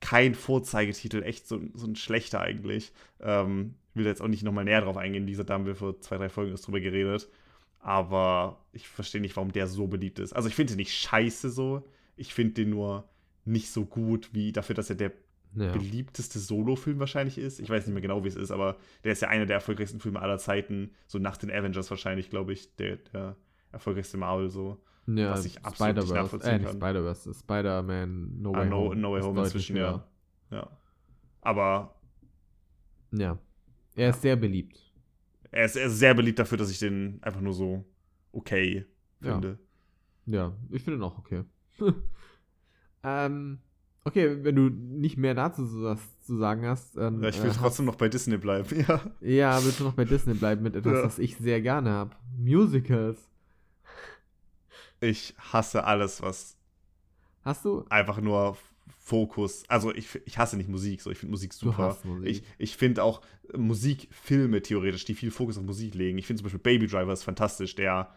kein 0.00 0.34
Vorzeigetitel, 0.34 1.22
echt 1.22 1.46
so, 1.46 1.60
so 1.74 1.86
ein 1.86 1.96
schlechter 1.96 2.40
eigentlich. 2.40 2.92
Ähm, 3.20 3.74
will 3.94 4.06
jetzt 4.06 4.22
auch 4.22 4.28
nicht 4.28 4.42
nochmal 4.42 4.64
näher 4.64 4.80
drauf 4.80 4.96
eingehen, 4.96 5.26
dieser 5.26 5.44
da 5.44 5.54
haben 5.54 5.66
wir 5.66 5.76
vor 5.76 6.00
zwei, 6.00 6.16
drei 6.16 6.28
Folgen 6.28 6.54
drüber 6.54 6.80
geredet. 6.80 7.28
Aber 7.78 8.64
ich 8.72 8.88
verstehe 8.88 9.20
nicht, 9.20 9.36
warum 9.36 9.52
der 9.52 9.66
so 9.66 9.86
beliebt 9.86 10.18
ist. 10.18 10.32
Also 10.32 10.48
ich 10.48 10.54
finde 10.54 10.72
den 10.72 10.78
nicht 10.78 10.92
scheiße 10.92 11.50
so. 11.50 11.88
Ich 12.22 12.34
finde 12.34 12.54
den 12.54 12.70
nur 12.70 13.08
nicht 13.44 13.70
so 13.70 13.84
gut, 13.84 14.32
wie 14.32 14.52
dafür, 14.52 14.74
dass 14.76 14.88
er 14.90 14.96
der 14.96 15.12
ja. 15.54 15.72
beliebteste 15.72 16.38
Solo-Film 16.38 16.98
wahrscheinlich 17.00 17.36
ist. 17.36 17.58
Ich 17.60 17.68
weiß 17.68 17.84
nicht 17.86 17.92
mehr 17.92 18.00
genau, 18.00 18.22
wie 18.24 18.28
es 18.28 18.36
ist, 18.36 18.50
aber 18.52 18.76
der 19.04 19.12
ist 19.12 19.22
ja 19.22 19.28
einer 19.28 19.44
der 19.44 19.56
erfolgreichsten 19.56 19.98
Filme 20.00 20.20
aller 20.22 20.38
Zeiten. 20.38 20.92
So 21.08 21.18
nach 21.18 21.36
den 21.36 21.50
Avengers 21.50 21.90
wahrscheinlich, 21.90 22.30
glaube 22.30 22.52
ich, 22.52 22.74
der, 22.76 22.96
der 23.12 23.36
erfolgreichste 23.72 24.16
Marvel 24.16 24.48
so. 24.48 24.80
Ja, 25.08 25.30
was 25.32 25.44
ich 25.44 25.64
absolut 25.64 25.96
nicht 25.96 26.12
nachvollziehen 26.14 26.50
Äh, 26.52 26.58
nicht 26.58 26.66
kann. 26.68 26.76
Spider-Verse, 26.76 27.34
Spider-Man 27.34 28.40
No 28.40 28.52
Ah, 28.54 28.58
Way 28.60 28.68
no, 28.70 28.76
Home. 28.76 28.96
no 28.96 29.12
Way 29.12 29.22
Home 29.22 29.40
inzwischen, 29.42 29.76
ja. 29.76 30.06
ja. 30.50 30.70
Aber 31.40 31.96
Ja. 33.10 33.36
Er 33.96 34.10
ist 34.10 34.22
sehr 34.22 34.36
beliebt. 34.36 34.80
er 35.50 35.64
ist, 35.64 35.74
er 35.76 35.86
ist 35.86 35.98
sehr 35.98 36.14
beliebt 36.14 36.38
dafür, 36.38 36.56
dass 36.56 36.70
ich 36.70 36.78
den 36.78 37.18
einfach 37.20 37.40
nur 37.40 37.52
so 37.52 37.84
okay 38.30 38.86
Ja. 39.20 39.32
finde. 39.32 39.58
Ja, 40.26 40.56
ich 40.70 40.82
finde 40.84 41.00
ihn 41.00 41.02
auch 41.02 41.18
okay. 41.18 41.42
ähm, 43.04 43.58
okay, 44.04 44.44
wenn 44.44 44.56
du 44.56 44.68
nicht 44.70 45.16
mehr 45.16 45.34
dazu 45.34 45.62
was 45.82 46.00
zu 46.20 46.36
sagen 46.38 46.66
hast. 46.66 46.96
Ähm, 46.96 47.22
Ja, 47.22 47.28
ich 47.28 47.42
will 47.42 47.50
äh, 47.50 47.54
trotzdem 47.54 47.86
noch 47.86 47.96
bei 47.96 48.08
Disney 48.08 48.36
bleiben, 48.36 48.84
ja. 48.88 49.00
Ja, 49.20 49.64
willst 49.64 49.80
du 49.80 49.84
noch 49.84 49.94
bei 49.94 50.04
Disney 50.04 50.34
bleiben 50.34 50.62
mit 50.62 50.76
etwas, 50.76 50.92
Ja. 50.94 51.04
was 51.04 51.18
ich 51.18 51.36
sehr 51.36 51.60
gerne 51.60 51.90
habe? 51.90 52.10
Musicals. 52.38 53.18
Ich 55.00 55.34
hasse 55.38 55.84
alles, 55.84 56.22
was 56.22 56.56
Hast 57.44 57.64
du? 57.64 57.84
einfach 57.90 58.20
nur 58.20 58.56
Fokus. 59.00 59.64
Also 59.68 59.92
ich, 59.92 60.20
ich 60.26 60.38
hasse 60.38 60.56
nicht 60.56 60.68
Musik, 60.68 61.00
so 61.00 61.10
ich 61.10 61.18
finde 61.18 61.32
Musik 61.32 61.52
super. 61.52 61.96
Musik. 62.04 62.28
Ich, 62.28 62.42
ich 62.58 62.76
finde 62.76 63.02
auch 63.02 63.20
Musikfilme 63.56 64.62
theoretisch, 64.62 65.04
die 65.04 65.14
viel 65.14 65.32
Fokus 65.32 65.58
auf 65.58 65.64
Musik 65.64 65.94
legen. 65.94 66.18
Ich 66.18 66.26
finde 66.28 66.40
zum 66.40 66.44
Beispiel 66.44 66.60
Baby 66.60 66.86
Driver 66.86 67.12
ist 67.12 67.24
fantastisch, 67.24 67.74
der 67.74 68.14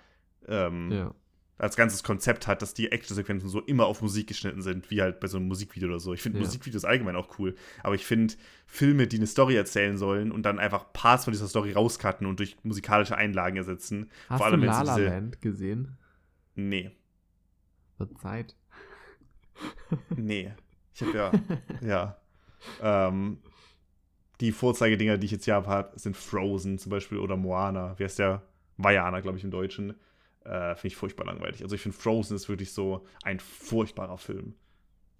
ähm, 0.47 0.91
ja. 0.91 1.15
Als 1.57 1.75
ganzes 1.77 2.03
Konzept 2.03 2.47
hat, 2.47 2.61
dass 2.61 2.73
die 2.73 2.91
Actionsequenzen 2.91 3.47
so 3.49 3.61
immer 3.61 3.85
auf 3.85 4.01
Musik 4.01 4.27
geschnitten 4.27 4.61
sind, 4.61 4.91
wie 4.91 5.01
halt 5.01 5.19
bei 5.21 5.27
so 5.27 5.37
einem 5.37 5.47
Musikvideo 5.47 5.87
oder 5.87 5.99
so. 5.99 6.13
Ich 6.13 6.21
finde 6.21 6.39
Ja. 6.39 6.45
Musikvideos 6.45 6.83
allgemein 6.83 7.15
auch 7.15 7.39
cool, 7.39 7.55
aber 7.81 7.95
ich 7.95 8.05
finde 8.05 8.33
Filme, 8.67 9.07
die 9.07 9.17
eine 9.17 9.27
Story 9.27 9.55
erzählen 9.55 9.97
sollen 9.97 10.31
und 10.33 10.43
dann 10.43 10.59
einfach 10.59 10.91
Parts 10.91 11.23
von 11.23 11.31
dieser 11.31 11.47
Story 11.47 11.71
rauscutten 11.71 12.27
und 12.27 12.39
durch 12.39 12.57
musikalische 12.63 13.15
Einlagen 13.17 13.55
ersetzen. 13.57 14.09
Hast 14.27 14.39
Vor 14.39 14.47
allem, 14.47 14.61
du 14.61 14.67
La 14.67 14.81
La 14.81 14.97
Land 14.97 15.41
gesehen? 15.41 15.97
Nee, 16.55 16.91
Wird 17.97 18.17
Zeit. 18.19 18.55
nee. 20.15 20.53
Ich 20.93 21.01
habe 21.01 21.17
ja, 21.17 21.31
ja. 21.81 22.17
Ähm, 22.81 23.39
die 24.41 24.51
Vorzeigedinger, 24.51 25.17
die 25.17 25.25
ich 25.25 25.31
jetzt 25.31 25.45
hier 25.45 25.55
habe, 25.55 25.97
sind 25.97 26.17
Frozen 26.17 26.77
zum 26.79 26.89
Beispiel 26.89 27.17
oder 27.17 27.37
Moana. 27.37 27.97
Wie 27.97 28.03
heißt 28.03 28.19
der? 28.19 28.41
Vajana, 28.77 29.21
glaube 29.21 29.37
ich, 29.37 29.43
im 29.43 29.51
Deutschen. 29.51 29.93
Äh, 30.45 30.75
finde 30.75 30.87
ich 30.87 30.95
furchtbar 30.95 31.25
langweilig. 31.25 31.63
Also 31.63 31.75
ich 31.75 31.81
finde 31.81 31.97
Frozen 31.97 32.35
ist 32.35 32.47
wirklich 32.47 32.71
so 32.71 33.05
ein 33.23 33.39
furchtbarer 33.39 34.17
Film. 34.17 34.53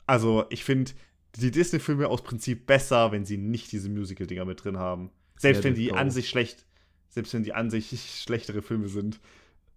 Also 0.06 0.46
ich 0.50 0.64
finde 0.64 0.92
die 1.36 1.52
Disney-Filme 1.52 2.08
aus 2.08 2.24
Prinzip 2.24 2.68
besser, 2.68 3.12
wenn 3.12 3.26
sie 3.26 3.38
nicht 3.38 3.72
diese 3.72 3.90
Musical-Dinger 3.90 4.46
mit 4.46 4.64
drin 4.64 4.78
haben. 4.78 5.12
Selbst 5.38 5.64
wenn 5.64 5.76
die 5.76 5.92
an 5.92 6.12
sich 6.12 6.30
schlecht, 6.30 6.66
selbst 7.10 7.34
wenn 7.34 7.44
die 7.44 7.54
an 7.54 7.70
sich 7.70 8.22
schlechtere 8.24 8.62
Filme 8.62 8.88
sind. 8.88 9.20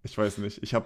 Ich 0.03 0.17
weiß 0.17 0.37
nicht. 0.37 0.63
Ich 0.63 0.73
habe 0.73 0.85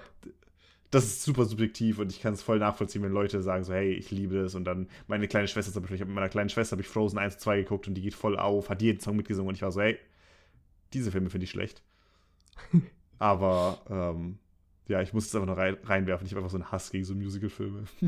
das 0.94 1.06
ist 1.06 1.24
super 1.24 1.46
subjektiv 1.46 1.98
und 1.98 2.12
ich 2.12 2.22
kann 2.22 2.36
es 2.36 2.44
voll 2.44 2.60
nachvollziehen, 2.60 3.02
wenn 3.02 3.12
Leute 3.12 3.42
sagen 3.42 3.64
so, 3.64 3.74
hey, 3.74 3.94
ich 3.94 4.12
liebe 4.12 4.44
das 4.44 4.54
und 4.54 4.64
dann 4.64 4.88
meine 5.08 5.28
kleine 5.28 5.48
Schwester 5.48 5.74
zum 5.74 5.82
Beispiel, 5.82 5.96
ich 5.96 6.02
habe 6.02 6.10
mit 6.10 6.16
meiner 6.16 6.30
kleinen 6.30 6.50
Schwester 6.50 6.74
habe 6.74 6.84
ich 6.84 6.88
Frozen 6.88 7.18
1 7.18 7.34
und 7.34 7.40
2 7.40 7.58
geguckt 7.58 7.88
und 7.88 7.96
die 7.96 8.02
geht 8.02 8.14
voll 8.14 8.38
auf, 8.38 8.70
hat 8.70 8.82
jeden 8.84 9.00
Song 9.00 9.16
mitgesungen 9.16 9.50
und 9.50 9.56
ich 9.56 9.64
war 9.64 9.72
so, 9.72 9.82
hey, 9.82 9.98
diese 10.94 11.12
Filme 11.12 11.32
finde 11.32 11.46
ich 11.46 11.50
schlecht. 11.50 11.82
Aber 13.18 13.82
ähm, 13.90 14.38
ja, 14.88 15.02
ich 15.02 15.14
muss 15.14 15.28
es 15.28 15.36
einfach 15.36 15.48
noch 15.48 15.58
rein, 15.58 15.78
reinwerfen. 15.84 16.26
Ich 16.26 16.34
habe 16.34 16.42
einfach 16.42 16.52
so 16.52 16.58
einen 16.58 16.72
Hass 16.72 16.92
gegen 16.92 17.06
so 17.06 17.16
Musical-Filme. 17.16 17.84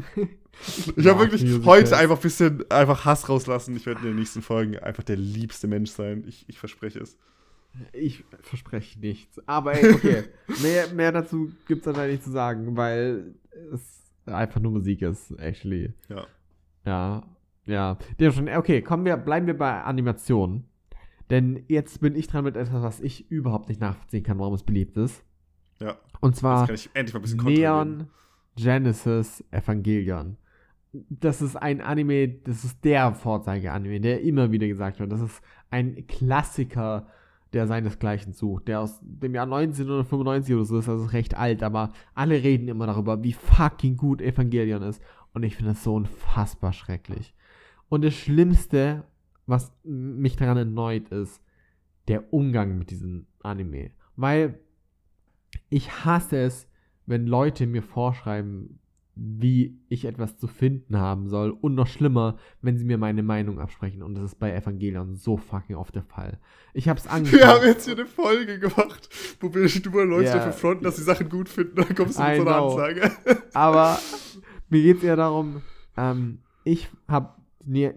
ich 0.95 1.07
habe 1.07 1.19
wirklich 1.19 1.43
Musicals. 1.43 1.65
heute 1.65 1.97
einfach 1.97 2.17
ein 2.17 2.21
bisschen 2.21 2.69
einfach 2.69 3.05
Hass 3.05 3.30
rauslassen. 3.30 3.76
Ich 3.78 3.86
werde 3.86 4.01
in 4.01 4.07
den 4.07 4.15
nächsten 4.17 4.41
Folgen 4.41 4.78
einfach 4.80 5.03
der 5.03 5.15
liebste 5.15 5.67
Mensch 5.67 5.91
sein. 5.91 6.26
Ich, 6.28 6.45
ich 6.49 6.59
verspreche 6.59 6.99
es. 6.99 7.17
Ich 7.93 8.23
verspreche 8.41 8.99
nichts. 8.99 9.41
Aber 9.47 9.73
ey, 9.73 9.93
okay. 9.93 10.23
mehr, 10.61 10.88
mehr 10.93 11.11
dazu 11.11 11.51
gibt 11.67 11.82
es 11.82 11.88
wahrscheinlich 11.88 12.17
nicht 12.17 12.23
zu 12.26 12.32
sagen, 12.32 12.76
weil 12.76 13.36
es 13.73 14.11
einfach 14.26 14.59
nur 14.59 14.73
Musik 14.73 15.01
ist, 15.01 15.32
actually. 15.39 15.93
Ja. 16.09 16.28
Ja, 16.86 17.23
ja. 17.65 17.97
Okay, 18.57 18.82
kommen 18.82 19.05
wir, 19.05 19.17
bleiben 19.17 19.47
wir 19.47 19.57
bei 19.57 19.82
Animationen. 19.82 20.65
Denn 21.30 21.63
jetzt 21.67 22.01
bin 22.01 22.15
ich 22.15 22.28
dran 22.28 22.43
mit 22.43 22.55
etwas, 22.55 22.84
was 22.84 22.99
ich 22.99 23.30
überhaupt 23.32 23.69
nicht 23.69 23.82
nachvollziehen 23.82 24.23
kann, 24.23 24.38
warum 24.39 24.53
es 24.53 24.63
beliebt 24.63 24.95
ist. 24.97 25.23
Ja. 25.80 25.97
Und 26.22 26.36
zwar. 26.36 26.68
Neon 27.43 28.07
Genesis 28.55 29.43
Evangelion. 29.51 30.38
Das 31.09 31.41
ist 31.41 31.57
ein 31.57 31.82
Anime, 31.82 32.30
das 32.30 32.63
ist 32.63 32.84
der 32.86 33.13
Vorzeige-Anime, 33.13 33.99
der 33.99 34.22
immer 34.22 34.51
wieder 34.51 34.68
gesagt 34.68 34.99
wird. 34.99 35.11
Das 35.11 35.20
ist 35.20 35.41
ein 35.70 36.07
Klassiker, 36.07 37.07
der 37.51 37.68
seinesgleichen 37.68 38.32
sucht, 38.32 38.70
der 38.70 38.80
aus 38.80 38.99
dem 39.01 39.36
Jahr 39.36 39.43
1995 39.43 40.55
oder 40.55 40.66
so 40.66 40.78
ist, 40.78 40.89
also 40.89 41.05
recht 41.07 41.36
alt, 41.36 41.63
aber 41.63 41.91
alle 42.13 42.41
reden 42.43 42.70
immer 42.70 42.88
darüber, 42.88 43.24
wie 43.24 43.34
fucking 43.34 43.97
gut 43.97 44.22
Evangelion 44.22 44.84
ist. 44.84 45.01
Und 45.34 45.43
ich 45.43 45.57
finde 45.57 45.72
das 45.72 45.84
so 45.84 45.95
unfassbar 45.95 46.72
schrecklich. 46.72 47.34
Und 47.89 48.05
das 48.05 48.13
Schlimmste, 48.13 49.03
was 49.47 49.74
mich 49.84 50.38
daran 50.38 50.57
erneut 50.57 51.09
ist, 51.09 51.41
der 52.07 52.34
Umgang 52.34 52.78
mit 52.78 52.89
diesem 52.89 53.28
Anime. 53.41 53.91
Weil 54.16 54.59
ich 55.70 56.05
hasse 56.05 56.38
es, 56.38 56.68
wenn 57.05 57.28
Leute 57.28 57.68
mir 57.68 57.84
vorschreiben, 57.84 58.80
wie 59.16 59.80
ich 59.88 60.05
etwas 60.05 60.38
zu 60.38 60.47
finden 60.47 60.97
haben 60.97 61.30
soll. 61.30 61.51
Und 61.51 61.74
noch 61.76 61.88
schlimmer, 61.88 62.38
wenn 62.61 62.78
sie 62.78 62.84
mir 62.84 62.97
meine 62.97 63.24
Meinung 63.24 63.59
absprechen. 63.59 64.03
Und 64.03 64.16
das 64.16 64.26
ist 64.26 64.39
bei 64.39 64.53
Evangelion 64.53 65.16
so 65.16 65.38
fucking 65.38 65.78
oft 65.78 65.95
der 65.95 66.03
Fall. 66.03 66.39
Ich 66.74 66.89
hab's 66.89 67.07
angefangen. 67.07 67.41
Wir 67.41 67.47
haben 67.47 67.66
jetzt 67.66 67.86
hier 67.86 67.95
eine 67.95 68.07
Folge 68.07 68.59
gemacht, 68.59 69.09
wo 69.39 69.53
wir 69.53 69.70
nur 69.91 70.05
Leute 70.05 70.26
Ja. 70.26 70.36
dafür 70.36 70.51
fronten, 70.51 70.84
dass 70.84 70.97
sie 70.97 71.03
Sachen 71.03 71.30
gut 71.30 71.47
finden. 71.47 71.76
Dann 71.76 71.95
kommst 71.95 72.20
du 72.20 72.24
I 72.24 72.28
mit 72.32 72.41
so 72.41 72.47
einer 72.47 72.57
know. 72.57 72.72
Ansage. 72.72 73.11
Aber 73.53 73.97
mir 74.70 74.82
geht 74.84 74.97
es 74.97 75.03
eher 75.03 75.16
darum, 75.16 75.61
ähm, 75.95 76.39
ich 76.66 76.89
habe 77.07 77.30
ne 77.63 77.93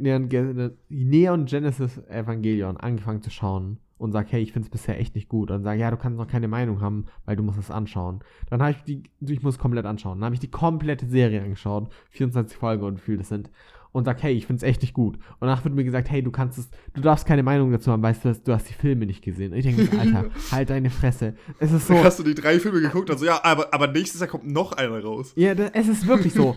Neon 0.88 1.46
Genesis 1.46 1.98
Evangelion 2.08 2.76
angefangen 2.76 3.22
zu 3.22 3.30
schauen 3.30 3.78
und 3.98 4.12
sag, 4.12 4.30
hey, 4.32 4.40
ich 4.42 4.52
finde 4.52 4.66
es 4.66 4.70
bisher 4.70 4.98
echt 4.98 5.14
nicht 5.14 5.28
gut. 5.28 5.50
Und 5.50 5.62
sage, 5.64 5.80
ja, 5.80 5.90
du 5.90 5.96
kannst 5.96 6.16
noch 6.18 6.28
keine 6.28 6.48
Meinung 6.48 6.80
haben, 6.80 7.06
weil 7.24 7.36
du 7.36 7.42
musst 7.42 7.58
es 7.58 7.70
anschauen. 7.70 8.20
Dann 8.48 8.62
habe 8.62 8.72
ich 8.72 8.82
die, 8.84 9.02
ich 9.20 9.42
muss 9.42 9.54
es 9.54 9.58
komplett 9.60 9.84
anschauen. 9.86 10.18
Dann 10.18 10.26
habe 10.26 10.34
ich 10.34 10.40
die 10.40 10.50
komplette 10.50 11.06
Serie 11.06 11.42
angeschaut, 11.42 11.90
24 12.10 12.56
Folgen 12.56 12.84
und 12.84 12.96
wie 12.98 13.02
viel 13.02 13.16
das 13.18 13.28
sind. 13.28 13.50
Und 13.90 14.04
sag, 14.04 14.22
hey, 14.22 14.34
ich 14.34 14.46
finde 14.46 14.58
es 14.58 14.62
echt 14.62 14.82
nicht 14.82 14.92
gut. 14.92 15.16
Und 15.16 15.22
danach 15.48 15.64
wird 15.64 15.74
mir 15.74 15.82
gesagt, 15.82 16.10
hey, 16.10 16.22
du 16.22 16.30
kannst 16.30 16.58
es, 16.58 16.68
du 16.92 17.00
darfst 17.00 17.26
keine 17.26 17.42
Meinung 17.42 17.72
dazu 17.72 17.90
haben, 17.90 18.02
weißt 18.02 18.24
du, 18.26 18.34
du 18.34 18.52
hast 18.52 18.68
die 18.68 18.74
Filme 18.74 19.06
nicht 19.06 19.24
gesehen. 19.24 19.52
Und 19.52 19.58
ich 19.58 19.64
denke, 19.64 19.82
mir, 19.92 19.98
Alter, 20.00 20.26
halt 20.52 20.70
deine 20.70 20.90
Fresse. 20.90 21.34
Es 21.58 21.72
ist 21.72 21.86
so. 21.88 21.94
Dann 21.94 22.04
hast 22.04 22.18
du 22.18 22.22
die 22.22 22.34
drei 22.34 22.60
Filme 22.60 22.80
geguckt, 22.82 23.10
also 23.10 23.24
ja, 23.24 23.40
aber, 23.42 23.72
aber 23.72 23.86
nächstes 23.88 24.20
Jahr 24.20 24.28
kommt 24.28 24.46
noch 24.46 24.72
einer 24.72 25.02
raus. 25.02 25.32
Ja, 25.36 25.54
da- 25.54 25.70
es 25.72 25.88
ist 25.88 26.06
wirklich 26.06 26.34
so. 26.34 26.56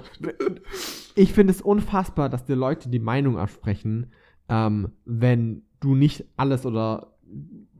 Ich 1.16 1.34
finde 1.34 1.52
es 1.52 1.62
unfassbar, 1.62 2.30
dass 2.30 2.46
dir 2.46 2.56
Leute 2.56 2.90
die 2.90 3.00
Meinung 3.00 3.38
absprechen, 3.38 4.12
ähm, 4.50 4.90
wenn 5.06 5.64
du 5.80 5.96
nicht 5.96 6.26
alles 6.38 6.66
oder 6.66 7.11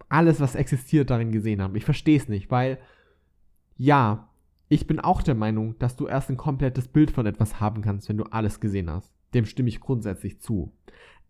alles, 0.10 0.40
was 0.40 0.56
existiert, 0.56 1.10
darin 1.10 1.32
gesehen 1.32 1.62
hast. 1.62 1.76
Ich 1.76 1.86
verstehe 1.86 2.18
es 2.18 2.28
nicht, 2.28 2.52
weil 2.52 2.80
ja, 3.78 4.30
ich 4.70 4.88
bin 4.88 5.00
auch 5.00 5.22
der 5.22 5.36
Meinung, 5.36 5.78
dass 5.80 5.96
du 5.96 6.08
erst 6.08 6.30
ein 6.30 6.38
komplettes 6.38 6.88
Bild 6.88 7.12
von 7.12 7.26
etwas 7.26 7.60
haben 7.60 7.82
kannst, 7.82 8.08
wenn 8.10 8.18
du 8.18 8.24
alles 8.26 8.60
gesehen 8.60 8.90
hast. 8.90 9.12
Dem 9.34 9.46
stimme 9.46 9.70
ich 9.70 9.80
grundsätzlich 9.80 10.40
zu. 10.40 10.72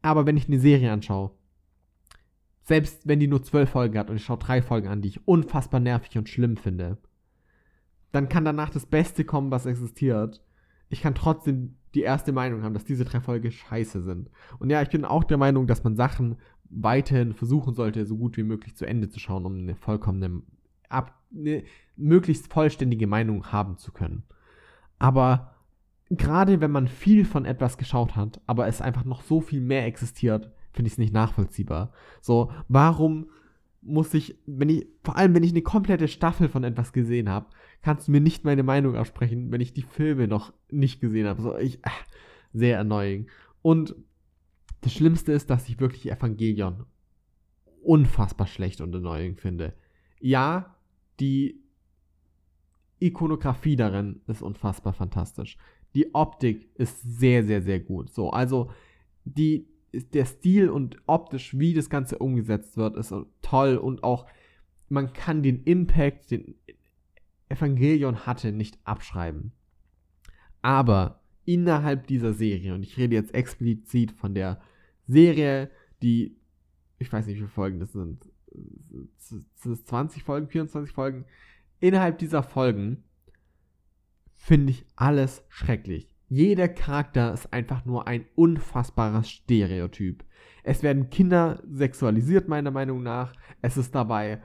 Aber 0.02 0.26
wenn 0.26 0.38
ich 0.38 0.48
eine 0.48 0.60
Serie 0.60 0.92
anschaue, 0.92 1.32
selbst 2.64 3.08
wenn 3.08 3.20
die 3.20 3.28
nur 3.28 3.44
zwölf 3.44 3.70
Folgen 3.70 3.98
hat 3.98 4.10
und 4.10 4.18
ich 4.18 4.26
schaue 4.26 4.38
drei 4.38 4.62
Folgen 4.62 4.88
an, 4.88 5.02
die 5.02 5.10
ich 5.10 5.28
unfassbar 5.28 5.80
nervig 5.80 6.18
und 6.18 6.30
schlimm 6.30 6.58
finde, 6.58 6.98
dann 8.12 8.30
kann 8.30 8.46
danach 8.46 8.70
das 8.70 8.86
Beste 8.86 9.24
kommen, 9.24 9.52
was 9.52 9.66
existiert. 9.66 10.42
Ich 10.90 11.02
kann 11.02 11.16
trotzdem 11.16 11.78
die 11.94 12.02
erste 12.02 12.32
Meinung 12.32 12.64
haben, 12.64 12.74
dass 12.74 12.86
diese 12.86 13.06
drei 13.06 13.20
Folgen 13.20 13.52
scheiße 13.52 14.02
sind. 14.02 14.30
Und 14.60 14.70
ja, 14.70 14.82
ich 14.82 14.90
bin 14.90 15.06
auch 15.06 15.24
der 15.24 15.38
Meinung, 15.38 15.68
dass 15.68 15.84
man 15.84 15.96
Sachen 15.96 16.38
weiterhin 16.70 17.34
versuchen 17.34 17.74
sollte, 17.74 18.06
so 18.06 18.18
gut 18.18 18.38
wie 18.38 18.44
möglich 18.44 18.76
zu 18.76 18.86
Ende 18.86 19.10
zu 19.10 19.20
schauen, 19.20 19.46
um 19.46 19.58
eine 19.58 19.76
vollkommene, 19.76 20.42
ab, 20.90 21.14
eine 21.36 21.64
möglichst 21.98 22.52
vollständige 22.52 23.08
Meinung 23.08 23.52
haben 23.52 23.78
zu 23.78 23.92
können. 23.92 24.24
Aber 25.00 25.56
gerade 26.10 26.62
wenn 26.62 26.72
man 26.72 26.88
viel 26.88 27.26
von 27.26 27.46
etwas 27.46 27.78
geschaut 27.78 28.16
hat, 28.16 28.42
aber 28.48 28.68
es 28.68 28.82
einfach 28.82 29.06
noch 29.06 29.22
so 29.22 29.42
viel 29.42 29.62
mehr 29.62 29.86
existiert, 29.86 30.52
finde 30.72 30.88
ich 30.88 30.94
es 30.94 30.98
nicht 30.98 31.14
nachvollziehbar. 31.14 31.92
So, 32.22 32.52
warum 32.68 33.30
muss 33.82 34.14
ich, 34.14 34.38
wenn 34.46 34.70
ich, 34.70 34.88
vor 35.04 35.18
allem 35.18 35.34
wenn 35.34 35.44
ich 35.44 35.52
eine 35.52 35.64
komplette 35.64 36.08
Staffel 36.08 36.50
von 36.50 36.64
etwas 36.64 36.94
gesehen 36.94 37.30
habe, 37.30 37.48
kannst 37.82 38.08
du 38.08 38.12
mir 38.12 38.22
nicht 38.22 38.44
meine 38.44 38.64
Meinung 38.64 38.96
aussprechen, 38.96 39.52
wenn 39.52 39.62
ich 39.62 39.74
die 39.74 39.82
Filme 39.82 40.28
noch 40.28 40.54
nicht 40.70 41.02
gesehen 41.02 41.28
habe. 41.28 41.42
So, 41.42 41.58
ich, 41.58 41.80
ah, 41.84 41.92
sehr 42.54 42.80
annoying. 42.80 43.28
Und 43.62 43.96
das 44.82 44.94
Schlimmste 44.94 45.32
ist, 45.32 45.50
dass 45.50 45.70
ich 45.70 45.80
wirklich 45.80 46.12
Evangelion 46.12 46.86
unfassbar 47.84 48.48
schlecht 48.48 48.82
und 48.82 48.96
annoying 48.96 49.36
finde. 49.36 49.74
Ja, 50.20 50.76
die 51.20 51.62
Ikonografie 53.00 53.76
darin 53.76 54.22
ist 54.28 54.42
unfassbar 54.42 54.94
fantastisch. 54.94 55.58
Die 55.96 56.14
Optik 56.14 56.70
ist 56.76 57.02
sehr, 57.02 57.44
sehr, 57.44 57.62
sehr 57.62 57.80
gut. 57.80 58.12
So, 58.12 58.30
also 58.30 58.72
die, 59.26 59.68
der 59.92 60.26
Stil 60.26 60.70
und 60.70 60.98
optisch, 61.08 61.58
wie 61.58 61.74
das 61.74 61.90
Ganze 61.90 62.20
umgesetzt 62.20 62.78
wird, 62.78 62.96
ist 62.96 63.14
toll 63.42 63.78
und 63.78 64.04
auch 64.04 64.28
man 64.88 65.14
kann 65.14 65.42
den 65.42 65.64
Impact, 65.64 66.32
den 66.32 66.56
Evangelion 67.52 68.26
hatte, 68.26 68.52
nicht 68.52 68.80
abschreiben. 68.84 69.52
Aber 70.62 71.22
innerhalb 71.46 72.08
dieser 72.08 72.34
Serie, 72.34 72.74
und 72.74 72.84
ich 72.84 72.98
rede 72.98 73.16
jetzt 73.16 73.34
explizit 73.34 74.12
von 74.12 74.34
der 74.34 74.62
Serie, 75.08 75.70
die, 76.02 76.38
ich 77.00 77.12
weiß 77.12 77.26
nicht, 77.26 77.36
wie 77.36 77.40
viele 77.40 77.50
Folgen 77.50 77.80
das 77.80 77.92
sind, 77.92 78.30
20 79.86 80.24
Folgen, 80.24 80.48
24 80.48 80.94
Folgen, 80.94 81.26
innerhalb 81.80 82.20
dieser 82.20 82.44
Folgen 82.44 83.04
finde 84.36 84.72
ich 84.72 84.86
alles 84.96 85.44
schrecklich. 85.50 86.16
Jeder 86.28 86.68
Charakter 86.70 87.34
ist 87.34 87.52
einfach 87.52 87.86
nur 87.86 88.08
ein 88.08 88.26
unfassbares 88.36 89.30
Stereotyp. 89.30 90.24
Es 90.64 90.82
werden 90.82 91.10
Kinder 91.10 91.62
sexualisiert, 91.70 92.48
meiner 92.48 92.72
Meinung 92.72 93.04
nach. 93.04 93.34
Es 93.62 93.78
ist 93.78 93.94
dabei 93.94 94.42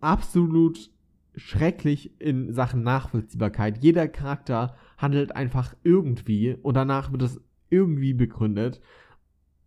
absolut 0.00 0.90
schrecklich 1.36 2.20
in 2.20 2.52
Sachen 2.52 2.82
Nachvollziehbarkeit. 2.82 3.82
Jeder 3.82 4.08
Charakter 4.08 4.76
handelt 4.98 5.34
einfach 5.34 5.74
irgendwie 5.82 6.54
und 6.54 6.74
danach 6.74 7.12
wird 7.12 7.22
es 7.22 7.40
irgendwie 7.70 8.14
begründet. 8.14 8.80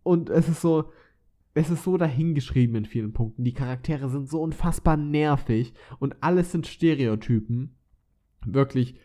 Und 0.02 0.30
es 0.30 0.48
ist 0.48 0.60
so, 0.60 0.90
es 1.54 1.70
ist 1.70 1.84
so 1.84 1.96
dahingeschrieben 1.96 2.76
in 2.76 2.84
vielen 2.86 3.12
Punkten. 3.12 3.44
Die 3.44 3.52
Charaktere 3.52 4.08
sind 4.08 4.28
so 4.28 4.40
unfassbar 4.40 4.96
nervig 4.96 5.74
und 5.98 6.16
alles 6.22 6.52
sind 6.52 6.66
Stereotypen. 6.66 7.76
Wirklich, 8.46 8.98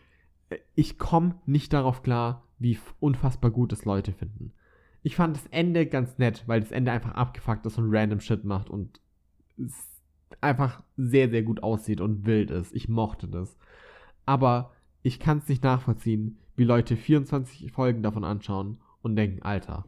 ich 0.76 0.98
komme 0.98 1.42
nicht 1.46 1.74
darauf 1.74 2.04
klar, 2.04 2.48
wie 2.60 2.78
unfassbar 3.00 3.52
gut 3.52 3.74
es 3.74 3.86
Leute 3.86 4.14
finden. 4.14 4.54
Ich 5.02 5.18
fand 5.18 5.36
das 5.36 5.48
Ende 5.48 5.86
ganz 5.86 6.18
nett, 6.18 6.44
weil 6.48 6.62
das 6.62 6.72
Ende 6.72 6.92
einfach 6.92 7.12
abgefuckt 7.12 7.66
ist 7.66 7.78
und 7.78 7.94
random 7.94 8.22
Shit 8.22 8.46
macht 8.46 8.70
und 8.70 9.02
einfach 10.44 10.84
sehr, 10.98 11.30
sehr 11.30 11.44
gut 11.44 11.64
aussieht 11.64 12.02
und 12.02 12.26
wild 12.26 12.52
ist. 12.52 12.74
Ich 12.76 12.90
mochte 12.90 13.28
das. 13.28 13.58
Aber 14.26 14.72
ich 15.02 15.20
kann 15.20 15.40
es 15.40 15.48
nicht 15.48 15.64
nachvollziehen, 15.64 16.38
wie 16.56 16.64
Leute 16.64 16.96
24 16.96 17.72
Folgen 17.72 18.04
davon 18.04 18.24
anschauen 18.24 18.78
und 19.02 19.16
denken, 19.16 19.42
Alter, 19.42 19.86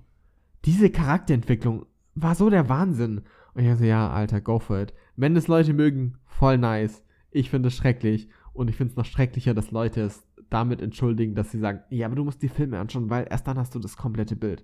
diese 0.66 0.90
Charakterentwicklung 0.90 1.86
war 2.16 2.36
so 2.36 2.50
der 2.50 2.70
Wahnsinn. 2.70 3.22
Und 3.54 3.64
ich 3.64 3.78
so, 3.78 3.86
ja, 3.86 4.10
Alter, 4.10 4.42
go 4.42 4.60
for 4.60 4.82
it. 4.82 4.94
Wenn 5.16 5.36
das 5.36 5.48
Leute 5.48 5.74
mögen, 5.74 6.18
voll 6.26 6.58
nice. 6.58 7.04
Ich 7.32 7.50
finde 7.50 7.68
es 7.68 7.76
schrecklich. 7.76 8.30
Und 8.54 8.70
ich 8.70 8.76
finde 8.76 8.92
es 8.92 8.98
noch 8.98 9.06
schrecklicher, 9.06 9.54
dass 9.54 9.72
Leute 9.72 10.02
es 10.02 10.26
damit 10.50 10.82
entschuldigen, 10.82 11.36
dass 11.36 11.52
sie 11.52 11.60
sagen, 11.60 11.82
ja, 11.90 12.06
aber 12.08 12.16
du 12.16 12.24
musst 12.24 12.42
die 12.42 12.50
Filme 12.50 12.80
anschauen, 12.80 13.10
weil 13.10 13.28
erst 13.30 13.48
dann 13.48 13.58
hast 13.58 13.76
du 13.76 13.80
das 13.80 13.98
komplette 13.98 14.36
Bild. 14.36 14.64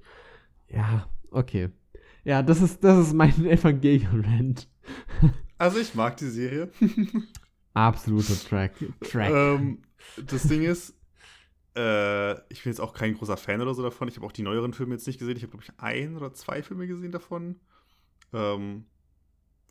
Ja, 0.70 1.08
okay. 1.32 1.70
Ja, 2.24 2.44
das 2.44 2.62
ist, 2.62 2.84
das 2.84 3.08
ist 3.08 3.14
mein 3.14 3.46
Evangelion-Rant. 3.46 4.68
Also 5.62 5.78
ich 5.78 5.94
mag 5.94 6.18
die 6.18 6.26
Serie. 6.26 6.72
Absoluter 7.76 8.34
Track. 8.34 8.74
Track. 9.00 9.32
Ähm, 9.32 9.84
das 10.26 10.48
Ding 10.48 10.64
ist, 10.64 10.96
äh, 11.78 12.32
ich 12.52 12.64
bin 12.64 12.72
jetzt 12.72 12.80
auch 12.80 12.96
kein 12.96 13.14
großer 13.14 13.38
Fan 13.38 13.62
oder 13.62 13.76
so 13.76 13.84
davon. 13.84 14.08
Ich 14.08 14.16
habe 14.16 14.26
auch 14.26 14.32
die 14.32 14.42
neueren 14.42 14.74
Filme 14.74 14.96
jetzt 14.96 15.06
nicht 15.06 15.20
gesehen. 15.20 15.38
Ich 15.38 15.44
habe, 15.44 15.52
glaube 15.52 15.64
ich, 15.64 15.80
ein 15.80 16.18
oder 16.18 16.34
zwei 16.34 16.64
Filme 16.64 16.88
gesehen 16.88 17.12
davon. 17.12 17.60
Ähm, 18.34 18.86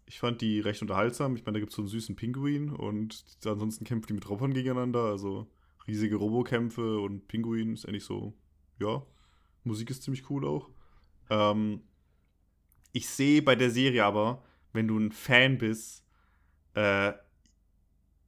ich 0.07 0.21
fand 0.21 0.41
die 0.43 0.61
recht 0.61 0.81
unterhaltsam. 0.81 1.35
Ich 1.35 1.45
meine, 1.45 1.55
da 1.55 1.59
gibt 1.59 1.71
es 1.71 1.77
so 1.77 1.83
einen 1.83 1.89
süßen 1.89 2.15
Pinguin 2.15 2.71
und 2.71 3.25
ansonsten 3.45 3.85
kämpfen 3.85 4.07
die 4.07 4.15
mit 4.15 4.31
Robotern 4.31 4.55
gegeneinander. 4.55 5.07
Also 5.07 5.51
riesige 5.89 6.15
Robokämpfe 6.15 7.01
und 7.01 7.27
Pinguin 7.27 7.73
ist 7.73 7.85
eigentlich 7.85 8.05
so, 8.05 8.33
ja, 8.79 9.05
Musik 9.65 9.91
ist 9.91 10.05
ziemlich 10.05 10.31
cool 10.31 10.47
auch. 10.47 10.71
Ähm, 11.31 11.81
ich 12.93 13.09
sehe 13.09 13.43
bei 13.43 13.57
der 13.57 13.73
Serie 13.73 14.05
aber, 14.05 14.45
wenn 14.73 14.89
du 14.89 14.99
ein 14.99 15.13
Fan 15.13 15.59
bist, 15.59 16.05
äh, 16.75 17.13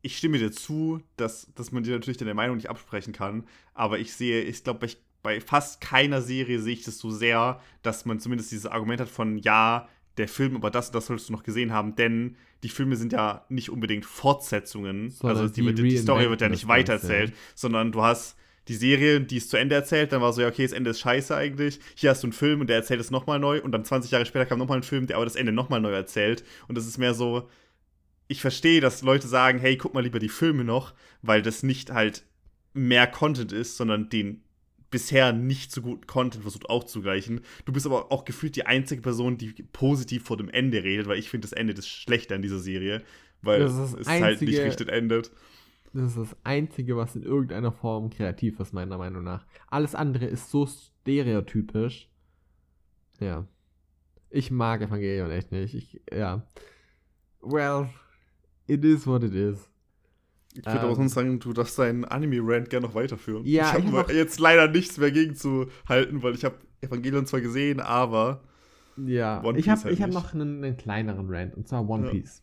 ich 0.03 0.19
stimme 0.19 0.39
dir 0.39 0.51
zu, 0.51 1.01
dass, 1.17 1.53
dass 1.55 1.71
man 1.71 1.85
dir 1.85 1.93
natürlich 1.93 2.19
deine 2.19 2.35
Meinung 2.35 2.57
nicht 2.57 2.71
absprechen 2.71 3.13
kann, 3.13 3.45
aber 3.75 3.99
ich 3.99 4.13
sehe, 4.13 4.43
ich 4.43 4.65
glaube, 4.65 4.81
bei, 4.81 4.93
bei 5.23 5.41
fast 5.41 5.81
keiner 5.81 6.21
Serie 6.21 6.59
sehe 6.61 6.75
ich 6.75 6.85
das 6.85 6.99
so 6.99 7.11
sehr, 7.11 7.61
dass 7.83 8.05
man 8.05 8.19
zumindest 8.19 8.51
dieses 8.51 8.67
Argument 8.67 9.01
hat 9.01 9.09
von, 9.09 9.39
ja, 9.39 9.89
der 10.19 10.29
Film, 10.29 10.57
aber 10.57 10.71
das 10.71 10.89
und 10.89 10.95
das 10.95 11.07
solltest 11.07 11.29
du 11.29 11.33
noch 11.33 11.43
gesehen 11.43 11.73
haben, 11.73 11.95
denn 11.95 12.37
die 12.63 12.69
Filme 12.69 12.97
sind 12.97 13.13
ja 13.13 13.45
nicht 13.49 13.71
unbedingt 13.71 14.05
Fortsetzungen, 14.05 15.11
Sondern 15.11 15.39
also 15.39 15.55
die, 15.55 15.75
die, 15.75 15.83
die 15.83 15.97
Story 15.97 16.29
wird 16.29 16.41
ja 16.41 16.49
nicht 16.49 16.69
weitererzählt, 16.69 17.33
sondern 17.55 17.93
du 17.93 18.03
hast 18.03 18.37
die 18.69 18.75
Serie, 18.75 19.21
die 19.21 19.39
ist 19.39 19.51
zu 19.51 19.57
Ende 19.57 19.75
erzählt, 19.75 20.13
dann 20.13 20.21
war 20.21 20.33
so, 20.33 20.41
ja, 20.41 20.49
okay, 20.49 20.63
das 20.63 20.73
Ende 20.73 20.91
ist 20.91 21.01
scheiße 21.01 21.35
eigentlich. 21.35 21.81
Hier 21.97 22.11
hast 22.11 22.23
du 22.23 22.29
einen 22.29 22.33
Film 22.33 22.61
und 22.61 22.69
der 22.69 22.77
erzählt 22.77 23.01
es 23.01 23.11
nochmal 23.11 23.41
neu 23.41 23.61
und 23.61 23.73
dann 23.73 23.85
20 23.85 24.11
Jahre 24.11 24.27
später 24.27 24.47
kam 24.47 24.59
nochmal 24.59 24.79
ein 24.79 24.85
Film, 24.85 25.07
der 25.07 25.17
aber 25.17 25.25
das 25.25 25.37
Ende 25.37 25.53
nochmal 25.53 25.81
neu 25.81 25.93
erzählt. 25.93 26.45
Und 26.69 26.79
das 26.79 26.87
ist 26.87 26.99
mehr 26.99 27.15
so, 27.15 27.49
ich 28.29 28.41
verstehe, 28.41 28.81
dass 28.81 29.03
Leute 29.03 29.27
sagen, 29.27 29.59
hey, 29.59 29.77
guck 29.77 29.95
mal 29.95 30.03
lieber 30.03 30.21
die 30.21 30.29
Filme 30.29 30.65
noch, 30.65 30.95
weil 31.23 31.43
das 31.43 31.63
nicht 31.63 31.91
halt 31.91 32.25
mehr 32.73 33.07
Content 33.07 33.53
ist, 33.53 33.77
sondern 33.77 34.09
den 34.09 34.43
bisher 34.91 35.33
nicht 35.33 35.73
so 35.73 35.83
guten 35.83 36.07
Content 36.07 36.43
versucht 36.43 36.69
aufzugleichen. 36.69 37.41
Du 37.65 37.73
bist 37.73 37.87
aber 37.87 38.13
auch 38.13 38.25
gefühlt 38.25 38.55
die 38.55 38.67
einzige 38.67 39.03
Person, 39.03 39.39
die 39.39 39.53
positiv 39.73 40.25
vor 40.25 40.37
dem 40.37 40.49
Ende 40.51 40.85
redet, 40.85 41.09
weil 41.09 41.19
ich 41.19 41.31
finde 41.31 41.49
das 41.49 41.53
Ende 41.53 41.75
das 41.75 41.89
Schlechte 41.89 42.35
an 42.35 42.43
dieser 42.43 42.59
Serie, 42.59 43.03
weil 43.41 43.63
es 43.63 44.07
halt 44.07 44.41
nicht 44.43 44.61
richtig 44.61 44.89
endet. 44.89 45.33
Das 45.95 46.05
ist 46.05 46.17
das 46.17 46.37
Einzige, 46.43 46.97
was 46.97 47.17
in 47.17 47.23
irgendeiner 47.23 47.71
Form 47.71 48.09
kreativ 48.09 48.59
ist, 48.61 48.73
meiner 48.73 48.97
Meinung 48.97 49.25
nach. 49.25 49.47
Alles 49.69 49.95
andere 49.95 50.25
ist 50.25 50.51
so 50.51 50.67
stereotypisch. 50.67 52.09
Ja. 53.21 53.47
Ich 54.31 54.51
mag 54.51 54.81
Evangelion 54.81 55.31
echt 55.31 55.53
nicht. 55.53 55.75
Ich, 55.75 56.01
ja. 56.11 56.47
Well, 57.43 57.91
it 58.67 58.85
is 58.85 59.07
what 59.07 59.23
it 59.23 59.35
is. 59.35 59.69
Ich 60.55 60.65
würde 60.67 60.81
ähm, 60.81 60.93
auch 60.93 60.97
sonst 60.97 61.15
sagen, 61.15 61.39
du 61.39 61.53
darfst 61.53 61.79
deinen 61.79 62.05
Anime-Rant 62.05 62.71
gerne 62.71 62.87
noch 62.87 62.95
weiterführen. 62.95 63.45
Ja, 63.45 63.77
ich 63.77 63.93
habe 63.93 64.13
jetzt 64.13 64.39
leider 64.39 64.69
nichts 64.69 64.99
mehr 64.99 65.11
gegen 65.11 65.35
zu 65.35 65.67
halten, 65.89 66.23
weil 66.23 66.35
ich 66.35 66.45
habe 66.45 66.57
Evangelion 66.81 67.27
zwar 67.27 67.41
gesehen, 67.41 67.81
aber 67.81 68.43
ja, 68.97 69.43
One 69.43 69.59
ich 69.59 69.69
habe 69.69 69.83
halt 69.83 70.01
hab 70.01 70.11
noch 70.11 70.35
einen, 70.35 70.63
einen, 70.63 70.77
kleineren 70.77 71.27
Rant 71.31 71.57
und 71.57 71.69
zwar 71.69 71.89
One 71.89 72.11
Piece. 72.11 72.43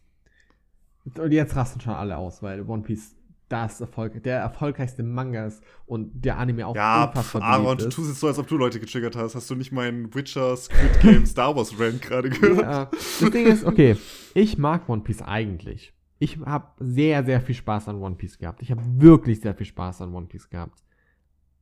Und 1.05 1.31
jetzt 1.31 1.55
rasten 1.55 1.81
schon 1.81 1.93
alle 1.93 2.17
aus, 2.17 2.41
weil 2.41 2.61
One 2.67 2.81
Piece 2.81 3.15
das 3.49 3.81
Erfolg, 3.81 4.21
der 4.23 4.39
erfolgreichste 4.39 5.03
Manga 5.03 5.47
ist 5.47 5.63
und 5.85 6.23
der 6.23 6.37
Anime 6.37 6.67
auch 6.67 6.75
ja, 6.75 7.05
unfassbar 7.05 7.41
Ja, 7.41 7.47
Aaron, 7.47 7.77
du 7.77 7.89
tust 7.89 8.09
jetzt 8.09 8.19
so, 8.19 8.27
als 8.27 8.37
ob 8.37 8.47
du 8.47 8.57
Leute 8.57 8.79
getriggert 8.79 9.15
hast. 9.15 9.35
Hast 9.35 9.49
du 9.49 9.55
nicht 9.55 9.71
meinen 9.71 10.13
Witcher, 10.13 10.55
Squid 10.55 10.99
Game, 11.01 11.25
Star 11.25 11.55
Wars 11.55 11.77
Rant 11.79 12.01
gerade 12.01 12.29
gehört? 12.29 12.61
Ja, 12.61 12.85
das 12.85 13.31
Ding 13.31 13.47
ist, 13.47 13.65
okay, 13.65 13.97
ich 14.35 14.57
mag 14.57 14.87
One 14.87 15.01
Piece 15.01 15.21
eigentlich. 15.21 15.93
Ich 16.19 16.37
habe 16.45 16.67
sehr, 16.79 17.23
sehr 17.23 17.41
viel 17.41 17.55
Spaß 17.55 17.87
an 17.87 18.01
One 18.01 18.15
Piece 18.15 18.37
gehabt. 18.37 18.61
Ich 18.61 18.71
habe 18.71 18.81
wirklich 18.85 19.41
sehr 19.41 19.55
viel 19.55 19.65
Spaß 19.65 20.01
an 20.01 20.13
One 20.13 20.27
Piece 20.27 20.49
gehabt. 20.49 20.83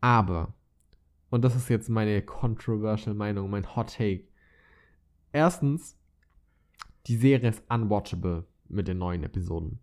Aber, 0.02 0.54
und 1.30 1.44
das 1.44 1.56
ist 1.56 1.70
jetzt 1.70 1.90
meine 1.90 2.22
controversial 2.22 3.16
Meinung, 3.16 3.50
mein 3.50 3.76
Hot 3.76 3.96
Take. 3.96 4.26
Erstens, 5.32 5.98
die 7.06 7.16
Serie 7.16 7.50
ist 7.50 7.64
unwatchable 7.70 8.46
mit 8.68 8.88
den 8.88 8.98
neuen 8.98 9.24
Episoden. 9.24 9.80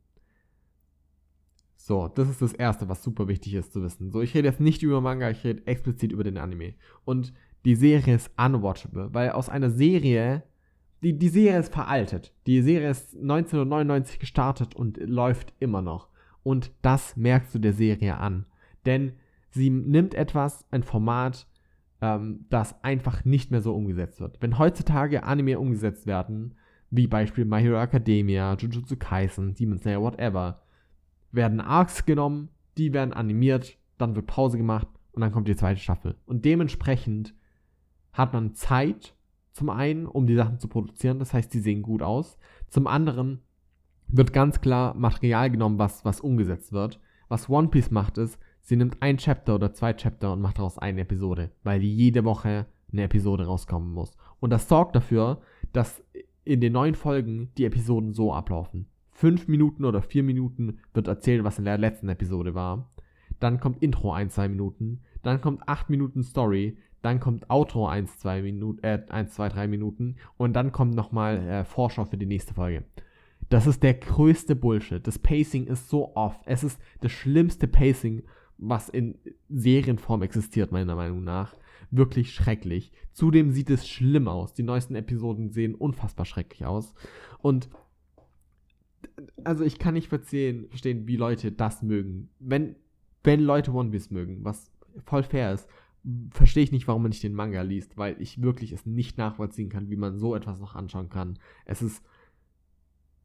So, 1.87 2.09
das 2.09 2.31
ist 2.31 2.41
das 2.41 2.55
Erste, 2.55 2.89
was 2.89 3.03
super 3.03 3.29
wichtig 3.29 3.53
ist 3.53 3.75
zu 3.75 3.83
wissen. 3.83 4.11
So, 4.11 4.23
ich 4.23 4.35
rede 4.35 4.49
jetzt 4.49 4.59
nicht 4.59 4.83
über 4.83 5.03
Manga, 5.03 5.29
ich 5.29 5.45
rede 5.45 5.67
explizit 5.67 6.13
über 6.13 6.25
den 6.25 6.39
Anime. 6.39 6.73
Und 7.05 7.35
die 7.67 7.75
Serie 7.75 8.15
ist 8.15 8.31
unwatchable, 8.39 9.13
weil 9.13 9.33
aus 9.33 9.51
einer 9.51 9.69
Serie, 9.69 10.45
die, 11.03 11.19
die 11.19 11.29
Serie 11.29 11.61
ist 11.61 11.75
veraltet. 11.75 12.33
Die 12.47 12.63
Serie 12.63 12.89
ist 12.89 13.15
1999 13.15 14.19
gestartet 14.19 14.75
und 14.75 14.97
läuft 14.97 15.53
immer 15.61 15.83
noch. 15.83 16.09
Und 16.43 16.73
das 16.81 17.19
merkst 17.19 17.55
du 17.55 17.59
der 17.59 17.75
Serie 17.75 18.17
an. 18.17 18.47
Denn 18.87 19.13
sie 19.51 19.69
nimmt 19.69 20.15
etwas, 20.15 20.65
ein 20.71 20.85
Format, 20.85 21.47
ähm, 22.01 22.47
das 22.49 22.83
einfach 22.83 23.27
nicht 23.27 23.51
mehr 23.51 23.61
so 23.61 23.75
umgesetzt 23.75 24.23
wird. 24.23 24.41
Wenn 24.41 24.59
heutzutage 24.59 25.25
Anime 25.25 25.59
umgesetzt 25.59 26.07
werden, 26.07 26.55
wie 26.89 27.09
Beispiel 27.09 27.45
My 27.45 27.61
Hero 27.61 27.79
Academia, 27.79 28.55
Jujutsu 28.55 28.97
Kaisen, 28.97 29.55
Demon 29.55 29.79
Slayer, 29.79 30.01
whatever, 30.01 30.64
werden 31.35 31.61
Arcs 31.61 32.05
genommen, 32.05 32.49
die 32.77 32.93
werden 32.93 33.13
animiert, 33.13 33.79
dann 33.99 34.17
wird 34.17 34.27
Pause 34.27 34.57
gemacht 34.57 34.89
und 35.13 35.21
dann 35.21 35.33
kommt 35.33 35.49
die 35.49 35.57
zweite 35.57 35.81
Staffel. 35.81 36.17
Und 36.27 36.45
dementsprechend 36.45 37.35
hat 38.13 38.33
man 38.33 38.55
Zeit, 38.55 39.15
zum 39.53 39.71
einen, 39.71 40.07
um 40.07 40.27
die 40.27 40.35
Sachen 40.35 40.59
zu 40.59 40.69
produzieren, 40.69 41.19
das 41.19 41.33
heißt, 41.33 41.53
die 41.55 41.61
sehen 41.61 41.83
gut 41.83 42.03
aus. 42.03 42.39
Zum 42.69 42.87
anderen 42.87 43.41
wird 44.09 44.33
ganz 44.33 44.61
klar 44.61 44.95
Material 44.95 45.51
genommen, 45.51 45.79
was, 45.79 46.05
was 46.05 46.21
umgesetzt 46.21 46.73
wird. 46.73 47.01
Was 47.29 47.49
One 47.49 47.69
Piece 47.69 47.91
macht, 47.91 48.19
ist, 48.19 48.39
sie 48.61 48.77
nimmt 48.77 49.01
ein 49.01 49.17
Chapter 49.17 49.55
oder 49.55 49.73
zwei 49.73 49.93
Chapter 49.93 50.33
und 50.33 50.41
macht 50.41 50.59
daraus 50.59 50.79
eine 50.79 51.03
Episode, 51.03 51.51
weil 51.63 51.83
jede 51.83 52.25
Woche 52.25 52.67
eine 52.93 53.05
Episode 53.05 53.47
rauskommen 53.47 53.93
muss. 53.93 54.17
Und 54.41 54.51
das 54.51 54.69
sorgt 54.69 54.95
dafür, 54.95 55.41
dass 55.73 56.03
in 56.45 56.61
den 56.61 56.73
neuen 56.73 56.95
Folgen 56.95 57.51
die 57.57 57.65
Episoden 57.65 58.13
so 58.13 58.33
ablaufen 58.33 58.89
fünf 59.15 59.49
Minuten 59.49 59.85
oder 59.85 60.03
vier 60.03 60.23
Minuten 60.23 60.81
wird 60.93 61.09
erzählt, 61.09 61.45
was 61.45 61.59
in 61.59 61.65
der 61.65 61.79
letzten 61.79 62.09
Episode 62.09 62.55
war. 62.55 62.91
Dann 63.41 63.61
kommt 63.61 63.83
Intro 63.83 64.13
ein, 64.13 64.29
zwei 64.29 64.49
Minuten. 64.49 65.01
Dann 65.23 65.41
kommt 65.41 65.67
acht 65.67 65.89
Minuten 65.89 66.23
Story. 66.23 66.77
Dann 67.05 67.21
kommt 67.21 67.51
Outro 67.51 67.87
1, 67.87 68.19
2 68.21 68.41
Minuten, 68.41 68.83
äh, 68.83 68.99
1, 69.11 69.35
2, 69.35 69.51
3 69.51 69.69
Minuten. 69.69 70.17
Und 70.39 70.55
dann 70.55 70.73
kommt 70.73 70.95
nochmal 70.95 71.37
äh, 71.37 71.65
Vorschau 71.67 72.07
für 72.07 72.17
die 72.17 72.25
nächste 72.25 72.55
Folge. 72.55 72.85
Das 73.51 73.67
ist 73.67 73.83
der 73.83 73.93
größte 73.93 74.57
Bullshit. 74.57 75.07
Das 75.07 75.19
Pacing 75.19 75.67
ist 75.67 75.91
so 75.91 76.17
off. 76.17 76.41
Es 76.47 76.65
ist 76.65 76.81
das 77.03 77.13
schlimmste 77.13 77.69
Pacing, 77.69 78.23
was 78.57 78.89
in 78.89 79.19
Serienform 79.51 80.23
existiert, 80.23 80.73
meiner 80.73 80.97
Meinung 80.97 81.23
nach. 81.25 81.55
Wirklich 81.91 82.33
schrecklich. 82.33 82.91
Zudem 83.13 83.51
sieht 83.51 83.69
es 83.69 83.87
schlimm 83.87 84.27
aus. 84.27 84.55
Die 84.55 84.63
neuesten 84.63 84.95
Episoden 84.95 85.51
sehen 85.51 85.75
unfassbar 85.75 86.25
schrecklich 86.25 86.65
aus. 86.65 86.95
Und 87.43 87.69
also 89.47 89.65
ich 89.65 89.79
kann 89.79 89.95
nicht 89.95 90.09
verstehen, 90.09 90.69
verstehen, 90.69 91.07
wie 91.07 91.17
Leute 91.17 91.53
das 91.53 91.83
mögen. 91.83 92.31
Wenn, 92.39 92.77
wenn 93.23 93.41
Leute 93.41 93.73
One 93.73 93.91
Piece 93.91 94.11
mögen, 94.11 94.45
was 94.45 94.71
voll 95.05 95.23
fair 95.23 95.53
ist, 95.53 95.69
verstehe 96.31 96.65
ich 96.65 96.73
nicht, 96.73 96.87
warum 96.87 97.03
man 97.03 97.11
nicht 97.11 97.23
den 97.23 97.35
Manga 97.35 97.63
liest, 97.63 97.97
weil 97.97 98.21
ich 98.21 98.43
wirklich 98.43 98.73
es 98.73 98.85
nicht 98.85 99.17
nachvollziehen 99.17 99.71
kann, 99.71 99.89
wie 99.89 99.97
man 99.97 100.19
so 100.19 100.35
etwas 100.35 100.61
noch 100.61 100.75
anschauen 100.75 101.09
kann. 101.09 101.39
Es 101.65 101.81
ist 101.81 102.05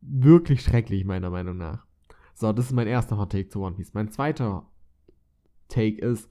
wirklich 0.01 0.61
schrecklich, 0.61 1.03
meiner 1.03 1.29
Meinung 1.29 1.57
nach. 1.57 1.85
So, 2.33 2.53
das 2.53 2.67
ist 2.67 2.71
mein 2.71 2.87
erster 2.87 3.17
Hot 3.17 3.33
Take 3.33 3.49
zu 3.49 3.61
One 3.61 3.75
Piece. 3.75 3.93
Mein 3.93 4.09
zweiter 4.09 4.65
Take 5.67 5.99
ist, 6.01 6.29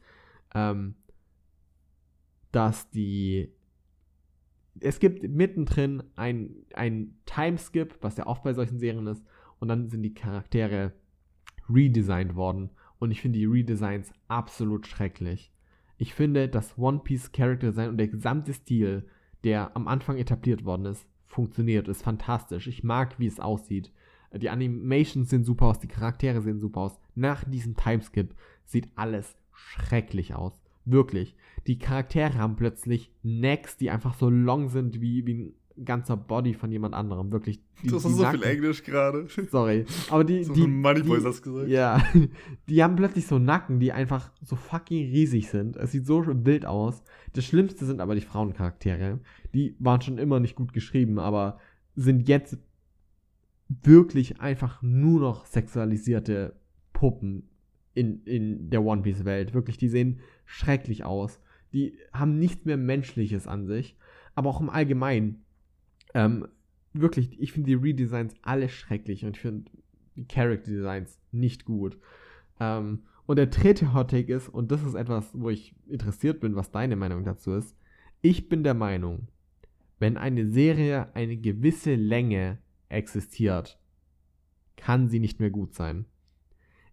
ähm, 0.55 0.95
dass 2.51 2.89
die. 2.91 3.53
Es 4.80 5.01
gibt 5.01 5.22
mittendrin 5.24 6.05
ein, 6.14 6.55
ein 6.72 7.18
Timeskip, 7.26 7.99
was 8.01 8.16
ja 8.16 8.26
oft 8.26 8.45
bei 8.45 8.55
solchen 8.55 8.78
Serien 8.78 9.07
ist, 9.09 9.24
und 9.61 9.68
dann 9.68 9.88
sind 9.88 10.02
die 10.02 10.14
Charaktere 10.14 10.92
redesigned 11.68 12.34
worden. 12.34 12.70
Und 12.98 13.11
ich 13.11 13.20
finde 13.20 13.38
die 13.38 13.46
Redesigns 13.46 14.12
absolut 14.26 14.86
schrecklich. 14.86 15.52
Ich 15.98 16.14
finde, 16.14 16.48
das 16.48 16.78
One 16.78 17.00
Piece 17.00 17.32
Character 17.32 17.68
Design 17.68 17.90
und 17.90 17.98
der 17.98 18.09
gesamte 18.09 18.54
Stil, 18.54 19.06
der 19.44 19.76
am 19.76 19.88
Anfang 19.88 20.16
etabliert 20.16 20.64
worden 20.64 20.86
ist, 20.86 21.06
funktioniert, 21.26 21.88
ist 21.88 22.02
fantastisch. 22.02 22.66
Ich 22.66 22.84
mag, 22.84 23.18
wie 23.18 23.26
es 23.26 23.40
aussieht. 23.40 23.92
Die 24.34 24.50
Animations 24.50 25.30
sehen 25.30 25.44
super 25.44 25.66
aus, 25.66 25.78
die 25.78 25.88
Charaktere 25.88 26.42
sehen 26.42 26.61
super 26.61 26.80
aus. 26.80 27.00
Nach 27.14 27.44
diesem 27.44 27.76
Timeskip 27.76 28.34
sieht 28.64 28.88
alles 28.96 29.36
schrecklich 29.52 30.34
aus. 30.34 30.61
Wirklich. 30.84 31.36
Die 31.66 31.78
Charaktere 31.78 32.34
haben 32.34 32.56
plötzlich 32.56 33.12
Necks, 33.22 33.76
die 33.76 33.90
einfach 33.90 34.14
so 34.14 34.30
long 34.30 34.68
sind 34.68 35.00
wie, 35.00 35.26
wie 35.26 35.34
ein 35.34 35.54
ganzer 35.84 36.16
Body 36.16 36.54
von 36.54 36.70
jemand 36.70 36.94
anderem. 36.94 37.32
Wirklich. 37.32 37.60
Die, 37.82 37.88
das 37.88 38.04
ist 38.04 38.16
so 38.16 38.22
Nacken, 38.22 38.40
viel 38.40 38.48
Englisch 38.50 38.82
gerade. 38.82 39.26
Sorry. 39.50 39.84
Aber 40.10 40.24
die. 40.24 40.44
so 40.44 40.52
die, 40.52 40.66
Moneyboy 40.66 41.20
hast 41.22 41.42
gesagt. 41.42 41.68
Ja. 41.68 42.02
Die 42.68 42.82
haben 42.82 42.96
plötzlich 42.96 43.26
so 43.26 43.38
Nacken, 43.38 43.80
die 43.80 43.92
einfach 43.92 44.30
so 44.42 44.56
fucking 44.56 45.10
riesig 45.10 45.48
sind. 45.48 45.76
Es 45.76 45.92
sieht 45.92 46.06
so 46.06 46.24
wild 46.26 46.66
aus. 46.66 47.02
Das 47.32 47.44
Schlimmste 47.44 47.84
sind 47.86 48.00
aber 48.00 48.14
die 48.14 48.20
Frauencharaktere. 48.20 49.20
Die 49.54 49.76
waren 49.78 50.00
schon 50.00 50.18
immer 50.18 50.40
nicht 50.40 50.56
gut 50.56 50.72
geschrieben, 50.72 51.18
aber 51.18 51.58
sind 51.94 52.28
jetzt 52.28 52.58
wirklich 53.68 54.40
einfach 54.40 54.82
nur 54.82 55.20
noch 55.20 55.46
sexualisierte 55.46 56.56
Puppen 56.92 57.48
in, 57.94 58.22
in 58.24 58.70
der 58.70 58.84
One 58.84 59.02
Piece 59.02 59.24
Welt. 59.24 59.54
Wirklich, 59.54 59.78
die 59.78 59.88
sehen 59.88 60.20
schrecklich 60.46 61.04
aus. 61.04 61.40
Die 61.72 61.98
haben 62.12 62.38
nichts 62.38 62.64
mehr 62.64 62.76
Menschliches 62.76 63.46
an 63.46 63.66
sich. 63.66 63.96
Aber 64.34 64.50
auch 64.50 64.60
im 64.60 64.70
Allgemeinen 64.70 65.44
ähm, 66.18 66.48
wirklich, 66.92 67.40
ich 67.40 67.52
finde 67.52 67.68
die 67.68 67.74
Redesigns 67.74 68.34
alle 68.42 68.68
schrecklich 68.68 69.24
und 69.24 69.36
ich 69.36 69.40
finde 69.40 69.70
die 70.16 70.26
Character 70.26 70.72
Designs 70.72 71.20
nicht 71.30 71.64
gut. 71.64 71.96
Ähm, 72.58 73.04
und 73.26 73.36
der 73.36 73.46
dritte 73.46 73.94
Hot 73.94 74.10
Take 74.10 74.34
ist, 74.34 74.48
und 74.48 74.72
das 74.72 74.82
ist 74.82 74.94
etwas, 74.94 75.30
wo 75.32 75.48
ich 75.48 75.76
interessiert 75.86 76.40
bin, 76.40 76.56
was 76.56 76.72
deine 76.72 76.96
Meinung 76.96 77.24
dazu 77.24 77.52
ist. 77.52 77.76
Ich 78.20 78.48
bin 78.48 78.64
der 78.64 78.74
Meinung, 78.74 79.28
wenn 80.00 80.16
eine 80.16 80.50
Serie 80.50 81.14
eine 81.14 81.36
gewisse 81.36 81.94
Länge 81.94 82.58
existiert, 82.88 83.78
kann 84.76 85.08
sie 85.08 85.20
nicht 85.20 85.38
mehr 85.38 85.50
gut 85.50 85.74
sein. 85.74 86.04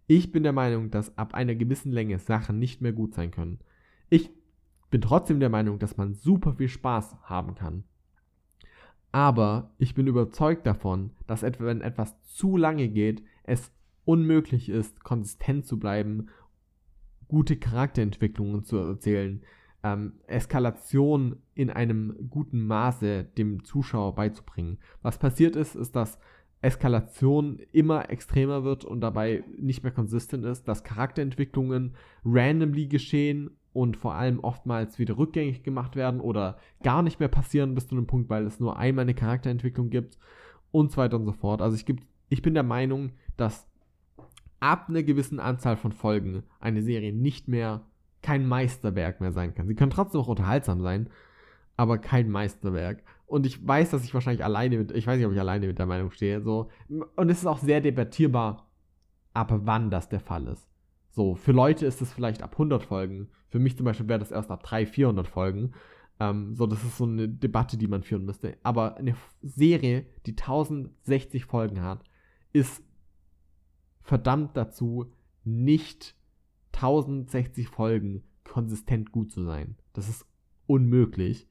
Ich 0.05 0.31
bin 0.31 0.43
der 0.43 0.53
Meinung, 0.53 0.91
dass 0.91 1.17
ab 1.17 1.33
einer 1.33 1.55
gewissen 1.55 1.91
Länge 1.91 2.19
Sachen 2.19 2.59
nicht 2.59 2.79
mehr 2.79 2.93
gut 2.93 3.15
sein 3.15 3.31
können. 3.31 3.57
Ich 4.11 4.29
bin 4.91 5.01
trotzdem 5.01 5.39
der 5.39 5.49
Meinung, 5.49 5.79
dass 5.79 5.97
man 5.97 6.13
super 6.13 6.53
viel 6.53 6.69
Spaß 6.69 7.15
haben 7.23 7.55
kann. 7.55 7.85
Aber 9.15 9.71
ich 9.77 9.95
bin 9.95 10.07
überzeugt 10.07 10.67
davon, 10.67 11.11
dass 11.25 11.41
wenn 11.41 11.79
etwas 11.79 12.21
zu 12.23 12.57
lange 12.57 12.89
geht, 12.89 13.23
es 13.45 13.71
unmöglich 14.03 14.67
ist, 14.67 15.05
konsistent 15.05 15.65
zu 15.65 15.79
bleiben, 15.79 16.27
gute 17.29 17.55
Charakterentwicklungen 17.55 18.65
zu 18.65 18.75
erzählen, 18.75 19.41
ähm, 19.83 20.15
Eskalation 20.27 21.37
in 21.53 21.69
einem 21.69 22.27
guten 22.29 22.67
Maße 22.67 23.23
dem 23.23 23.63
Zuschauer 23.63 24.15
beizubringen. 24.15 24.79
Was 25.01 25.17
passiert 25.17 25.55
ist, 25.55 25.75
ist, 25.75 25.95
dass 25.95 26.19
Eskalation 26.59 27.59
immer 27.71 28.09
extremer 28.09 28.65
wird 28.65 28.83
und 28.83 28.99
dabei 28.99 29.45
nicht 29.57 29.81
mehr 29.83 29.93
konsistent 29.93 30.43
ist, 30.43 30.67
dass 30.67 30.83
Charakterentwicklungen 30.83 31.95
randomly 32.25 32.87
geschehen 32.87 33.51
und 33.75 33.97
vor 33.97 34.15
allem 34.15 34.39
oftmals 34.39 34.99
wieder 34.99 35.17
rückgängig 35.17 35.61
gemacht 35.61 35.97
werden 35.97 36.21
oder 36.21 36.57
gar 36.81 37.03
nicht 37.03 37.19
mehr 37.19 37.27
passieren 37.27 37.75
bis 37.75 37.89
zu 37.89 37.95
einem 37.95 38.07
Punkt, 38.07 38.29
weil 38.29 38.45
es 38.45 38.61
nur 38.61 38.77
einmal 38.77 39.03
eine 39.03 39.13
Charakterentwicklung 39.13 39.89
gibt 39.89 40.17
und 40.71 40.93
so 40.93 40.97
weiter 40.97 41.17
und 41.17 41.25
so 41.25 41.33
fort. 41.33 41.61
Also 41.61 41.75
ich, 41.75 41.85
gibt, 41.85 42.05
ich 42.29 42.41
bin 42.41 42.53
der 42.53 42.63
Meinung, 42.63 43.11
dass 43.35 43.67
ab 44.61 44.85
einer 44.87 45.03
gewissen 45.03 45.41
Anzahl 45.41 45.75
von 45.75 45.91
Folgen 45.91 46.43
eine 46.61 46.83
Serie 46.83 47.11
nicht 47.11 47.49
mehr 47.49 47.81
kein 48.21 48.47
Meisterwerk 48.47 49.19
mehr 49.19 49.33
sein 49.33 49.53
kann. 49.53 49.67
Sie 49.67 49.75
können 49.75 49.91
trotzdem 49.91 50.21
auch 50.21 50.29
unterhaltsam 50.29 50.81
sein, 50.81 51.09
aber 51.75 51.97
kein 51.97 52.29
Meisterwerk. 52.29 53.03
Und 53.25 53.45
ich 53.45 53.67
weiß, 53.67 53.89
dass 53.89 54.05
ich 54.05 54.13
wahrscheinlich 54.13 54.45
alleine 54.45 54.77
mit, 54.77 54.91
ich 54.93 55.05
weiß 55.05 55.17
nicht, 55.17 55.25
ob 55.25 55.33
ich 55.33 55.39
alleine 55.41 55.67
mit 55.67 55.79
der 55.79 55.85
Meinung 55.85 56.11
stehe, 56.11 56.41
so. 56.41 56.69
Und 56.87 57.29
es 57.29 57.39
ist 57.39 57.45
auch 57.45 57.59
sehr 57.59 57.81
debattierbar, 57.81 58.69
ab 59.33 59.51
wann 59.65 59.89
das 59.89 60.07
der 60.07 60.21
Fall 60.21 60.47
ist. 60.47 60.65
So, 61.15 61.35
für 61.35 61.53
Leute 61.53 61.85
ist 61.85 62.01
es 62.01 62.11
vielleicht 62.11 62.43
ab 62.43 62.51
100 62.51 62.83
Folgen. 62.83 63.29
Für 63.47 63.57
mich 63.57 63.77
zum 63.77 63.85
Beispiel 63.85 64.09
wäre 64.09 64.19
das 64.19 64.31
erst 64.31 64.51
ab 64.51 64.63
300, 64.63 64.93
400 64.93 65.27
Folgen. 65.27 65.71
Ähm, 66.19 66.53
so, 66.55 66.67
das 66.67 66.83
ist 66.83 66.97
so 66.97 67.05
eine 67.05 67.29
Debatte, 67.29 67.77
die 67.77 67.87
man 67.87 68.03
führen 68.03 68.25
müsste. 68.25 68.57
Aber 68.63 68.97
eine 68.97 69.15
Serie, 69.41 70.05
die 70.25 70.31
1060 70.31 71.45
Folgen 71.45 71.81
hat, 71.81 72.03
ist 72.51 72.83
verdammt 74.01 74.57
dazu, 74.57 75.13
nicht 75.45 76.15
1060 76.73 77.69
Folgen 77.69 78.23
konsistent 78.43 79.13
gut 79.13 79.31
zu 79.31 79.41
sein. 79.41 79.77
Das 79.93 80.09
ist 80.09 80.25
unmöglich. 80.67 81.47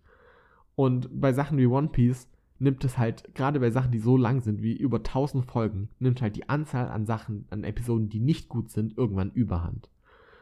Und 0.75 1.09
bei 1.19 1.33
Sachen 1.33 1.57
wie 1.57 1.67
One 1.67 1.89
Piece 1.89 2.29
nimmt 2.59 2.85
es 2.85 2.99
halt, 2.99 3.35
gerade 3.35 3.61
bei 3.61 3.71
Sachen, 3.71 3.91
die 3.91 3.99
so 3.99 4.17
lang 4.17 4.41
sind 4.41 4.63
wie 4.63 4.77
über 4.77 4.99
1000 4.99 5.45
Folgen, 5.45 5.89
nimmt 5.99 6.23
halt 6.23 6.37
die 6.37 6.49
Anzahl 6.49 6.89
an 6.89 7.07
Sachen, 7.07 7.47
an 7.51 7.65
Episoden, 7.65 8.09
die 8.09 8.21
nicht 8.21 8.49
gut 8.49 8.71
sind, 8.71 8.97
irgendwann 8.97 9.33
überhand. 9.33 9.91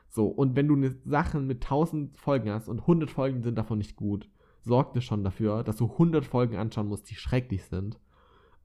So, 0.08 0.26
und 0.26 0.56
wenn 0.56 0.68
du 0.68 0.76
eine 0.76 0.94
Sache 1.06 1.40
mit 1.40 1.62
1000 1.62 2.18
Folgen 2.18 2.50
hast 2.50 2.68
und 2.68 2.80
100 2.80 3.10
Folgen 3.10 3.42
sind 3.42 3.56
davon 3.56 3.78
nicht 3.78 3.96
gut, 3.96 4.28
sorgt 4.60 4.96
es 4.96 5.04
schon 5.04 5.24
dafür, 5.24 5.62
dass 5.64 5.76
du 5.76 5.90
100 5.90 6.24
Folgen 6.24 6.56
anschauen 6.56 6.88
musst, 6.88 7.10
die 7.10 7.14
schrecklich 7.14 7.64
sind. 7.64 7.98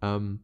Ähm, 0.01 0.41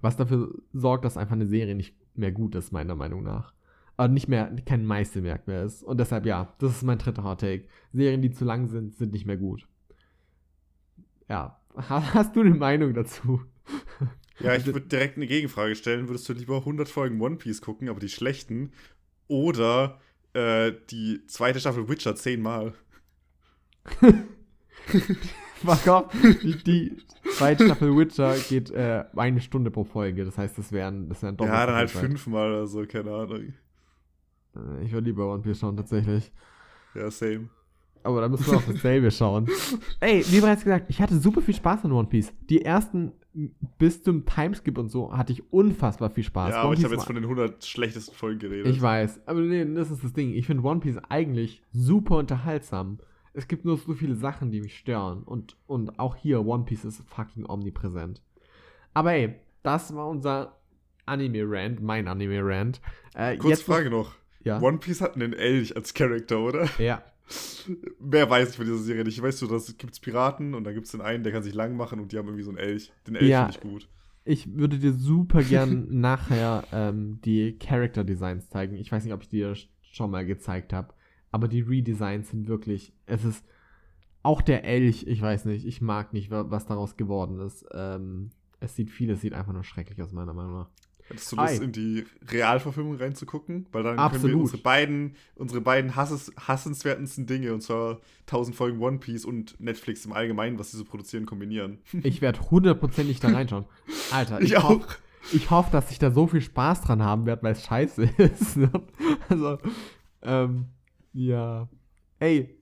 was 0.00 0.16
dafür 0.16 0.54
sorgt, 0.72 1.04
dass 1.04 1.16
einfach 1.16 1.34
eine 1.34 1.46
Serie 1.46 1.74
nicht 1.74 1.94
mehr 2.16 2.32
gut 2.32 2.54
ist, 2.54 2.72
meiner 2.72 2.96
Meinung 2.96 3.22
nach. 3.22 3.52
Aber 3.96 4.08
nicht 4.08 4.26
mehr, 4.26 4.54
kein 4.66 4.86
Meisterwerk 4.86 5.46
mehr 5.46 5.64
ist. 5.64 5.82
Und 5.82 6.00
deshalb, 6.00 6.26
ja, 6.26 6.52
das 6.58 6.72
ist 6.72 6.82
mein 6.82 6.98
dritter 6.98 7.24
Hot 7.24 7.40
Take. 7.40 7.68
Serien, 7.92 8.22
die 8.22 8.30
zu 8.30 8.44
lang 8.44 8.68
sind, 8.68 8.94
sind 8.96 9.12
nicht 9.12 9.26
mehr 9.26 9.36
gut. 9.36 9.68
Ja, 11.28 11.60
Hast 11.76 12.36
du 12.36 12.40
eine 12.40 12.54
Meinung 12.54 12.94
dazu? 12.94 13.42
Ja, 14.40 14.54
ich 14.56 14.66
würde 14.66 14.80
direkt 14.80 15.16
eine 15.16 15.26
Gegenfrage 15.26 15.74
stellen. 15.74 16.08
Würdest 16.08 16.28
du 16.28 16.32
lieber 16.32 16.58
100 16.58 16.88
Folgen 16.88 17.20
One 17.20 17.36
Piece 17.36 17.60
gucken, 17.60 17.88
aber 17.88 18.00
die 18.00 18.08
schlechten, 18.08 18.72
oder 19.28 20.00
äh, 20.34 20.72
die 20.90 21.24
zweite 21.26 21.60
Staffel 21.60 21.88
Witcher 21.88 22.16
zehnmal? 22.16 22.74
Fuck 25.64 25.86
off. 25.86 26.12
Die, 26.42 26.56
die 26.64 26.96
zweite 27.36 27.66
Staffel 27.66 27.96
Witcher 27.96 28.36
geht 28.48 28.70
äh, 28.70 29.04
eine 29.14 29.40
Stunde 29.40 29.70
pro 29.70 29.84
Folge. 29.84 30.24
Das 30.24 30.36
heißt, 30.38 30.58
das 30.58 30.72
wären, 30.72 31.08
das 31.08 31.22
wären 31.22 31.36
Ja, 31.38 31.66
dann 31.66 31.76
halt 31.76 31.90
fünfmal 31.90 32.50
oder 32.50 32.66
so, 32.66 32.84
keine 32.86 33.12
Ahnung. 33.12 33.54
Äh, 34.56 34.84
ich 34.84 34.92
würde 34.92 35.06
lieber 35.06 35.32
One 35.32 35.42
Piece 35.42 35.60
schauen, 35.60 35.76
tatsächlich. 35.76 36.32
Ja, 36.94 37.10
same. 37.10 37.48
Aber 38.04 38.20
da 38.20 38.28
müssen 38.28 38.46
wir 38.46 38.58
auch 38.58 38.62
dasselbe 38.62 39.10
schauen. 39.10 39.48
Ey, 40.00 40.24
wie 40.28 40.40
bereits 40.40 40.64
gesagt, 40.64 40.86
ich 40.88 41.00
hatte 41.00 41.18
super 41.18 41.40
viel 41.40 41.54
Spaß 41.54 41.84
an 41.84 41.92
One 41.92 42.08
Piece. 42.08 42.32
Die 42.50 42.64
ersten 42.64 43.12
bis 43.78 44.02
zum 44.02 44.26
Timeskip 44.26 44.76
und 44.76 44.90
so 44.90 45.16
hatte 45.16 45.32
ich 45.32 45.52
unfassbar 45.52 46.10
viel 46.10 46.24
Spaß. 46.24 46.50
Ja, 46.50 46.60
One 46.60 46.64
aber 46.66 46.74
ich 46.74 46.84
habe 46.84 46.94
jetzt 46.94 47.06
von 47.06 47.14
den 47.14 47.24
100 47.24 47.64
schlechtesten 47.64 48.14
Folgen 48.14 48.40
geredet. 48.40 48.66
Ich 48.66 48.82
weiß, 48.82 49.20
aber 49.26 49.40
nee, 49.40 49.64
das 49.74 49.90
ist 49.90 50.04
das 50.04 50.12
Ding. 50.12 50.34
Ich 50.34 50.46
finde 50.46 50.62
One 50.64 50.80
Piece 50.80 50.98
eigentlich 51.08 51.62
super 51.72 52.18
unterhaltsam. 52.18 52.98
Es 53.34 53.48
gibt 53.48 53.64
nur 53.64 53.78
so 53.78 53.94
viele 53.94 54.14
Sachen, 54.14 54.50
die 54.50 54.60
mich 54.60 54.76
stören. 54.76 55.22
Und, 55.22 55.56
und 55.66 55.98
auch 55.98 56.16
hier, 56.16 56.44
One 56.44 56.64
Piece 56.64 56.84
ist 56.84 57.02
fucking 57.08 57.48
omnipräsent. 57.48 58.20
Aber 58.92 59.12
ey, 59.12 59.36
das 59.62 59.94
war 59.94 60.08
unser 60.08 60.58
Anime-Rant, 61.06 61.80
mein 61.80 62.08
Anime-Rant. 62.08 62.80
Äh, 63.14 63.38
Kurz 63.38 63.62
Frage 63.62 63.88
noch. 63.88 64.12
Ja? 64.44 64.60
One 64.60 64.78
Piece 64.78 65.00
hat 65.00 65.14
einen 65.14 65.32
Elch 65.32 65.74
als 65.74 65.94
Charakter, 65.94 66.40
oder? 66.40 66.68
Ja. 66.78 67.02
Mehr 68.00 68.28
weiß 68.28 68.50
ich 68.50 68.56
von 68.56 68.64
dieser 68.64 68.78
Serie 68.78 69.04
nicht. 69.04 69.20
Weißt 69.20 69.40
du, 69.42 69.46
da 69.46 69.58
gibt 69.78 69.92
es 69.92 70.00
Piraten 70.00 70.54
und 70.54 70.64
da 70.64 70.72
gibt 70.72 70.86
es 70.86 70.92
den 70.92 71.00
einen, 71.00 71.22
der 71.22 71.32
kann 71.32 71.42
sich 71.42 71.54
lang 71.54 71.76
machen 71.76 72.00
und 72.00 72.12
die 72.12 72.18
haben 72.18 72.26
irgendwie 72.26 72.44
so 72.44 72.50
einen 72.50 72.58
Elch. 72.58 72.92
Den 73.06 73.14
Elch 73.14 73.28
ja, 73.28 73.46
finde 73.46 73.58
ich 73.58 73.60
gut. 73.60 73.88
Ich 74.24 74.56
würde 74.56 74.78
dir 74.78 74.92
super 74.92 75.42
gern 75.42 75.86
nachher 76.00 76.64
ähm, 76.72 77.20
die 77.24 77.58
Character 77.58 78.04
Designs 78.04 78.48
zeigen. 78.48 78.76
Ich 78.76 78.90
weiß 78.90 79.04
nicht, 79.04 79.12
ob 79.12 79.22
ich 79.22 79.28
dir 79.28 79.54
schon 79.80 80.10
mal 80.10 80.24
gezeigt 80.24 80.72
habe, 80.72 80.94
aber 81.30 81.48
die 81.48 81.60
Redesigns 81.60 82.30
sind 82.30 82.48
wirklich. 82.48 82.92
Es 83.06 83.24
ist 83.24 83.44
auch 84.22 84.42
der 84.42 84.64
Elch. 84.64 85.06
Ich 85.06 85.20
weiß 85.20 85.44
nicht. 85.46 85.66
Ich 85.66 85.80
mag 85.80 86.12
nicht, 86.12 86.30
was 86.30 86.66
daraus 86.66 86.96
geworden 86.96 87.40
ist. 87.40 87.64
Ähm, 87.72 88.30
es 88.60 88.76
sieht 88.76 88.90
vieles 88.90 89.20
sieht 89.20 89.32
einfach 89.32 89.52
nur 89.52 89.64
schrecklich 89.64 90.00
aus 90.02 90.12
meiner 90.12 90.34
Meinung 90.34 90.54
nach. 90.54 90.70
Hättest 91.08 91.32
du 91.32 91.36
Lust, 91.36 91.58
Hi. 91.58 91.64
in 91.64 91.72
die 91.72 92.04
Realverfilmung 92.30 92.96
reinzugucken? 92.96 93.66
Weil 93.72 93.82
dann 93.82 93.98
Absolut. 93.98 94.22
können 94.22 94.34
wir 94.34 94.40
unsere 94.42 94.62
beiden, 94.62 95.16
unsere 95.34 95.60
beiden 95.60 95.96
hasses, 95.96 96.32
hassenswertesten 96.38 97.26
Dinge, 97.26 97.52
und 97.52 97.60
zwar 97.62 98.00
1000 98.22 98.56
Folgen 98.56 98.80
One 98.80 98.98
Piece 98.98 99.24
und 99.24 99.58
Netflix 99.60 100.06
im 100.06 100.12
Allgemeinen, 100.12 100.58
was 100.58 100.70
sie 100.70 100.76
so 100.78 100.84
produzieren, 100.84 101.26
kombinieren. 101.26 101.78
Ich 102.04 102.20
werde 102.20 102.40
hundertprozentig 102.50 103.20
da 103.20 103.28
reinschauen. 103.28 103.64
Alter, 104.10 104.40
ich, 104.40 104.52
ich 104.52 104.56
auch. 104.56 104.70
Hoff, 104.70 105.00
ich 105.32 105.50
hoffe, 105.50 105.70
dass 105.70 105.90
ich 105.90 105.98
da 105.98 106.10
so 106.10 106.26
viel 106.26 106.40
Spaß 106.40 106.82
dran 106.82 107.02
haben 107.02 107.26
werde, 107.26 107.42
weil 107.42 107.52
es 107.52 107.64
scheiße 107.64 108.02
ist. 108.18 108.58
also, 109.28 109.58
ähm, 110.22 110.66
ja. 111.12 111.68
Ey, 112.18 112.58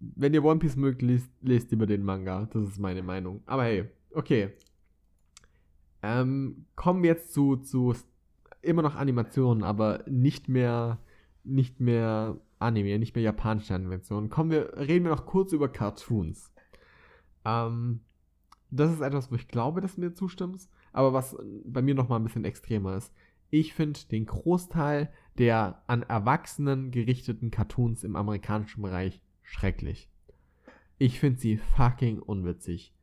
wenn 0.00 0.34
ihr 0.34 0.44
One 0.44 0.58
Piece 0.58 0.76
mögt, 0.76 1.02
lest, 1.02 1.30
lest 1.42 1.70
lieber 1.70 1.86
den 1.86 2.02
Manga. 2.02 2.48
Das 2.52 2.68
ist 2.68 2.78
meine 2.78 3.02
Meinung. 3.02 3.42
Aber 3.46 3.64
hey, 3.64 3.84
okay. 4.12 4.50
Ähm, 6.02 6.66
kommen 6.76 7.02
wir 7.02 7.10
jetzt 7.10 7.32
zu, 7.32 7.56
zu 7.56 7.94
immer 8.62 8.82
noch 8.82 8.94
Animationen, 8.94 9.64
aber 9.64 10.04
nicht 10.08 10.48
mehr, 10.48 10.98
nicht 11.44 11.80
mehr 11.80 12.38
Anime, 12.58 12.98
nicht 12.98 13.14
mehr 13.14 13.24
japanische 13.24 13.74
Animationen. 13.74 14.30
Kommen 14.30 14.50
wir, 14.50 14.76
reden 14.76 15.04
wir 15.04 15.12
noch 15.12 15.26
kurz 15.26 15.52
über 15.52 15.68
Cartoons. 15.68 16.52
Ähm, 17.44 18.00
das 18.70 18.92
ist 18.92 19.00
etwas, 19.00 19.30
wo 19.30 19.34
ich 19.34 19.48
glaube, 19.48 19.80
dass 19.80 19.96
du 19.96 20.02
mir 20.02 20.14
zustimmst, 20.14 20.70
aber 20.92 21.12
was 21.12 21.36
bei 21.64 21.82
mir 21.82 21.94
noch 21.94 22.08
mal 22.08 22.16
ein 22.16 22.24
bisschen 22.24 22.44
extremer 22.44 22.96
ist. 22.96 23.12
Ich 23.50 23.74
finde 23.74 23.98
den 24.10 24.26
Großteil 24.26 25.12
der 25.38 25.82
an 25.86 26.02
Erwachsenen 26.02 26.90
gerichteten 26.90 27.50
Cartoons 27.50 28.04
im 28.04 28.14
amerikanischen 28.14 28.82
Bereich 28.82 29.20
schrecklich. 29.42 30.08
Ich 30.98 31.18
finde 31.18 31.40
sie 31.40 31.56
fucking 31.56 32.20
unwitzig 32.20 32.94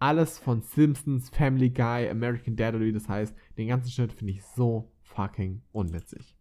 alles 0.00 0.38
von 0.38 0.62
Simpsons, 0.62 1.28
Family 1.28 1.70
Guy, 1.70 2.08
American 2.08 2.56
Dad 2.56 2.74
oder 2.74 2.86
wie 2.86 2.92
das 2.92 3.08
heißt, 3.08 3.34
den 3.58 3.68
ganzen 3.68 3.90
Schnitt 3.90 4.12
finde 4.12 4.32
ich 4.32 4.42
so 4.42 4.90
fucking 5.02 5.62
unwitzig. 5.72 6.34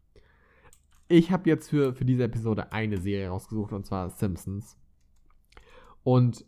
Ich 1.09 1.31
habe 1.31 1.49
jetzt 1.49 1.69
für, 1.69 1.93
für 1.93 2.05
diese 2.05 2.23
Episode 2.23 2.71
eine 2.71 2.97
Serie 2.97 3.29
rausgesucht 3.29 3.73
und 3.73 3.85
zwar 3.85 4.09
Simpsons. 4.09 4.77
Und 6.03 6.45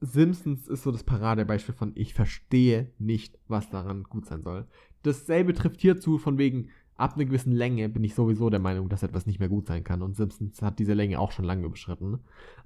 Simpsons 0.00 0.66
ist 0.66 0.82
so 0.82 0.90
das 0.90 1.04
Paradebeispiel 1.04 1.74
von 1.74 1.92
ich 1.94 2.14
verstehe 2.14 2.92
nicht, 2.98 3.38
was 3.46 3.70
daran 3.70 4.02
gut 4.04 4.26
sein 4.26 4.42
soll. 4.42 4.66
Dasselbe 5.02 5.54
trifft 5.54 5.80
hierzu 5.80 6.18
von 6.18 6.38
wegen, 6.38 6.70
ab 6.96 7.14
einer 7.14 7.24
gewissen 7.24 7.52
Länge 7.52 7.88
bin 7.88 8.02
ich 8.02 8.14
sowieso 8.14 8.50
der 8.50 8.58
Meinung, 8.58 8.88
dass 8.88 9.04
etwas 9.04 9.26
nicht 9.26 9.38
mehr 9.38 9.48
gut 9.48 9.68
sein 9.68 9.84
kann. 9.84 10.02
Und 10.02 10.16
Simpsons 10.16 10.60
hat 10.60 10.80
diese 10.80 10.94
Länge 10.94 11.20
auch 11.20 11.30
schon 11.30 11.44
lange 11.44 11.66
überschritten. 11.66 12.18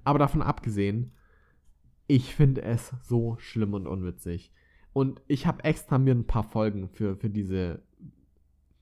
Aber 0.03 0.17
davon 0.17 0.41
abgesehen, 0.41 1.11
ich 2.07 2.35
finde 2.35 2.61
es 2.61 2.93
so 3.01 3.37
schlimm 3.39 3.73
und 3.73 3.87
unwitzig. 3.87 4.51
Und 4.93 5.21
ich 5.27 5.47
habe 5.47 5.63
extra 5.63 5.97
mir 5.97 6.13
ein 6.13 6.27
paar 6.27 6.43
Folgen 6.43 6.87
für, 6.89 7.15
für 7.15 7.29
diese, 7.29 7.81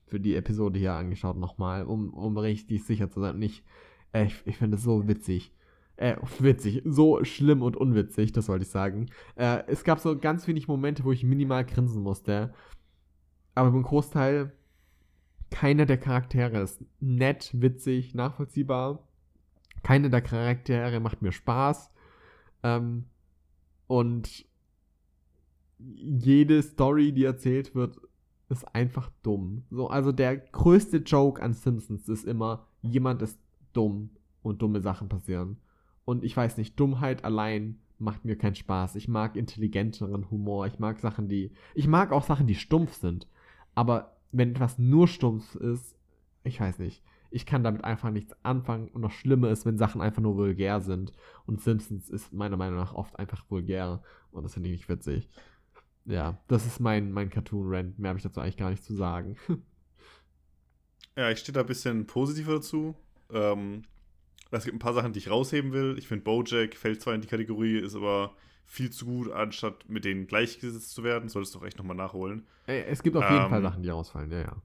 für 0.06 0.20
die 0.20 0.36
Episode 0.36 0.78
hier 0.78 0.92
angeschaut 0.92 1.38
nochmal, 1.38 1.84
um, 1.84 2.12
um 2.12 2.36
richtig 2.36 2.84
sicher 2.84 3.10
zu 3.10 3.20
sein. 3.20 3.36
Und 3.36 3.42
ich, 3.42 3.64
äh, 4.12 4.26
ich, 4.26 4.42
ich 4.44 4.58
finde 4.58 4.76
es 4.76 4.82
so 4.82 5.08
witzig. 5.08 5.54
Äh, 5.96 6.16
witzig, 6.38 6.82
so 6.84 7.22
schlimm 7.24 7.62
und 7.62 7.76
unwitzig, 7.76 8.32
das 8.32 8.48
wollte 8.48 8.64
ich 8.64 8.70
sagen. 8.70 9.06
Äh, 9.36 9.62
es 9.68 9.84
gab 9.84 10.00
so 10.00 10.18
ganz 10.18 10.46
wenig 10.46 10.68
Momente, 10.68 11.04
wo 11.04 11.12
ich 11.12 11.24
minimal 11.24 11.64
grinsen 11.64 12.02
musste. 12.02 12.52
Aber 13.54 13.68
im 13.68 13.82
Großteil, 13.82 14.52
keiner 15.50 15.86
der 15.86 15.98
Charaktere 15.98 16.60
ist 16.60 16.84
nett, 17.00 17.50
witzig, 17.54 18.14
nachvollziehbar. 18.14 19.06
Keiner 19.82 20.08
der 20.08 20.22
Charaktere 20.22 21.00
macht 21.00 21.22
mir 21.22 21.32
Spaß. 21.32 21.90
Ähm, 22.62 23.04
und 23.92 24.46
jede 25.78 26.62
Story, 26.62 27.12
die 27.12 27.24
erzählt 27.24 27.74
wird, 27.74 28.00
ist 28.48 28.74
einfach 28.74 29.10
dumm. 29.22 29.64
So, 29.70 29.88
also 29.88 30.12
der 30.12 30.38
größte 30.38 30.96
Joke 30.96 31.42
an 31.42 31.52
Simpsons 31.52 32.08
ist 32.08 32.24
immer, 32.24 32.66
jemand 32.80 33.20
ist 33.20 33.38
dumm 33.74 34.08
und 34.42 34.62
dumme 34.62 34.80
Sachen 34.80 35.10
passieren. 35.10 35.58
Und 36.06 36.24
ich 36.24 36.34
weiß 36.34 36.56
nicht, 36.56 36.80
Dummheit 36.80 37.22
allein 37.26 37.80
macht 37.98 38.24
mir 38.24 38.36
keinen 38.36 38.54
Spaß. 38.54 38.96
Ich 38.96 39.08
mag 39.08 39.36
intelligenteren 39.36 40.30
Humor. 40.30 40.66
Ich 40.66 40.78
mag 40.78 40.98
Sachen, 40.98 41.28
die. 41.28 41.50
Ich 41.74 41.86
mag 41.86 42.12
auch 42.12 42.24
Sachen, 42.24 42.46
die 42.46 42.54
stumpf 42.54 42.94
sind. 42.94 43.28
Aber 43.74 44.16
wenn 44.30 44.52
etwas 44.52 44.78
nur 44.78 45.06
stumpf 45.06 45.54
ist, 45.56 45.98
ich 46.44 46.58
weiß 46.58 46.78
nicht 46.78 47.02
ich 47.32 47.46
kann 47.46 47.64
damit 47.64 47.84
einfach 47.84 48.10
nichts 48.10 48.34
anfangen. 48.44 48.88
Und 48.88 49.00
noch 49.00 49.10
schlimmer 49.10 49.50
ist, 49.50 49.66
wenn 49.66 49.78
Sachen 49.78 50.00
einfach 50.00 50.22
nur 50.22 50.36
vulgär 50.36 50.80
sind. 50.80 51.12
Und 51.46 51.60
Simpsons 51.60 52.08
ist 52.08 52.32
meiner 52.32 52.56
Meinung 52.56 52.76
nach 52.76 52.94
oft 52.94 53.18
einfach 53.18 53.44
vulgär. 53.48 54.02
Und 54.30 54.44
das 54.44 54.54
finde 54.54 54.68
ich 54.68 54.76
nicht 54.76 54.88
witzig. 54.88 55.28
Ja, 56.04 56.38
das 56.48 56.66
ist 56.66 56.80
mein, 56.80 57.12
mein 57.12 57.30
Cartoon-Rant. 57.30 57.98
Mehr 57.98 58.10
habe 58.10 58.18
ich 58.18 58.22
dazu 58.22 58.40
eigentlich 58.40 58.56
gar 58.56 58.70
nicht 58.70 58.84
zu 58.84 58.94
sagen. 58.94 59.36
ja, 61.16 61.30
ich 61.30 61.38
stehe 61.38 61.54
da 61.54 61.60
ein 61.60 61.66
bisschen 61.66 62.06
positiver 62.06 62.54
dazu. 62.54 62.94
Ähm, 63.30 63.84
es 64.50 64.64
gibt 64.64 64.76
ein 64.76 64.80
paar 64.80 64.94
Sachen, 64.94 65.12
die 65.12 65.18
ich 65.18 65.30
rausheben 65.30 65.72
will. 65.72 65.96
Ich 65.98 66.08
finde, 66.08 66.24
Bojack 66.24 66.74
fällt 66.74 67.00
zwar 67.00 67.14
in 67.14 67.22
die 67.22 67.28
Kategorie, 67.28 67.78
ist 67.78 67.94
aber 67.94 68.34
viel 68.66 68.90
zu 68.90 69.06
gut, 69.06 69.30
anstatt 69.30 69.88
mit 69.88 70.04
denen 70.04 70.26
gleichgesetzt 70.26 70.92
zu 70.92 71.02
werden. 71.04 71.28
Solltest 71.28 71.54
du 71.54 71.58
doch 71.58 71.66
echt 71.66 71.78
nochmal 71.78 71.96
nachholen. 71.96 72.46
Es 72.66 73.02
gibt 73.02 73.16
auf 73.16 73.28
jeden 73.30 73.44
ähm, 73.44 73.48
Fall 73.48 73.62
Sachen, 73.62 73.82
die 73.82 73.88
rausfallen, 73.88 74.30
ja, 74.30 74.40
ja. 74.40 74.62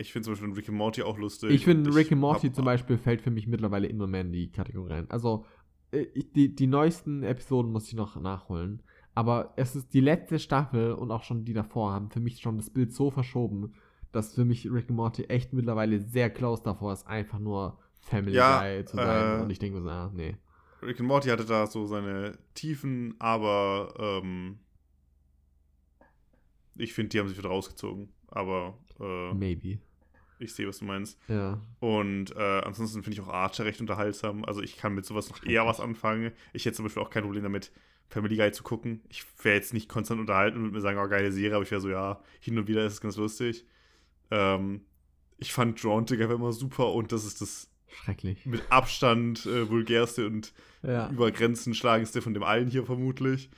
Ich 0.00 0.12
finde 0.12 0.26
zum 0.26 0.34
Beispiel 0.34 0.52
Rick 0.52 0.68
and 0.68 0.78
Morty 0.78 1.02
auch 1.02 1.18
lustig. 1.18 1.50
Ich 1.50 1.64
finde, 1.64 1.92
Rick 1.94 2.12
and 2.12 2.20
Morty 2.20 2.52
zum 2.52 2.64
Beispiel 2.64 2.98
fällt 2.98 3.20
für 3.20 3.32
mich 3.32 3.48
mittlerweile 3.48 3.88
immer 3.88 4.06
mehr 4.06 4.20
in 4.20 4.32
die 4.32 4.50
Kategorie 4.52 4.92
rein. 4.92 5.10
Also, 5.10 5.44
äh, 5.90 6.06
die, 6.36 6.54
die 6.54 6.66
neuesten 6.68 7.24
Episoden 7.24 7.72
muss 7.72 7.88
ich 7.88 7.94
noch 7.94 8.14
nachholen. 8.20 8.82
Aber 9.14 9.54
es 9.56 9.74
ist 9.74 9.92
die 9.94 10.00
letzte 10.00 10.38
Staffel 10.38 10.92
und 10.92 11.10
auch 11.10 11.24
schon 11.24 11.44
die 11.44 11.52
davor 11.52 11.92
haben 11.92 12.10
für 12.10 12.20
mich 12.20 12.40
schon 12.40 12.58
das 12.58 12.70
Bild 12.70 12.92
so 12.92 13.10
verschoben, 13.10 13.74
dass 14.12 14.34
für 14.34 14.44
mich 14.44 14.70
Rick 14.70 14.88
and 14.88 14.96
Morty 14.96 15.24
echt 15.24 15.52
mittlerweile 15.52 16.00
sehr 16.00 16.30
close 16.30 16.62
davor 16.62 16.92
ist, 16.92 17.04
einfach 17.08 17.40
nur 17.40 17.80
Family 18.00 18.36
ja, 18.36 18.60
Guy 18.60 18.84
zu 18.84 18.96
sein. 18.96 19.40
Äh, 19.40 19.42
und 19.42 19.50
ich 19.50 19.58
denke 19.58 19.82
so, 19.82 19.88
ah, 19.88 20.12
nee. 20.14 20.36
Rick 20.80 21.00
and 21.00 21.08
Morty 21.08 21.28
hatte 21.28 21.44
da 21.44 21.66
so 21.66 21.86
seine 21.86 22.38
Tiefen, 22.54 23.16
aber 23.18 23.94
ähm, 23.98 24.60
ich 26.76 26.94
finde, 26.94 27.08
die 27.08 27.18
haben 27.18 27.28
sich 27.28 27.36
wieder 27.36 27.48
rausgezogen. 27.48 28.12
Aber 28.28 28.78
äh, 29.00 29.34
Maybe. 29.34 29.80
Ich 30.38 30.54
sehe, 30.54 30.68
was 30.68 30.78
du 30.78 30.84
meinst. 30.84 31.18
Ja. 31.28 31.60
Und 31.80 32.34
äh, 32.36 32.60
ansonsten 32.60 33.02
finde 33.02 33.18
ich 33.18 33.26
auch 33.26 33.32
Archer 33.32 33.64
recht 33.64 33.80
unterhaltsam. 33.80 34.44
Also 34.44 34.62
ich 34.62 34.76
kann 34.76 34.94
mit 34.94 35.04
sowas 35.04 35.28
noch 35.28 35.44
eher 35.44 35.66
was 35.66 35.80
anfangen. 35.80 36.32
Ich 36.52 36.64
hätte 36.64 36.76
zum 36.76 36.84
Beispiel 36.84 37.02
auch 37.02 37.10
kein 37.10 37.24
Problem 37.24 37.42
damit, 37.42 37.72
Family 38.08 38.36
Guy 38.36 38.52
zu 38.52 38.62
gucken. 38.62 39.02
Ich 39.08 39.24
wäre 39.42 39.56
jetzt 39.56 39.74
nicht 39.74 39.88
konstant 39.88 40.20
unterhalten 40.20 40.56
und 40.56 40.62
würde 40.64 40.76
mir 40.76 40.80
sagen, 40.80 40.98
oh, 40.98 41.08
geile 41.08 41.32
Serie, 41.32 41.56
aber 41.56 41.64
ich 41.64 41.70
wäre 41.70 41.80
so, 41.80 41.90
ja, 41.90 42.20
hin 42.40 42.58
und 42.58 42.68
wieder 42.68 42.84
ist 42.86 42.94
es 42.94 43.00
ganz 43.00 43.16
lustig. 43.16 43.66
Ähm, 44.30 44.82
ich 45.38 45.52
fand 45.52 45.82
Drawn 45.82 46.06
Together 46.06 46.34
immer 46.34 46.52
super 46.52 46.92
und 46.92 47.12
das 47.12 47.24
ist 47.24 47.40
das 47.40 47.70
Schrecklich. 47.88 48.44
mit 48.46 48.62
Abstand 48.70 49.46
äh, 49.46 49.68
vulgärste 49.68 50.26
und 50.26 50.52
ja. 50.82 51.10
über 51.10 51.30
Grenzen 51.30 51.74
schlagendste 51.74 52.22
von 52.22 52.34
dem 52.34 52.42
allen 52.42 52.68
hier 52.68 52.84
vermutlich. 52.84 53.50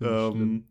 Ähm, 0.00 0.68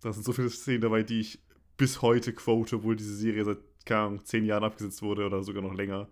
da 0.00 0.12
sind 0.12 0.24
so 0.24 0.32
viele 0.32 0.50
Szenen 0.50 0.80
dabei, 0.80 1.02
die 1.02 1.20
ich 1.20 1.40
bis 1.76 2.02
heute 2.02 2.32
quote, 2.32 2.76
obwohl 2.76 2.96
diese 2.96 3.14
Serie 3.14 3.44
seit 3.44 3.58
keine 3.84 4.00
Ahnung, 4.00 4.24
zehn 4.24 4.44
Jahren 4.44 4.64
abgesetzt 4.64 5.02
wurde 5.02 5.26
oder 5.26 5.42
sogar 5.42 5.62
noch 5.62 5.74
länger. 5.74 6.08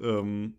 Ähm, 0.00 0.54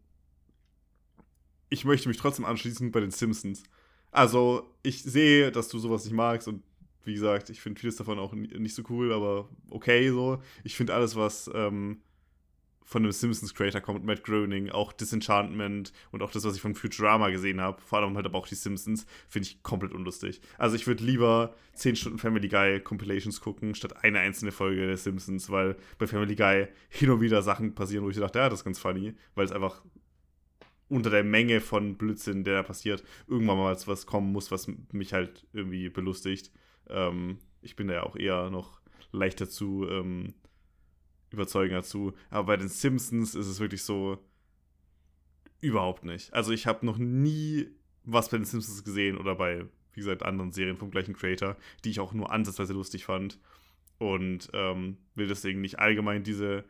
ich 1.70 1.86
möchte 1.86 2.08
mich 2.08 2.18
trotzdem 2.18 2.46
anschließen 2.46 2.92
bei 2.92 3.00
den 3.00 3.12
Simpsons. 3.12 3.64
Also, 4.12 4.70
ich 4.84 5.04
sehe, 5.04 5.52
dass 5.52 5.68
du 5.68 5.78
sowas 5.78 6.06
nicht 6.06 6.14
magst 6.14 6.48
und 6.48 6.64
wie 7.04 7.14
gesagt, 7.14 7.50
ich 7.50 7.62
finde 7.62 7.80
vieles 7.80 7.98
davon 7.98 8.18
auch 8.18 8.34
nicht 8.34 8.74
so 8.74 8.84
cool, 8.90 9.14
aber 9.14 9.50
okay 9.70 10.10
so. 10.10 10.42
Ich 10.64 10.76
finde 10.76 10.94
alles, 10.96 11.16
was 11.16 11.50
ähm, 11.54 12.02
von 12.86 13.04
einem 13.04 13.12
Simpsons-Creator 13.12 13.82
kommt, 13.82 14.06
Matt 14.06 14.24
Groening, 14.24 14.70
auch 14.70 14.94
Disenchantment 14.94 15.92
und 16.12 16.22
auch 16.22 16.32
das, 16.32 16.46
was 16.46 16.56
ich 16.56 16.62
von 16.62 16.76
Futurama 16.76 17.30
gesehen 17.32 17.60
habe, 17.60 17.82
vor 17.82 18.00
allem 18.00 18.16
halt 18.16 18.28
aber 18.28 18.38
auch 18.38 18.48
die 18.48 18.56
Simpsons, 18.56 19.08
finde 19.28 19.50
ich 19.50 19.64
komplett 19.64 19.92
unlustig. 19.92 20.40
Also 20.60 20.76
ich 20.76 20.86
würde 20.86 21.04
lieber 21.04 21.56
10 21.74 21.96
Stunden 21.96 22.20
Family 22.20 22.48
Guy 22.48 22.80
Compilations 22.80 23.42
gucken, 23.42 23.74
statt 23.74 24.04
eine 24.04 24.20
einzelne 24.20 24.52
Folge 24.52 24.86
der 24.86 24.98
Simpsons, 24.98 25.50
weil 25.50 25.76
bei 25.98 26.06
Family 26.06 26.36
Guy 26.36 26.68
hin 26.90 27.10
und 27.10 27.22
wieder 27.22 27.42
Sachen 27.42 27.74
passieren, 27.74 28.06
wo 28.06 28.10
ich 28.10 28.18
dachte, 28.18 28.40
ja, 28.40 28.50
das 28.50 28.60
ist 28.60 28.66
ganz 28.66 28.80
funny, 28.80 29.16
weil 29.34 29.46
es 29.46 29.52
einfach 29.52 29.82
unter 30.88 31.10
der 31.10 31.24
Menge 31.24 31.62
von 31.62 31.96
Blödsinn, 31.98 32.44
der 32.44 32.58
da 32.58 32.64
passiert, 32.64 33.04
irgendwann 33.28 33.58
mal 33.58 33.76
was 33.86 34.06
kommen 34.06 34.32
muss, 34.32 34.52
was 34.52 34.72
mich 34.92 35.14
halt 35.14 35.48
irgendwie 35.52 35.90
belustigt. 35.90 36.52
Ähm, 36.88 37.40
ich 37.64 37.76
bin 37.76 37.88
da 37.88 37.96
ja 37.96 38.04
auch 38.04 38.16
eher 38.16 38.52
noch 38.52 38.80
leichter 39.12 39.50
zu 39.50 39.88
ähm, 39.90 40.36
überzeugender 41.36 41.84
zu. 41.84 42.14
Aber 42.30 42.48
bei 42.48 42.58
den 42.58 42.70
Simpsons 42.70 43.36
ist 43.36 43.48
es 43.48 43.60
wirklich 43.60 43.84
so 43.84 44.18
überhaupt 45.62 46.04
nicht. 46.04 46.34
Also 46.34 46.52
ich 46.52 46.68
habe 46.68 46.86
noch 46.86 46.98
nie 46.98 47.68
was 48.04 48.30
bei 48.30 48.38
den 48.38 48.46
Simpsons 48.46 48.84
gesehen 48.84 49.18
oder 49.18 49.36
bei, 49.36 49.66
wie 49.94 50.00
gesagt, 50.00 50.24
anderen 50.24 50.52
Serien 50.52 50.78
vom 50.78 50.92
gleichen 50.92 51.16
Creator, 51.16 51.56
die 51.84 51.90
ich 51.90 52.00
auch 52.00 52.14
nur 52.14 52.32
ansatzweise 52.32 52.74
lustig 52.74 53.06
fand. 53.06 53.40
und 53.98 54.50
ähm, 54.54 54.98
will 55.16 55.28
deswegen 55.28 55.62
nicht 55.62 55.80
allgemein 55.80 56.24
diese 56.24 56.66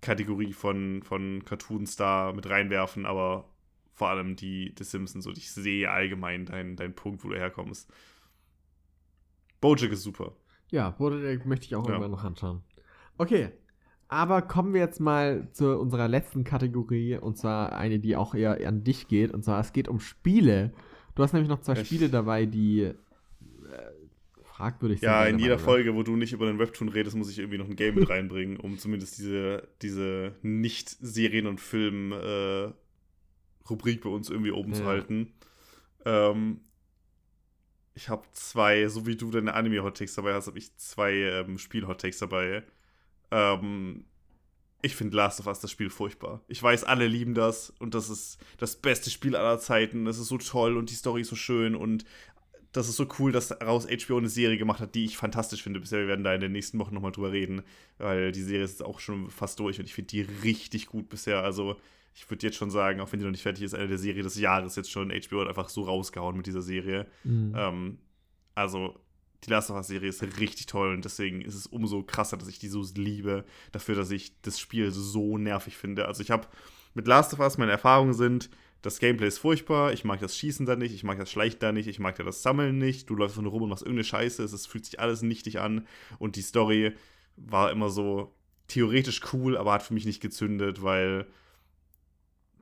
Kategorie 0.00 0.52
von, 0.52 1.02
von 1.02 1.44
Cartoons 1.44 1.96
da 1.96 2.32
mit 2.32 2.48
reinwerfen, 2.48 3.04
aber 3.04 3.48
vor 3.92 4.08
allem 4.08 4.36
die 4.36 4.74
des 4.74 4.90
Simpsons 4.90 5.26
und 5.26 5.36
ich 5.36 5.50
sehe 5.50 5.90
allgemein 5.90 6.46
deinen 6.46 6.76
dein 6.76 6.94
Punkt, 6.94 7.24
wo 7.24 7.28
du 7.28 7.36
herkommst. 7.36 7.92
Bojack 9.60 9.90
ist 9.90 10.04
super. 10.04 10.36
Ja, 10.70 10.90
Bojack 10.90 11.46
möchte 11.46 11.66
ich 11.66 11.74
auch 11.74 11.84
ja. 11.84 11.90
irgendwann 11.90 12.12
noch 12.12 12.24
anschauen. 12.24 12.62
Okay, 13.18 13.50
aber 14.08 14.42
kommen 14.42 14.72
wir 14.72 14.80
jetzt 14.80 15.00
mal 15.00 15.48
zu 15.52 15.78
unserer 15.78 16.08
letzten 16.08 16.42
Kategorie 16.42 17.18
und 17.18 17.36
zwar 17.36 17.76
eine, 17.76 17.98
die 17.98 18.16
auch 18.16 18.34
eher 18.34 18.66
an 18.66 18.82
dich 18.82 19.06
geht 19.06 19.32
und 19.32 19.44
zwar 19.44 19.60
es 19.60 19.74
geht 19.74 19.86
um 19.86 20.00
Spiele. 20.00 20.72
Du 21.14 21.22
hast 21.22 21.34
nämlich 21.34 21.50
noch 21.50 21.60
zwei 21.60 21.74
Echt? 21.74 21.86
Spiele 21.86 22.08
dabei, 22.08 22.46
die 22.46 22.84
äh, 22.84 22.94
fragwürdig 24.44 25.00
sind. 25.00 25.08
Ja, 25.08 25.26
in 25.26 25.38
jeder 25.38 25.58
Folge, 25.58 25.94
wo 25.94 26.02
du 26.02 26.16
nicht 26.16 26.32
über 26.32 26.46
den 26.46 26.58
Webtoon 26.58 26.88
redest, 26.88 27.16
muss 27.16 27.30
ich 27.30 27.38
irgendwie 27.38 27.58
noch 27.58 27.68
ein 27.68 27.76
Game 27.76 27.96
mit 27.96 28.08
reinbringen, 28.08 28.56
um 28.56 28.78
zumindest 28.78 29.18
diese, 29.18 29.68
diese 29.82 30.34
Nicht-Serien- 30.40 31.46
und 31.46 31.60
Film-Rubrik 31.60 32.76
äh, 33.98 34.00
bei 34.02 34.08
uns 34.08 34.30
irgendwie 34.30 34.52
oben 34.52 34.70
ja. 34.72 34.78
zu 34.78 34.86
halten. 34.86 35.34
Ähm, 36.06 36.60
ich 37.94 38.08
habe 38.08 38.22
zwei, 38.32 38.88
so 38.88 39.06
wie 39.06 39.16
du 39.16 39.30
deine 39.30 39.52
Anime-Hot-Takes 39.52 40.14
dabei 40.14 40.32
hast, 40.32 40.46
habe 40.46 40.58
ich 40.58 40.74
zwei 40.76 41.12
ähm, 41.12 41.58
Spiel-Hot-Takes 41.58 42.20
dabei. 42.20 42.64
Ähm, 43.30 44.04
ich 44.80 44.94
finde 44.94 45.16
Last 45.16 45.40
of 45.40 45.46
Us 45.46 45.60
das 45.60 45.70
Spiel 45.70 45.90
furchtbar. 45.90 46.42
Ich 46.46 46.62
weiß, 46.62 46.84
alle 46.84 47.06
lieben 47.06 47.34
das 47.34 47.70
und 47.78 47.94
das 47.94 48.10
ist 48.10 48.38
das 48.58 48.76
beste 48.76 49.10
Spiel 49.10 49.34
aller 49.34 49.58
Zeiten. 49.58 50.04
Das 50.04 50.18
ist 50.18 50.28
so 50.28 50.38
toll 50.38 50.76
und 50.76 50.90
die 50.90 50.94
Story 50.94 51.22
ist 51.22 51.28
so 51.28 51.36
schön 51.36 51.74
und 51.74 52.04
das 52.72 52.88
ist 52.88 52.96
so 52.96 53.08
cool, 53.18 53.32
dass 53.32 53.48
daraus 53.48 53.86
HBO 53.86 54.18
eine 54.18 54.28
Serie 54.28 54.58
gemacht 54.58 54.80
hat, 54.80 54.94
die 54.94 55.04
ich 55.04 55.16
fantastisch 55.16 55.62
finde. 55.62 55.80
Bisher 55.80 56.00
wir 56.00 56.08
werden 56.08 56.22
da 56.22 56.34
in 56.34 56.40
den 56.40 56.52
nächsten 56.52 56.78
Wochen 56.78 56.94
nochmal 56.94 57.12
drüber 57.12 57.32
reden, 57.32 57.62
weil 57.96 58.30
die 58.30 58.42
Serie 58.42 58.64
ist 58.64 58.84
auch 58.84 59.00
schon 59.00 59.30
fast 59.30 59.58
durch 59.58 59.78
und 59.78 59.86
ich 59.86 59.94
finde 59.94 60.08
die 60.08 60.20
richtig 60.20 60.86
gut 60.86 61.08
bisher. 61.08 61.42
Also 61.42 61.76
ich 62.14 62.28
würde 62.30 62.46
jetzt 62.46 62.56
schon 62.56 62.70
sagen, 62.70 63.00
auch 63.00 63.10
wenn 63.10 63.20
die 63.20 63.24
noch 63.24 63.32
nicht 63.32 63.42
fertig 63.42 63.64
ist, 63.64 63.74
eine 63.74 63.88
der 63.88 63.98
Serien 63.98 64.24
des 64.24 64.38
Jahres 64.38 64.76
jetzt 64.76 64.90
schon. 64.90 65.10
HBO 65.10 65.40
hat 65.40 65.48
einfach 65.48 65.70
so 65.70 65.82
rausgehauen 65.82 66.36
mit 66.36 66.46
dieser 66.46 66.62
Serie. 66.62 67.06
Mhm. 67.24 67.54
Ähm, 67.56 67.98
also 68.54 69.00
die 69.44 69.50
Last 69.50 69.70
of 69.70 69.76
Us-Serie 69.76 70.08
ist 70.08 70.22
richtig 70.40 70.66
toll 70.66 70.94
und 70.94 71.04
deswegen 71.04 71.42
ist 71.42 71.54
es 71.54 71.66
umso 71.66 72.02
krasser, 72.02 72.36
dass 72.36 72.48
ich 72.48 72.58
die 72.58 72.68
so 72.68 72.84
liebe, 72.96 73.44
dafür, 73.72 73.94
dass 73.94 74.10
ich 74.10 74.40
das 74.42 74.58
Spiel 74.58 74.90
so 74.90 75.38
nervig 75.38 75.76
finde. 75.76 76.06
Also 76.06 76.22
ich 76.22 76.30
habe 76.30 76.48
mit 76.94 77.06
Last 77.06 77.32
of 77.32 77.40
Us, 77.40 77.58
meine 77.58 77.72
Erfahrungen 77.72 78.14
sind, 78.14 78.50
das 78.82 78.98
Gameplay 79.00 79.28
ist 79.28 79.38
furchtbar, 79.38 79.92
ich 79.92 80.04
mag 80.04 80.20
das 80.20 80.36
Schießen 80.36 80.66
da 80.66 80.76
nicht, 80.76 80.94
ich 80.94 81.04
mag 81.04 81.18
das 81.18 81.30
Schleichen 81.30 81.58
da 81.60 81.72
nicht, 81.72 81.88
ich 81.88 81.98
mag 81.98 82.16
da 82.16 82.24
das 82.24 82.42
Sammeln 82.42 82.78
nicht, 82.78 83.10
du 83.10 83.14
läufst 83.14 83.40
nur 83.40 83.50
rum 83.50 83.62
und 83.62 83.68
machst 83.70 83.82
irgendeine 83.82 84.04
Scheiße, 84.04 84.42
es 84.42 84.66
fühlt 84.66 84.84
sich 84.84 85.00
alles 85.00 85.22
nichtig 85.22 85.60
an 85.60 85.86
und 86.18 86.36
die 86.36 86.42
Story 86.42 86.94
war 87.36 87.70
immer 87.70 87.90
so 87.90 88.34
theoretisch 88.68 89.20
cool, 89.32 89.56
aber 89.56 89.72
hat 89.72 89.82
für 89.82 89.94
mich 89.94 90.06
nicht 90.06 90.20
gezündet, 90.20 90.82
weil 90.82 91.26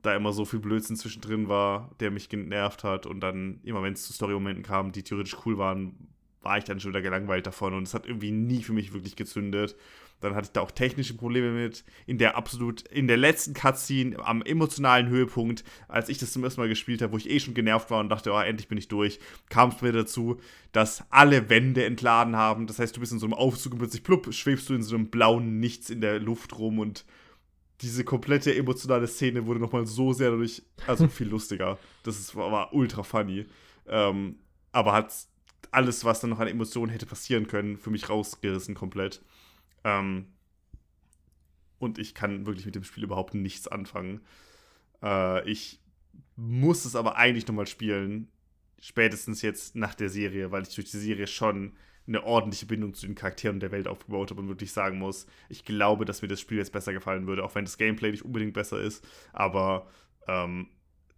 da 0.01 0.15
immer 0.15 0.31
so 0.31 0.45
viel 0.45 0.59
Blödsinn 0.59 0.95
zwischendrin 0.95 1.49
war, 1.49 1.91
der 1.99 2.11
mich 2.11 2.29
genervt 2.29 2.83
hat 2.83 3.05
und 3.05 3.19
dann 3.19 3.59
immer, 3.63 3.83
wenn 3.83 3.93
es 3.93 4.03
zu 4.03 4.13
Story-Momenten 4.13 4.63
kam, 4.63 4.91
die 4.91 5.03
theoretisch 5.03 5.37
cool 5.45 5.57
waren, 5.57 6.13
war 6.41 6.57
ich 6.57 6.63
dann 6.63 6.79
schon 6.79 6.91
wieder 6.91 7.01
gelangweilt 7.01 7.47
davon 7.47 7.73
und 7.73 7.83
es 7.83 7.93
hat 7.93 8.05
irgendwie 8.05 8.31
nie 8.31 8.63
für 8.63 8.73
mich 8.73 8.93
wirklich 8.93 9.15
gezündet. 9.15 9.75
Dann 10.19 10.33
hatte 10.33 10.45
ich 10.47 10.51
da 10.51 10.61
auch 10.61 10.71
technische 10.71 11.13
Probleme 11.13 11.51
mit. 11.51 11.83
In 12.07 12.17
der 12.17 12.37
absolut, 12.37 12.81
in 12.87 13.07
der 13.07 13.17
letzten 13.17 13.53
Cutscene, 13.53 14.17
am 14.25 14.41
emotionalen 14.41 15.09
Höhepunkt, 15.09 15.63
als 15.87 16.09
ich 16.09 16.17
das 16.17 16.31
zum 16.31 16.43
ersten 16.43 16.59
Mal 16.59 16.69
gespielt 16.69 17.01
habe, 17.03 17.13
wo 17.13 17.17
ich 17.17 17.29
eh 17.29 17.39
schon 17.39 17.53
genervt 17.53 17.91
war 17.91 17.99
und 17.99 18.09
dachte, 18.09 18.31
oh, 18.31 18.39
endlich 18.39 18.67
bin 18.67 18.79
ich 18.79 18.87
durch, 18.87 19.19
kam 19.49 19.69
es 19.69 19.81
mir 19.81 19.91
dazu, 19.91 20.39
dass 20.71 21.03
alle 21.11 21.49
Wände 21.49 21.85
entladen 21.85 22.35
haben. 22.35 22.65
Das 22.65 22.79
heißt, 22.79 22.95
du 22.95 22.99
bist 22.99 23.11
in 23.11 23.19
so 23.19 23.27
einem 23.27 23.35
Aufzug 23.35 23.73
und 23.73 23.79
plötzlich 23.79 24.03
plupp, 24.03 24.33
schwebst 24.33 24.69
du 24.69 24.73
in 24.73 24.81
so 24.81 24.95
einem 24.95 25.09
blauen 25.09 25.59
Nichts 25.59 25.91
in 25.91 26.01
der 26.01 26.19
Luft 26.19 26.57
rum 26.57 26.79
und 26.79 27.05
diese 27.81 28.03
komplette 28.03 28.55
emotionale 28.55 29.07
Szene 29.07 29.45
wurde 29.45 29.59
nochmal 29.59 29.85
so 29.85 30.13
sehr 30.13 30.31
dadurch, 30.31 30.63
also 30.87 31.07
viel 31.07 31.27
lustiger. 31.27 31.77
Das 32.01 32.17
ist, 32.17 32.35
war, 32.35 32.73
ultra 32.73 33.03
funny. 33.03 33.45
Ähm, 33.87 34.37
aber 34.71 34.93
hat 34.93 35.13
alles, 35.71 36.05
was 36.05 36.19
dann 36.19 36.29
noch 36.29 36.39
an 36.39 36.47
Emotionen 36.47 36.91
hätte 36.91 37.05
passieren 37.05 37.47
können, 37.47 37.77
für 37.77 37.89
mich 37.89 38.09
rausgerissen 38.09 38.75
komplett. 38.75 39.21
Ähm, 39.83 40.27
und 41.79 41.99
ich 41.99 42.15
kann 42.15 42.45
wirklich 42.45 42.65
mit 42.65 42.75
dem 42.75 42.83
Spiel 42.83 43.03
überhaupt 43.03 43.33
nichts 43.33 43.67
anfangen. 43.67 44.21
Äh, 45.03 45.49
ich 45.49 45.79
muss 46.35 46.85
es 46.85 46.95
aber 46.95 47.17
eigentlich 47.17 47.47
nochmal 47.47 47.67
spielen. 47.67 48.29
Spätestens 48.79 49.41
jetzt 49.41 49.75
nach 49.75 49.95
der 49.95 50.09
Serie, 50.09 50.51
weil 50.51 50.63
ich 50.63 50.75
durch 50.75 50.89
die 50.89 50.97
Serie 50.97 51.27
schon 51.27 51.73
eine 52.07 52.23
ordentliche 52.23 52.65
Bindung 52.65 52.93
zu 52.93 53.05
den 53.05 53.15
Charakteren 53.15 53.59
der 53.59 53.71
Welt 53.71 53.87
aufgebaut 53.87 54.31
habe 54.31 54.41
und 54.41 54.47
wirklich 54.47 54.71
sagen 54.71 54.97
muss, 54.97 55.27
ich 55.49 55.65
glaube, 55.65 56.05
dass 56.05 56.21
mir 56.21 56.27
das 56.29 56.39
Spiel 56.39 56.57
jetzt 56.57 56.71
besser 56.71 56.93
gefallen 56.93 57.27
würde, 57.27 57.43
auch 57.43 57.53
wenn 57.55 57.65
das 57.65 57.77
Gameplay 57.77 58.11
nicht 58.11 58.23
unbedingt 58.23 58.53
besser 58.53 58.79
ist. 58.79 59.05
Aber 59.33 59.87
ähm, 60.27 60.69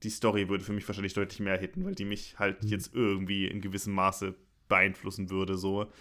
die 0.03 0.09
Story 0.09 0.49
würde 0.49 0.63
für 0.63 0.73
mich 0.73 0.87
wahrscheinlich 0.87 1.13
deutlich 1.13 1.39
mehr 1.39 1.57
hitten, 1.57 1.85
weil 1.85 1.95
die 1.95 2.05
mich 2.05 2.37
halt 2.39 2.63
mhm. 2.63 2.69
jetzt 2.69 2.93
irgendwie 2.93 3.47
in 3.47 3.61
gewissem 3.61 3.93
Maße 3.93 4.35
beeinflussen 4.67 5.29
würde. 5.29 5.57
So. 5.57 5.91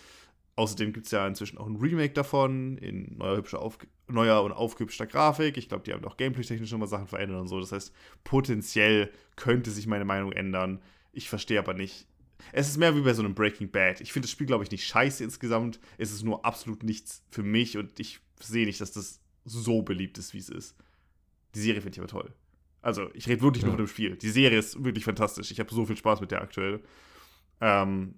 Außerdem 0.57 0.93
gibt 0.93 1.07
es 1.07 1.12
ja 1.12 1.27
inzwischen 1.27 1.59
auch 1.59 1.66
ein 1.66 1.77
Remake 1.77 2.15
davon 2.15 2.79
in 2.79 3.16
neuer, 3.16 3.37
hübscher 3.37 3.61
Auf 3.61 3.79
neuer 4.09 4.43
und 4.43 4.53
aufgehübschter 4.53 5.07
Grafik. 5.07 5.57
Ich 5.57 5.69
glaube, 5.69 5.85
die 5.85 5.93
haben 5.93 6.05
auch 6.05 6.16
gameplay-technisch 6.16 6.73
nochmal 6.73 6.89
Sachen 6.89 7.07
verändert 7.07 7.41
und 7.41 7.49
so. 7.49 7.61
Das 7.61 7.73
heißt, 7.73 7.93
potenziell 8.25 9.11
könnte 9.37 9.70
sich 9.70 9.87
meine 9.87 10.05
Meinung 10.05 10.33
ändern. 10.33 10.81
Ich 11.12 11.29
verstehe 11.29 11.59
aber 11.59 11.75
nicht. 11.75 12.07
Es 12.53 12.69
ist 12.69 12.77
mehr 12.77 12.95
wie 12.97 13.01
bei 13.01 13.15
so 13.15 13.23
einem 13.23 13.35
Breaking 13.35 13.70
Bad. 13.70 14.01
Ich 14.01 14.12
finde 14.12 14.27
das 14.27 14.33
Spiel, 14.33 14.47
glaube 14.47 14.65
ich, 14.65 14.70
nicht 14.70 14.87
scheiße 14.87 15.25
insgesamt. 15.25 15.81
Es 15.97 16.12
ist 16.12 16.23
nur 16.23 16.45
absolut 16.45 16.83
nichts 16.83 17.25
für 17.31 17.43
mich 17.43 17.77
und 17.77 17.99
ich 17.99 18.20
sehe 18.41 18.66
nicht, 18.66 18.81
dass 18.81 18.93
das 18.93 19.20
so 19.45 19.83
beliebt 19.83 20.19
ist, 20.19 20.35
wie 20.35 20.39
es 20.39 20.49
ist. 20.49 20.77
Die 21.55 21.61
Serie 21.61 21.81
finde 21.81 21.97
ich 21.97 22.01
aber 22.01 22.09
toll. 22.09 22.33
Also, 22.80 23.10
ich 23.14 23.28
rede 23.28 23.42
wirklich 23.42 23.62
ja. 23.62 23.68
nur 23.68 23.76
von 23.76 23.84
dem 23.84 23.88
Spiel. 23.88 24.16
Die 24.16 24.30
Serie 24.30 24.59
ist 24.59 24.82
wirklich 24.82 25.05
fantastisch. 25.05 25.50
Ich 25.50 25.60
habe 25.60 25.72
so 25.72 25.84
viel 25.84 25.96
Spaß 25.96 26.20
mit 26.20 26.30
der 26.30 26.42
aktuell. 26.42 26.80
Ähm, 27.60 28.14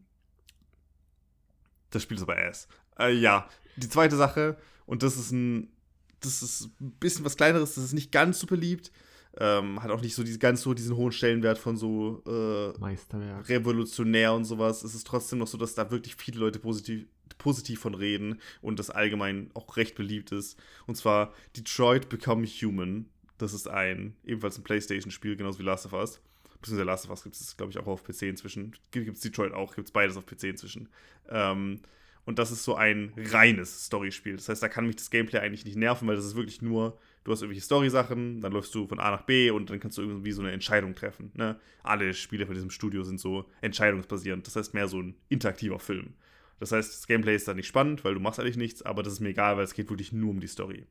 das 1.91 2.03
Spiel 2.03 2.17
ist 2.17 2.23
aber 2.23 2.37
ass. 2.37 2.69
Äh, 2.99 3.15
ja, 3.15 3.49
die 3.77 3.89
zweite 3.89 4.17
Sache, 4.17 4.57
und 4.87 5.03
das 5.03 5.17
ist 5.17 5.33
ein, 5.33 5.73
das 6.21 6.43
ist 6.43 6.71
ein 6.81 6.93
bisschen 7.01 7.25
was 7.25 7.37
kleineres, 7.37 7.75
das 7.75 7.85
ist 7.85 7.93
nicht 7.93 8.13
ganz 8.13 8.39
so 8.39 8.47
beliebt. 8.47 8.93
Ähm, 9.39 9.81
hat 9.81 9.93
auch 9.93 10.01
nicht 10.01 10.17
so 10.17 10.25
diese, 10.25 10.41
ganz 10.41 10.63
so 10.63 10.75
diesen 10.75 10.97
hohen 10.97 11.13
Stellenwert 11.13 11.59
von 11.59 11.77
so 11.77 12.21
äh, 12.27 12.77
Meisterwerk. 12.81 13.49
revolutionär 13.49 14.35
und 14.35 14.45
sowas. 14.45 14.83
Es 14.83 14.95
ist 14.95 15.07
trotzdem 15.07 15.39
noch 15.39 15.47
so, 15.47 15.57
dass 15.57 15.75
da 15.77 15.91
wirklich 15.93 16.17
viele 16.17 16.41
Leute 16.41 16.59
positiv, 16.59 17.07
positiv 17.39 17.79
von 17.79 17.95
reden 17.95 18.41
und 18.61 18.81
das 18.81 18.91
allgemein 18.91 19.51
auch 19.55 19.77
recht 19.77 19.95
beliebt 19.95 20.33
ist. 20.33 20.59
Und 20.87 20.97
zwar 20.97 21.33
Detroit 21.57 22.09
Become 22.09 22.45
Human. 22.45 23.09
Das 23.41 23.55
ist 23.55 23.69
ein, 23.69 24.15
ebenfalls 24.25 24.59
ein 24.59 24.65
Playstation-Spiel, 24.65 25.35
genauso 25.37 25.59
wie 25.59 25.63
Last 25.63 25.87
of 25.87 25.95
Us. 25.95 26.21
Beziehungsweise 26.61 26.85
Last 26.85 27.05
of 27.07 27.11
Us 27.11 27.23
gibt 27.23 27.37
es, 27.37 27.57
glaube 27.57 27.73
ich, 27.73 27.79
auch 27.79 27.87
auf 27.87 28.05
PC 28.05 28.23
inzwischen. 28.23 28.77
Gibt 28.91 29.17
es 29.17 29.21
Detroit 29.21 29.53
auch, 29.53 29.75
gibt 29.75 29.89
es 29.89 29.93
beides 29.93 30.19
auf 30.19 30.27
PC 30.27 30.45
inzwischen. 30.45 30.91
Ähm, 31.31 31.81
und 32.27 32.39
das 32.39 32.51
ist 32.51 32.65
so 32.65 32.75
ein 32.75 33.15
reines 33.17 33.87
Storyspiel. 33.87 34.37
Das 34.37 34.51
heißt, 34.51 34.63
da 34.63 34.69
kann 34.69 34.87
mich 34.87 34.97
das 34.97 35.11
Gameplay 35.11 35.39
eigentlich 35.39 35.65
nicht 35.65 35.79
nerven, 35.79 36.07
weil 36.07 36.17
das 36.17 36.27
ist 36.27 36.37
wirklich 36.37 36.61
nur, 36.61 36.99
du 37.25 37.33
hast 37.33 37.41
irgendwelche 37.41 37.65
Story-Sachen, 37.65 38.43
dann 38.43 38.53
läufst 38.53 38.75
du 38.75 38.87
von 38.87 39.01
A 39.01 39.11
nach 39.11 39.23
B 39.23 39.51
und 39.51 39.71
dann 39.71 39.81
kannst 39.81 39.97
du 39.97 40.03
irgendwie 40.03 40.33
so 40.33 40.43
eine 40.43 40.53
Entscheidung 40.53 40.95
treffen. 40.95 41.33
Ne? 41.35 41.59
Alle 41.83 42.13
Spiele 42.13 42.45
von 42.45 42.55
diesem 42.55 42.71
Studio 42.71 43.05
sind 43.05 43.21
so 43.21 43.47
entscheidungsbasierend. 43.63 44.47
Das 44.47 44.55
heißt, 44.55 44.75
mehr 44.75 44.87
so 44.87 45.01
ein 45.01 45.17
interaktiver 45.31 45.79
Film. 45.79 46.13
Das 46.59 46.73
heißt, 46.73 46.93
das 46.93 47.07
Gameplay 47.07 47.37
ist 47.37 47.49
da 47.49 47.55
nicht 47.55 47.67
spannend, 47.67 48.05
weil 48.05 48.13
du 48.13 48.21
machst 48.21 48.39
eigentlich 48.39 48.59
nichts, 48.59 48.83
aber 48.83 49.03
das 49.03 49.15
ist 49.15 49.21
mir 49.21 49.31
egal, 49.31 49.57
weil 49.57 49.65
es 49.65 49.73
geht 49.73 49.89
wirklich 49.89 50.13
nur 50.13 50.31
um 50.31 50.41
die 50.41 50.47
Story. 50.47 50.85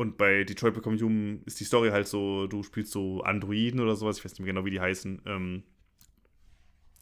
Und 0.00 0.16
bei 0.16 0.44
Detroit 0.44 0.72
Become 0.72 0.98
Human 0.98 1.42
ist 1.44 1.60
die 1.60 1.64
Story 1.64 1.90
halt 1.90 2.08
so, 2.08 2.46
du 2.46 2.62
spielst 2.62 2.90
so 2.90 3.20
Androiden 3.20 3.80
oder 3.80 3.96
sowas, 3.96 4.16
ich 4.16 4.24
weiß 4.24 4.32
nicht 4.32 4.38
mehr 4.40 4.54
genau, 4.54 4.64
wie 4.64 4.70
die 4.70 4.80
heißen. 4.80 5.20
Ähm, 5.26 5.62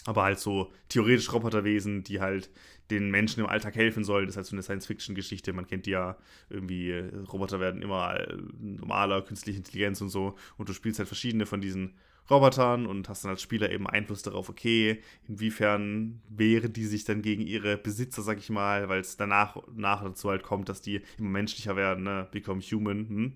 aber 0.04 0.24
halt 0.24 0.40
so 0.40 0.72
theoretisch 0.88 1.32
Roboterwesen, 1.32 2.02
die 2.02 2.20
halt 2.20 2.50
den 2.90 3.08
Menschen 3.12 3.38
im 3.38 3.46
Alltag 3.46 3.76
helfen 3.76 4.02
sollen. 4.02 4.26
Das 4.26 4.32
ist 4.32 4.36
halt 4.38 4.46
so 4.46 4.56
eine 4.56 4.64
Science-Fiction-Geschichte. 4.64 5.52
Man 5.52 5.68
kennt 5.68 5.86
die 5.86 5.92
ja 5.92 6.18
irgendwie, 6.50 6.90
Roboter 7.32 7.60
werden 7.60 7.82
immer 7.82 8.18
normaler, 8.58 9.22
künstliche 9.22 9.58
Intelligenz 9.58 10.00
und 10.00 10.08
so. 10.08 10.34
Und 10.56 10.68
du 10.68 10.72
spielst 10.72 10.98
halt 10.98 11.08
verschiedene 11.08 11.46
von 11.46 11.60
diesen 11.60 11.94
Robotern 12.30 12.86
und 12.86 13.08
hast 13.08 13.24
dann 13.24 13.30
als 13.30 13.42
Spieler 13.42 13.70
eben 13.70 13.86
Einfluss 13.86 14.22
darauf, 14.22 14.48
okay, 14.48 15.02
inwiefern 15.28 16.20
wehren 16.28 16.72
die 16.72 16.84
sich 16.84 17.04
dann 17.04 17.22
gegen 17.22 17.42
ihre 17.42 17.76
Besitzer, 17.78 18.22
sag 18.22 18.38
ich 18.38 18.50
mal, 18.50 18.88
weil 18.88 19.00
es 19.00 19.16
danach 19.16 19.56
nach 19.74 20.02
dazu 20.02 20.28
halt 20.28 20.42
kommt, 20.42 20.68
dass 20.68 20.82
die 20.82 21.00
immer 21.18 21.30
menschlicher 21.30 21.76
werden, 21.76 22.04
ne? 22.04 22.28
Become 22.30 22.60
Human, 22.60 23.08
hm? 23.08 23.32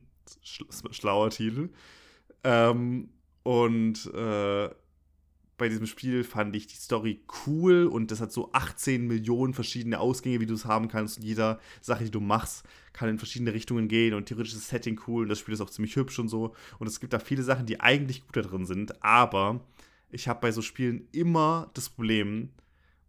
Schlauer 0.90 1.30
Titel. 1.30 1.70
Ähm, 2.44 3.08
und 3.42 4.06
äh, 4.14 4.70
bei 5.62 5.68
diesem 5.68 5.86
Spiel 5.86 6.24
fand 6.24 6.56
ich 6.56 6.66
die 6.66 6.74
Story 6.74 7.20
cool 7.46 7.86
und 7.86 8.10
das 8.10 8.20
hat 8.20 8.32
so 8.32 8.50
18 8.52 9.06
Millionen 9.06 9.54
verschiedene 9.54 10.00
Ausgänge, 10.00 10.40
wie 10.40 10.46
du 10.46 10.54
es 10.54 10.64
haben 10.64 10.88
kannst. 10.88 11.18
Und 11.18 11.22
jeder 11.22 11.60
Sache, 11.80 12.02
die 12.02 12.10
du 12.10 12.18
machst, 12.18 12.64
kann 12.92 13.08
in 13.08 13.18
verschiedene 13.18 13.54
Richtungen 13.54 13.86
gehen 13.86 14.14
und 14.14 14.26
theoretisch 14.26 14.54
ist 14.54 14.62
das 14.62 14.70
Setting 14.70 15.00
cool 15.06 15.22
und 15.22 15.28
das 15.28 15.38
Spiel 15.38 15.54
ist 15.54 15.60
auch 15.60 15.70
ziemlich 15.70 15.94
hübsch 15.94 16.18
und 16.18 16.26
so. 16.26 16.56
Und 16.80 16.88
es 16.88 16.98
gibt 16.98 17.12
da 17.12 17.20
viele 17.20 17.44
Sachen, 17.44 17.66
die 17.66 17.78
eigentlich 17.78 18.22
gut 18.22 18.36
da 18.36 18.42
drin 18.42 18.66
sind, 18.66 19.04
aber 19.04 19.60
ich 20.10 20.26
habe 20.26 20.40
bei 20.40 20.50
so 20.50 20.62
Spielen 20.62 21.06
immer 21.12 21.70
das 21.74 21.88
Problem, 21.88 22.50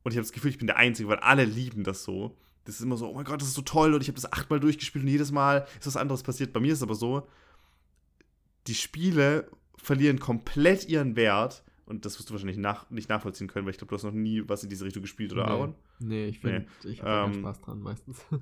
Und 0.03 0.11
ich 0.11 0.17
habe 0.17 0.25
das 0.25 0.31
Gefühl, 0.31 0.51
ich 0.51 0.59
bin 0.59 0.67
der 0.67 0.77
Einzige, 0.77 1.09
weil 1.09 1.17
alle 1.17 1.45
lieben 1.45 1.83
das 1.83 2.03
so. 2.03 2.37
Das 2.65 2.75
ist 2.75 2.81
immer 2.81 2.97
so, 2.97 3.09
oh 3.09 3.15
mein 3.15 3.25
Gott, 3.25 3.41
das 3.41 3.47
ist 3.47 3.55
so 3.55 3.63
toll 3.63 3.95
und 3.95 4.01
ich 4.01 4.09
habe 4.09 4.21
das 4.21 4.31
achtmal 4.31 4.59
durchgespielt 4.59 5.03
und 5.03 5.09
jedes 5.09 5.31
Mal 5.31 5.65
ist 5.79 5.87
was 5.87 5.97
anderes 5.97 6.21
passiert. 6.21 6.53
Bei 6.53 6.59
mir 6.59 6.73
ist 6.73 6.79
es 6.79 6.83
aber 6.83 6.93
so, 6.93 7.27
die 8.67 8.75
Spiele 8.75 9.49
verlieren 9.75 10.19
komplett 10.19 10.87
ihren 10.87 11.15
Wert 11.15 11.63
und 11.85 12.05
das 12.05 12.17
wirst 12.17 12.29
du 12.29 12.33
wahrscheinlich 12.33 12.57
nach, 12.57 12.89
nicht 12.89 13.09
nachvollziehen 13.09 13.47
können, 13.47 13.65
weil 13.65 13.71
ich 13.71 13.77
glaube, 13.77 13.89
du 13.89 13.95
hast 13.95 14.03
noch 14.03 14.11
nie 14.11 14.43
was 14.47 14.63
in 14.63 14.69
diese 14.69 14.85
Richtung 14.85 15.01
gespielt, 15.01 15.33
oder 15.33 15.45
nee. 15.45 15.51
Aaron? 15.51 15.75
Nee, 15.99 16.25
ich 16.27 16.39
finde, 16.39 16.65
nee. 16.83 16.89
ich 16.89 17.03
habe 17.03 17.31
ähm, 17.31 17.39
Spaß 17.39 17.61
dran 17.61 17.81
meistens. 17.81 18.25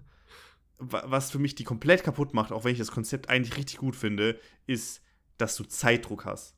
Was 0.84 1.30
für 1.30 1.38
mich 1.38 1.54
die 1.54 1.64
komplett 1.64 2.04
kaputt 2.04 2.34
macht, 2.34 2.52
auch 2.52 2.64
wenn 2.64 2.72
ich 2.72 2.80
das 2.80 2.90
Konzept 2.90 3.30
eigentlich 3.30 3.56
richtig 3.56 3.78
gut 3.78 3.96
finde, 3.96 4.40
ist, 4.66 5.04
dass 5.38 5.56
du 5.56 5.64
Zeitdruck 5.64 6.26
hast. 6.26 6.56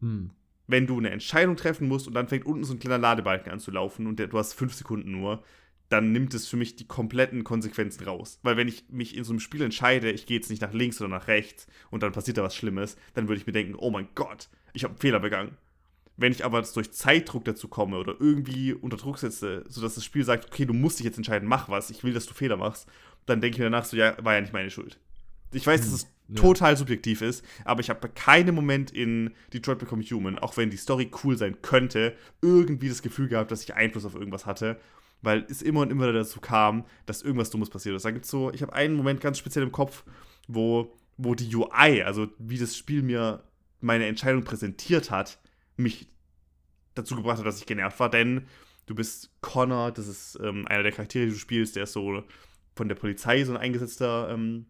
Hm. 0.00 0.32
Wenn 0.66 0.88
du 0.88 0.98
eine 0.98 1.10
Entscheidung 1.10 1.54
treffen 1.54 1.86
musst 1.86 2.08
und 2.08 2.14
dann 2.14 2.26
fängt 2.26 2.46
unten 2.46 2.64
so 2.64 2.74
ein 2.74 2.80
kleiner 2.80 2.98
Ladebalken 2.98 3.52
an 3.52 3.60
zu 3.60 3.70
laufen 3.70 4.08
und 4.08 4.18
du 4.18 4.38
hast 4.38 4.54
fünf 4.54 4.74
Sekunden 4.74 5.12
nur, 5.12 5.44
dann 5.88 6.12
nimmt 6.12 6.32
es 6.34 6.46
für 6.46 6.56
mich 6.56 6.76
die 6.76 6.86
kompletten 6.86 7.44
Konsequenzen 7.44 8.04
raus. 8.04 8.38
Weil 8.42 8.56
wenn 8.56 8.68
ich 8.68 8.88
mich 8.88 9.16
in 9.16 9.24
so 9.24 9.32
einem 9.32 9.40
Spiel 9.40 9.62
entscheide, 9.62 10.10
ich 10.10 10.26
gehe 10.26 10.36
jetzt 10.36 10.48
nicht 10.48 10.62
nach 10.62 10.72
links 10.72 11.00
oder 11.00 11.08
nach 11.10 11.26
rechts 11.26 11.66
und 11.90 12.02
dann 12.02 12.12
passiert 12.12 12.38
da 12.38 12.44
was 12.44 12.54
Schlimmes, 12.54 12.96
dann 13.14 13.28
würde 13.28 13.40
ich 13.40 13.46
mir 13.46 13.52
denken, 13.52 13.74
oh 13.76 13.90
mein 13.90 14.08
Gott, 14.14 14.48
ich 14.72 14.84
habe 14.84 14.92
einen 14.92 15.00
Fehler 15.00 15.18
begangen. 15.18 15.56
Wenn 16.20 16.32
ich 16.32 16.44
aber 16.44 16.60
durch 16.62 16.92
Zeitdruck 16.92 17.44
dazu 17.46 17.66
komme 17.66 17.96
oder 17.96 18.14
irgendwie 18.20 18.74
unter 18.74 18.98
Druck 18.98 19.18
setze, 19.18 19.64
sodass 19.68 19.94
das 19.94 20.04
Spiel 20.04 20.24
sagt, 20.24 20.46
okay, 20.46 20.66
du 20.66 20.74
musst 20.74 20.98
dich 20.98 21.06
jetzt 21.06 21.16
entscheiden, 21.16 21.48
mach 21.48 21.68
was, 21.68 21.88
ich 21.90 22.04
will, 22.04 22.12
dass 22.12 22.26
du 22.26 22.34
Fehler 22.34 22.58
machst, 22.58 22.86
dann 23.26 23.40
denke 23.40 23.54
ich 23.54 23.58
mir 23.58 23.70
danach 23.70 23.84
so, 23.84 23.96
ja, 23.96 24.14
war 24.22 24.34
ja 24.34 24.40
nicht 24.40 24.52
meine 24.52 24.70
Schuld. 24.70 24.98
Ich 25.52 25.66
weiß, 25.66 25.80
dass 25.80 25.92
es 25.92 26.06
ja. 26.28 26.36
total 26.36 26.76
subjektiv 26.76 27.22
ist, 27.22 27.44
aber 27.64 27.80
ich 27.80 27.90
habe 27.90 28.00
bei 28.00 28.08
keinem 28.08 28.54
Moment 28.54 28.90
in 28.90 29.32
Detroit 29.52 29.78
Become 29.78 30.04
Human, 30.04 30.38
auch 30.38 30.56
wenn 30.56 30.70
die 30.70 30.76
Story 30.76 31.10
cool 31.24 31.36
sein 31.36 31.62
könnte, 31.62 32.14
irgendwie 32.42 32.88
das 32.88 33.02
Gefühl 33.02 33.28
gehabt, 33.28 33.50
dass 33.50 33.64
ich 33.64 33.74
Einfluss 33.74 34.04
auf 34.04 34.14
irgendwas 34.14 34.46
hatte 34.46 34.78
weil 35.22 35.46
es 35.48 35.62
immer 35.62 35.80
und 35.80 35.90
immer 35.90 36.12
dazu 36.12 36.40
kam, 36.40 36.84
dass 37.06 37.22
irgendwas 37.22 37.50
Dummes 37.50 37.70
passiert 37.70 37.96
ist. 37.96 38.04
Da 38.04 38.10
gibt 38.10 38.26
so, 38.26 38.50
ich 38.52 38.62
habe 38.62 38.72
einen 38.72 38.94
Moment 38.94 39.20
ganz 39.20 39.38
speziell 39.38 39.64
im 39.64 39.72
Kopf, 39.72 40.04
wo, 40.48 40.96
wo 41.16 41.34
die 41.34 41.54
UI, 41.54 42.02
also 42.02 42.28
wie 42.38 42.58
das 42.58 42.76
Spiel 42.76 43.02
mir 43.02 43.42
meine 43.80 44.06
Entscheidung 44.06 44.44
präsentiert 44.44 45.10
hat, 45.10 45.38
mich 45.80 46.08
dazu 46.94 47.16
gebracht 47.16 47.38
hat, 47.38 47.46
dass 47.46 47.58
ich 47.58 47.66
genervt 47.66 47.98
war, 48.00 48.10
denn 48.10 48.46
du 48.86 48.94
bist 48.94 49.30
Connor, 49.40 49.92
das 49.92 50.08
ist 50.08 50.38
ähm, 50.42 50.66
einer 50.66 50.82
der 50.82 50.92
Charaktere, 50.92 51.26
die 51.26 51.32
du 51.32 51.38
spielst, 51.38 51.76
der 51.76 51.84
ist 51.84 51.92
so 51.92 52.24
von 52.74 52.88
der 52.88 52.96
Polizei 52.96 53.44
so 53.44 53.52
ein 53.52 53.58
eingesetzter 53.58 54.30
ähm, 54.30 54.66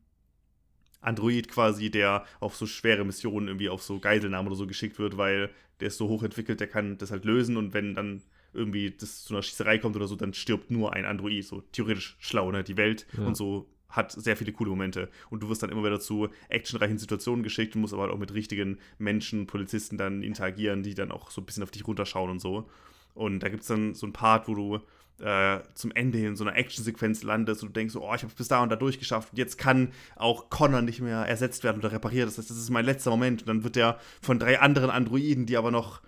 Android 1.00 1.48
quasi, 1.48 1.90
der 1.90 2.24
auf 2.40 2.56
so 2.56 2.66
schwere 2.66 3.04
Missionen 3.04 3.48
irgendwie 3.48 3.68
auf 3.68 3.82
so 3.82 3.98
Geiselnahmen 4.00 4.48
oder 4.48 4.56
so 4.56 4.66
geschickt 4.66 4.98
wird, 4.98 5.16
weil 5.16 5.50
der 5.80 5.88
ist 5.88 5.96
so 5.96 6.08
hochentwickelt, 6.08 6.60
der 6.60 6.66
kann 6.66 6.98
das 6.98 7.10
halt 7.10 7.24
lösen 7.24 7.56
und 7.56 7.72
wenn 7.72 7.94
dann 7.94 8.22
irgendwie 8.52 8.90
das 8.90 9.24
zu 9.24 9.34
einer 9.34 9.42
Schießerei 9.42 9.78
kommt 9.78 9.96
oder 9.96 10.06
so, 10.06 10.16
dann 10.16 10.34
stirbt 10.34 10.70
nur 10.70 10.92
ein 10.92 11.04
Android. 11.04 11.44
So 11.44 11.62
theoretisch 11.72 12.16
schlau, 12.18 12.50
ne? 12.50 12.64
Die 12.64 12.76
Welt 12.76 13.06
ja. 13.16 13.24
und 13.24 13.36
so 13.36 13.68
hat 13.90 14.12
sehr 14.12 14.36
viele 14.36 14.52
coole 14.52 14.70
Momente. 14.70 15.08
Und 15.30 15.42
du 15.42 15.48
wirst 15.48 15.62
dann 15.62 15.70
immer 15.70 15.84
wieder 15.84 16.00
zu 16.00 16.28
actionreichen 16.48 16.98
Situationen 16.98 17.42
geschickt. 17.42 17.74
Du 17.74 17.78
musst 17.78 17.92
aber 17.92 18.04
halt 18.04 18.12
auch 18.12 18.18
mit 18.18 18.34
richtigen 18.34 18.78
Menschen, 18.98 19.46
Polizisten 19.46 19.98
dann 19.98 20.22
interagieren, 20.22 20.82
die 20.82 20.94
dann 20.94 21.10
auch 21.12 21.30
so 21.30 21.40
ein 21.40 21.44
bisschen 21.44 21.62
auf 21.62 21.70
dich 21.70 21.86
runterschauen 21.86 22.30
und 22.30 22.40
so. 22.40 22.68
Und 23.14 23.40
da 23.40 23.48
gibt 23.48 23.62
es 23.62 23.68
dann 23.68 23.94
so 23.94 24.06
ein 24.06 24.12
Part, 24.12 24.48
wo 24.48 24.54
du 24.54 24.80
äh, 25.24 25.60
zum 25.74 25.92
Ende 25.92 26.18
hin 26.18 26.28
in 26.28 26.36
so 26.36 26.44
einer 26.44 26.56
Actionsequenz 26.56 27.22
landest 27.22 27.62
und 27.62 27.70
du 27.70 27.72
denkst, 27.74 27.94
oh, 27.96 28.14
ich 28.14 28.22
habe 28.22 28.32
bis 28.34 28.48
da 28.48 28.62
und 28.62 28.70
da 28.70 28.76
durchgeschafft 28.76 29.32
und 29.32 29.38
jetzt 29.38 29.58
kann 29.58 29.92
auch 30.16 30.48
Connor 30.48 30.80
nicht 30.80 31.00
mehr 31.00 31.26
ersetzt 31.26 31.62
werden 31.62 31.78
oder 31.78 31.92
repariert. 31.92 32.28
Das 32.28 32.38
heißt, 32.38 32.48
das 32.48 32.56
ist 32.56 32.70
mein 32.70 32.84
letzter 32.84 33.10
Moment. 33.10 33.42
Und 33.42 33.48
dann 33.48 33.64
wird 33.64 33.76
der 33.76 33.98
von 34.22 34.38
drei 34.38 34.60
anderen 34.60 34.90
Androiden, 34.90 35.46
die 35.46 35.56
aber 35.56 35.70
noch 35.70 36.00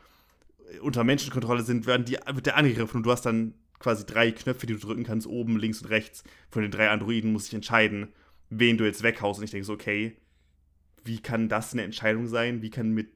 unter 0.81 1.05
Menschenkontrolle 1.05 1.63
sind, 1.63 1.87
werden 1.87 2.05
die, 2.05 2.17
wird 2.33 2.47
der 2.47 2.57
angegriffen 2.57 2.99
und 2.99 3.03
du 3.03 3.11
hast 3.11 3.27
dann 3.27 3.55
quasi 3.83 4.07
drei 4.07 4.31
Knöpfe, 4.31 4.67
die 4.67 4.75
du 4.75 4.79
drücken 4.79 5.05
kannst, 5.05 5.27
oben, 5.27 5.59
links 5.59 5.83
und 5.83 5.91
rechts. 5.91 6.25
Von 6.51 6.63
den 6.63 6.71
drei 6.71 6.89
Androiden 6.91 7.33
muss 7.33 7.49
ich 7.49 7.55
entscheiden, 7.55 8.09
wen 8.51 8.79
du 8.79 8.85
jetzt 8.85 9.03
weghaust. 9.03 9.39
Und 9.39 9.45
ich 9.45 9.51
denke 9.51 9.67
so, 9.67 9.73
okay, 9.73 10.17
wie 11.05 11.19
kann 11.19 11.49
das 11.49 11.73
eine 11.73 11.83
Entscheidung 11.83 12.29
sein? 12.29 12.63
Wie 12.63 12.71
kann 12.71 12.93
mit. 12.93 13.11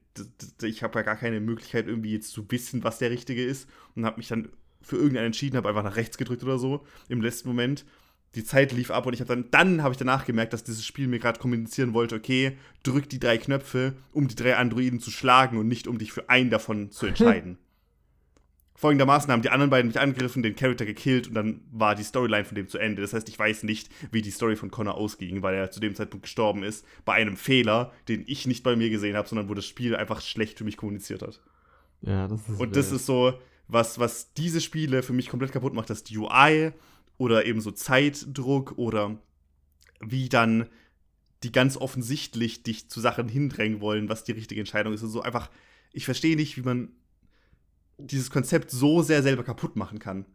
Ich 0.63 0.83
habe 0.83 0.99
ja 0.99 1.03
gar 1.03 1.15
keine 1.15 1.39
Möglichkeit, 1.39 1.87
irgendwie 1.87 2.11
jetzt 2.11 2.31
zu 2.31 2.49
wissen, 2.49 2.83
was 2.83 2.97
der 2.97 3.11
richtige 3.11 3.43
ist. 3.43 3.69
Und 3.95 4.05
habe 4.05 4.17
mich 4.17 4.27
dann 4.27 4.49
für 4.81 4.97
irgendeinen 4.97 5.27
entschieden, 5.27 5.57
habe 5.57 5.69
einfach 5.69 5.83
nach 5.83 5.95
rechts 5.95 6.17
gedrückt 6.17 6.43
oder 6.43 6.59
so 6.59 6.85
im 7.09 7.21
letzten 7.21 7.47
Moment 7.47 7.85
die 8.35 8.43
Zeit 8.43 8.71
lief 8.71 8.91
ab 8.91 9.05
und 9.05 9.13
ich 9.13 9.19
habe 9.19 9.35
dann, 9.35 9.49
dann 9.51 9.83
habe 9.83 9.93
ich 9.93 9.97
danach 9.97 10.25
gemerkt, 10.25 10.53
dass 10.53 10.63
dieses 10.63 10.85
Spiel 10.85 11.07
mir 11.07 11.19
gerade 11.19 11.39
kommunizieren 11.39 11.93
wollte, 11.93 12.15
okay, 12.15 12.57
drück 12.83 13.09
die 13.09 13.19
drei 13.19 13.37
Knöpfe, 13.37 13.93
um 14.11 14.27
die 14.27 14.35
drei 14.35 14.57
Androiden 14.57 14.99
zu 14.99 15.11
schlagen 15.11 15.57
und 15.57 15.67
nicht 15.67 15.87
um 15.87 15.97
dich 15.97 16.11
für 16.11 16.29
einen 16.29 16.49
davon 16.49 16.91
zu 16.91 17.07
entscheiden. 17.07 17.57
Folgendermaßen 18.79 19.31
haben 19.31 19.41
die 19.41 19.49
anderen 19.49 19.71
beiden 19.71 19.87
mich 19.87 19.99
angegriffen, 19.99 20.43
den 20.43 20.55
Charakter 20.55 20.85
gekillt 20.85 21.27
und 21.27 21.33
dann 21.33 21.61
war 21.71 21.95
die 21.95 22.03
Storyline 22.03 22.45
von 22.45 22.53
dem 22.53 22.67
zu 22.67 22.77
Ende. 22.77 23.01
Das 23.01 23.11
heißt, 23.11 23.27
ich 23.27 23.37
weiß 23.37 23.63
nicht, 23.63 23.89
wie 24.11 24.21
die 24.21 24.29
Story 24.29 24.55
von 24.55 24.69
Connor 24.69 24.93
ausging, 24.93 25.41
weil 25.41 25.55
er 25.55 25.71
zu 25.71 25.79
dem 25.79 25.95
Zeitpunkt 25.95 26.25
gestorben 26.25 26.61
ist, 26.61 26.85
bei 27.03 27.13
einem 27.13 27.37
Fehler, 27.37 27.91
den 28.07 28.23
ich 28.27 28.45
nicht 28.45 28.63
bei 28.63 28.75
mir 28.75 28.91
gesehen 28.91 29.17
habe, 29.17 29.27
sondern 29.27 29.49
wo 29.49 29.55
das 29.55 29.65
Spiel 29.65 29.95
einfach 29.95 30.21
schlecht 30.21 30.59
für 30.59 30.63
mich 30.63 30.77
kommuniziert 30.77 31.23
hat. 31.23 31.41
Ja, 32.01 32.27
das 32.27 32.41
ist. 32.41 32.49
Und 32.49 32.59
wild. 32.59 32.75
das 32.75 32.91
ist 32.91 33.07
so, 33.07 33.33
was, 33.67 33.97
was 33.97 34.33
diese 34.35 34.61
Spiele 34.61 35.01
für 35.01 35.13
mich 35.13 35.29
komplett 35.29 35.51
kaputt 35.51 35.73
macht, 35.73 35.89
dass 35.89 36.03
die 36.03 36.19
UI 36.19 36.71
oder 37.17 37.47
eben 37.47 37.61
so 37.61 37.71
Zeitdruck 37.71 38.77
oder 38.77 39.17
wie 40.01 40.29
dann 40.29 40.69
die 41.41 41.51
ganz 41.51 41.77
offensichtlich 41.77 42.61
dich 42.61 42.91
zu 42.91 42.99
Sachen 42.99 43.27
hindrängen 43.27 43.81
wollen, 43.81 44.07
was 44.07 44.23
die 44.23 44.33
richtige 44.33 44.61
Entscheidung 44.61 44.93
ist. 44.93 45.01
Und 45.01 45.09
so 45.09 45.23
einfach, 45.23 45.49
ich 45.93 46.05
verstehe 46.05 46.35
nicht, 46.35 46.57
wie 46.57 46.61
man 46.61 46.89
dieses 47.97 48.29
Konzept 48.29 48.71
so 48.71 49.01
sehr 49.01 49.23
selber 49.23 49.43
kaputt 49.43 49.75
machen 49.75 49.99
kann. 49.99 50.25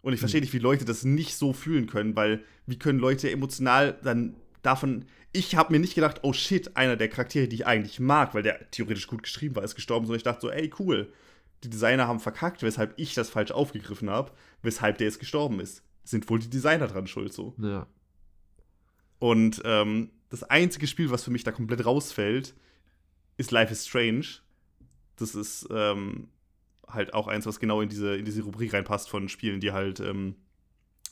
Und 0.00 0.12
ich 0.12 0.20
verstehe 0.20 0.40
hm. 0.40 0.44
nicht, 0.44 0.52
wie 0.52 0.58
Leute 0.58 0.84
das 0.84 1.04
nicht 1.04 1.36
so 1.36 1.52
fühlen 1.52 1.86
können, 1.86 2.16
weil 2.16 2.44
wie 2.66 2.78
können 2.78 2.98
Leute 2.98 3.30
emotional 3.30 3.98
dann 4.02 4.34
davon. 4.62 5.04
Ich 5.32 5.54
habe 5.54 5.72
mir 5.72 5.78
nicht 5.78 5.94
gedacht, 5.94 6.20
oh 6.22 6.32
shit, 6.32 6.76
einer 6.76 6.96
der 6.96 7.08
Charaktere, 7.08 7.48
die 7.48 7.56
ich 7.56 7.66
eigentlich 7.66 8.00
mag, 8.00 8.34
weil 8.34 8.42
der 8.42 8.70
theoretisch 8.70 9.06
gut 9.06 9.22
geschrieben 9.22 9.56
war, 9.56 9.62
ist 9.62 9.74
gestorben, 9.74 10.06
sondern 10.06 10.18
ich 10.18 10.24
dachte 10.24 10.42
so, 10.42 10.50
ey, 10.50 10.72
cool. 10.78 11.12
Die 11.64 11.70
Designer 11.70 12.08
haben 12.08 12.20
verkackt, 12.20 12.62
weshalb 12.62 12.94
ich 12.96 13.14
das 13.14 13.30
falsch 13.30 13.52
aufgegriffen 13.52 14.10
habe, 14.10 14.32
weshalb 14.62 14.98
der 14.98 15.06
jetzt 15.06 15.20
gestorben 15.20 15.60
ist 15.60 15.82
sind 16.04 16.28
wohl 16.28 16.38
die 16.38 16.50
Designer 16.50 16.88
dran 16.88 17.06
schuld 17.06 17.32
so. 17.32 17.54
Ja. 17.58 17.86
Und 19.18 19.62
ähm, 19.64 20.10
das 20.30 20.42
einzige 20.42 20.86
Spiel, 20.86 21.10
was 21.10 21.22
für 21.22 21.30
mich 21.30 21.44
da 21.44 21.52
komplett 21.52 21.84
rausfällt, 21.84 22.54
ist 23.36 23.50
Life 23.50 23.72
is 23.72 23.86
Strange. 23.86 24.26
Das 25.16 25.34
ist 25.34 25.66
ähm, 25.70 26.28
halt 26.88 27.14
auch 27.14 27.28
eins, 27.28 27.46
was 27.46 27.60
genau 27.60 27.80
in 27.80 27.88
diese, 27.88 28.16
in 28.16 28.24
diese 28.24 28.42
Rubrik 28.42 28.72
reinpasst 28.72 29.08
von 29.08 29.28
Spielen, 29.28 29.60
die 29.60 29.72
halt 29.72 30.00
ähm, 30.00 30.36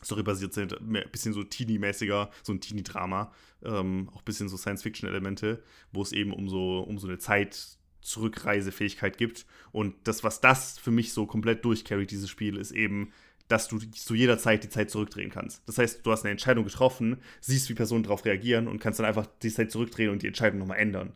storybasiert 0.02 0.52
sind. 0.52 0.80
Ein 0.80 1.04
bisschen 1.12 1.32
so 1.32 1.42
Teenie-mäßiger, 1.42 2.30
so 2.42 2.52
ein 2.52 2.60
Teenie-Drama. 2.60 3.32
Ähm, 3.64 4.10
auch 4.12 4.20
ein 4.20 4.24
bisschen 4.24 4.48
so 4.48 4.56
Science-Fiction-Elemente, 4.56 5.62
wo 5.92 6.02
es 6.02 6.12
eben 6.12 6.32
um 6.32 6.48
so, 6.48 6.80
um 6.80 6.98
so 6.98 7.06
eine 7.06 7.18
Zeit 7.18 7.78
Zurückreisefähigkeit 8.02 9.18
gibt. 9.18 9.46
Und 9.72 9.94
das, 10.04 10.24
was 10.24 10.40
das 10.40 10.78
für 10.78 10.90
mich 10.90 11.12
so 11.12 11.26
komplett 11.26 11.64
durchcarryt, 11.64 12.10
dieses 12.10 12.30
Spiel, 12.30 12.56
ist 12.56 12.72
eben 12.72 13.12
dass 13.50 13.66
du 13.66 13.78
zu 13.78 14.14
jeder 14.14 14.38
Zeit 14.38 14.62
die 14.62 14.68
Zeit 14.68 14.90
zurückdrehen 14.90 15.30
kannst. 15.30 15.68
Das 15.68 15.76
heißt, 15.76 16.06
du 16.06 16.12
hast 16.12 16.22
eine 16.22 16.30
Entscheidung 16.30 16.64
getroffen, 16.64 17.16
siehst, 17.40 17.68
wie 17.68 17.74
Personen 17.74 18.04
darauf 18.04 18.24
reagieren 18.24 18.68
und 18.68 18.78
kannst 18.78 19.00
dann 19.00 19.06
einfach 19.06 19.26
die 19.42 19.50
Zeit 19.50 19.72
zurückdrehen 19.72 20.10
und 20.10 20.22
die 20.22 20.28
Entscheidung 20.28 20.60
nochmal 20.60 20.78
ändern. 20.78 21.12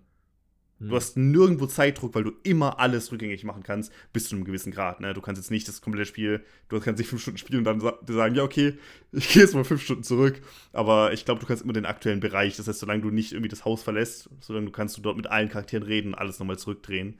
Mhm. 0.78 0.88
Du 0.88 0.96
hast 0.96 1.16
nirgendwo 1.16 1.66
Zeitdruck, 1.66 2.14
weil 2.14 2.24
du 2.24 2.32
immer 2.42 2.78
alles 2.80 3.12
rückgängig 3.12 3.44
machen 3.44 3.62
kannst, 3.62 3.92
bis 4.12 4.28
zu 4.28 4.34
einem 4.34 4.44
gewissen 4.44 4.72
Grad. 4.72 5.00
Ne? 5.00 5.14
Du 5.14 5.20
kannst 5.20 5.40
jetzt 5.40 5.50
nicht 5.50 5.68
das 5.68 5.80
komplette 5.80 6.08
Spiel, 6.08 6.44
du 6.68 6.80
kannst 6.80 6.98
nicht 6.98 7.08
fünf 7.08 7.22
Stunden 7.22 7.38
spielen 7.38 7.58
und 7.58 7.64
dann 7.64 7.80
sagen, 7.80 8.34
ja, 8.34 8.42
okay, 8.42 8.74
ich 9.12 9.28
gehe 9.28 9.42
jetzt 9.42 9.54
mal 9.54 9.64
fünf 9.64 9.82
Stunden 9.82 10.02
zurück. 10.02 10.40
Aber 10.72 11.12
ich 11.12 11.24
glaube, 11.24 11.40
du 11.40 11.46
kannst 11.46 11.62
immer 11.62 11.72
den 11.72 11.86
aktuellen 11.86 12.20
Bereich, 12.20 12.56
das 12.56 12.68
heißt, 12.68 12.80
solange 12.80 13.02
du 13.02 13.10
nicht 13.10 13.32
irgendwie 13.32 13.48
das 13.48 13.64
Haus 13.64 13.82
verlässt, 13.82 14.28
solange 14.40 14.66
du 14.66 14.72
kannst 14.72 14.96
du 14.96 15.02
dort 15.02 15.16
mit 15.16 15.26
allen 15.26 15.48
Charakteren 15.48 15.84
reden 15.84 16.08
und 16.08 16.14
alles 16.14 16.38
nochmal 16.38 16.58
zurückdrehen. 16.58 17.18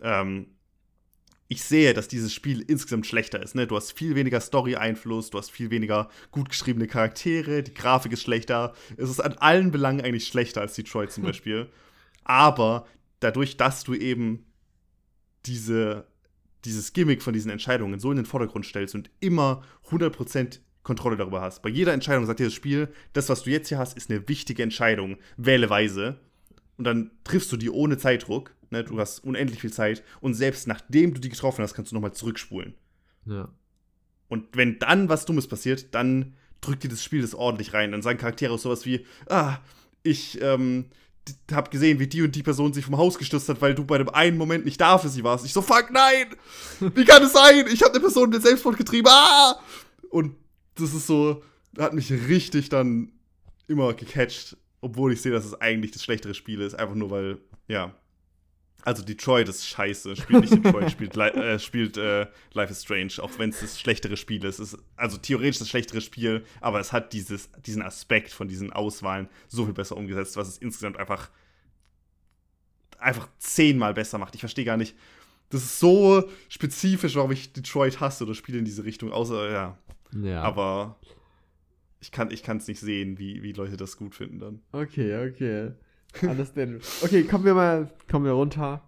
Ähm, 0.00 0.46
ich 1.52 1.62
sehe, 1.64 1.92
dass 1.92 2.08
dieses 2.08 2.32
Spiel 2.32 2.62
insgesamt 2.62 3.06
schlechter 3.06 3.42
ist. 3.42 3.54
Ne? 3.54 3.66
Du 3.66 3.76
hast 3.76 3.92
viel 3.92 4.14
weniger 4.14 4.40
Story-Einfluss, 4.40 5.28
du 5.28 5.38
hast 5.38 5.50
viel 5.50 5.70
weniger 5.70 6.08
gut 6.30 6.48
geschriebene 6.48 6.86
Charaktere, 6.86 7.62
die 7.62 7.74
Grafik 7.74 8.12
ist 8.12 8.22
schlechter. 8.22 8.72
Es 8.96 9.10
ist 9.10 9.20
an 9.20 9.34
allen 9.34 9.70
Belangen 9.70 10.00
eigentlich 10.00 10.26
schlechter 10.26 10.62
als 10.62 10.74
Detroit 10.74 11.12
zum 11.12 11.24
Beispiel. 11.24 11.68
Aber 12.24 12.86
dadurch, 13.20 13.56
dass 13.56 13.84
du 13.84 13.94
eben 13.94 14.44
diese, 15.46 16.06
dieses 16.64 16.92
Gimmick 16.92 17.22
von 17.22 17.32
diesen 17.32 17.50
Entscheidungen 17.50 17.98
so 18.00 18.10
in 18.10 18.16
den 18.16 18.26
Vordergrund 18.26 18.66
stellst 18.66 18.94
und 18.94 19.10
immer 19.20 19.62
100% 19.90 20.60
Kontrolle 20.82 21.16
darüber 21.16 21.40
hast. 21.40 21.62
Bei 21.62 21.68
jeder 21.68 21.92
Entscheidung 21.92 22.26
sagt 22.26 22.40
dir 22.40 22.46
das 22.46 22.54
Spiel, 22.54 22.88
das, 23.12 23.28
was 23.28 23.44
du 23.44 23.50
jetzt 23.50 23.68
hier 23.68 23.78
hast, 23.78 23.96
ist 23.96 24.10
eine 24.10 24.28
wichtige 24.28 24.62
Entscheidung. 24.62 25.18
Wähle 25.36 25.70
weise. 25.70 26.20
Und 26.76 26.84
dann 26.84 27.12
triffst 27.22 27.52
du 27.52 27.56
die 27.56 27.70
ohne 27.70 27.98
Zeitdruck 27.98 28.52
Ne? 28.72 28.82
Du 28.82 28.98
hast 28.98 29.20
unendlich 29.20 29.60
viel 29.60 29.72
Zeit 29.72 30.02
und 30.20 30.34
selbst 30.34 30.66
nachdem 30.66 31.14
du 31.14 31.20
die 31.20 31.28
getroffen 31.28 31.62
hast, 31.62 31.74
kannst 31.74 31.92
du 31.92 31.94
nochmal 31.94 32.14
zurückspulen. 32.14 32.74
Ja. 33.26 33.48
Und 34.28 34.56
wenn 34.56 34.78
dann 34.78 35.10
was 35.10 35.26
Dummes 35.26 35.46
passiert, 35.46 35.94
dann 35.94 36.34
drückt 36.62 36.82
dir 36.82 36.88
das 36.88 37.04
Spiel 37.04 37.20
das 37.20 37.34
ordentlich 37.34 37.74
rein. 37.74 37.92
Dann 37.92 38.02
sagen 38.02 38.18
Charaktere 38.18 38.56
sowas 38.58 38.86
wie, 38.86 39.06
ah, 39.28 39.58
ich, 40.02 40.40
ähm, 40.40 40.86
hab 41.52 41.70
gesehen, 41.70 41.98
wie 41.98 42.06
die 42.06 42.22
und 42.22 42.34
die 42.34 42.42
Person 42.42 42.72
sich 42.72 42.84
vom 42.84 42.96
Haus 42.96 43.18
gestürzt 43.18 43.48
hat, 43.48 43.60
weil 43.60 43.74
du 43.74 43.84
bei 43.84 43.98
dem 43.98 44.08
einen 44.08 44.36
Moment 44.36 44.64
nicht 44.64 44.80
da 44.80 44.98
für 44.98 45.08
sie 45.08 45.24
warst. 45.24 45.44
Ich 45.44 45.52
so, 45.52 45.62
fuck, 45.62 45.90
nein! 45.90 46.26
Wie 46.80 47.04
kann 47.04 47.22
es 47.22 47.32
sein? 47.32 47.66
Ich 47.72 47.82
habe 47.82 47.92
eine 47.92 48.00
Person 48.00 48.30
den 48.30 48.40
Selbstmord 48.40 48.76
getrieben. 48.76 49.08
Ah! 49.10 49.60
Und 50.10 50.34
das 50.74 50.94
ist 50.94 51.06
so, 51.06 51.42
hat 51.78 51.94
mich 51.94 52.10
richtig 52.10 52.68
dann 52.68 53.12
immer 53.68 53.94
gecatcht, 53.94 54.56
obwohl 54.80 55.12
ich 55.12 55.22
sehe, 55.22 55.32
dass 55.32 55.44
es 55.44 55.60
eigentlich 55.60 55.92
das 55.92 56.02
schlechtere 56.02 56.34
Spiel 56.34 56.60
ist, 56.60 56.74
einfach 56.74 56.94
nur 56.94 57.10
weil, 57.10 57.38
ja. 57.68 57.94
Also 58.84 59.04
Detroit 59.04 59.48
ist 59.48 59.66
scheiße, 59.66 60.16
spielt 60.16 60.40
nicht 60.40 60.64
Detroit, 60.64 60.90
spielt, 60.90 61.16
äh, 61.16 61.58
spielt 61.58 61.96
äh, 61.96 62.26
Life 62.52 62.72
is 62.72 62.82
Strange, 62.82 63.12
auch 63.18 63.30
wenn 63.38 63.50
es 63.50 63.60
das 63.60 63.80
schlechtere 63.80 64.16
Spiel 64.16 64.44
ist. 64.44 64.58
Ist. 64.58 64.76
Also 64.96 65.18
theoretisch 65.18 65.58
das 65.58 65.68
schlechtere 65.68 66.00
Spiel, 66.00 66.44
aber 66.60 66.80
es 66.80 66.92
hat 66.92 67.12
dieses, 67.12 67.50
diesen 67.64 67.82
Aspekt 67.82 68.32
von 68.32 68.48
diesen 68.48 68.72
Auswahlen 68.72 69.28
so 69.48 69.64
viel 69.64 69.74
besser 69.74 69.96
umgesetzt, 69.96 70.36
was 70.36 70.48
es 70.48 70.58
insgesamt 70.58 70.96
einfach, 70.96 71.30
einfach 72.98 73.28
zehnmal 73.38 73.94
besser 73.94 74.18
macht. 74.18 74.34
Ich 74.34 74.40
verstehe 74.40 74.64
gar 74.64 74.76
nicht, 74.76 74.96
das 75.50 75.62
ist 75.62 75.78
so 75.78 76.28
spezifisch, 76.48 77.14
warum 77.14 77.30
ich 77.30 77.52
Detroit 77.52 78.00
hasse 78.00 78.24
oder 78.24 78.34
Spiele 78.34 78.58
in 78.58 78.64
diese 78.64 78.84
Richtung, 78.84 79.12
außer, 79.12 79.50
ja. 79.50 79.78
Ja. 80.12 80.42
Aber 80.42 80.98
ich 82.00 82.10
kann 82.10 82.28
es 82.28 82.34
ich 82.34 82.68
nicht 82.68 82.80
sehen, 82.80 83.18
wie, 83.18 83.42
wie 83.42 83.52
Leute 83.52 83.76
das 83.76 83.96
gut 83.96 84.14
finden 84.14 84.38
dann. 84.38 84.60
Okay, 84.72 85.28
okay. 85.28 85.72
Alles 86.26 86.52
denn. 86.52 86.80
Okay, 87.02 87.24
kommen 87.24 87.44
wir 87.44 87.54
mal, 87.54 87.90
kommen 88.10 88.24
wir 88.24 88.32
runter. 88.32 88.82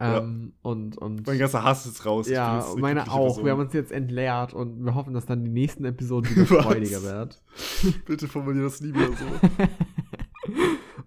Ähm, 0.00 0.52
ja. 0.62 0.70
und, 0.70 0.98
und. 0.98 1.26
Mein 1.26 1.38
ganzer 1.38 1.64
Hass 1.64 1.86
ist 1.86 2.04
raus. 2.04 2.28
Ja, 2.28 2.64
meine 2.76 3.10
auch. 3.10 3.26
Person. 3.26 3.44
Wir 3.44 3.52
haben 3.52 3.60
uns 3.60 3.72
jetzt 3.72 3.92
entleert 3.92 4.54
und 4.54 4.84
wir 4.84 4.94
hoffen, 4.94 5.14
dass 5.14 5.26
dann 5.26 5.44
die 5.44 5.50
nächsten 5.50 5.84
Episoden 5.84 6.30
wieder 6.36 6.62
freudiger 6.62 7.02
werden. 7.02 7.30
Bitte 8.06 8.28
formulier 8.28 8.64
das 8.64 8.80
nie 8.80 8.94
wieder 8.94 9.08
so. 9.08 9.24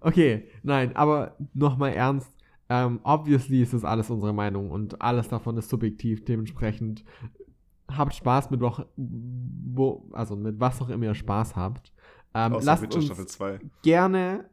okay, 0.00 0.48
nein, 0.62 0.94
aber 0.96 1.36
nochmal 1.54 1.92
ernst. 1.92 2.30
Ähm, 2.68 3.00
obviously 3.02 3.62
ist 3.62 3.74
das 3.74 3.84
alles 3.84 4.08
unsere 4.08 4.32
Meinung 4.32 4.70
und 4.70 5.00
alles 5.02 5.28
davon 5.28 5.56
ist 5.56 5.68
subjektiv. 5.68 6.24
Dementsprechend 6.24 7.04
habt 7.90 8.14
Spaß 8.14 8.50
mit, 8.50 8.60
wo, 8.96 10.08
also 10.12 10.36
mit 10.36 10.58
was 10.58 10.80
auch 10.80 10.88
immer 10.88 11.06
ihr 11.06 11.14
Spaß 11.14 11.56
habt. 11.56 11.92
Ähm, 12.34 12.56
lasst 12.62 12.94
uns 12.94 13.38
gerne 13.82 14.46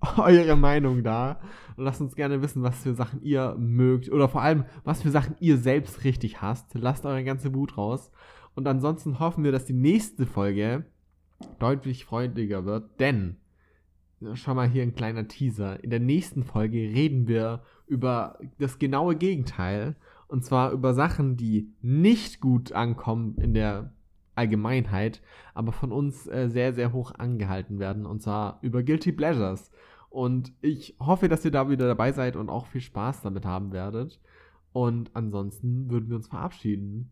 eure 0.16 0.56
Meinung 0.56 1.02
da 1.02 1.40
und 1.76 1.84
lasst 1.84 2.00
uns 2.00 2.14
gerne 2.14 2.42
wissen, 2.42 2.62
was 2.62 2.82
für 2.82 2.94
Sachen 2.94 3.22
ihr 3.22 3.56
mögt 3.58 4.10
oder 4.10 4.28
vor 4.28 4.42
allem, 4.42 4.64
was 4.84 5.02
für 5.02 5.10
Sachen 5.10 5.36
ihr 5.40 5.58
selbst 5.58 6.04
richtig 6.04 6.40
hasst. 6.40 6.74
Lasst 6.74 7.06
eure 7.06 7.24
ganze 7.24 7.54
Wut 7.54 7.76
raus. 7.76 8.10
Und 8.54 8.66
ansonsten 8.66 9.20
hoffen 9.20 9.44
wir, 9.44 9.52
dass 9.52 9.64
die 9.64 9.72
nächste 9.72 10.26
Folge 10.26 10.84
deutlich 11.58 12.04
freundlicher 12.04 12.64
wird, 12.64 12.98
denn 12.98 13.36
Schau 14.34 14.54
mal 14.54 14.68
hier 14.68 14.82
ein 14.82 14.96
kleiner 14.96 15.28
Teaser. 15.28 15.82
In 15.82 15.90
der 15.90 16.00
nächsten 16.00 16.42
Folge 16.42 16.78
reden 16.78 17.28
wir 17.28 17.62
über 17.86 18.38
das 18.58 18.78
genaue 18.78 19.14
Gegenteil. 19.14 19.94
Und 20.26 20.44
zwar 20.44 20.72
über 20.72 20.92
Sachen, 20.92 21.36
die 21.36 21.72
nicht 21.82 22.40
gut 22.40 22.72
ankommen 22.72 23.36
in 23.38 23.54
der 23.54 23.92
Allgemeinheit, 24.34 25.22
aber 25.54 25.72
von 25.72 25.92
uns 25.92 26.26
äh, 26.26 26.48
sehr, 26.48 26.72
sehr 26.72 26.92
hoch 26.92 27.12
angehalten 27.16 27.78
werden. 27.78 28.06
Und 28.06 28.22
zwar 28.22 28.58
über 28.60 28.82
Guilty 28.82 29.12
Pleasures. 29.12 29.70
Und 30.10 30.52
ich 30.60 30.96
hoffe, 31.00 31.28
dass 31.28 31.44
ihr 31.44 31.50
da 31.50 31.68
wieder 31.68 31.86
dabei 31.86 32.12
seid 32.12 32.36
und 32.36 32.48
auch 32.48 32.66
viel 32.66 32.80
Spaß 32.80 33.22
damit 33.22 33.44
haben 33.44 33.72
werdet. 33.72 34.20
Und 34.72 35.10
ansonsten 35.14 35.90
würden 35.90 36.08
wir 36.08 36.16
uns 36.16 36.28
verabschieden. 36.28 37.10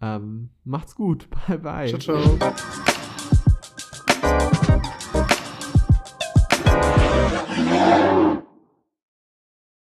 Ähm, 0.00 0.50
macht's 0.64 0.94
gut. 0.94 1.28
Bye, 1.48 1.58
bye. 1.58 1.98
Ciao, 1.98 2.38
ciao. 2.38 2.54